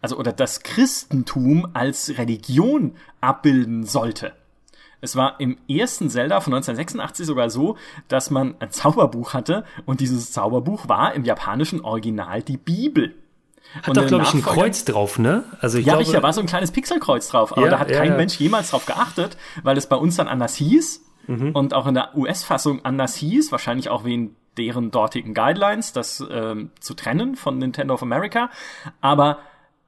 also 0.01 0.17
oder 0.17 0.31
das 0.31 0.63
Christentum 0.63 1.69
als 1.73 2.17
Religion 2.17 2.95
abbilden 3.21 3.85
sollte. 3.85 4.33
Es 5.01 5.15
war 5.15 5.39
im 5.39 5.57
ersten 5.67 6.09
Zelda 6.09 6.39
von 6.41 6.53
1986 6.53 7.25
sogar 7.25 7.49
so, 7.49 7.77
dass 8.07 8.31
man 8.31 8.55
ein 8.59 8.71
Zauberbuch 8.71 9.33
hatte 9.33 9.63
und 9.85 9.99
dieses 9.99 10.31
Zauberbuch 10.31 10.87
war 10.87 11.13
im 11.13 11.23
japanischen 11.23 11.81
Original 11.81 12.41
die 12.41 12.57
Bibel. 12.57 13.13
Hat 13.75 13.89
und 13.89 13.97
doch, 13.97 14.07
glaube 14.07 14.23
ich, 14.23 14.33
ein 14.33 14.41
Kreuz 14.41 14.85
drauf, 14.85 15.19
ne? 15.19 15.43
Also 15.59 15.77
ich 15.77 15.85
ja, 15.85 15.95
glaube, 15.97 16.11
da 16.11 16.23
war 16.23 16.33
so 16.33 16.41
ein 16.41 16.47
kleines 16.47 16.71
Pixelkreuz 16.71 17.27
drauf, 17.27 17.51
aber 17.51 17.65
ja, 17.65 17.71
da 17.71 17.79
hat 17.79 17.89
kein 17.89 18.11
ja. 18.11 18.17
Mensch 18.17 18.39
jemals 18.39 18.71
drauf 18.71 18.85
geachtet, 18.85 19.37
weil 19.63 19.77
es 19.77 19.87
bei 19.87 19.97
uns 19.97 20.15
dann 20.15 20.27
anders 20.27 20.55
hieß 20.55 21.03
mhm. 21.27 21.51
und 21.51 21.73
auch 21.73 21.85
in 21.85 21.93
der 21.93 22.15
US-Fassung 22.15 22.85
anders 22.85 23.15
hieß, 23.15 23.51
wahrscheinlich 23.51 23.89
auch 23.89 24.03
wegen 24.03 24.35
deren 24.57 24.89
dortigen 24.89 25.33
Guidelines, 25.33 25.93
das 25.93 26.25
ähm, 26.31 26.71
zu 26.79 26.93
trennen 26.93 27.35
von 27.35 27.57
Nintendo 27.57 27.93
of 27.93 28.01
America. 28.01 28.49
Aber 29.01 29.39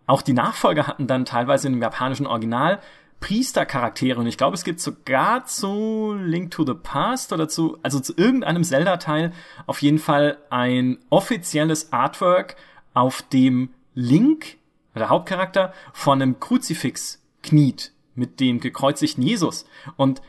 auch 0.06 0.22
die 0.22 0.34
Nachfolger 0.34 0.88
hatten 0.88 1.08
dann 1.08 1.26
teilweise 1.26 1.68
im 1.68 1.82
japanischen 1.82 2.28
Original 2.28 2.80
Priestercharaktere 3.20 4.20
und 4.20 4.28
ich 4.28 4.38
glaube, 4.38 4.56
es 4.56 4.64
gibt 4.64 4.80
sogar 4.80 5.46
zu 5.46 6.16
Link 6.18 6.52
to 6.52 6.66
the 6.66 6.74
Past 6.74 7.34
oder 7.34 7.50
zu, 7.50 7.78
also 7.84 8.00
zu 8.00 8.14
irgendeinem 8.16 8.64
Zelda-Teil 8.64 9.34
auf 9.68 9.82
jeden 9.82 10.00
Fall 10.00 10.38
ein 10.50 11.00
offizielles 11.10 11.92
Artwork, 11.92 12.56
auf 12.94 13.22
dem 13.22 13.70
Link, 13.94 14.58
der 14.96 15.10
Hauptcharakter, 15.10 15.74
von 15.94 16.22
einem 16.22 16.40
Kruzifix 16.40 17.22
kniet 17.44 17.94
mit 18.16 18.40
dem 18.40 18.60
gekreuzigten 18.60 19.24
Jesus. 19.24 19.66
Und 19.96 20.22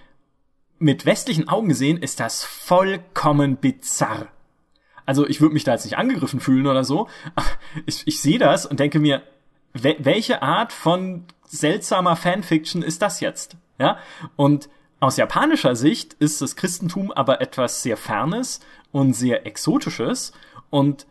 mit 0.78 1.06
westlichen 1.06 1.48
Augen 1.48 1.68
gesehen 1.68 1.98
ist 1.98 2.20
das 2.20 2.44
vollkommen 2.44 3.56
bizarr. 3.56 4.28
Also 5.06 5.26
ich 5.26 5.40
würde 5.40 5.54
mich 5.54 5.64
da 5.64 5.72
jetzt 5.72 5.84
nicht 5.84 5.98
angegriffen 5.98 6.40
fühlen 6.40 6.66
oder 6.66 6.84
so, 6.84 7.08
ich, 7.86 8.06
ich 8.06 8.20
sehe 8.20 8.38
das 8.38 8.66
und 8.66 8.80
denke 8.80 9.00
mir, 9.00 9.22
welche 9.72 10.42
Art 10.42 10.72
von 10.72 11.24
seltsamer 11.50 12.16
Fanfiction 12.16 12.82
ist 12.82 13.02
das 13.02 13.20
jetzt? 13.20 13.56
Ja? 13.78 13.98
Und 14.36 14.68
aus 15.00 15.16
japanischer 15.16 15.76
Sicht 15.76 16.14
ist 16.14 16.42
das 16.42 16.56
Christentum 16.56 17.10
aber 17.10 17.40
etwas 17.40 17.82
sehr 17.82 17.96
Fernes 17.96 18.60
und 18.92 19.14
sehr 19.14 19.46
Exotisches 19.46 20.32
und 20.68 21.06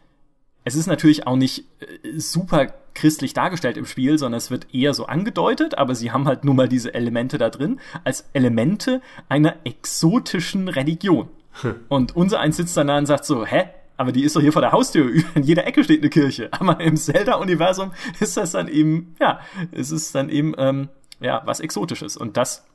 es 0.64 0.76
ist 0.76 0.88
natürlich 0.88 1.26
auch 1.26 1.36
nicht 1.36 1.66
äh, 1.80 2.20
super 2.20 2.68
christlich 2.94 3.34
dargestellt 3.34 3.78
im 3.78 3.86
Spiel, 3.86 4.18
sondern 4.18 4.38
es 4.38 4.52
wird 4.52 4.74
eher 4.74 4.94
so 4.94 5.06
angedeutet, 5.06 5.78
aber 5.78 5.96
sie 5.96 6.12
haben 6.12 6.28
halt 6.28 6.44
nur 6.44 6.54
mal 6.54 6.68
diese 6.68 6.94
Elemente 6.94 7.38
da 7.38 7.50
drin 7.50 7.80
als 8.04 8.26
Elemente 8.34 9.02
einer 9.30 9.56
exotischen 9.64 10.68
Religion. 10.68 11.30
Hm. 11.62 11.76
Und 11.88 12.16
unser 12.16 12.40
eins 12.40 12.58
sitzt 12.58 12.76
danach 12.78 12.98
und 12.98 13.06
sagt 13.06 13.26
so, 13.26 13.46
hä? 13.46 13.70
Aber 14.00 14.14
die 14.14 14.24
ist 14.24 14.34
doch 14.34 14.42
hier 14.42 14.54
vor 14.54 14.62
der 14.62 14.72
Haustür. 14.72 15.12
In 15.36 15.44
jeder 15.44 15.68
Ecke 15.68 15.84
steht 15.84 16.00
eine 16.00 16.10
Kirche. 16.10 16.48
Aber 16.54 16.80
im 16.80 16.96
Zelda-Universum 16.96 17.92
ist 18.22 18.38
das 18.38 18.52
dann 18.52 18.70
eben, 18.70 19.14
ja, 19.20 19.42
es 19.74 19.92
ist 19.92 20.16
dann 20.16 20.30
eben, 20.30 20.56
ähm, 20.58 20.88
ja, 21.20 21.42
was 21.44 21.60
Exotisches. 21.60 22.16
Und 22.16 22.38
das 22.38 22.66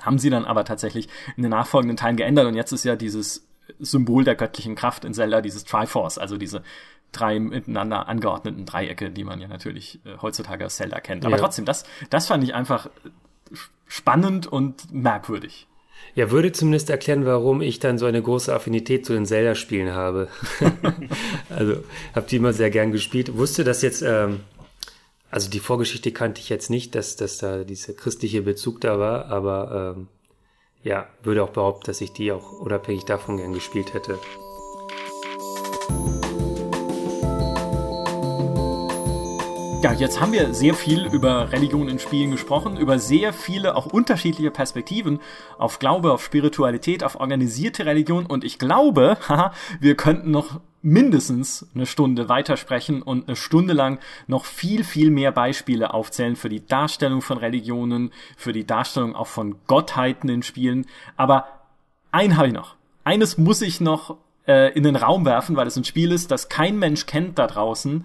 haben 0.00 0.18
sie 0.18 0.30
dann 0.30 0.46
aber 0.46 0.64
tatsächlich 0.64 1.10
in 1.36 1.42
den 1.42 1.50
nachfolgenden 1.50 1.98
Teilen 1.98 2.16
geändert. 2.16 2.46
Und 2.46 2.54
jetzt 2.54 2.72
ist 2.72 2.84
ja 2.84 2.96
dieses 2.96 3.46
Symbol 3.78 4.24
der 4.24 4.36
göttlichen 4.36 4.74
Kraft 4.74 5.04
in 5.04 5.12
Zelda, 5.12 5.42
dieses 5.42 5.64
Triforce, 5.64 6.16
also 6.16 6.38
diese 6.38 6.62
drei 7.12 7.38
miteinander 7.38 8.08
angeordneten 8.08 8.64
Dreiecke, 8.64 9.10
die 9.10 9.24
man 9.24 9.42
ja 9.42 9.48
natürlich 9.48 10.00
äh, 10.06 10.16
heutzutage 10.22 10.64
aus 10.64 10.76
Zelda 10.76 10.98
kennt. 11.00 11.26
Aber 11.26 11.36
ja. 11.36 11.42
trotzdem, 11.42 11.66
das, 11.66 11.84
das 12.08 12.26
fand 12.26 12.42
ich 12.42 12.54
einfach 12.54 12.88
spannend 13.86 14.46
und 14.46 14.90
merkwürdig. 14.94 15.68
Ja, 16.14 16.30
würde 16.30 16.52
zumindest 16.52 16.90
erklären, 16.90 17.26
warum 17.26 17.62
ich 17.62 17.78
dann 17.78 17.98
so 17.98 18.06
eine 18.06 18.20
große 18.20 18.52
Affinität 18.52 19.06
zu 19.06 19.12
den 19.12 19.26
Zelda-Spielen 19.26 19.92
habe. 19.92 20.28
also, 21.50 21.76
habe 22.14 22.26
die 22.28 22.36
immer 22.36 22.52
sehr 22.52 22.70
gern 22.70 22.90
gespielt. 22.90 23.36
Wusste 23.36 23.62
das 23.62 23.82
jetzt, 23.82 24.02
ähm, 24.02 24.40
also 25.30 25.48
die 25.48 25.60
Vorgeschichte 25.60 26.10
kannte 26.10 26.40
ich 26.40 26.48
jetzt 26.48 26.70
nicht, 26.70 26.94
dass, 26.94 27.16
dass 27.16 27.38
da 27.38 27.62
dieser 27.62 27.92
christliche 27.92 28.42
Bezug 28.42 28.80
da 28.80 28.98
war, 28.98 29.26
aber 29.26 29.94
ähm, 29.96 30.08
ja, 30.82 31.08
würde 31.22 31.44
auch 31.44 31.50
behaupten, 31.50 31.86
dass 31.86 32.00
ich 32.00 32.12
die 32.12 32.32
auch 32.32 32.52
unabhängig 32.52 33.04
davon 33.04 33.36
gern 33.36 33.52
gespielt 33.52 33.94
hätte. 33.94 34.18
Ja, 39.80 39.92
jetzt 39.92 40.20
haben 40.20 40.32
wir 40.32 40.54
sehr 40.54 40.74
viel 40.74 41.06
über 41.06 41.52
Religion 41.52 41.88
in 41.88 42.00
Spielen 42.00 42.32
gesprochen, 42.32 42.76
über 42.76 42.98
sehr 42.98 43.32
viele 43.32 43.76
auch 43.76 43.86
unterschiedliche 43.86 44.50
Perspektiven 44.50 45.20
auf 45.56 45.78
Glaube, 45.78 46.12
auf 46.12 46.24
Spiritualität, 46.24 47.04
auf 47.04 47.20
organisierte 47.20 47.86
Religion 47.86 48.26
und 48.26 48.42
ich 48.42 48.58
glaube, 48.58 49.18
haha, 49.28 49.52
wir 49.78 49.94
könnten 49.96 50.32
noch 50.32 50.60
mindestens 50.82 51.68
eine 51.76 51.86
Stunde 51.86 52.28
weitersprechen 52.28 53.02
und 53.02 53.28
eine 53.28 53.36
Stunde 53.36 53.72
lang 53.72 54.00
noch 54.26 54.46
viel, 54.46 54.82
viel 54.82 55.12
mehr 55.12 55.30
Beispiele 55.30 55.94
aufzählen 55.94 56.34
für 56.34 56.48
die 56.48 56.66
Darstellung 56.66 57.22
von 57.22 57.38
Religionen, 57.38 58.12
für 58.36 58.52
die 58.52 58.66
Darstellung 58.66 59.14
auch 59.14 59.28
von 59.28 59.56
Gottheiten 59.68 60.28
in 60.28 60.42
Spielen. 60.42 60.86
Aber 61.16 61.46
ein 62.10 62.36
habe 62.36 62.48
ich 62.48 62.54
noch. 62.54 62.74
Eines 63.04 63.38
muss 63.38 63.62
ich 63.62 63.80
noch 63.80 64.16
äh, 64.48 64.72
in 64.72 64.82
den 64.82 64.96
Raum 64.96 65.24
werfen, 65.24 65.54
weil 65.54 65.68
es 65.68 65.76
ein 65.76 65.84
Spiel 65.84 66.10
ist, 66.10 66.32
das 66.32 66.48
kein 66.48 66.80
Mensch 66.80 67.06
kennt 67.06 67.38
da 67.38 67.46
draußen, 67.46 68.04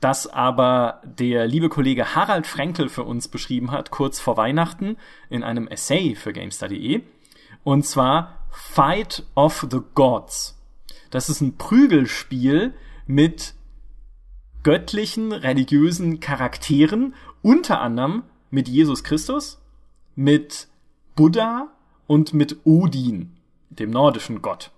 das 0.00 0.26
aber 0.26 1.02
der 1.04 1.46
liebe 1.46 1.68
Kollege 1.68 2.14
Harald 2.14 2.46
Frenkel 2.46 2.88
für 2.88 3.04
uns 3.04 3.28
beschrieben 3.28 3.70
hat, 3.70 3.90
kurz 3.90 4.18
vor 4.18 4.36
Weihnachten, 4.36 4.96
in 5.28 5.44
einem 5.44 5.68
Essay 5.68 6.14
für 6.14 6.32
GameStar.de. 6.32 7.02
Und 7.62 7.84
zwar 7.84 8.46
Fight 8.50 9.24
of 9.34 9.66
the 9.70 9.80
Gods. 9.94 10.58
Das 11.10 11.28
ist 11.28 11.42
ein 11.42 11.56
Prügelspiel 11.56 12.72
mit 13.06 13.54
göttlichen, 14.62 15.32
religiösen 15.32 16.20
Charakteren, 16.20 17.14
unter 17.42 17.80
anderem 17.80 18.22
mit 18.50 18.68
Jesus 18.68 19.04
Christus, 19.04 19.60
mit 20.14 20.68
Buddha 21.14 21.68
und 22.06 22.32
mit 22.32 22.58
Odin, 22.64 23.36
dem 23.68 23.90
nordischen 23.90 24.42
Gott. 24.42 24.70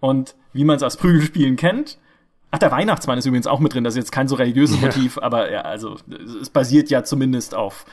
Und 0.00 0.34
wie 0.52 0.64
man 0.64 0.76
es 0.76 0.82
aus 0.82 0.96
Prügelspielen 0.96 1.56
kennt, 1.56 1.98
Ach, 2.50 2.58
der 2.58 2.70
Weihnachtsmann 2.72 3.18
ist 3.18 3.26
übrigens 3.26 3.46
auch 3.46 3.60
mit 3.60 3.74
drin. 3.74 3.84
Das 3.84 3.94
ist 3.94 3.98
jetzt 3.98 4.12
kein 4.12 4.28
so 4.28 4.34
religiöses 4.34 4.80
Motiv, 4.80 5.18
aber 5.18 5.50
ja, 5.50 5.62
also 5.62 5.96
es 6.40 6.50
basiert 6.50 6.90
ja 6.90 7.04
zumindest 7.04 7.54
auf 7.54 7.84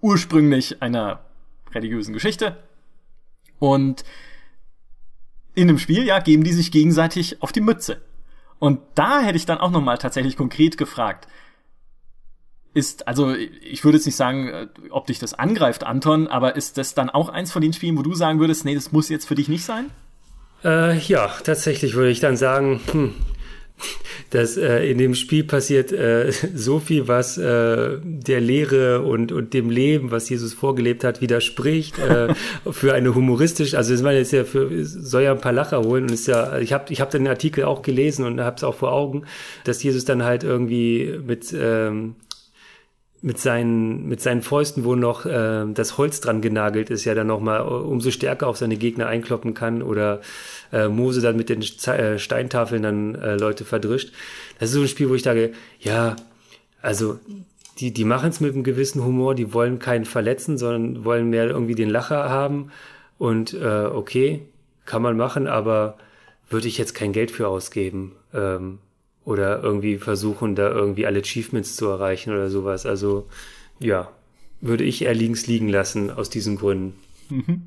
ursprünglich 0.00 0.82
einer 0.82 1.20
religiösen 1.74 2.14
Geschichte. 2.14 2.56
Und 3.58 4.04
in 5.54 5.68
dem 5.68 5.78
Spiel, 5.78 6.04
ja, 6.04 6.20
geben 6.20 6.44
die 6.44 6.52
sich 6.52 6.72
gegenseitig 6.72 7.42
auf 7.42 7.52
die 7.52 7.60
Mütze. 7.60 8.00
Und 8.58 8.80
da 8.94 9.20
hätte 9.20 9.36
ich 9.36 9.46
dann 9.46 9.58
auch 9.58 9.70
nochmal 9.70 9.98
tatsächlich 9.98 10.36
konkret 10.36 10.76
gefragt, 10.78 11.28
ist, 12.72 13.08
also 13.08 13.34
ich 13.34 13.84
würde 13.84 13.98
jetzt 13.98 14.06
nicht 14.06 14.16
sagen, 14.16 14.48
äh, 14.48 14.68
ob 14.90 15.06
dich 15.06 15.18
das 15.18 15.34
angreift, 15.34 15.84
Anton, 15.84 16.28
aber 16.28 16.56
ist 16.56 16.78
das 16.78 16.94
dann 16.94 17.10
auch 17.10 17.28
eins 17.28 17.50
von 17.50 17.62
den 17.62 17.72
Spielen, 17.72 17.98
wo 17.98 18.02
du 18.02 18.14
sagen 18.14 18.38
würdest, 18.38 18.64
nee, 18.64 18.74
das 18.74 18.92
muss 18.92 19.08
jetzt 19.08 19.26
für 19.26 19.34
dich 19.34 19.48
nicht 19.48 19.64
sein? 19.64 19.90
Äh, 20.62 20.98
ja, 20.98 21.28
tatsächlich 21.42 21.94
würde 21.94 22.10
ich 22.10 22.20
dann 22.20 22.36
sagen, 22.36 22.80
hm, 22.92 23.14
dass 24.30 24.56
äh, 24.56 24.90
in 24.90 24.98
dem 24.98 25.14
Spiel 25.14 25.44
passiert 25.44 25.92
äh, 25.92 26.32
so 26.54 26.78
viel, 26.78 27.08
was 27.08 27.38
äh, 27.38 27.98
der 28.02 28.40
Lehre 28.40 29.02
und, 29.02 29.32
und 29.32 29.54
dem 29.54 29.70
Leben, 29.70 30.10
was 30.10 30.28
Jesus 30.28 30.54
vorgelebt 30.54 31.04
hat, 31.04 31.20
widerspricht. 31.20 31.98
Äh, 31.98 32.34
für 32.70 32.94
eine 32.94 33.14
humoristische, 33.14 33.76
also 33.76 33.92
das 33.92 34.04
war 34.04 34.12
jetzt 34.12 34.32
ja 34.32 34.44
für, 34.44 34.84
soll 34.84 35.22
ja 35.22 35.32
ein 35.32 35.40
paar 35.40 35.52
Lacher 35.52 35.82
holen 35.82 36.04
und 36.04 36.12
ist 36.12 36.26
ja, 36.26 36.58
ich 36.58 36.72
habe 36.72 36.92
ich 36.92 37.00
hab 37.00 37.10
den 37.10 37.26
Artikel 37.26 37.64
auch 37.64 37.82
gelesen 37.82 38.24
und 38.24 38.40
habe 38.40 38.56
es 38.56 38.64
auch 38.64 38.74
vor 38.74 38.92
Augen, 38.92 39.24
dass 39.64 39.82
Jesus 39.82 40.04
dann 40.04 40.24
halt 40.24 40.44
irgendwie 40.44 41.18
mit 41.24 41.54
ähm, 41.58 42.14
mit 43.22 43.38
seinen, 43.38 44.08
mit 44.08 44.20
seinen 44.20 44.42
Fäusten, 44.42 44.84
wo 44.84 44.94
noch 44.94 45.26
äh, 45.26 45.66
das 45.72 45.98
Holz 45.98 46.20
dran 46.20 46.40
genagelt 46.40 46.88
ist, 46.90 47.04
ja 47.04 47.14
dann 47.14 47.26
nochmal 47.26 47.60
umso 47.62 48.10
stärker 48.10 48.46
auf 48.46 48.56
seine 48.56 48.76
Gegner 48.76 49.06
einkloppen 49.06 49.52
kann 49.52 49.82
oder 49.82 50.20
äh, 50.72 50.88
Mose 50.88 51.20
dann 51.20 51.36
mit 51.36 51.48
den 51.48 51.60
äh, 51.60 52.18
Steintafeln 52.18 52.82
dann 52.82 53.14
äh, 53.16 53.36
Leute 53.36 53.64
verdrischt. 53.64 54.12
Das 54.58 54.70
ist 54.70 54.74
so 54.74 54.80
ein 54.80 54.88
Spiel, 54.88 55.10
wo 55.10 55.14
ich 55.14 55.22
sage, 55.22 55.52
ja, 55.80 56.16
also 56.80 57.18
die, 57.78 57.92
die 57.92 58.04
machen 58.04 58.30
es 58.30 58.40
mit 58.40 58.54
einem 58.54 58.64
gewissen 58.64 59.04
Humor, 59.04 59.34
die 59.34 59.52
wollen 59.52 59.78
keinen 59.78 60.04
verletzen, 60.04 60.58
sondern 60.58 61.04
wollen 61.04 61.30
mehr 61.30 61.46
irgendwie 61.46 61.74
den 61.74 61.90
Lacher 61.90 62.28
haben. 62.28 62.70
Und 63.18 63.52
äh, 63.52 63.84
okay, 63.84 64.42
kann 64.86 65.02
man 65.02 65.16
machen, 65.16 65.46
aber 65.46 65.98
würde 66.48 66.68
ich 66.68 66.78
jetzt 66.78 66.94
kein 66.94 67.12
Geld 67.12 67.30
für 67.30 67.48
ausgeben. 67.48 68.12
Ähm, 68.34 68.78
oder 69.30 69.62
irgendwie 69.62 69.96
versuchen, 69.96 70.54
da 70.54 70.70
irgendwie 70.70 71.06
alle 71.06 71.20
Achievements 71.20 71.76
zu 71.76 71.86
erreichen 71.86 72.32
oder 72.32 72.50
sowas. 72.50 72.84
Also 72.84 73.26
ja, 73.78 74.10
würde 74.60 74.84
ich 74.84 75.02
eher 75.02 75.14
links 75.14 75.46
liegen 75.46 75.68
lassen 75.68 76.10
aus 76.10 76.28
diesen 76.28 76.56
Gründen. 76.56 76.94
Mhm. 77.30 77.62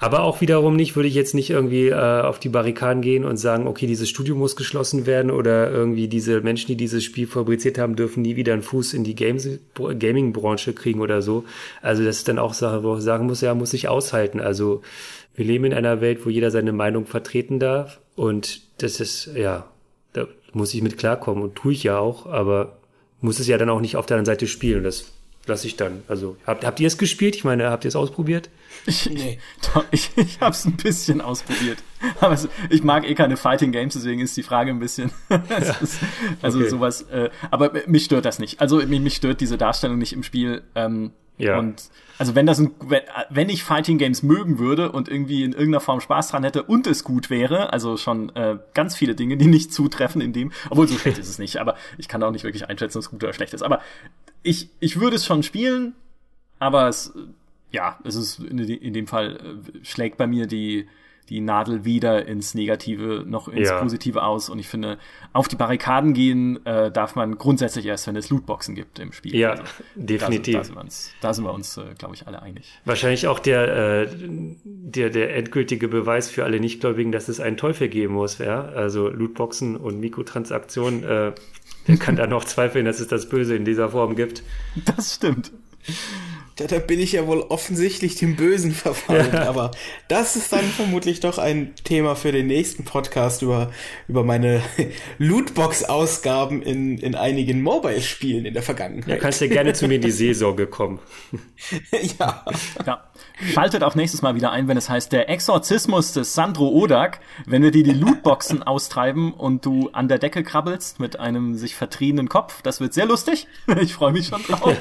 Aber 0.00 0.22
auch 0.22 0.40
wiederum 0.40 0.76
nicht, 0.76 0.94
würde 0.94 1.08
ich 1.08 1.14
jetzt 1.16 1.34
nicht 1.34 1.50
irgendwie 1.50 1.88
äh, 1.88 2.20
auf 2.20 2.38
die 2.38 2.48
Barrikaden 2.48 3.02
gehen 3.02 3.24
und 3.24 3.36
sagen, 3.36 3.66
okay, 3.66 3.88
dieses 3.88 4.08
Studio 4.08 4.36
muss 4.36 4.54
geschlossen 4.54 5.06
werden 5.06 5.32
oder 5.32 5.72
irgendwie 5.72 6.06
diese 6.06 6.40
Menschen, 6.40 6.68
die 6.68 6.76
dieses 6.76 7.02
Spiel 7.02 7.26
fabriziert 7.26 7.78
haben, 7.78 7.96
dürfen 7.96 8.22
nie 8.22 8.36
wieder 8.36 8.52
einen 8.52 8.62
Fuß 8.62 8.94
in 8.94 9.02
die 9.02 9.16
Gaming-Branche 9.16 10.72
kriegen 10.72 11.00
oder 11.00 11.20
so. 11.20 11.44
Also 11.82 12.04
das 12.04 12.18
ist 12.18 12.28
dann 12.28 12.38
auch 12.38 12.54
Sache, 12.54 12.84
wo 12.84 12.96
ich 12.96 13.02
sagen 13.02 13.26
muss, 13.26 13.40
ja, 13.40 13.54
muss 13.54 13.74
ich 13.74 13.88
aushalten. 13.88 14.38
Also 14.40 14.82
wir 15.34 15.44
leben 15.44 15.64
in 15.64 15.74
einer 15.74 16.00
Welt, 16.00 16.24
wo 16.24 16.30
jeder 16.30 16.52
seine 16.52 16.72
Meinung 16.72 17.04
vertreten 17.04 17.58
darf 17.58 18.00
und 18.14 18.60
das 18.78 19.00
ist, 19.00 19.30
ja, 19.34 19.68
muss 20.52 20.74
ich 20.74 20.82
mit 20.82 20.98
klarkommen 20.98 21.42
und 21.42 21.54
tue 21.54 21.72
ich 21.72 21.82
ja 21.82 21.98
auch, 21.98 22.26
aber 22.26 22.78
muss 23.20 23.38
es 23.38 23.46
ja 23.48 23.58
dann 23.58 23.70
auch 23.70 23.80
nicht 23.80 23.96
auf 23.96 24.06
der 24.06 24.16
anderen 24.16 24.34
Seite 24.34 24.46
spielen. 24.46 24.84
Das 24.84 25.12
lasse 25.46 25.66
ich 25.66 25.76
dann. 25.76 26.02
Also 26.08 26.36
habt, 26.46 26.64
habt 26.64 26.78
ihr 26.80 26.86
es 26.86 26.98
gespielt? 26.98 27.34
Ich 27.34 27.44
meine, 27.44 27.70
habt 27.70 27.84
ihr 27.84 27.88
es 27.88 27.96
ausprobiert? 27.96 28.50
Ich, 28.86 29.10
nee. 29.10 29.38
Doch, 29.74 29.84
ich, 29.90 30.10
ich 30.16 30.40
habe 30.40 30.52
es 30.52 30.64
ein 30.64 30.76
bisschen 30.76 31.20
ausprobiert. 31.20 31.78
Aber 32.20 32.34
es, 32.34 32.48
ich 32.70 32.84
mag 32.84 33.08
eh 33.08 33.14
keine 33.14 33.36
Fighting 33.36 33.72
Games, 33.72 33.94
deswegen 33.94 34.20
ist 34.20 34.36
die 34.36 34.42
Frage 34.42 34.70
ein 34.70 34.78
bisschen. 34.78 35.10
ist, 35.82 35.98
also 36.42 36.60
okay. 36.60 36.68
sowas. 36.68 37.02
Äh, 37.02 37.30
aber 37.50 37.72
mich 37.86 38.04
stört 38.04 38.24
das 38.24 38.38
nicht. 38.38 38.60
Also 38.60 38.76
mich, 38.76 39.00
mich 39.00 39.16
stört 39.16 39.40
diese 39.40 39.58
Darstellung 39.58 39.98
nicht 39.98 40.12
im 40.12 40.22
Spiel. 40.22 40.62
Ähm, 40.74 41.12
ja. 41.38 41.58
Und 41.58 41.90
also 42.18 42.34
wenn 42.34 42.46
das 42.46 42.58
ein, 42.58 42.72
wenn, 43.30 43.48
ich 43.48 43.62
Fighting 43.62 43.96
Games 43.96 44.22
mögen 44.22 44.58
würde 44.58 44.90
und 44.90 45.08
irgendwie 45.08 45.44
in 45.44 45.52
irgendeiner 45.52 45.80
Form 45.80 46.00
Spaß 46.00 46.28
dran 46.28 46.42
hätte 46.42 46.64
und 46.64 46.86
es 46.88 47.04
gut 47.04 47.30
wäre, 47.30 47.72
also 47.72 47.96
schon 47.96 48.34
äh, 48.34 48.58
ganz 48.74 48.96
viele 48.96 49.14
Dinge, 49.14 49.36
die 49.36 49.46
nicht 49.46 49.72
zutreffen 49.72 50.20
in 50.20 50.32
dem, 50.32 50.52
obwohl 50.68 50.88
so 50.88 50.98
schlecht 50.98 51.18
ist 51.18 51.28
es 51.28 51.38
nicht, 51.38 51.58
aber 51.58 51.76
ich 51.96 52.08
kann 52.08 52.22
auch 52.22 52.32
nicht 52.32 52.44
wirklich 52.44 52.68
einschätzen, 52.68 52.98
ob 52.98 53.02
es 53.04 53.10
gut 53.10 53.22
oder 53.22 53.32
schlecht 53.32 53.54
ist. 53.54 53.62
Aber 53.62 53.80
ich, 54.42 54.70
ich 54.80 54.98
würde 55.00 55.16
es 55.16 55.24
schon 55.24 55.44
spielen, 55.44 55.94
aber 56.58 56.88
es, 56.88 57.14
ja, 57.70 57.98
es 58.04 58.16
ist 58.16 58.40
in, 58.40 58.58
in 58.58 58.92
dem 58.92 59.06
Fall 59.06 59.36
äh, 59.36 59.84
schlägt 59.84 60.16
bei 60.16 60.26
mir 60.26 60.46
die 60.46 60.88
die 61.28 61.40
Nadel 61.40 61.84
weder 61.84 62.26
ins 62.26 62.54
Negative 62.54 63.24
noch 63.26 63.48
ins 63.48 63.68
ja. 63.68 63.80
Positive 63.80 64.22
aus. 64.22 64.48
Und 64.48 64.58
ich 64.58 64.68
finde, 64.68 64.98
auf 65.32 65.48
die 65.48 65.56
Barrikaden 65.56 66.14
gehen 66.14 66.64
äh, 66.64 66.90
darf 66.90 67.14
man 67.14 67.36
grundsätzlich 67.36 67.86
erst, 67.86 68.06
wenn 68.06 68.16
es 68.16 68.30
Lootboxen 68.30 68.74
gibt 68.74 68.98
im 68.98 69.12
Spiel. 69.12 69.36
Ja, 69.36 69.50
also, 69.50 69.64
definitiv. 69.94 70.54
Da, 70.54 70.58
da, 70.58 70.64
sind 70.64 70.74
wir 70.76 70.80
uns, 70.80 71.12
da 71.20 71.34
sind 71.34 71.44
wir 71.44 71.52
uns, 71.52 71.76
äh, 71.76 71.94
glaube 71.98 72.14
ich, 72.14 72.26
alle 72.26 72.42
einig. 72.42 72.80
Wahrscheinlich 72.84 73.26
auch 73.26 73.38
der, 73.38 74.02
äh, 74.04 74.08
der, 74.64 75.10
der 75.10 75.36
endgültige 75.36 75.88
Beweis 75.88 76.30
für 76.30 76.44
alle 76.44 76.60
Nichtgläubigen, 76.60 77.12
dass 77.12 77.28
es 77.28 77.40
einen 77.40 77.56
Teufel 77.56 77.88
geben 77.88 78.14
muss. 78.14 78.38
Ja? 78.38 78.62
Also 78.62 79.08
Lootboxen 79.08 79.76
und 79.76 80.00
Mikrotransaktionen. 80.00 81.04
Äh, 81.04 81.32
der 81.86 81.96
kann 81.96 82.16
da 82.16 82.26
noch 82.26 82.44
zweifeln, 82.44 82.84
dass 82.84 83.00
es 83.00 83.08
das 83.08 83.28
Böse 83.28 83.54
in 83.54 83.64
dieser 83.64 83.90
Form 83.90 84.16
gibt. 84.16 84.42
Das 84.84 85.14
stimmt. 85.16 85.52
Ja, 86.58 86.66
da 86.66 86.80
bin 86.80 86.98
ich 86.98 87.12
ja 87.12 87.26
wohl 87.28 87.40
offensichtlich 87.40 88.16
dem 88.16 88.34
Bösen 88.34 88.72
verfallen, 88.72 89.32
ja. 89.32 89.48
aber 89.48 89.70
das 90.08 90.34
ist 90.34 90.52
dann 90.52 90.64
vermutlich 90.64 91.20
doch 91.20 91.38
ein 91.38 91.74
Thema 91.84 92.16
für 92.16 92.32
den 92.32 92.48
nächsten 92.48 92.84
Podcast 92.84 93.42
über, 93.42 93.70
über 94.08 94.24
meine 94.24 94.60
Lootbox-Ausgaben 95.18 96.62
in, 96.62 96.98
in 96.98 97.14
einigen 97.14 97.62
Mobile-Spielen 97.62 98.44
in 98.44 98.54
der 98.54 98.64
Vergangenheit. 98.64 99.08
Ja, 99.08 99.16
kannst 99.16 99.40
du 99.40 99.48
gerne 99.48 99.72
zu 99.72 99.86
mir 99.86 99.96
in 99.96 100.02
die 100.02 100.10
Seelsorge 100.10 100.66
kommen. 100.66 100.98
ja. 102.18 102.44
ja. 102.84 103.04
Schaltet 103.52 103.84
auch 103.84 103.94
nächstes 103.94 104.22
Mal 104.22 104.34
wieder 104.34 104.50
ein, 104.50 104.66
wenn 104.66 104.76
es 104.76 104.88
heißt, 104.88 105.12
der 105.12 105.28
Exorzismus 105.28 106.12
des 106.12 106.34
Sandro 106.34 106.70
Odak, 106.70 107.20
wenn 107.46 107.62
wir 107.62 107.70
dir 107.70 107.84
die 107.84 107.92
Lootboxen 107.92 108.64
austreiben 108.64 109.32
und 109.32 109.64
du 109.64 109.90
an 109.92 110.08
der 110.08 110.18
Decke 110.18 110.42
krabbelst 110.42 110.98
mit 110.98 111.20
einem 111.20 111.54
sich 111.54 111.76
vertriebenen 111.76 112.28
Kopf. 112.28 112.62
Das 112.62 112.80
wird 112.80 112.94
sehr 112.94 113.06
lustig. 113.06 113.46
Ich 113.80 113.94
freue 113.94 114.12
mich 114.12 114.26
schon 114.26 114.42
drauf. 114.42 114.76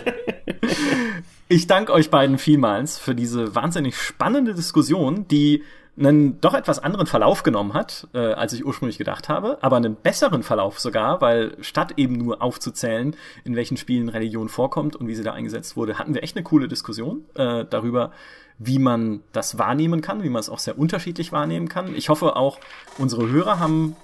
Ich 1.49 1.65
danke 1.65 1.93
euch 1.93 2.09
beiden 2.09 2.37
vielmals 2.37 2.97
für 2.99 3.15
diese 3.15 3.55
wahnsinnig 3.55 3.95
spannende 3.95 4.53
Diskussion, 4.53 5.29
die 5.29 5.63
einen 5.97 6.41
doch 6.41 6.53
etwas 6.53 6.79
anderen 6.79 7.07
Verlauf 7.07 7.41
genommen 7.41 7.73
hat, 7.73 8.07
äh, 8.13 8.19
als 8.19 8.51
ich 8.51 8.65
ursprünglich 8.65 8.97
gedacht 8.97 9.29
habe, 9.29 9.57
aber 9.61 9.77
einen 9.77 9.95
besseren 9.95 10.43
Verlauf 10.43 10.77
sogar, 10.77 11.21
weil 11.21 11.55
statt 11.61 11.93
eben 11.95 12.17
nur 12.17 12.41
aufzuzählen, 12.41 13.15
in 13.45 13.55
welchen 13.55 13.77
Spielen 13.77 14.09
Religion 14.09 14.49
vorkommt 14.49 14.97
und 14.97 15.07
wie 15.07 15.15
sie 15.15 15.23
da 15.23 15.31
eingesetzt 15.33 15.77
wurde, 15.77 15.97
hatten 15.97 16.13
wir 16.13 16.21
echt 16.21 16.35
eine 16.35 16.43
coole 16.43 16.67
Diskussion 16.67 17.23
äh, 17.35 17.63
darüber, 17.63 18.11
wie 18.59 18.77
man 18.77 19.21
das 19.31 19.57
wahrnehmen 19.57 20.01
kann, 20.01 20.23
wie 20.23 20.29
man 20.29 20.41
es 20.41 20.49
auch 20.49 20.59
sehr 20.59 20.77
unterschiedlich 20.77 21.31
wahrnehmen 21.31 21.69
kann. 21.69 21.95
Ich 21.95 22.09
hoffe 22.09 22.35
auch, 22.35 22.59
unsere 22.97 23.29
Hörer 23.29 23.59
haben 23.59 23.95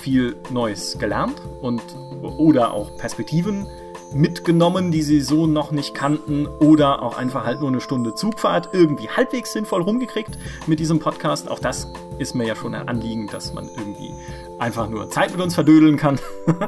viel 0.00 0.36
Neues 0.50 0.98
gelernt 0.98 1.40
und 1.60 1.82
oder 2.22 2.72
auch 2.72 2.96
Perspektiven 2.96 3.66
mitgenommen, 4.12 4.90
die 4.90 5.02
sie 5.02 5.20
so 5.20 5.46
noch 5.46 5.70
nicht 5.70 5.94
kannten 5.94 6.46
oder 6.46 7.02
auch 7.02 7.16
einfach 7.16 7.44
halt 7.44 7.60
nur 7.60 7.68
eine 7.68 7.80
Stunde 7.80 8.14
Zugfahrt 8.14 8.70
irgendwie 8.72 9.08
halbwegs 9.08 9.52
sinnvoll 9.52 9.82
rumgekriegt 9.82 10.38
mit 10.66 10.80
diesem 10.80 10.98
Podcast. 10.98 11.50
Auch 11.50 11.58
das 11.58 11.88
ist 12.18 12.34
mir 12.34 12.46
ja 12.46 12.56
schon 12.56 12.74
ein 12.74 12.88
Anliegen, 12.88 13.26
dass 13.26 13.52
man 13.52 13.68
irgendwie 13.76 14.12
einfach 14.58 14.88
nur 14.88 15.10
Zeit 15.10 15.32
mit 15.32 15.40
uns 15.40 15.54
verdödeln 15.54 15.96
kann. 15.96 16.18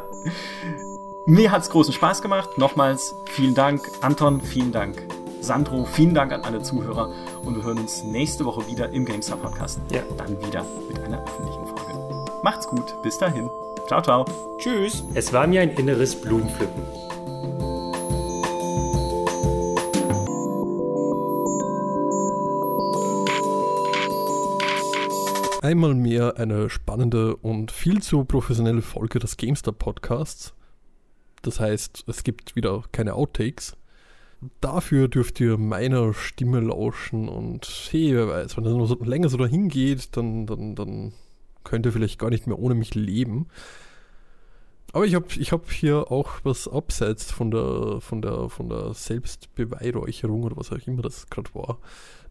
mir 1.26 1.50
hat's 1.50 1.70
großen 1.70 1.92
Spaß 1.92 2.22
gemacht. 2.22 2.58
Nochmals 2.58 3.14
vielen 3.26 3.54
Dank, 3.54 3.82
Anton, 4.00 4.40
vielen 4.40 4.72
Dank, 4.72 5.02
Sandro, 5.40 5.84
vielen 5.84 6.14
Dank 6.14 6.32
an 6.32 6.42
alle 6.42 6.62
Zuhörer 6.62 7.10
und 7.44 7.56
wir 7.56 7.64
hören 7.64 7.78
uns 7.78 8.04
nächste 8.04 8.44
Woche 8.44 8.66
wieder 8.66 8.90
im 8.90 9.04
GameStar 9.04 9.38
Podcast. 9.38 9.80
Ja. 9.90 10.02
Dann 10.16 10.40
wieder 10.44 10.64
mit 10.88 11.02
einer 11.02 11.22
öffentlichen 11.22 11.66
Folge. 11.66 12.26
Macht's 12.42 12.66
gut, 12.66 12.94
bis 13.02 13.18
dahin. 13.18 13.50
Ciao, 13.86 14.02
ciao. 14.02 14.24
Tschüss. 14.58 15.02
Es 15.14 15.32
war 15.32 15.46
mir 15.46 15.62
ein 15.62 15.70
inneres 15.70 16.14
Blumenpflücken. 16.14 17.10
Einmal 25.62 25.94
mehr 25.94 26.38
eine 26.38 26.70
spannende 26.70 27.36
und 27.36 27.70
viel 27.70 28.02
zu 28.02 28.24
professionelle 28.24 28.82
Folge 28.82 29.18
des 29.18 29.36
GameStar 29.36 29.74
Podcasts. 29.74 30.54
Das 31.42 31.60
heißt, 31.60 32.04
es 32.06 32.24
gibt 32.24 32.56
wieder 32.56 32.82
keine 32.92 33.14
Outtakes. 33.14 33.76
Dafür 34.60 35.08
dürft 35.08 35.38
ihr 35.38 35.58
meiner 35.58 36.14
Stimme 36.14 36.60
lauschen 36.60 37.28
und 37.28 37.70
hey, 37.90 38.14
wer 38.14 38.28
weiß, 38.28 38.56
wenn 38.56 38.64
das 38.64 38.72
noch 38.72 38.86
so 38.86 38.96
länger 39.04 39.28
so 39.28 39.36
dahin 39.36 39.68
geht, 39.68 40.16
dann, 40.16 40.46
dann, 40.46 40.74
dann 40.74 41.12
könnt 41.62 41.84
ihr 41.84 41.92
vielleicht 41.92 42.18
gar 42.18 42.30
nicht 42.30 42.46
mehr 42.46 42.58
ohne 42.58 42.74
mich 42.74 42.94
leben. 42.94 43.48
Aber 44.92 45.06
ich 45.06 45.14
habe 45.14 45.26
ich 45.38 45.52
hab 45.52 45.70
hier 45.70 46.10
auch 46.10 46.40
was 46.42 46.66
abseits 46.66 47.30
von 47.30 47.50
der, 47.50 48.00
von 48.00 48.22
der, 48.22 48.48
von 48.48 48.68
der 48.68 48.92
Selbstbeweihräucherung 48.94 50.42
oder 50.42 50.56
was 50.56 50.72
auch 50.72 50.86
immer 50.86 51.02
das 51.02 51.28
gerade 51.28 51.54
war 51.54 51.78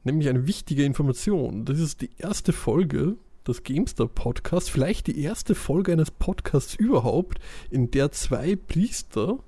nämlich 0.03 0.29
eine 0.29 0.47
wichtige 0.47 0.83
Information. 0.83 1.65
Das 1.65 1.79
ist 1.79 2.01
die 2.01 2.11
erste 2.17 2.53
Folge 2.53 3.17
des 3.47 3.63
Gamestar 3.63 4.07
Podcasts, 4.07 4.69
vielleicht 4.69 5.07
die 5.07 5.21
erste 5.21 5.55
Folge 5.55 5.91
eines 5.91 6.11
Podcasts 6.11 6.75
überhaupt, 6.75 7.39
in 7.69 7.91
der 7.91 8.11
zwei 8.11 8.55
Priester, 8.55 9.39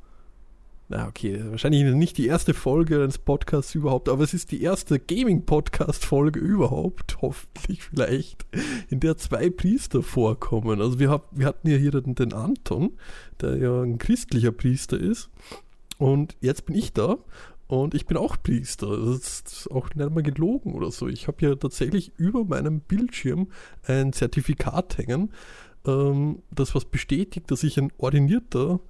na 0.92 1.08
okay, 1.08 1.42
wahrscheinlich 1.50 1.84
nicht 1.84 2.18
die 2.18 2.28
erste 2.28 2.54
Folge 2.54 3.02
eines 3.02 3.18
Podcasts 3.18 3.74
überhaupt, 3.74 4.10
aber 4.10 4.24
es 4.24 4.34
ist 4.34 4.52
die 4.52 4.62
erste 4.62 5.00
Gaming-Podcast-Folge 5.00 6.40
überhaupt, 6.40 7.18
hoffentlich 7.22 7.84
vielleicht, 7.84 8.46
in 8.90 9.00
der 9.00 9.18
zwei 9.18 9.50
Priester 9.50 10.04
vorkommen. 10.04 10.82
Also 10.82 11.00
wir, 11.00 11.10
hab, 11.10 11.30
wir 11.32 11.46
hatten 11.46 11.70
ja 11.70 11.78
hier 11.78 11.92
den, 11.92 12.14
den 12.16 12.34
Anton, 12.34 12.98
der 13.40 13.58
ja 13.58 13.82
ein 13.82 14.00
christlicher 14.00 14.52
Priester 14.52 15.00
ist. 15.00 15.30
Und 15.98 16.36
jetzt 16.42 16.66
bin 16.66 16.76
ich 16.76 16.92
da 16.92 17.18
und 17.68 17.94
ich 17.94 18.06
bin 18.06 18.18
auch 18.18 18.36
Priester. 18.44 18.98
Das 18.98 19.16
ist 19.18 19.72
auch 19.72 19.96
nicht 19.96 20.10
mal 20.12 20.24
gelogen 20.24 20.74
oder 20.74 20.92
so. 20.92 21.08
Ich 21.08 21.28
habe 21.28 21.46
ja 21.46 21.56
tatsächlich 21.56 22.12
über 22.18 22.44
meinem 22.44 22.82
Bildschirm 22.82 23.48
ein 23.84 24.12
Zertifikat 24.12 24.98
hängen, 24.98 25.32
ähm, 25.88 26.42
das 26.52 26.76
was 26.76 26.84
bestätigt, 26.84 27.50
dass 27.50 27.64
ich 27.64 27.78
ein 27.80 27.94
ordinierter 27.98 28.82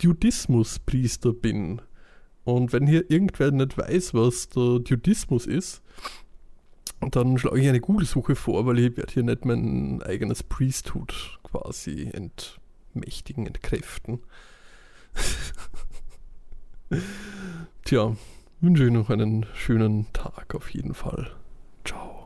Judismus-Priester 0.00 1.32
bin. 1.32 1.82
Und 2.44 2.72
wenn 2.72 2.86
hier 2.86 3.10
irgendwer 3.10 3.50
nicht 3.50 3.76
weiß, 3.76 4.14
was 4.14 4.48
der 4.48 4.80
Judismus 4.84 5.46
ist, 5.46 5.82
dann 7.10 7.38
schlage 7.38 7.60
ich 7.60 7.68
eine 7.68 7.80
Google-Suche 7.80 8.34
vor, 8.34 8.66
weil 8.66 8.78
ich 8.78 8.96
werde 8.96 9.12
hier 9.12 9.22
nicht 9.22 9.44
mein 9.44 10.02
eigenes 10.02 10.42
Priesthood 10.42 11.38
quasi 11.42 12.10
entmächtigen, 12.12 13.46
entkräften. 13.46 14.20
Tja, 17.84 18.16
wünsche 18.60 18.84
ich 18.84 18.92
noch 18.92 19.10
einen 19.10 19.46
schönen 19.54 20.12
Tag 20.12 20.54
auf 20.54 20.70
jeden 20.70 20.94
Fall. 20.94 21.30
Ciao. 21.84 22.19